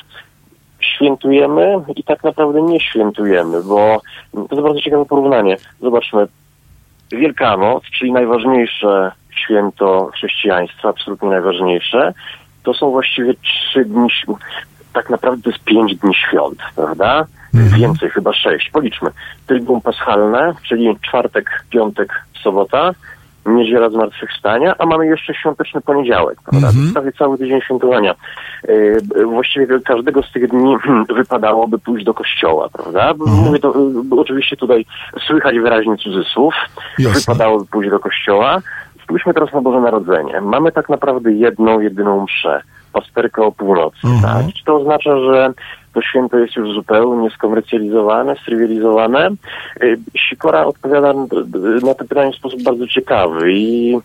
świętujemy 0.95 1.75
i 1.95 2.03
tak 2.03 2.23
naprawdę 2.23 2.61
nie 2.61 2.79
świętujemy, 2.79 3.63
bo 3.63 4.01
to 4.33 4.55
jest 4.55 4.63
bardzo 4.63 4.81
ciekawe 4.81 5.05
porównanie. 5.05 5.57
Zobaczmy, 5.81 6.27
Wielkanoc, 7.11 7.83
czyli 7.83 8.11
najważniejsze 8.11 9.11
święto 9.31 10.09
chrześcijaństwa, 10.13 10.89
absolutnie 10.89 11.29
najważniejsze, 11.29 12.13
to 12.63 12.73
są 12.73 12.91
właściwie 12.91 13.33
trzy 13.33 13.85
dni, 13.85 14.07
tak 14.93 15.09
naprawdę 15.09 15.43
to 15.43 15.49
jest 15.49 15.63
pięć 15.63 15.95
dni 15.95 16.15
świąt, 16.15 16.59
prawda? 16.75 17.25
Więcej, 17.53 18.09
chyba 18.09 18.33
sześć. 18.33 18.69
Policzmy. 18.69 19.09
Trybum 19.47 19.81
Paschalne, 19.81 20.53
czyli 20.67 20.97
czwartek, 21.01 21.63
piątek, 21.69 22.23
sobota, 22.43 22.91
niedziela 23.47 23.89
zmartwychwstania, 23.89 24.75
a 24.77 24.85
mamy 24.85 25.07
jeszcze 25.07 25.33
świąteczny 25.33 25.81
poniedziałek, 25.81 26.41
prawda? 26.41 26.71
To 26.71 26.77
jest 26.77 26.93
prawie 26.93 27.11
cały 27.11 27.37
tydzień 27.37 27.61
świętowania. 27.61 28.15
Yy, 28.67 29.25
właściwie 29.25 29.79
każdego 29.79 30.23
z 30.23 30.31
tych 30.31 30.49
dni 30.49 30.75
wypadałoby 31.15 31.79
pójść 31.79 32.05
do 32.05 32.13
kościoła, 32.13 32.69
prawda? 32.69 33.13
Mówię 33.17 33.59
to, 33.59 33.73
yy, 34.11 34.21
oczywiście 34.21 34.57
tutaj 34.57 34.85
słychać 35.27 35.59
wyraźnie 35.59 35.97
cudzysłów. 35.97 36.53
Jasne. 36.99 37.19
Wypadałoby 37.19 37.65
pójść 37.65 37.89
do 37.89 37.99
kościoła. 37.99 38.61
Spójrzmy 39.03 39.33
teraz 39.33 39.53
na 39.53 39.61
Boże 39.61 39.81
Narodzenie. 39.81 40.41
Mamy 40.41 40.71
tak 40.71 40.89
naprawdę 40.89 41.31
jedną, 41.31 41.79
jedyną 41.79 42.23
mszę. 42.23 42.61
Pasterkę 42.93 43.43
o 43.43 43.51
północy, 43.51 44.07
tak? 44.21 44.45
Czy 44.57 44.65
to 44.65 44.75
oznacza, 44.75 45.19
że 45.19 45.53
to 45.93 46.01
święto 46.01 46.37
jest 46.37 46.55
już 46.55 46.73
zupełnie 46.73 47.29
skomercjalizowane, 47.29 48.35
strywializowane? 48.35 49.29
Y, 49.83 49.97
Sikora 50.29 50.65
odpowiada 50.65 51.13
na 51.83 51.93
to 51.95 52.05
pytanie 52.05 52.31
w 52.31 52.35
sposób 52.35 52.63
bardzo 52.63 52.87
ciekawy 52.87 53.53
i 53.53 53.95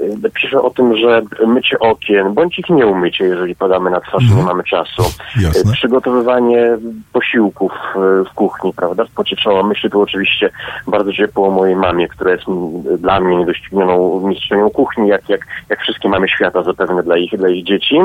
y, 0.00 0.30
pisze 0.34 0.62
o 0.62 0.70
tym, 0.70 0.96
że 0.96 1.22
mycie 1.46 1.78
okien, 1.78 2.34
bądź 2.34 2.58
ich 2.58 2.70
nie 2.70 2.86
umycie, 2.86 3.24
jeżeli 3.24 3.56
padamy 3.56 3.90
na 3.90 4.00
twarz 4.00 4.24
nie 4.36 4.42
mamy 4.42 4.64
czasu. 4.64 5.02
Jasne. 5.42 5.70
Y, 5.70 5.74
Przygotowywanie 5.74 6.78
posiłków 7.12 7.72
w 8.30 8.34
kuchni, 8.34 8.72
prawda, 8.76 9.04
w 9.04 9.10
pocie 9.10 9.36
czoła. 9.36 9.62
Myślę 9.62 9.90
tu 9.90 10.00
oczywiście 10.00 10.50
bardzo 10.86 11.12
ciepło 11.12 11.48
o 11.48 11.50
mojej 11.50 11.76
mamie, 11.76 12.08
która 12.08 12.30
jest 12.30 12.44
dla 12.98 13.20
mnie 13.20 13.36
niedoścignioną 13.36 14.28
mistrzynią 14.28 14.70
kuchni, 14.70 15.08
jak, 15.08 15.28
jak, 15.28 15.40
jak 15.68 15.80
wszystkie 15.80 16.08
mamy 16.08 16.28
świata 16.28 16.62
zapewne 16.62 17.02
dla 17.02 17.16
ich, 17.16 17.36
dla 17.36 17.48
ich 17.48 17.64
dzieci. 17.64 17.96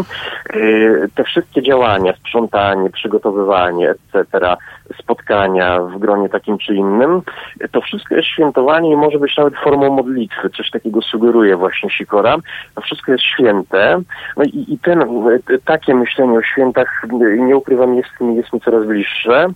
Te 1.16 1.24
wszystkie 1.24 1.62
działania, 1.64 2.14
sprzątanie, 2.14 2.90
przygotowywanie, 3.26 3.90
etc., 3.90 4.56
spotkania 5.00 5.80
w 5.80 6.00
gronie 6.00 6.30
takim 6.30 6.58
czy 6.58 6.76
innym, 6.76 7.22
to 7.72 7.82
wszystko 7.82 8.16
jest 8.16 8.28
świętowanie 8.28 8.92
i 8.92 8.96
może 8.96 9.20
być 9.20 9.38
nawet 9.38 9.54
formą 9.64 9.90
modlitwy. 9.90 10.50
Coś 10.50 10.72
takiego 10.72 11.02
sugeruje 11.02 11.58
właśnie 11.58 11.90
Sikora. 11.90 12.38
To 12.76 12.82
wszystko 12.82 13.12
jest 13.12 13.24
święte. 13.24 14.02
No 14.38 14.44
i, 14.44 14.66
i 14.74 14.80
ten, 14.80 15.04
takie 15.66 15.96
myślenie 15.96 16.38
o 16.38 16.44
świętach, 16.44 17.06
nie 17.38 17.58
ukrywam, 17.58 17.96
jest 17.96 18.10
jest 18.36 18.54
mi 18.54 18.62
coraz 18.62 18.86
bliższe. 18.86 19.48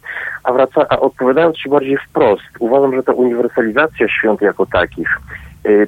A, 0.43 0.53
wraca, 0.53 0.85
a 0.89 0.99
odpowiadając 0.99 1.55
Ci 1.57 1.69
bardziej 1.69 1.97
wprost, 1.97 2.43
uważam, 2.59 2.95
że 2.95 3.03
ta 3.03 3.13
uniwersalizacja 3.13 4.07
świąt 4.07 4.41
jako 4.41 4.65
takich, 4.65 5.19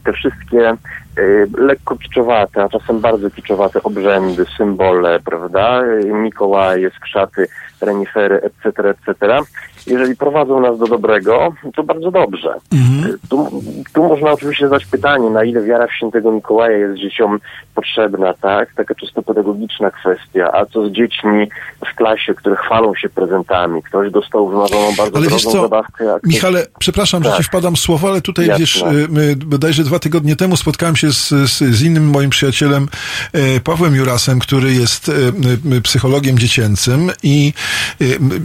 te 0.04 0.14
wszystkie 0.14 0.74
y, 1.18 1.48
lekko 1.58 1.96
kiczowate, 1.96 2.64
a 2.64 2.70
czasem 2.70 3.00
bardzo 3.00 3.30
kiczowate 3.30 3.84
obrzędy, 3.84 4.46
symbole, 4.58 5.20
prawda, 5.20 5.84
y, 5.84 6.06
Mikołaje, 6.06 6.90
skrzaty, 6.90 7.48
renifery, 7.82 8.42
etc., 8.42 8.90
etc., 8.90 9.38
jeżeli 9.88 10.16
prowadzą 10.16 10.60
nas 10.60 10.80
do 10.80 10.88
dobrego, 10.88 11.54
to 11.76 11.84
bardzo 11.84 12.12
dobrze. 12.12 12.54
Y, 12.74 13.18
Tu, 13.30 13.62
tu 13.94 14.04
można 14.04 14.32
oczywiście 14.32 14.68
zadać 14.68 14.86
pytanie, 14.86 15.30
na 15.30 15.44
ile 15.44 15.64
wiara 15.64 15.88
w 15.88 15.94
świętego 15.94 16.32
Mikołaja 16.32 16.78
jest 16.78 17.00
dzieciom 17.00 17.40
potrzebna, 17.76 18.34
tak? 18.42 18.74
Taka 18.76 18.96
czysto 18.96 19.22
pedagogiczna 19.22 19.92
kwestia. 19.92 20.52
A 20.54 20.66
co 20.66 20.88
z 20.90 20.92
dziećmi 20.92 21.48
w 21.92 21.96
klasie, 21.96 22.34
które 22.34 22.56
chwalą 22.56 22.96
się 22.96 23.10
prezentami? 23.10 23.84
Ktoś 23.84 24.12
dostał 24.12 24.50
wymarzoną 24.50 24.88
bardzo 24.98 25.18
Ale 25.18 25.28
wiesz 25.28 25.44
co, 25.44 25.52
zabawkę. 25.62 26.06
ktoś- 26.20 26.34
Michale, 26.34 26.66
przepraszam, 26.80 27.24
że 27.24 27.30
Tak. 27.30 27.38
ci 27.38 27.44
wpadam 27.44 27.76
w 27.76 27.80
słowo, 27.80 28.10
ale 28.10 28.22
tutaj 28.22 28.46
Jasne. 28.48 28.60
wiesz, 28.60 28.84
y, 29.32 29.36
bodajże 29.36 29.84
dwa 29.84 30.00
tygodnie 30.00 30.36
temu 30.36 30.58
spotkałem 30.58 30.96
się 30.96 31.14
z, 31.14 31.30
z, 31.30 31.58
z 31.58 31.82
innym 31.84 32.10
moim 32.10 32.30
przyjacielem, 32.30 32.88
e, 33.34 33.60
Pawłem 33.60 33.96
Jurasem, 33.96 34.40
który 34.40 34.74
jest 34.74 35.12
psychologiem 35.84 36.40
dziecięcym 36.40 37.12
i, 37.24 37.54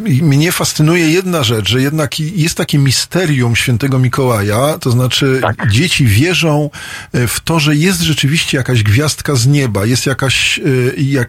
i 0.07 0.23
mnie 0.23 0.53
fascynuje 0.53 1.09
jedna 1.27 1.45
rzecz, 1.45 1.69
że 1.69 1.83
jednak 1.83 2.21
jest 2.21 2.57
takie 2.57 2.79
misterium 2.79 3.57
świętego 3.57 3.99
Mikołaja, 3.99 4.79
to 4.79 4.91
znaczy 4.91 5.39
Tak. 5.43 5.71
dzieci 5.71 6.07
wierzą 6.07 6.71
e, 7.13 7.27
w 7.27 7.41
to, 7.41 7.61
że 7.61 7.77
jest 7.77 8.01
rzeczywiście 8.01 8.59
jakaś 8.59 8.83
gwiazdka 8.83 9.35
z 9.35 9.47
nieba, 9.47 9.87
jest 9.87 10.07
jakaś, 10.07 10.59
e, 10.59 10.63
jak, 10.97 11.29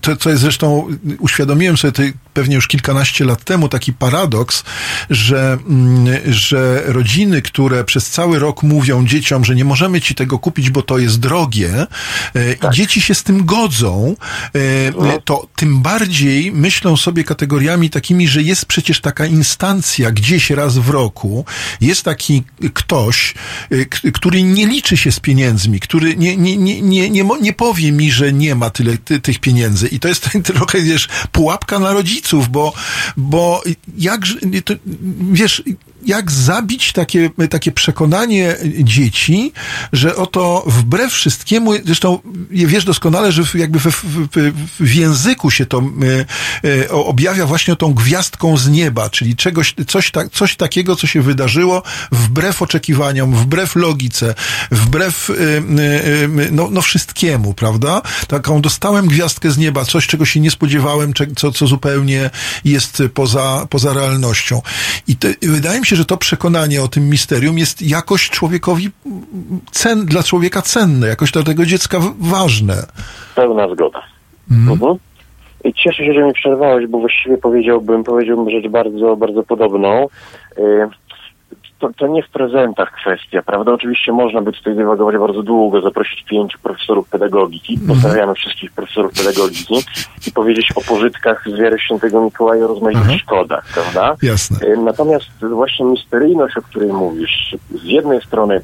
to, 0.00 0.16
co 0.16 0.30
jest 0.30 0.42
zresztą, 0.42 0.88
uświadomiłem 1.18 1.76
sobie 1.76 1.92
to 1.92 2.02
pewnie 2.34 2.54
już 2.54 2.68
kilkanaście 2.68 3.24
lat 3.24 3.44
temu, 3.44 3.68
taki 3.68 3.92
paradoks, 3.92 4.64
że, 5.10 5.58
mm, 5.68 6.32
że 6.32 6.82
rodziny, 6.86 7.42
które 7.42 7.84
przez 7.84 8.10
cały 8.10 8.38
rok 8.38 8.62
mówią 8.62 9.06
dzieciom, 9.06 9.44
że 9.44 9.54
nie 9.54 9.64
możemy 9.64 10.00
ci 10.00 10.14
tego 10.14 10.38
kupić, 10.38 10.70
bo 10.70 10.82
to 10.82 10.98
jest 10.98 11.20
drogie, 11.20 11.86
e, 12.34 12.52
i 12.52 12.70
dzieci 12.72 13.00
się 13.00 13.14
z 13.14 13.22
tym 13.22 13.46
godzą, 13.46 14.16
e, 14.54 15.20
to 15.24 15.46
tym 15.56 15.82
bardziej 15.82 16.52
myślą 16.52 16.96
sobie 16.96 17.24
kategoriami 17.24 17.90
takimi, 17.90 18.28
że 18.28 18.42
jest 18.42 18.66
przecież 18.66 19.00
taka 19.00 19.19
instancja 19.26 20.10
gdzieś 20.10 20.50
raz 20.50 20.78
w 20.78 20.88
roku, 20.88 21.44
jest 21.80 22.02
taki 22.02 22.42
ktoś, 22.74 23.34
y, 23.72 24.12
który 24.12 24.42
nie 24.42 24.66
liczy 24.66 24.96
się 24.96 25.12
z 25.12 25.20
pieniędzmi, 25.20 25.80
który 25.80 26.16
nie, 26.16 26.36
nie, 26.36 26.56
nie, 26.56 26.82
nie, 26.82 27.10
nie, 27.10 27.24
nie 27.40 27.52
powie 27.52 27.92
mi, 27.92 28.10
że 28.10 28.32
nie 28.32 28.54
ma 28.54 28.70
tyle 28.70 28.98
ty, 28.98 29.20
tych 29.20 29.38
pieniędzy. 29.38 29.88
I 29.88 30.00
to 30.00 30.08
jest 30.08 30.28
trochę, 30.44 30.82
wiesz, 30.82 31.08
pułapka 31.32 31.78
na 31.78 31.92
rodziców, 31.92 32.48
bo, 32.48 32.72
bo 33.16 33.62
jak, 33.98 34.20
to, 34.64 34.74
wiesz, 35.32 35.62
jak 36.06 36.30
zabić 36.30 36.92
takie, 36.92 37.30
takie 37.50 37.72
przekonanie 37.72 38.56
dzieci, 38.78 39.52
że 39.92 40.16
oto 40.16 40.64
wbrew 40.66 41.12
wszystkiemu, 41.12 41.72
zresztą 41.84 42.18
wiesz 42.50 42.84
doskonale, 42.84 43.32
że 43.32 43.42
jakby 43.54 43.78
w, 43.78 43.84
w, 43.86 44.28
w, 44.80 44.94
języku 44.94 45.50
się 45.50 45.66
to 45.66 45.82
objawia 46.90 47.46
właśnie 47.46 47.76
tą 47.76 47.94
gwiazdką 47.94 48.56
z 48.56 48.68
nieba, 48.68 49.09
czyli 49.10 49.36
czegoś, 49.36 49.74
coś, 49.86 50.10
tak, 50.10 50.30
coś 50.30 50.56
takiego, 50.56 50.96
co 50.96 51.06
się 51.06 51.22
wydarzyło 51.22 51.82
wbrew 52.12 52.62
oczekiwaniom, 52.62 53.34
wbrew 53.34 53.76
logice, 53.76 54.34
wbrew 54.70 55.30
e, 55.30 55.34
e, 55.34 56.44
e, 56.44 56.50
no, 56.50 56.68
no 56.70 56.80
wszystkiemu, 56.82 57.54
prawda? 57.54 58.02
Taką 58.28 58.60
dostałem 58.60 59.06
gwiazdkę 59.06 59.50
z 59.50 59.58
nieba, 59.58 59.84
coś, 59.84 60.06
czego 60.06 60.24
się 60.24 60.40
nie 60.40 60.50
spodziewałem, 60.50 61.12
co, 61.36 61.52
co 61.52 61.66
zupełnie 61.66 62.30
jest 62.64 63.02
poza, 63.14 63.66
poza 63.70 63.92
realnością. 63.92 64.62
I 65.08 65.16
to, 65.16 65.28
wydaje 65.42 65.80
mi 65.80 65.86
się, 65.86 65.96
że 65.96 66.04
to 66.04 66.16
przekonanie 66.16 66.82
o 66.82 66.88
tym 66.88 67.08
misterium 67.08 67.58
jest 67.58 67.82
jakoś 67.82 68.30
człowiekowi 68.30 68.90
cen, 69.70 70.06
dla 70.06 70.22
człowieka 70.22 70.62
cenne, 70.62 71.06
jakoś 71.08 71.32
dla 71.32 71.42
tego 71.42 71.66
dziecka 71.66 72.00
ważne. 72.18 72.86
Pełna 73.34 73.74
zgoda. 73.74 74.02
Mhm. 74.50 74.98
I 75.64 75.74
cieszę 75.74 76.04
się, 76.04 76.12
że 76.12 76.22
mi 76.22 76.32
przerwałeś, 76.32 76.86
bo 76.86 76.98
właściwie 76.98 77.38
powiedziałbym, 77.38 78.04
powiedziałbym 78.04 78.50
rzecz 78.50 78.68
bardzo, 78.68 79.16
bardzo 79.16 79.42
podobną. 79.42 80.06
To, 81.80 81.90
to 81.96 82.06
nie 82.06 82.22
w 82.22 82.28
prezentach 82.28 82.92
kwestia, 82.92 83.42
prawda? 83.42 83.72
Oczywiście 83.72 84.12
można 84.12 84.42
by 84.42 84.52
tutaj 84.52 84.74
dywagować 84.74 85.16
bardzo 85.16 85.42
długo, 85.42 85.80
zaprosić 85.80 86.22
pięciu 86.22 86.58
profesorów 86.58 87.08
pedagogiki, 87.08 87.78
pozdrawiamy 87.88 88.34
wszystkich 88.34 88.72
profesorów 88.72 89.12
pedagogiki 89.12 89.74
i 90.26 90.32
powiedzieć 90.32 90.72
o 90.76 90.80
pożytkach 90.80 91.44
z 91.46 91.60
wiary 91.60 91.78
świętego 91.78 92.20
Mikołaja 92.20 92.64
o 92.64 92.68
rozmaitych 92.68 93.20
szkodach, 93.20 93.64
prawda? 93.74 94.16
Jasne. 94.22 94.66
Y, 94.66 94.76
Natomiast 94.76 95.30
właśnie 95.50 95.86
misteryjność, 95.86 96.56
o 96.56 96.62
której 96.62 96.88
mówisz, 96.88 97.56
z 97.70 97.84
jednej 97.84 98.20
strony 98.20 98.60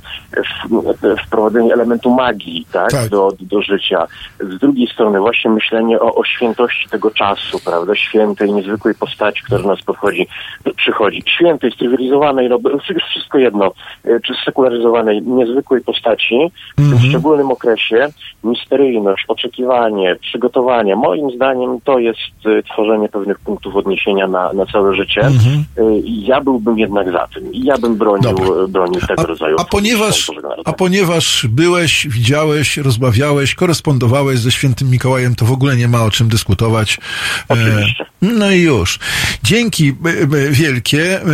wprowadzenie 1.27 1.73
elementu 1.73 2.11
magii 2.11 2.67
tak, 2.73 3.09
Do, 3.09 3.33
do 3.41 3.63
życia, 3.63 4.07
z 4.41 4.59
drugiej 4.59 4.87
strony 4.87 5.21
właśnie 5.21 5.51
myślenie 5.51 6.01
o, 6.01 6.15
o 6.15 6.25
świętości 6.25 6.89
tego 6.89 7.11
czasu, 7.11 7.59
prawda, 7.65 7.95
świętej, 7.95 8.53
niezwykłej 8.53 8.95
postaci, 8.95 9.43
która 9.43 9.63
do 9.63 9.69
nas 9.69 9.83
podchodzi, 9.83 10.27
przychodzi, 10.77 11.23
świętej, 11.27 11.73
strywializowanej, 11.73 12.49
no, 12.49 12.59
wszystko 13.09 13.39
jedno, 13.39 13.73
y, 14.07 14.21
czy 14.27 14.35
sekularyzowanej, 14.45 15.23
niezwykłej 15.23 15.81
postaci, 15.81 16.39
w 16.79 16.91
tym 16.91 16.99
szczególnym 17.09 17.51
okresie, 17.51 18.09
misteryjność, 18.45 19.25
oczekiwanie, 19.29 20.17
przygotowanie, 20.21 20.97
moim 20.97 21.31
zdaniem 21.31 21.79
to 21.85 21.99
jest 21.99 22.47
y, 22.47 22.63
tworzenie 22.73 23.09
pewnych 23.09 23.39
punktów 23.39 23.77
odniesienia 23.77 24.27
na, 24.27 24.53
na 24.53 24.67
całe 24.67 24.95
życie. 24.95 25.21
Mhm. 25.21 25.65
Y, 25.79 26.03
Ja 26.05 26.41
byłbym 26.41 26.79
jednak 26.79 27.13
za 27.13 27.27
tym. 27.35 27.51
Ja 27.53 27.79
bym 27.79 27.97
bronił, 27.97 28.37
bronił 28.69 29.01
tego 29.01 29.23
rodzaju 29.23 29.57
A 29.59 29.65
ponieważ, 29.65 30.31
a 30.65 30.73
ponieważ 30.73 31.47
byłeś, 31.51 32.09
widziałeś, 32.09 32.77
rozmawiałeś, 32.77 33.55
korespondowałeś 33.55 34.39
ze 34.39 34.51
świętym 34.51 34.91
Mikołajem, 34.91 35.35
to 35.35 35.45
w 35.45 35.53
ogóle 35.53 35.77
nie 35.77 35.89
ma 35.89 36.03
o 36.05 36.11
czym 36.11 36.29
dyskutować. 36.29 36.99
Oczywiście. 37.49 38.07
No 38.23 38.51
i 38.51 38.61
już. 38.61 38.99
Dzięki 39.43 39.89
e, 39.89 40.09
e, 40.23 40.51
wielkie. 40.51 41.21
E, 41.21 41.27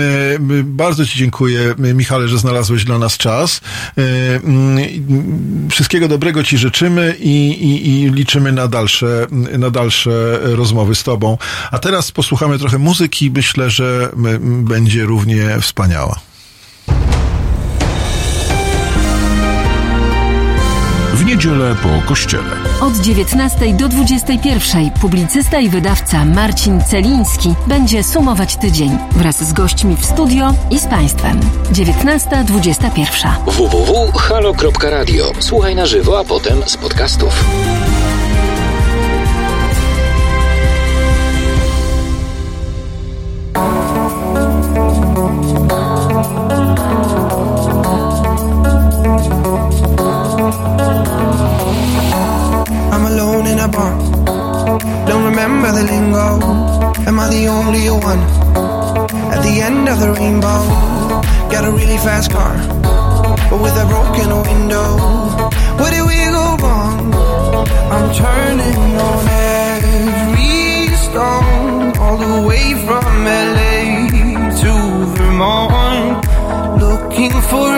Bardzo 0.64 1.06
Ci 1.06 1.18
dziękuję, 1.18 1.61
Michale, 1.94 2.28
że 2.28 2.39
znalazłeś 2.39 2.84
dla 2.84 2.98
nas 2.98 3.16
czas. 3.16 3.60
E, 3.98 4.02
m, 4.34 4.78
m, 4.78 5.68
Wszystkiego 5.70 6.09
dobrego 6.09 6.44
Ci 6.44 6.59
życzymy 6.59 7.16
i, 7.20 7.48
i, 7.48 7.90
i 7.90 8.10
liczymy 8.10 8.52
na 8.52 8.68
dalsze, 8.68 9.26
na 9.59 9.70
dalsze 9.70 10.39
rozmowy 10.43 10.94
z 10.94 11.02
Tobą. 11.02 11.39
A 11.70 11.78
teraz 11.78 12.12
posłuchamy 12.12 12.59
trochę 12.59 12.78
muzyki. 12.78 13.30
Myślę, 13.30 13.70
że 13.70 14.09
będzie 14.43 15.05
równie 15.05 15.60
wspaniała. 15.60 16.31
Niedzielę 21.43 21.74
po 21.82 22.09
kościele. 22.09 22.56
Od 22.81 22.97
19 22.97 23.74
do 23.74 23.89
21 23.89 24.90
publicysta 24.90 25.60
i 25.60 25.69
wydawca 25.69 26.24
Marcin 26.24 26.81
Celiński 26.85 27.55
będzie 27.66 28.05
sumować 28.05 28.56
tydzień 28.56 28.98
wraz 29.16 29.48
z 29.48 29.52
gośćmi 29.52 29.97
w 29.97 30.05
studio 30.05 30.55
i 30.70 30.78
z 30.78 30.86
Państwem. 30.86 31.40
19.21. 31.73 33.28
www.halo.radio. 33.47 35.32
Słuchaj 35.39 35.74
na 35.74 35.86
żywo, 35.86 36.19
a 36.19 36.24
potem 36.24 36.62
z 36.66 36.77
podcastów. 36.77 37.44
The 55.72 55.84
lingo. 55.84 56.28
Am 57.08 57.18
I 57.18 57.28
the 57.30 57.48
only 57.48 57.88
one? 57.88 58.20
At 59.32 59.40
the 59.42 59.62
end 59.62 59.88
of 59.88 60.00
the 60.00 60.12
rainbow, 60.12 60.60
got 61.50 61.64
a 61.64 61.70
really 61.70 61.96
fast 61.96 62.30
car, 62.30 62.54
but 63.48 63.58
with 63.62 63.74
a 63.80 63.86
broken 63.88 64.28
window. 64.50 64.98
Where 65.80 65.90
did 65.90 66.04
we 66.04 66.16
go 66.28 66.56
wrong? 66.60 67.14
I'm 67.90 68.12
turning 68.12 69.00
on 69.08 69.28
every 69.64 70.94
stone, 71.06 71.96
all 71.96 72.18
the 72.18 72.42
way 72.46 72.74
from 72.84 73.24
LA 73.24 74.10
to 74.60 74.72
Vermont, 75.16 76.20
looking 76.82 77.32
for 77.48 77.70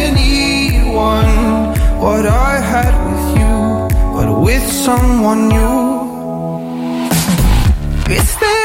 anyone. 0.00 1.34
What 2.00 2.24
I 2.24 2.58
had 2.72 2.94
with 3.04 3.26
you, 3.38 3.56
but 4.14 4.28
with 4.40 4.64
someone 4.72 5.48
new. 5.48 5.95
Secrets. 8.08 8.55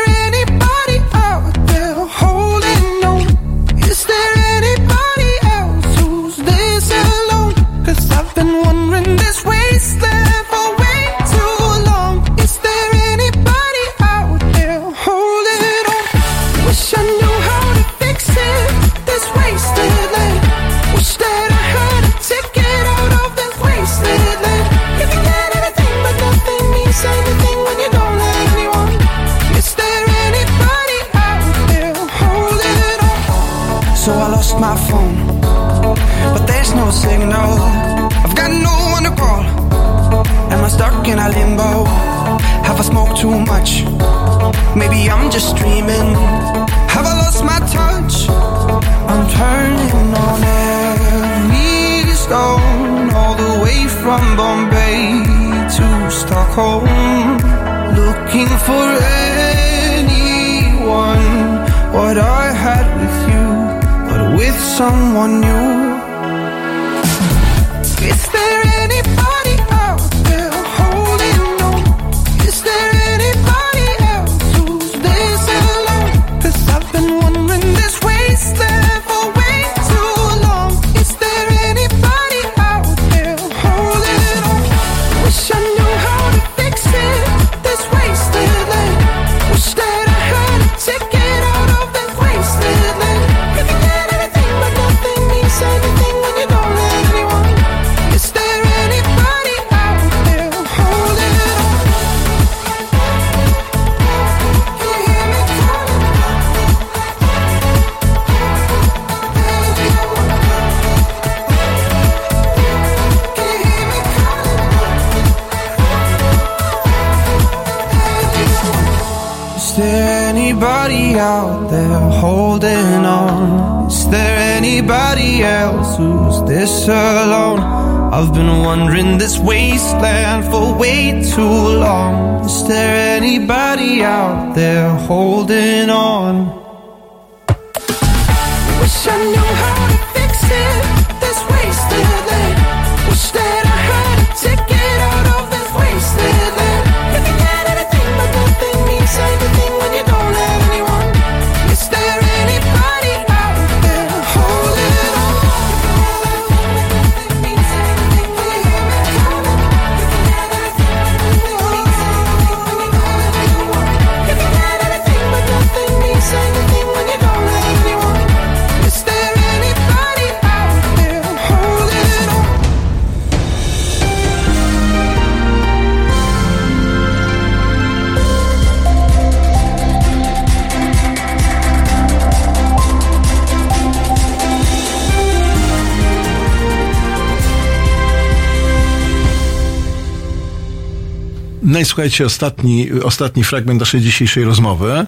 Słuchajcie, 191.92 192.26
ostatni, 192.26 192.92
ostatni 193.04 193.44
fragment 193.44 193.80
naszej 193.80 194.02
dzisiejszej 194.02 194.44
rozmowy. 194.44 194.92
E, 194.92 195.06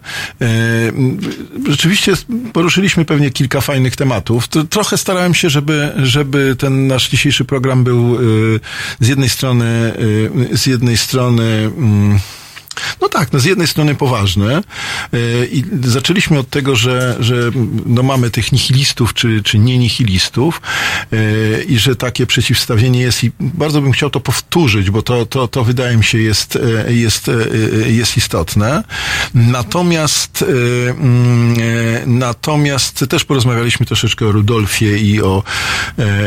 Rzeczywiście 1.69 2.13
poruszyliśmy 2.53 3.05
pewnie 3.05 3.31
kilka 3.31 3.61
fajnych 3.61 3.95
tematów. 3.95 4.47
Trochę 4.69 4.97
starałem 4.97 5.33
się, 5.33 5.49
żeby, 5.49 5.91
żeby 5.97 6.55
ten 6.59 6.87
nasz 6.87 7.09
dzisiejszy 7.09 7.45
program 7.45 7.83
był 7.83 8.15
e, 8.15 8.19
z 8.99 9.07
jednej 9.07 9.29
strony, 9.29 9.93
e, 10.51 10.57
z 10.57 10.65
jednej 10.65 10.97
strony, 10.97 11.43
mm, 11.43 12.19
no 13.01 13.09
tak, 13.09 13.33
no 13.33 13.39
z 13.39 13.45
jednej 13.45 13.67
strony 13.67 13.95
poważny 13.95 14.61
i 15.51 15.63
zaczęliśmy 15.83 16.39
od 16.39 16.49
tego, 16.49 16.75
że, 16.75 17.15
że 17.19 17.35
no 17.85 18.03
mamy 18.03 18.29
tych 18.29 18.51
nihilistów 18.51 19.13
czy, 19.13 19.41
czy 19.43 19.59
nie 19.59 19.77
nihilistów 19.77 20.61
yy, 21.11 21.65
i 21.67 21.79
że 21.79 21.95
takie 21.95 22.25
przeciwstawienie 22.25 23.01
jest 23.01 23.23
i 23.23 23.31
bardzo 23.39 23.81
bym 23.81 23.91
chciał 23.91 24.09
to 24.09 24.19
powtórzyć, 24.19 24.89
bo 24.89 25.01
to, 25.01 25.25
to, 25.25 25.47
to 25.47 25.63
wydaje 25.63 25.97
mi 25.97 26.03
się 26.03 26.17
jest, 26.17 26.59
yy, 26.87 26.95
jest, 26.95 27.31
jest 27.87 28.17
istotne. 28.17 28.83
Natomiast 29.33 30.45
mm, 30.47 31.55
natomiast 32.05 33.05
też 33.09 33.25
porozmawialiśmy 33.25 33.85
troszeczkę 33.85 34.27
o 34.27 34.31
Rudolfie 34.31 34.97
i 34.97 35.21
o, 35.21 35.43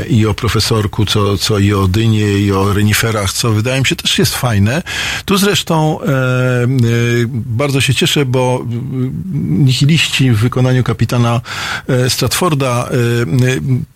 i 0.09 0.27
o 0.27 0.35
profesorku, 0.35 1.07
co, 1.07 1.39
co 1.39 1.59
i 1.59 1.73
o 1.73 1.89
Dynie 1.89 2.39
i 2.39 2.53
o 2.53 2.73
reniferach, 2.73 3.33
co 3.33 3.53
wydaje 3.53 3.81
mi 3.81 3.87
się 3.87 3.97
też 3.97 4.19
jest 4.19 4.35
fajne. 4.35 4.83
Tu 5.25 5.39
zresztą 5.39 6.01
e, 6.01 6.05
e, 6.05 6.67
bardzo 7.31 7.81
się 7.81 7.95
cieszę, 7.95 8.25
bo 8.25 8.67
nihiliści 9.35 10.31
w 10.31 10.39
wykonaniu 10.39 10.85
kapitana 10.85 11.41
e, 11.89 12.11
Stratforda 12.11 12.89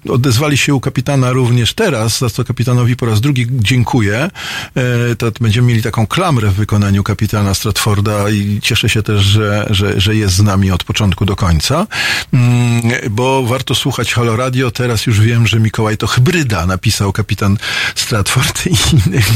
e, 0.06 0.12
odezwali 0.12 0.56
się 0.56 0.74
u 0.74 0.80
kapitana 0.80 1.32
również 1.32 1.74
teraz, 1.74 2.18
za 2.18 2.30
co 2.30 2.44
kapitanowi 2.44 2.96
po 2.96 3.06
raz 3.06 3.20
drugi 3.20 3.46
dziękuję. 3.50 4.30
E, 4.76 5.32
będziemy 5.40 5.68
mieli 5.68 5.82
taką 5.82 6.06
klamrę 6.06 6.48
w 6.48 6.54
wykonaniu 6.54 7.02
kapitana 7.02 7.54
Stratforda 7.54 8.30
i 8.30 8.60
cieszę 8.62 8.88
się 8.88 9.02
też, 9.02 9.22
że, 9.22 9.66
że, 9.70 10.00
że 10.00 10.14
jest 10.14 10.34
z 10.34 10.42
nami 10.42 10.70
od 10.70 10.84
początku 10.84 11.24
do 11.24 11.36
końca, 11.36 11.86
Mm, 12.32 12.82
bo 13.10 13.42
warto 13.42 13.74
słuchać 13.74 14.14
Halo 14.14 14.36
Radio. 14.36 14.70
Teraz 14.70 15.06
już 15.06 15.20
wiem, 15.20 15.46
że 15.46 15.60
Mikołaj 15.60 15.96
to 15.96 16.06
hybryda, 16.06 16.66
napisał 16.66 17.12
kapitan 17.12 17.56
Stratford 17.94 18.66
i 18.66 18.76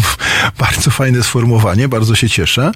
bardzo 0.65 0.91
fajne 0.91 1.23
sformułowanie, 1.23 1.89
bardzo 1.89 2.15
się 2.15 2.29
cieszę. 2.29 2.73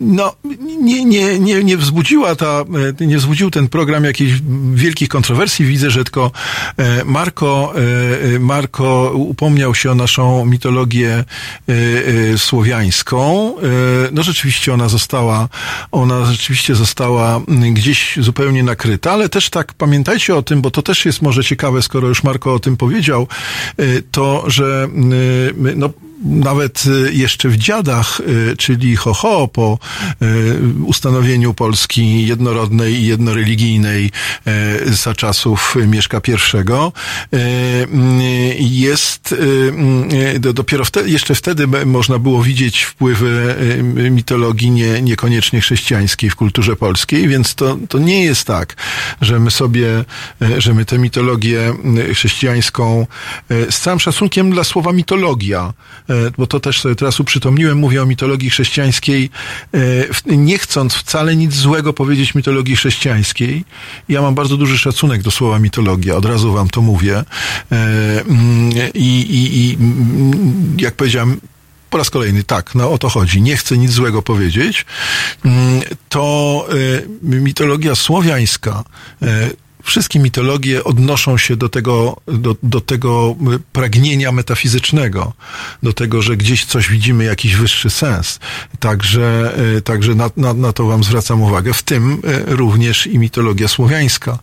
Mm, 0.00 0.16
no, 0.16 0.34
nie, 0.80 1.04
nie, 1.04 1.38
nie, 1.38 1.64
nie 1.64 1.76
wzbudziła 1.76 2.36
ta, 2.36 2.64
e, 3.00 3.06
nie 3.06 3.18
wzbudził 3.18 3.50
ten 3.50 3.68
program 3.68 4.04
jakichś 4.04 4.32
wielkich 4.74 5.08
kontrowersji. 5.08 5.66
Widzę, 5.66 5.90
że 5.90 6.04
tylko 6.04 6.30
e, 6.76 7.04
Marko, 7.04 7.74
e, 8.34 8.38
Marko 8.38 9.12
upomniał 9.14 9.74
się 9.74 9.90
o 9.90 9.94
naszą 9.94 10.44
mitologię 10.44 11.24
słowiańską. 12.36 13.54
No 14.12 14.22
rzeczywiście 14.22 14.74
ona 14.74 14.88
została, 14.88 15.48
ona 15.92 16.24
rzeczywiście 16.24 16.74
została 16.74 17.40
gdzieś 17.72 18.18
zupełnie 18.20 18.62
nakryta, 18.62 19.12
ale 19.12 19.28
też 19.28 19.50
tak 19.50 19.74
pamiętajcie 19.74 20.36
o 20.36 20.42
tym, 20.42 20.62
bo 20.62 20.70
to 20.70 20.82
też 20.82 21.04
jest 21.04 21.22
może 21.22 21.44
ciekawe, 21.44 21.82
skoro 21.82 22.08
już 22.08 22.24
Marko 22.24 22.54
o 22.54 22.58
tym 22.58 22.76
powiedział, 22.76 23.28
to, 24.10 24.44
że 24.46 24.88
no, 25.76 25.90
nawet 26.24 26.84
y, 26.86 27.12
jeszcze 27.12 27.48
w 27.48 27.56
dziadach, 27.56 28.20
y, 28.20 28.56
czyli 28.56 28.96
ho, 28.96 29.14
ho 29.14 29.48
po 29.48 29.78
y, 30.22 30.58
ustanowieniu 30.84 31.54
Polski 31.54 32.26
jednorodnej 32.26 32.94
i 32.94 33.06
jednoreligijnej 33.06 34.10
za 34.86 35.14
czasów 35.14 35.76
Mieszka 35.86 36.20
I 38.58 38.80
jest 38.80 39.34
dopiero 40.40 40.84
wtedy, 40.84 41.10
jeszcze 41.10 41.34
wtedy 41.34 41.66
można 41.86 42.18
było 42.18 42.42
widzieć 42.42 42.82
wpływy 42.82 43.54
mitologii 44.10 44.70
nie, 44.70 45.02
niekoniecznie 45.02 45.60
chrześcijańskiej 45.60 46.30
w 46.30 46.36
kulturze 46.36 46.76
polskiej, 46.76 47.28
więc 47.28 47.54
to, 47.54 47.78
to 47.88 47.98
nie 47.98 48.24
jest 48.24 48.46
tak, 48.46 48.76
że 49.20 49.38
my 49.38 49.50
sobie, 49.50 50.04
że 50.58 50.74
my 50.74 50.84
tę 50.84 50.98
mitologię 50.98 51.74
chrześcijańską 52.14 53.06
z 53.70 53.80
całym 53.80 54.00
szacunkiem 54.00 54.50
dla 54.50 54.64
słowa 54.64 54.92
mitologia, 54.92 55.72
bo 56.38 56.46
to 56.46 56.60
też 56.60 56.80
sobie 56.80 56.94
teraz 56.94 57.20
uprzytomniłem, 57.20 57.78
mówię 57.78 58.02
o 58.02 58.06
mitologii 58.06 58.50
chrześcijańskiej, 58.50 59.30
nie 60.26 60.58
chcąc 60.58 60.94
wcale 60.94 61.36
nic 61.36 61.54
złego 61.54 61.92
powiedzieć 61.92 62.34
mitologii 62.34 62.76
chrześcijańskiej. 62.76 63.64
Ja 64.08 64.22
mam 64.22 64.34
bardzo 64.34 64.56
duży 64.56 64.78
szacunek 64.78 65.22
do 65.22 65.30
słowa 65.30 65.58
mitologia, 65.58 66.16
od 66.16 66.24
razu 66.24 66.52
wam 66.52 66.68
to 66.68 66.82
mówię. 66.82 67.24
I, 68.94 69.20
i, 69.20 69.58
i 69.58 69.78
jak 70.82 70.94
powiedziałem, 70.94 71.40
po 71.90 71.98
raz 71.98 72.10
kolejny, 72.10 72.44
tak, 72.44 72.74
no 72.74 72.92
o 72.92 72.98
to 72.98 73.08
chodzi. 73.08 73.42
Nie 73.42 73.56
chcę 73.56 73.78
nic 73.78 73.90
złego 73.90 74.22
powiedzieć. 74.22 74.86
To 76.08 76.68
mitologia 77.22 77.94
słowiańska 77.94 78.84
wszystkie 79.84 80.18
mitologie 80.18 80.84
odnoszą 80.84 81.38
się 81.38 81.56
do 81.56 81.68
tego, 81.68 82.16
do, 82.26 82.56
do 82.62 82.80
tego 82.80 83.36
pragnienia 83.72 84.32
metafizycznego, 84.32 85.32
do 85.82 85.92
tego, 85.92 86.22
że 86.22 86.36
gdzieś 86.36 86.64
coś 86.64 86.88
widzimy, 86.88 87.24
jakiś 87.24 87.56
wyższy 87.56 87.90
sens. 87.90 88.38
Także, 88.80 89.54
także 89.84 90.14
na, 90.14 90.30
na, 90.36 90.54
na 90.54 90.72
to 90.72 90.86
wam 90.86 91.04
zwracam 91.04 91.42
uwagę. 91.42 91.72
W 91.72 91.82
tym 91.82 92.22
również 92.46 93.06
i 93.06 93.18
mitologia 93.18 93.68
słowiańska. 93.68 94.38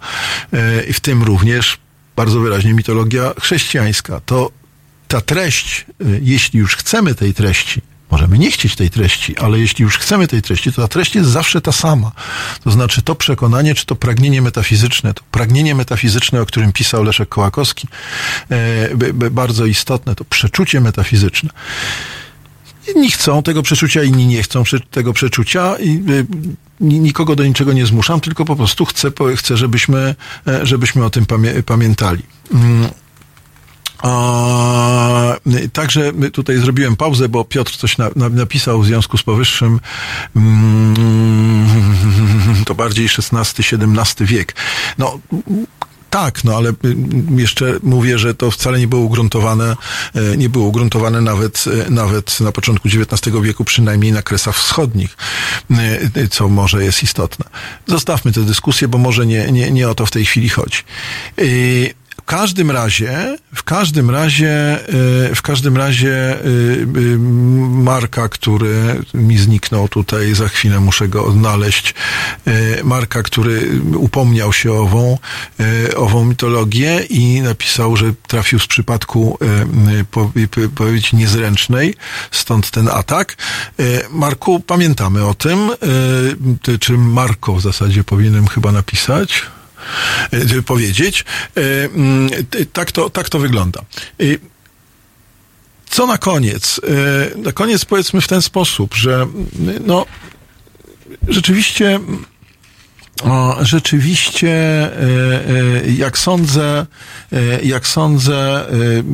I 0.87 0.93
w 0.93 0.99
tym 0.99 1.23
również 1.23 1.77
bardzo 2.15 2.39
wyraźnie 2.39 2.73
mitologia 2.73 3.33
chrześcijańska. 3.41 4.21
To 4.25 4.51
ta 5.07 5.21
treść, 5.21 5.85
jeśli 6.21 6.59
już 6.59 6.75
chcemy 6.75 7.15
tej 7.15 7.33
treści, 7.33 7.81
Możemy 8.11 8.37
nie 8.37 8.51
chcieć 8.51 8.75
tej 8.75 8.89
treści, 8.89 9.37
ale 9.37 9.59
jeśli 9.59 9.83
już 9.83 9.97
chcemy 9.97 10.27
tej 10.27 10.41
treści, 10.41 10.73
to 10.73 10.81
ta 10.81 10.87
treść 10.87 11.15
jest 11.15 11.29
zawsze 11.29 11.61
ta 11.61 11.71
sama. 11.71 12.11
To 12.63 12.71
znaczy 12.71 13.01
to 13.01 13.15
przekonanie, 13.15 13.75
czy 13.75 13.85
to 13.85 13.95
pragnienie 13.95 14.41
metafizyczne, 14.41 15.13
to 15.13 15.23
pragnienie 15.31 15.75
metafizyczne, 15.75 16.41
o 16.41 16.45
którym 16.45 16.71
pisał 16.71 17.03
Leszek 17.03 17.29
Kołakowski, 17.29 17.87
e, 18.49 19.13
bardzo 19.13 19.65
istotne, 19.65 20.15
to 20.15 20.25
przeczucie 20.25 20.81
metafizyczne. 20.81 21.49
Jedni 22.87 23.11
chcą 23.11 23.43
tego 23.43 23.63
przeczucia, 23.63 24.03
inni 24.03 24.25
nie 24.25 24.43
chcą 24.43 24.63
tego 24.91 25.13
przeczucia 25.13 25.75
i 25.79 26.03
nikogo 26.79 27.35
do 27.35 27.45
niczego 27.45 27.73
nie 27.73 27.85
zmuszam, 27.85 28.21
tylko 28.21 28.45
po 28.45 28.55
prostu 28.55 28.85
chcę, 28.85 29.11
chcę 29.35 29.57
żebyśmy, 29.57 30.15
żebyśmy 30.63 31.05
o 31.05 31.09
tym 31.09 31.25
pamię 31.25 31.63
pamiętali. 31.63 32.23
A, 34.01 35.37
także 35.73 36.11
tutaj 36.33 36.57
zrobiłem 36.57 36.95
pauzę, 36.95 37.29
bo 37.29 37.45
Piotr 37.45 37.77
coś 37.77 37.97
na, 37.97 38.09
na, 38.15 38.29
napisał 38.29 38.81
w 38.81 38.85
związku 38.85 39.17
z 39.17 39.23
powyższym. 39.23 39.79
Mm, 40.35 41.65
to 42.65 42.75
bardziej 42.75 43.05
XVI-XVII 43.05 44.25
wiek. 44.25 44.55
No, 44.97 45.19
tak, 46.11 46.43
no 46.43 46.55
ale 46.55 46.69
y, 46.69 46.73
jeszcze 47.37 47.79
mówię, 47.83 48.19
że 48.19 48.35
to 48.35 48.51
wcale 48.51 48.79
nie 48.79 48.87
było 48.87 49.01
ugruntowane, 49.01 49.75
e, 50.15 50.37
nie 50.37 50.49
było 50.49 50.67
ugruntowane 50.67 51.21
nawet, 51.21 51.65
e, 51.87 51.89
nawet 51.89 52.39
na 52.39 52.51
początku 52.51 52.87
XIX 52.87 53.37
wieku, 53.41 53.63
przynajmniej 53.65 54.11
na 54.11 54.21
kresach 54.21 54.55
wschodnich, 54.55 55.17
e, 56.15 56.27
co 56.27 56.49
może 56.49 56.83
jest 56.83 57.03
istotne. 57.03 57.45
Zostawmy 57.87 58.31
tę 58.31 58.41
dyskusję, 58.41 58.87
bo 58.87 58.97
może 58.97 59.25
nie, 59.25 59.51
nie, 59.51 59.71
nie 59.71 59.89
o 59.89 59.95
to 59.95 60.05
w 60.05 60.11
tej 60.11 60.25
chwili 60.25 60.49
chodzi. 60.49 60.77
W 62.21 62.25
każdym 62.25 62.71
razie, 62.71 63.37
w 63.55 63.63
każdym 63.63 64.09
razie, 64.09 64.79
y, 65.31 65.35
w 65.35 65.41
każdym 65.41 65.77
razie 65.77 66.45
y, 66.45 66.47
y, 66.97 67.17
Marka, 67.69 68.29
który 68.29 69.01
mi 69.13 69.37
zniknął 69.37 69.87
tutaj, 69.89 70.33
za 70.33 70.47
chwilę 70.47 70.79
muszę 70.79 71.07
go 71.07 71.25
odnaleźć, 71.25 71.93
Marka, 72.83 73.23
który 73.23 73.69
upomniał 73.95 74.53
się 74.53 74.73
ową, 74.73 75.17
ową 75.95 76.25
mitologię 76.25 76.99
i 77.09 77.41
napisał, 77.41 77.95
że 77.97 78.13
trafił 78.27 78.59
z 78.59 78.67
przypadku 78.67 79.37
po- 80.11 80.31
powiedzieć 80.75 81.13
niezręcznej, 81.13 81.95
stąd 82.31 82.71
ten 82.71 82.87
atak. 82.87 83.35
Marku, 84.11 84.59
pamiętamy 84.59 85.25
o 85.25 85.33
tym, 85.33 85.69
ty- 86.61 86.79
czy 86.79 86.93
Marko 86.97 87.53
w 87.55 87.61
zasadzie 87.61 88.03
powinienem 88.03 88.47
chyba 88.47 88.71
napisać 88.71 89.43
powiedzieć. 90.65 91.25
Y, 91.57 91.61
mm, 91.93 92.29
Tak 92.73 92.91
to, 92.91 93.09
tak 93.09 93.29
to 93.29 93.39
wygląda. 93.39 93.81
Co 95.89 96.07
na 96.07 96.17
koniec? 96.17 96.81
Y, 97.33 97.37
Na 97.37 97.51
koniec 97.51 97.85
powiedzmy 97.85 98.21
w 98.21 98.27
ten 98.27 98.41
sposób, 98.41 98.93
że 98.93 99.27
y, 99.69 99.79
no, 99.85 100.05
rzeczywiście 101.27 101.99
rzeczywiście, 103.61 104.49
e, 104.49 104.91
e, 105.85 105.91
jak 105.91 106.17
sądzę, 106.17 106.85
e, 107.33 107.61
jak 107.63 107.87
sądzę, 107.87 108.65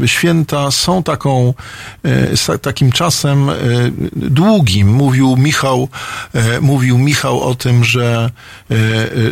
święta 0.06 0.72
są 0.72 1.04
taką, 1.04 1.54
takim 2.62 2.92
czasem 2.92 3.50
długim. 4.16 4.88
Mówił 4.88 5.38
Michał, 5.38 5.90
mówił 6.62 6.98
Michał 6.98 7.42
o 7.42 7.56
tym, 7.56 7.84
że, 7.84 8.32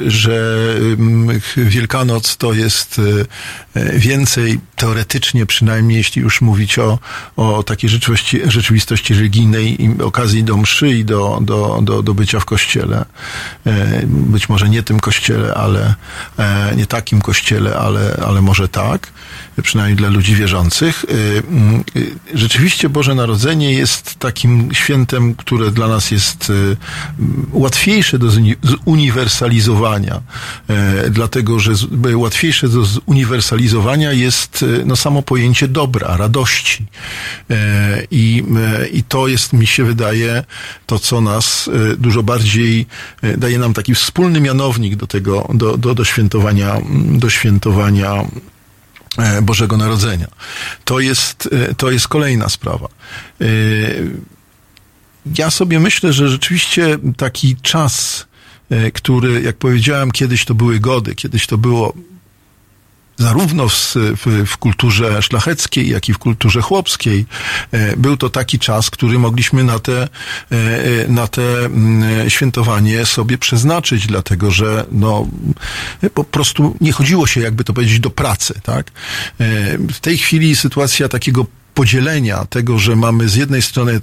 że 0.07 0.57
mm, 0.97 1.41
Wielkanoc 1.57 2.37
to 2.37 2.53
jest 2.53 3.01
więcej 3.93 4.59
teoretycznie 4.75 5.45
przynajmniej, 5.45 5.97
jeśli 5.97 6.21
już 6.21 6.41
mówić 6.41 6.79
o, 6.79 6.99
o 7.35 7.63
takiej 7.63 7.89
rzeczywistości, 7.89 8.41
rzeczywistości 8.45 9.13
religijnej 9.13 9.83
i 9.83 10.01
okazji 10.01 10.43
do 10.43 10.57
mszy 10.57 10.89
i 10.89 11.05
do, 11.05 11.39
do, 11.41 11.79
do, 11.81 12.03
do 12.03 12.13
bycia 12.13 12.39
w 12.39 12.45
kościele. 12.45 13.05
Być 14.05 14.49
może 14.49 14.64
nie 14.67 14.83
tym 14.83 14.99
kościele, 14.99 15.53
ale 15.53 15.95
e, 16.39 16.75
nie 16.75 16.85
takim 16.85 17.21
kościele, 17.21 17.75
ale, 17.75 18.17
ale 18.27 18.41
może 18.41 18.67
tak, 18.67 19.11
przynajmniej 19.61 19.95
dla 19.95 20.09
ludzi 20.09 20.35
wierzących. 20.35 21.05
E, 21.05 21.37
e, 21.99 22.05
Rzeczywiście 22.33 22.89
Boże 22.89 23.15
Narodzenie 23.15 23.73
jest 23.73 24.15
takim 24.15 24.73
świętem, 24.73 25.35
które 25.35 25.71
dla 25.71 25.87
nas 25.87 26.11
jest 26.11 26.51
łatwiejsze 27.51 28.19
do 28.19 28.27
zuni- 28.27 28.55
zuniwersalizowania, 28.63 30.21
dlatego 31.09 31.59
że 31.59 31.71
łatwiejsze 32.15 32.69
do 32.69 32.85
zuniwersalizowania 32.85 34.11
jest 34.11 34.65
no, 34.85 34.95
samo 34.95 35.21
pojęcie 35.21 35.67
dobra, 35.67 36.17
radości. 36.17 36.85
I, 38.11 38.43
I 38.91 39.03
to 39.03 39.27
jest, 39.27 39.53
mi 39.53 39.67
się 39.67 39.83
wydaje, 39.83 40.43
to, 40.85 40.99
co 40.99 41.21
nas 41.21 41.69
dużo 41.97 42.23
bardziej 42.23 42.85
daje 43.37 43.59
nam 43.59 43.73
taki 43.73 43.95
wspólny 43.95 44.41
mianownik 44.41 44.54
do 44.95 45.07
tego, 45.07 45.49
do, 45.53 45.77
do, 45.77 45.95
do 45.95 46.03
świętowania, 46.05 46.81
do 47.09 47.29
świętowania 47.29 48.25
e, 49.17 49.41
Bożego 49.41 49.77
Narodzenia. 49.77 50.27
To 50.85 50.99
jest, 50.99 51.49
e, 51.51 51.75
to 51.75 51.91
jest 51.91 52.07
kolejna 52.07 52.49
sprawa. 52.49 52.87
E, 53.41 53.45
Ja 55.35 55.49
sobie 55.49 55.79
myślę, 55.79 56.13
że 56.13 56.29
rzeczywiście 56.29 56.97
taki 57.17 57.55
czas, 57.61 58.25
który, 58.93 59.41
jak 59.41 59.57
powiedziałem, 59.57 60.11
kiedyś 60.11 60.45
to 60.45 60.55
były 60.55 60.79
gody, 60.79 61.15
kiedyś 61.15 61.47
to 61.47 61.57
było 61.57 61.93
zarówno 63.17 63.69
w, 63.69 63.95
w, 63.95 64.43
w 64.45 64.57
kulturze 64.57 65.21
szlacheckiej, 65.21 65.89
jak 65.89 66.09
i 66.09 66.13
w 66.13 66.17
kulturze 66.17 66.61
chłopskiej. 66.61 67.25
E, 67.71 67.97
Był 67.97 68.17
to 68.17 68.29
taki 68.29 68.59
czas, 68.59 68.89
który 68.89 69.19
mogliśmy 69.19 69.63
na 69.63 69.79
te, 69.79 70.01
e, 70.01 70.07
e, 70.51 71.07
na 71.07 71.27
te 71.27 71.65
mm, 71.65 72.29
świętowanie 72.29 73.05
sobie 73.05 73.37
przeznaczyć, 73.37 74.07
dlatego 74.07 74.51
że 74.51 74.85
no, 74.91 75.27
po 76.13 76.23
prostu 76.23 76.75
nie 76.81 76.91
chodziło 76.91 77.27
się, 77.27 77.41
jakby 77.41 77.63
to 77.63 77.73
powiedzieć, 77.73 77.99
do 77.99 78.09
pracy. 78.09 78.53
Tak? 78.63 78.91
W 79.93 79.99
tej 80.01 80.17
chwili 80.17 80.55
sytuacja 80.55 81.09
takiego 81.09 81.45
podzielenia 81.75 82.45
tego, 82.45 82.79
że 82.79 82.95
mamy 82.95 83.29
z 83.29 83.35
jednej 83.35 83.61
strony 83.61 83.99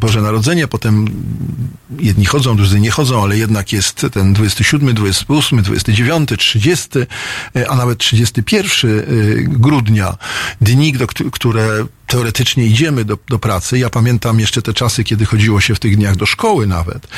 Boże 0.00 0.22
Narodzenie, 0.22 0.68
potem 0.68 1.06
jedni 1.98 2.24
chodzą, 2.24 2.56
drudzy 2.56 2.80
nie 2.80 2.90
chodzą, 2.90 3.22
ale 3.22 3.38
jednak 3.38 3.72
jest 3.72 4.06
ten 4.12 4.32
27, 4.32 4.94
28, 4.94 5.62
29, 5.62 6.30
30, 6.38 6.88
e, 7.56 7.70
a 7.70 7.76
nawet 7.76 7.98
31 7.98 8.90
e, 8.90 9.02
grudnia, 9.42 10.16
dni, 10.60 10.92
które 11.32 11.86
teoretycznie 12.06 12.66
idziemy 12.66 13.04
do, 13.04 13.18
do 13.28 13.38
pracy. 13.38 13.78
Ja 13.78 13.90
pamiętam 13.90 14.40
jeszcze 14.40 14.62
te 14.62 14.74
czasy, 14.74 15.04
kiedy 15.04 15.24
chodziło 15.24 15.60
się 15.60 15.74
w 15.74 15.78
tych 15.78 15.96
dniach 15.96 16.16
do 16.16 16.26
szkoły 16.26 16.66
nawet. 16.66 17.08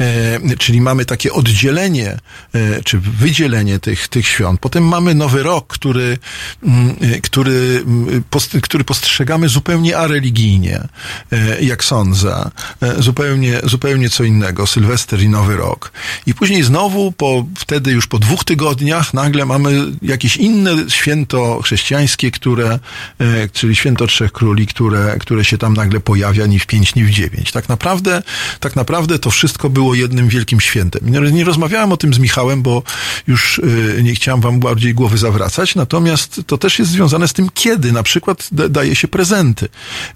E, 0.00 0.56
czyli 0.58 0.80
mamy 0.80 1.04
takie 1.04 1.32
oddzielenie, 1.32 2.18
e, 2.54 2.82
czy 2.82 2.98
wydzielenie 2.98 3.78
tych, 3.78 4.08
tych 4.08 4.26
świąt. 4.26 4.60
Potem 4.60 4.88
mamy 4.88 5.14
Nowy 5.14 5.42
Rok, 5.42 5.66
który, 5.66 6.18
mm, 6.62 6.96
e, 7.00 7.20
który, 7.20 7.82
mm, 7.86 8.24
post, 8.30 8.56
który 8.62 8.84
postrzegamy 8.84 9.48
zupełnie 9.48 9.98
areligijnie, 9.98 10.88
e, 11.32 11.64
jak 11.64 11.84
sądzę. 11.84 12.50
E, 12.82 13.02
zupełnie, 13.02 13.60
zupełnie 13.64 14.10
co 14.10 14.24
innego. 14.24 14.66
Sylwester 14.66 15.22
i 15.22 15.28
Nowy 15.28 15.56
Rok. 15.56 15.92
I 16.26 16.34
później 16.34 16.62
znowu, 16.62 17.12
po, 17.12 17.46
wtedy 17.58 17.92
już 17.92 18.06
po 18.06 18.18
dwóch 18.18 18.44
tygodniach, 18.44 19.14
nagle 19.14 19.46
mamy 19.46 19.84
jakieś 20.02 20.36
inne 20.36 20.76
święto 20.88 21.60
chrześcijańskie, 21.62 22.30
które, 22.30 22.78
e, 23.18 23.48
czyli 23.52 23.76
święto 23.76 24.06
Trzech 24.06 24.32
Króli, 24.38 24.66
które, 24.66 25.16
które 25.20 25.44
się 25.44 25.58
tam 25.58 25.74
nagle 25.74 26.00
pojawia 26.00 26.46
ni 26.46 26.58
w 26.58 26.66
pięć, 26.66 26.94
ni 26.94 27.04
w 27.04 27.10
dziewięć. 27.10 27.52
Tak 27.52 27.68
naprawdę, 27.68 28.22
tak 28.60 28.76
naprawdę 28.76 29.18
to 29.18 29.30
wszystko 29.30 29.70
było 29.70 29.94
jednym 29.94 30.28
wielkim 30.28 30.60
świętem. 30.60 31.02
Nie, 31.32 31.44
rozmawiałem 31.44 31.92
o 31.92 31.96
tym 31.96 32.14
z 32.14 32.18
Michałem, 32.18 32.62
bo 32.62 32.82
już 33.26 33.60
e, 33.98 34.02
nie 34.02 34.14
chciałem 34.14 34.40
wam 34.40 34.60
bardziej 34.60 34.94
głowy 34.94 35.18
zawracać, 35.18 35.74
natomiast 35.74 36.40
to 36.46 36.58
też 36.58 36.78
jest 36.78 36.90
związane 36.90 37.28
z 37.28 37.32
tym, 37.32 37.48
kiedy 37.54 37.92
na 37.92 38.02
przykład 38.02 38.48
da, 38.52 38.68
daje 38.68 38.96
się 38.96 39.08
prezenty. 39.08 39.68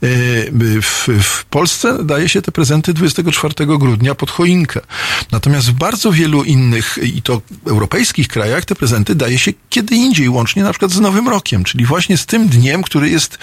E, 0.03 0.07
W, 0.83 1.09
w 1.23 1.45
Polsce 1.45 2.05
daje 2.05 2.29
się 2.29 2.43
te 2.43 2.53
prezenty 2.53 2.95
24 2.95 3.55
grudnia 3.67 4.15
pod 4.15 4.31
choinkę. 4.31 4.81
Natomiast 5.33 5.71
w 5.71 5.73
bardzo 5.73 6.13
wielu 6.13 6.45
innych, 6.45 6.99
i 7.03 7.23
to 7.23 7.43
europejskich 7.67 8.29
krajach, 8.29 8.65
te 8.65 8.75
prezenty 8.75 9.15
daje 9.15 9.39
się 9.39 9.53
kiedy 9.71 9.97
indziej, 9.97 10.29
łącznie 10.29 10.63
na 10.63 10.71
przykład 10.71 10.91
z 10.91 11.01
Nowym 11.01 11.29
Rokiem, 11.29 11.65
czyli 11.65 11.85
właśnie 11.87 12.17
z 12.17 12.27
tym 12.27 12.49
dniem, 12.49 12.83
który 12.83 13.11
jest 13.11 13.39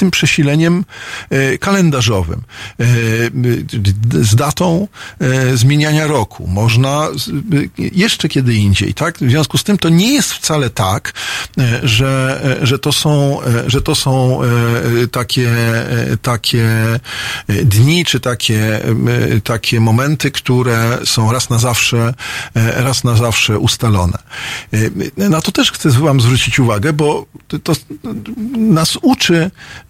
rzeczywistym 0.00 0.10
przesileniem 0.10 0.84
e, 1.30 1.58
kalendarzowym, 1.58 2.40
e, 2.80 2.84
d- 3.30 4.24
z 4.24 4.34
datą 4.34 4.88
e, 5.20 5.56
zmieniania 5.56 6.06
roku. 6.06 6.46
Można 6.46 7.08
e, 7.08 7.88
jeszcze 7.92 8.28
kiedy 8.28 8.54
indziej, 8.54 8.94
tak? 8.94 9.16
W 9.18 9.30
związku 9.30 9.58
z 9.58 9.64
tym 9.64 9.78
to 9.78 9.88
nie 9.88 10.12
jest 10.14 10.32
wcale 10.32 10.70
tak, 10.70 11.12
e, 11.58 11.80
że, 11.82 12.40
e, 12.62 12.66
że 12.66 12.78
to 12.78 12.92
są, 12.92 13.42
e, 13.42 13.70
że 13.70 13.82
to 13.82 13.94
są 13.94 14.40
e, 14.42 14.46
takie, 15.08 15.50
e, 15.50 16.16
takie 16.22 16.64
e, 17.48 17.64
dni, 17.64 18.04
czy 18.04 18.20
takie, 18.20 18.84
e, 18.84 19.40
takie 19.44 19.80
momenty, 19.80 20.30
które 20.30 20.98
są 21.04 21.32
raz 21.32 21.50
na 21.50 21.58
zawsze, 21.58 22.14
e, 22.56 22.82
raz 22.82 23.04
na 23.04 23.16
zawsze 23.16 23.58
ustalone. 23.58 24.18
E, 25.18 25.28
Na 25.28 25.40
to 25.40 25.52
też 25.52 25.72
chcę 25.72 25.90
wam 25.90 26.20
zwrócić 26.20 26.58
uwagę, 26.58 26.92
bo 26.92 27.26
to, 27.62 27.72
nas 28.58 28.98
uczy 29.02 29.50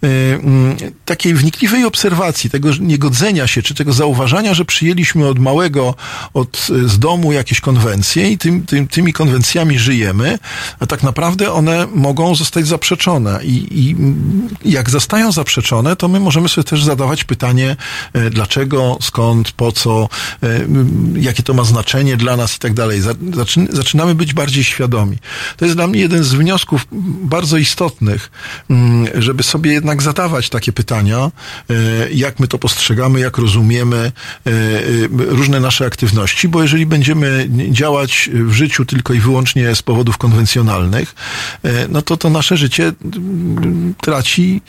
takiej 1.05 1.33
wnikliwej 1.33 1.85
obserwacji, 1.85 2.49
tego 2.49 2.69
niegodzenia 2.79 3.47
się, 3.47 3.61
czy 3.61 3.75
tego 3.75 3.93
zauważania, 3.93 4.53
że 4.53 4.65
przyjęliśmy 4.65 5.27
od 5.27 5.39
małego, 5.39 5.95
od, 6.33 6.67
z 6.85 6.99
domu 6.99 7.31
jakieś 7.31 7.61
konwencje 7.61 8.31
i 8.31 8.37
tym, 8.37 8.65
tym, 8.65 8.87
tymi 8.87 9.13
konwencjami 9.13 9.79
żyjemy, 9.79 10.39
a 10.79 10.85
tak 10.85 11.03
naprawdę 11.03 11.51
one 11.51 11.87
mogą 11.95 12.35
zostać 12.35 12.67
zaprzeczone. 12.67 13.39
I, 13.43 13.67
I 13.71 13.95
jak 14.73 14.89
zostają 14.89 15.31
zaprzeczone, 15.31 15.95
to 15.95 16.07
my 16.07 16.19
możemy 16.19 16.49
sobie 16.49 16.65
też 16.65 16.83
zadawać 16.83 17.23
pytanie, 17.23 17.75
e, 18.13 18.29
dlaczego, 18.29 18.97
skąd, 19.01 19.51
po 19.51 19.71
co, 19.71 20.09
e, 20.43 20.47
m, 20.47 21.13
jakie 21.17 21.43
to 21.43 21.53
ma 21.53 21.63
znaczenie 21.63 22.17
dla 22.17 22.37
nas 22.37 22.55
i 22.55 22.59
tak 22.59 22.73
dalej. 22.73 23.01
Za- 23.01 23.13
zaczyn- 23.13 23.67
Zaczynamy 23.75 24.15
być 24.15 24.33
bardziej 24.33 24.63
świadomi. 24.63 25.17
To 25.57 25.65
jest 25.65 25.77
dla 25.77 25.87
mnie 25.87 25.99
jeden 25.99 26.23
z 26.23 26.33
wniosków 26.33 26.87
bardzo 27.23 27.57
istotnych, 27.57 28.31
mm, 28.69 29.21
żeby 29.21 29.43
sobie 29.43 29.71
jednak 29.73 29.90
zadawać 29.99 30.49
takie 30.49 30.71
pytania, 30.71 31.31
e, 31.69 31.73
jak 32.13 32.39
my 32.39 32.47
to 32.47 32.57
postrzegamy, 32.57 33.19
jak 33.19 33.37
rozumiemy 33.37 33.97
e, 33.97 34.51
e, 34.51 34.51
różne 35.09 35.59
nasze 35.59 35.85
aktywności, 35.85 36.47
bo 36.47 36.61
jeżeli 36.61 36.85
będziemy 36.85 37.47
działać 37.69 38.29
w 38.33 38.51
życiu 38.51 38.85
tylko 38.85 39.13
i 39.13 39.19
wyłącznie 39.19 39.75
z 39.75 39.81
powodów 39.81 40.17
konwencjonalnych, 40.17 41.15
no 41.89 42.01
to 42.01 42.17
to 42.17 42.29
nasze 42.29 42.57
życie 42.57 42.93
traci 44.01 44.61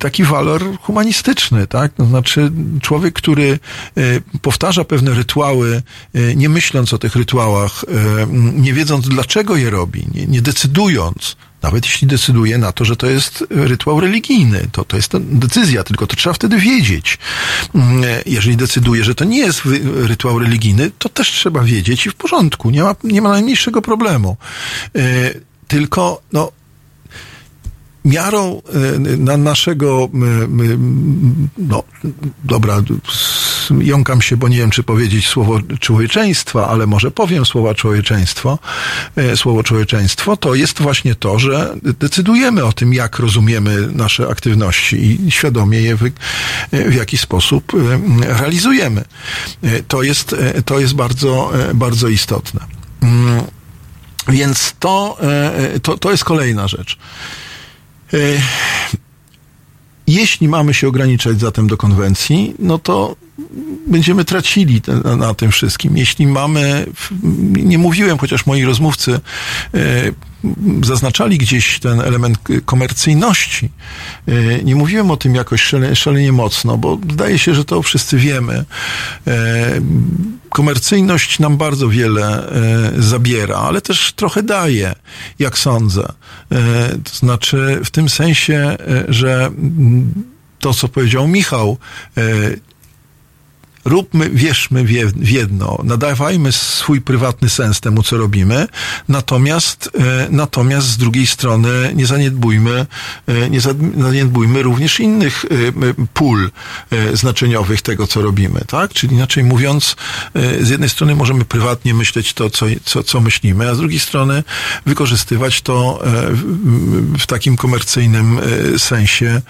taki 0.00 0.24
walor 0.24 0.62
humanistyczny, 0.80 1.66
tak? 1.66 1.92
To 1.92 2.04
znaczy 2.04 2.52
człowiek, 2.82 3.14
który 3.14 3.58
powtarza 4.42 4.84
pewne 4.84 5.14
rytuały, 5.14 5.82
nie 6.36 6.48
myśląc 6.48 6.92
o 6.92 6.98
tych 6.98 7.16
rytuałach, 7.16 7.84
nie 8.54 8.72
wiedząc 8.72 9.08
dlaczego 9.08 9.56
je 9.56 9.70
robi, 9.70 10.06
nie, 10.14 10.26
nie 10.26 10.42
decydując, 10.42 11.36
nawet 11.62 11.84
jeśli 11.84 12.08
decyduje 12.08 12.58
na 12.58 12.72
to, 12.72 12.84
że 12.84 12.96
to 12.96 13.06
jest 13.06 13.44
rytuał 13.50 14.00
religijny, 14.00 14.68
to, 14.72 14.84
to 14.84 14.96
jest 14.96 15.12
decyzja, 15.18 15.84
tylko 15.84 16.06
to 16.06 16.16
trzeba 16.16 16.34
wtedy 16.34 16.58
wiedzieć. 16.58 17.18
Mm, 17.74 18.02
Jeżeli 18.26 18.56
decyduje, 18.56 19.04
że 19.04 19.14
to 19.14 19.24
nie 19.24 19.38
jest 19.38 19.62
rytuał 19.94 20.38
religijny, 20.38 20.90
to 20.98 21.08
też 21.08 21.30
trzeba 21.30 21.62
wiedzieć 21.62 22.06
i 22.06 22.10
w 22.10 22.14
porządku, 22.14 22.70
nie 22.70 22.82
ma, 22.82 22.94
nie 23.04 23.22
ma 23.22 23.28
najmniejszego 23.28 23.82
problemu. 23.82 24.36
E, 24.96 25.00
Tylko, 25.68 26.22
no, 26.32 26.52
miarą 28.04 28.62
e, 28.96 28.98
na 28.98 29.36
naszego, 29.36 30.08
no 31.58 31.82
dobra, 32.44 32.82
jąkam 33.80 34.22
się, 34.22 34.36
bo 34.36 34.48
nie 34.48 34.56
wiem, 34.56 34.70
czy 34.70 34.82
powiedzieć 34.82 35.26
słowo 35.28 35.60
człowieczeństwa, 35.80 36.68
ale 36.68 36.86
może 36.86 37.10
powiem 37.10 37.46
słowa 37.46 37.74
człowieczeństwo, 37.74 38.58
e, 39.16 39.36
słowo 39.36 39.62
człowieczeństwo, 39.62 40.36
to 40.36 40.54
jest 40.54 40.82
właśnie 40.82 41.14
to, 41.14 41.38
że 41.38 41.74
decydujemy 41.82 42.64
o 42.64 42.72
tym, 42.72 42.94
jak 42.94 43.18
rozumiemy 43.18 43.88
nasze 43.92 44.28
aktywności 44.28 44.96
i 45.26 45.30
świadomie 45.30 45.80
je 45.80 45.96
wy, 45.96 46.12
w 46.72 46.94
jakiś 46.94 47.20
sposób 47.20 47.72
e, 47.74 47.78
realizujemy. 48.40 49.04
E, 49.62 49.82
To 49.82 50.02
jest, 50.02 50.32
e, 50.32 50.62
to 50.62 50.80
jest 50.80 50.94
bardzo, 50.94 51.50
e, 51.70 51.74
bardzo 51.74 52.08
istotne. 52.08 52.60
Mm, 53.02 53.42
Więc 54.28 54.74
to, 54.80 55.16
e, 55.22 55.80
to, 55.80 55.98
to 55.98 56.10
jest 56.10 56.24
kolejna 56.24 56.68
rzecz. 56.68 56.98
E, 60.08 60.10
Jeśli 60.10 60.48
mamy 60.48 60.74
się 60.74 60.88
ograniczać 60.88 61.40
zatem 61.40 61.66
do 61.66 61.76
konwencji, 61.76 62.54
no 62.58 62.78
to 62.78 63.16
będziemy 63.86 64.24
tracili 64.24 64.80
na, 65.16 65.34
tym 65.34 65.50
wszystkim. 65.50 65.96
Jeśli 65.96 66.26
mamy, 66.26 66.86
nie 67.52 67.78
mówiłem, 67.78 68.18
chociaż 68.18 68.46
moi 68.46 68.64
rozmówcy 68.64 69.20
e, 69.74 70.12
zaznaczali 70.84 71.38
gdzieś 71.38 71.78
ten 71.80 72.00
element 72.00 72.38
komercyjności, 72.64 73.70
e, 74.28 74.64
nie 74.64 74.76
mówiłem 74.76 75.10
o 75.10 75.16
tym 75.16 75.34
jakoś 75.34 75.62
szale, 75.62 75.96
szalenie 75.96 76.32
mocno, 76.32 76.78
bo 76.78 76.98
zdaje 77.12 77.38
się, 77.38 77.54
że 77.54 77.64
to 77.64 77.82
wszyscy 77.82 78.18
wiemy. 78.18 78.64
Komercyjność 80.48 81.38
nam 81.38 81.56
bardzo 81.56 81.88
wiele 81.88 82.50
e, 82.50 83.02
zabiera, 83.02 83.56
ale 83.56 83.80
też 83.80 84.12
trochę 84.12 84.42
daje, 84.42 84.94
jak 85.38 85.58
sądzę. 85.58 86.12
E, 86.52 86.88
to 87.04 87.16
znaczy 87.16 87.80
w 87.84 87.90
tym 87.90 88.08
sensie, 88.08 88.54
e, 88.54 89.04
że 89.08 89.50
to, 90.60 90.74
co 90.74 90.88
powiedział 90.88 91.28
Michał, 91.28 91.78
e, 92.16 92.22
róbmy, 93.88 94.30
wierzmy 94.30 94.84
w 94.84 94.90
je- 94.90 95.06
w 95.06 95.30
jedno, 95.30 95.78
nadawajmy 95.84 96.52
swój 96.52 97.00
prywatny 97.00 97.48
sens 97.48 97.80
temu, 97.80 98.02
co 98.02 98.16
robimy, 98.16 98.66
natomiast, 99.08 99.90
e, 99.98 100.26
natomiast 100.30 100.86
z 100.86 100.96
drugiej 100.96 101.26
strony 101.26 101.92
nie 101.94 102.06
zaniedbujmy, 102.06 102.86
e, 103.26 103.50
nie 103.50 103.60
za- 103.60 103.74
zaniedbujmy 104.00 104.62
również 104.62 105.00
innych 105.00 105.44
e, 105.44 105.48
pól 106.14 106.50
znaczeniowych 107.14 107.82
tego, 107.82 108.06
co 108.06 108.22
robimy, 108.22 108.60
tak? 108.66 108.92
Czyli 108.92 109.14
inaczej 109.14 109.44
mówiąc, 109.44 109.96
z 110.60 110.68
jednej 110.68 110.88
strony 110.90 111.14
możemy 111.14 111.44
prywatnie 111.44 111.94
myśleć 111.94 112.32
to, 112.32 112.50
co, 112.50 112.66
co, 112.84 113.02
co 113.02 113.20
myślimy, 113.20 113.68
a 113.70 113.74
z 113.74 113.78
drugiej 113.78 114.00
strony 114.00 114.42
wykorzystywać 114.86 115.62
to 115.62 116.02
w, 117.18 117.26
takim 117.26 117.56
komercyjnym 117.56 118.38
sensie 118.78 119.40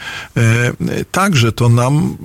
także 1.10 1.52
to 1.52 1.69
nam 1.69 2.16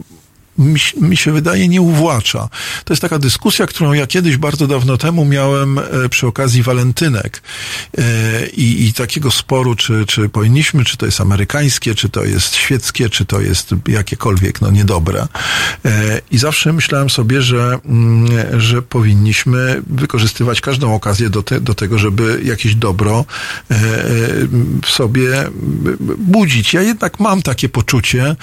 mi, 0.57 0.79
mi 1.01 1.17
się 1.17 1.31
wydaje, 1.31 1.67
nie 1.67 1.81
uwłacza. 1.81 2.49
To 2.85 2.93
jest 2.93 3.01
taka 3.01 3.19
dyskusja, 3.19 3.65
którą 3.65 3.93
ja 3.93 4.07
kiedyś 4.07 4.37
bardzo 4.37 4.67
dawno 4.67 4.97
temu 4.97 5.25
miałem 5.25 5.79
e, 5.79 5.83
przy 6.09 6.27
okazji 6.27 6.63
walentynek 6.63 7.41
E, 7.97 8.47
i, 8.47 8.87
i 8.87 8.93
takiego 8.93 9.31
sporu, 9.31 9.75
czy, 9.75 10.05
czy 10.05 10.29
powinniśmy, 10.29 10.85
czy 10.85 10.97
to 10.97 11.05
jest 11.05 11.21
amerykańskie, 11.21 11.95
czy 11.95 12.09
to 12.09 12.23
jest 12.23 12.55
świeckie, 12.55 13.09
czy 13.09 13.25
to 13.25 13.41
jest 13.41 13.75
jakiekolwiek, 13.87 14.61
no 14.61 14.71
niedobre. 14.71 15.27
E, 15.85 16.21
I 16.31 16.37
zawsze 16.37 16.73
myślałem 16.73 17.09
sobie, 17.09 17.41
że, 17.41 17.79
mm, 17.85 18.61
że 18.61 18.81
powinniśmy 18.81 19.81
wykorzystywać 19.87 20.61
każdą 20.61 20.95
okazję 20.95 21.29
do, 21.29 21.43
te, 21.43 21.61
do 21.61 21.75
tego, 21.75 21.97
żeby 21.97 22.41
jakieś 22.43 22.75
dobro 22.75 23.25
w 24.83 24.89
sobie 24.89 25.49
budzić. 26.17 26.73
Ja 26.73 26.81
jednak 26.81 27.19
mam 27.19 27.41
takie 27.41 27.69
poczucie, 27.69 28.35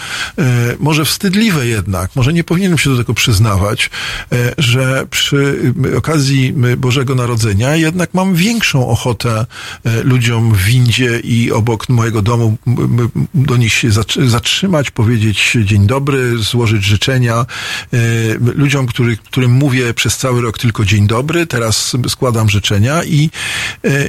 może 0.78 1.04
wstydliwe 1.04 1.66
jednak, 1.66 1.99
może 2.16 2.32
nie 2.32 2.44
powinienem 2.44 2.78
się 2.78 2.90
do 2.90 2.96
tego 2.96 3.14
przyznawać, 3.14 3.90
e, 4.32 4.54
że 4.58 5.06
przy 5.10 5.72
okazji 5.96 6.54
Bożego 6.76 7.14
Narodzenia 7.14 7.76
jednak 7.76 8.14
mam 8.14 8.34
większą 8.34 8.88
ochotę 8.88 9.46
e, 9.84 10.02
ludziom 10.02 10.54
w 10.54 10.62
windzie 10.62 11.20
i 11.20 11.52
obok 11.52 11.88
mojego 11.88 12.22
domu 12.22 12.56
do 13.34 13.56
nich 13.56 13.72
się 13.72 13.88
zatr- 13.88 14.28
zatrzymać, 14.28 14.90
powiedzieć 14.90 15.56
dzień 15.64 15.86
dobry, 15.86 16.38
złożyć 16.38 16.84
życzenia. 16.84 17.46
E, 17.92 17.96
Ludziom, 18.54 18.86
który, 18.86 19.16
którym 19.16 19.50
mówię 19.52 19.94
przez 19.94 20.16
cały 20.16 20.42
rok 20.42 20.58
tylko 20.58 20.84
dzień 20.84 21.06
dobry, 21.06 21.46
teraz 21.46 21.96
składam 22.08 22.48
życzenia 22.48 23.04
i, 23.04 23.30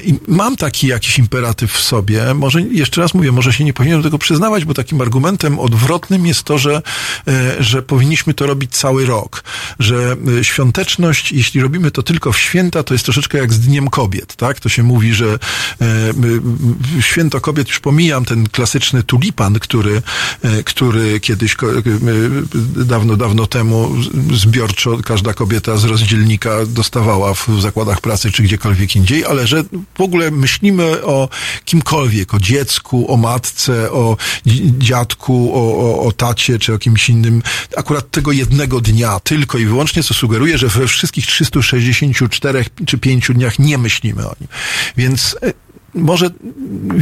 i 0.04 0.14
mam 0.28 0.58
taki 0.58 0.88
jakiś 0.88 1.20
imperatyw 1.20 1.72
w 1.72 1.82
sobie. 1.82 2.34
Może 2.34 2.62
jeszcze 2.62 3.02
raz 3.02 3.14
mówię, 3.14 3.32
może 3.32 3.54
się 3.54 3.64
nie 3.64 3.74
powinienem 3.74 4.02
do 4.02 4.08
tego 4.10 4.18
przyznawać, 4.18 4.66
bo 4.66 4.74
takim 4.74 5.02
argumentem 5.02 5.60
odwrotnym 5.60 6.26
jest 6.26 6.44
to, 6.44 6.58
że, 6.58 6.82
e, 7.28 7.56
że 7.82 7.88
powinniśmy 7.88 8.34
to 8.34 8.48
robić 8.48 8.72
cały 8.72 9.06
rok. 9.06 9.44
Że 9.80 10.16
e, 10.40 10.44
świąteczność, 10.44 11.32
jeśli 11.32 11.62
robimy 11.62 11.92
to 11.92 12.04
tylko 12.04 12.32
w 12.32 12.40
święta, 12.40 12.84
to 12.84 12.94
jest 12.94 13.04
troszeczkę 13.06 13.38
jak 13.38 13.54
z 13.54 13.60
Dniem 13.60 13.88
Kobiet, 13.90 14.36
tak? 14.36 14.60
To 14.60 14.70
się 14.70 14.84
mówi, 14.84 15.14
że 15.14 15.40
e, 15.82 17.02
święto 17.02 17.42
kobiet, 17.42 17.68
już 17.68 17.80
pomijam 17.80 18.26
ten 18.26 18.50
klasyczny 18.50 19.04
tulipan, 19.04 19.60
który, 19.60 20.02
e, 20.42 20.64
który 20.64 21.20
kiedyś 21.20 21.54
e, 21.54 22.86
dawno, 22.86 23.18
dawno 23.18 23.48
temu 23.48 23.96
zbiorczo 24.34 24.98
każda 24.98 25.34
kobieta 25.34 25.78
z 25.78 25.84
rozdzielnika 25.84 26.66
dostawała 26.66 27.34
w 27.34 27.48
zakładach 27.60 28.02
pracy 28.02 28.32
czy 28.32 28.44
gdziekolwiek 28.44 28.96
indziej, 28.96 29.26
ale 29.26 29.48
że 29.48 29.64
w 29.98 30.02
ogóle 30.02 30.32
myślimy 30.32 31.06
o 31.06 31.30
kimkolwiek, 31.66 32.34
o 32.34 32.40
dziecku, 32.40 33.14
o 33.14 33.18
matce, 33.18 33.92
o 33.92 34.18
dzi- 34.46 34.74
dziadku, 34.78 35.52
o, 35.54 35.62
o, 35.86 36.08
o 36.08 36.12
tacie 36.12 36.60
czy 36.60 36.74
o 36.74 36.78
kimś 36.78 37.10
innym, 37.10 37.44
akurat 37.78 38.12
tego 38.12 38.32
jednego 38.32 38.82
dnia 38.82 39.20
tylko 39.20 39.58
i 39.58 39.66
wyłącznie, 39.66 40.04
co 40.04 40.14
sugeruje, 40.14 40.58
że 40.58 40.68
we 40.68 40.88
wszystkich 40.88 41.28
364 41.28 42.66
czy 42.86 42.98
5 42.98 43.32
dniach 43.34 43.60
nie 43.60 43.78
myślimy 43.78 44.28
o 44.28 44.36
nim. 44.42 44.50
Więc 44.98 45.38
e, 45.42 45.54
może 45.94 46.30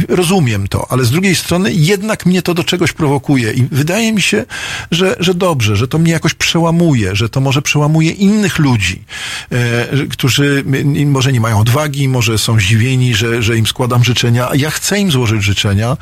rozumiem 0.08 0.68
to, 0.68 0.86
ale 0.90 1.04
z 1.04 1.10
drugiej 1.10 1.34
strony 1.34 1.72
jednak 1.72 2.26
mnie 2.26 2.42
to 2.42 2.54
do 2.54 2.64
czegoś 2.64 2.92
prowokuje 2.92 3.52
i 3.52 3.62
wydaje 3.72 4.12
mi 4.12 4.22
się, 4.22 4.44
że, 4.90 5.16
że 5.20 5.34
dobrze, 5.34 5.76
że 5.76 5.88
to 5.88 5.98
mnie 5.98 6.12
jakoś 6.12 6.34
przełamuje, 6.34 7.16
że 7.16 7.28
to 7.28 7.40
może 7.40 7.62
przełamuje 7.62 8.10
innych 8.10 8.58
ludzi, 8.58 9.04
e, 9.50 10.06
którzy 10.10 10.64
może 11.06 11.32
nie 11.32 11.40
mają 11.40 11.58
odwagi, 11.60 12.08
może 12.08 12.38
są 12.38 12.60
zdziwieni, 12.60 13.14
że, 13.14 13.42
że 13.42 13.56
im 13.58 13.66
składam 13.66 14.04
życzenia, 14.04 14.48
ja 14.54 14.70
chcę 14.70 15.00
im 15.00 15.10
złożyć 15.10 15.42
życzenia 15.42 15.96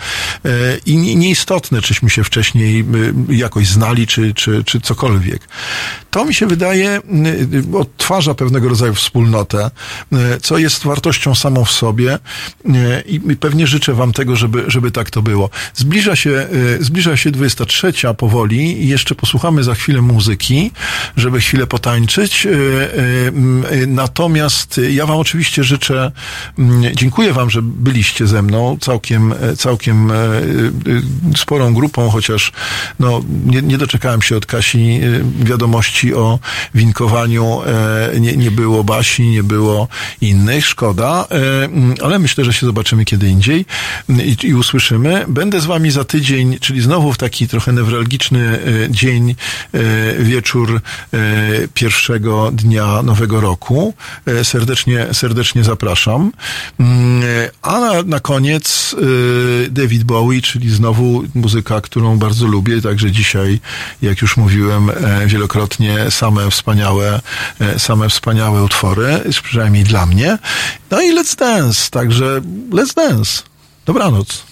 e, 0.44 0.50
i 0.86 0.96
nie- 0.96 1.16
nieistotne, 1.16 1.82
czyśmy 1.82 2.10
się 2.10 2.24
wcześniej 2.24 2.84
jakoś 3.28 3.68
znali, 3.68 4.06
czy, 4.06 4.34
czy, 4.34 4.64
czy 4.64 4.80
cokolwiek. 4.80 5.48
To 6.10 6.24
mi 6.24 6.34
się 6.34 6.46
wydaje, 6.46 7.00
odtwarza 7.74 8.34
pewnego 8.34 8.68
rodzaju 8.68 8.94
wspólnotę, 8.94 9.70
y, 10.12 10.40
co 10.40 10.58
jest 10.58 10.84
wartością 10.84 11.34
samą 11.34 11.64
w 11.64 11.70
sobie 11.70 12.18
i 13.06 13.20
pewnie 13.20 13.66
życzę 13.66 13.94
wam 13.94 14.12
tego, 14.12 14.36
żeby, 14.36 14.64
żeby 14.66 14.90
tak 14.90 15.10
to 15.10 15.22
było. 15.22 15.50
Zbliża 15.74 16.16
się, 16.16 16.30
y, 16.30 16.84
zbliża 16.84 17.16
się 17.16 17.30
23 17.30 17.92
powoli 18.16 18.84
i 18.84 18.88
jeszcze 18.88 19.14
posłuchamy 19.14 19.64
za 19.64 19.74
chwilę 19.74 20.02
muzyki, 20.02 20.70
żeby 21.16 21.40
chwilę 21.40 21.66
potańczyć. 21.66 22.46
Y, 22.46 22.50
y, 23.72 23.86
Natomiast 23.86 24.80
ja 24.90 25.06
wam 25.06 25.18
oczywiście 25.18 25.64
życzę, 25.64 26.12
dziękuję 26.94 27.32
wam, 27.32 27.50
że 27.50 27.62
byliście 27.62 28.26
ze 28.26 28.42
mną 28.42 28.76
całkiem, 28.80 29.32
e, 29.32 29.56
całkiem 29.56 30.10
e, 30.10 30.14
e, 30.14 30.38
sporą 31.36 31.74
grupą, 31.74 32.10
chociaż 32.10 32.52
no, 32.98 33.20
nie, 33.46 33.62
nie 33.62 33.78
doczekałem 33.78 34.22
się 34.22 34.36
od 34.36 34.46
Kasi 34.46 35.00
e, 35.42 35.44
wiadomości 35.44 36.14
o 36.14 36.38
winkowaniu. 36.74 37.60
e, 38.14 38.20
Nie, 38.20 38.36
nie 38.36 38.50
było 38.50 38.84
Basi, 38.84 39.22
nie 39.22 39.42
było 39.42 39.88
innych, 40.20 40.66
szkoda, 40.66 41.26
e, 41.30 42.04
ale 42.04 42.18
myślę, 42.18 42.44
że 42.44 42.52
się 42.52 42.66
zobaczymy 42.68 43.04
kiedy 43.04 43.28
indziej 43.28 43.66
i, 44.08 44.46
i 44.46 44.54
usłyszymy. 44.54 45.24
Będę 45.28 45.60
z 45.60 45.66
wami 45.66 45.90
za 45.90 46.04
tydzień, 46.04 46.58
czyli 46.60 46.80
znowu 46.80 47.12
w 47.12 47.18
taki 47.18 47.48
trochę 47.48 47.72
newralgiczny 47.72 48.40
e, 48.84 48.90
dzień, 48.90 49.30
e, 49.30 49.34
wieczór 50.22 50.80
e, 51.12 51.18
pierwszego 51.74 52.50
dnia 52.52 53.02
nowego 53.02 53.40
roku. 53.40 53.94
Serdecznie, 54.42 55.06
serdecznie 55.12 55.64
zapraszam. 55.64 56.32
Mm, 56.80 57.22
A 57.62 57.80
na, 57.80 58.02
na 58.02 58.20
koniec 58.20 58.96
David 59.70 60.04
Bowie, 60.04 60.42
czyli 60.42 60.70
znowu 60.70 61.24
muzyka, 61.34 61.80
którą 61.80 62.18
bardzo 62.18 62.46
lubię, 62.46 62.82
także 62.82 63.10
dzisiaj, 63.10 63.60
jak 64.02 64.22
już 64.22 64.36
mówiłem 64.36 64.90
wielokrotnie, 65.26 66.10
same 66.10 66.50
wspaniałe, 66.50 67.20
same 67.78 68.08
wspaniałe 68.08 68.62
utwory, 68.62 69.20
przynajmniej 69.42 69.84
dla 69.84 70.06
mnie. 70.06 70.38
No 70.90 71.00
i 71.00 71.14
Let's 71.14 71.36
Dance, 71.38 71.90
także 71.90 72.40
Let's 72.70 72.94
Dance. 72.94 73.42
Dobranoc. 73.86 74.42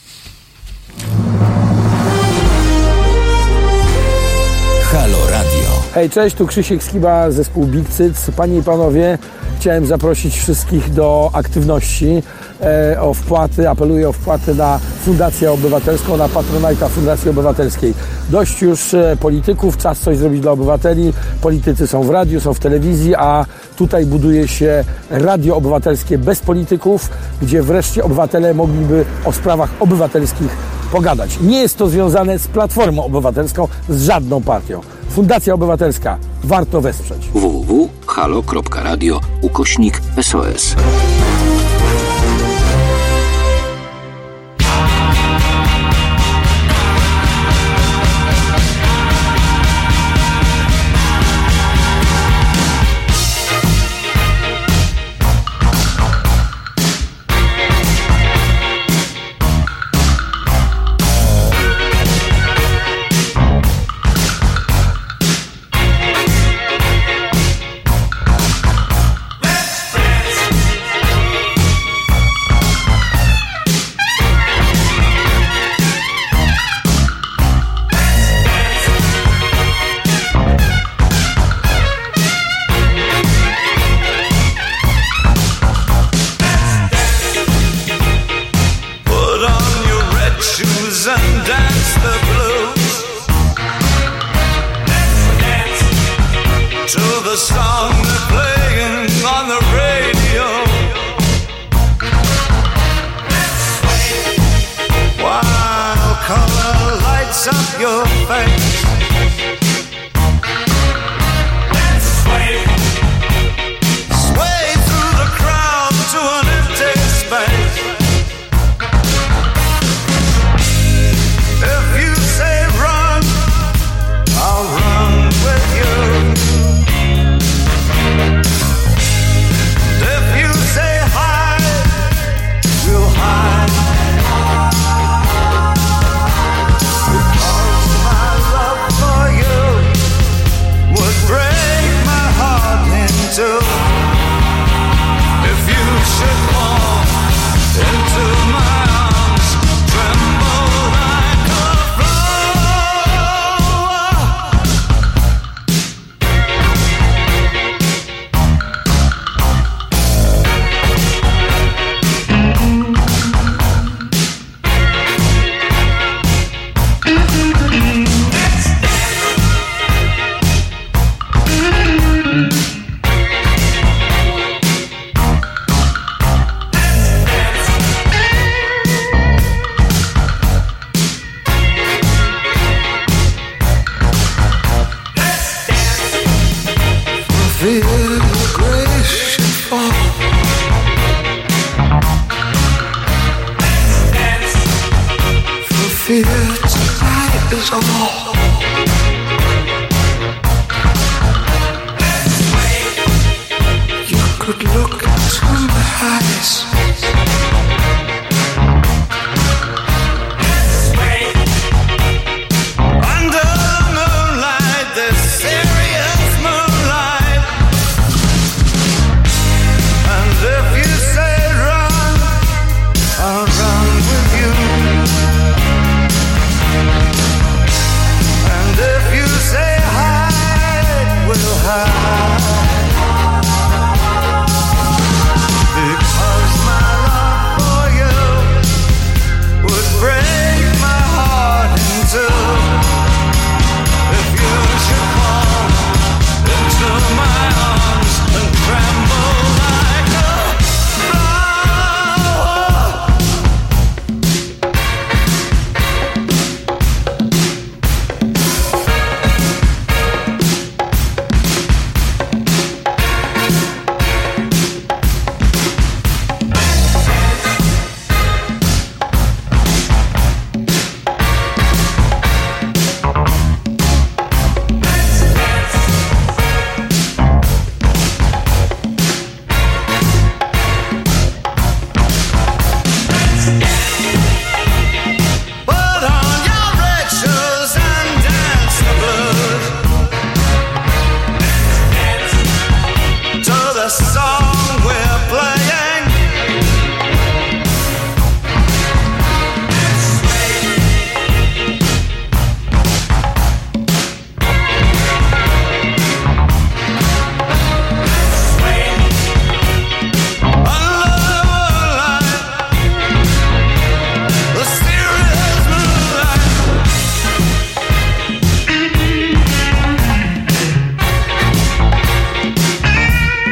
Halo 4.92 5.30
Radio. 5.30 5.82
Hej, 5.94 6.10
cześć, 6.10 6.36
tu 6.36 6.46
Krzysiek 6.46 6.82
Skiba, 6.82 7.30
zespół 7.30 7.66
Big 7.66 7.88
Cyc. 7.88 8.30
Panie 8.36 8.58
i 8.58 8.62
panowie, 8.62 9.18
chciałem 9.56 9.86
zaprosić 9.86 10.38
wszystkich 10.38 10.92
do 10.92 11.30
aktywności, 11.32 12.22
e, 12.60 13.00
o 13.00 13.14
wpłaty, 13.14 13.68
apeluję 13.68 14.08
o 14.08 14.12
wpłaty 14.12 14.54
na 14.54 14.78
Fundację 15.04 15.52
Obywatelską, 15.52 16.16
na 16.16 16.28
Patronajta 16.28 16.88
Fundacji 16.88 17.30
Obywatelskiej. 17.30 17.94
Dość 18.30 18.62
już 18.62 18.94
e, 18.94 19.16
polityków, 19.20 19.76
czas 19.76 19.98
coś 19.98 20.18
zrobić 20.18 20.40
dla 20.40 20.52
obywateli. 20.52 21.12
Politycy 21.40 21.86
są 21.86 22.02
w 22.02 22.10
radiu, 22.10 22.40
są 22.40 22.54
w 22.54 22.58
telewizji, 22.58 23.14
a 23.14 23.44
tutaj 23.76 24.06
buduje 24.06 24.48
się 24.48 24.84
radio 25.10 25.56
obywatelskie 25.56 26.18
bez 26.18 26.40
polityków, 26.40 27.10
gdzie 27.42 27.62
wreszcie 27.62 28.04
obywatele 28.04 28.54
mogliby 28.54 29.04
o 29.24 29.32
sprawach 29.32 29.70
obywatelskich 29.80 30.50
pogadać. 30.92 31.40
Nie 31.40 31.60
jest 31.60 31.78
to 31.78 31.88
związane 31.88 32.38
z 32.38 32.48
Platformą 32.48 33.04
Obywatelską, 33.04 33.68
z 33.88 34.02
żadną 34.02 34.42
partią. 34.42 34.80
Fundacja 35.10 35.54
Obywatelska. 35.54 36.18
Warto 36.44 36.80
wesprzeć. 36.80 37.28
www.halo.radio 37.34 39.20
ukośnik 39.42 40.00
SOS. 40.22 40.76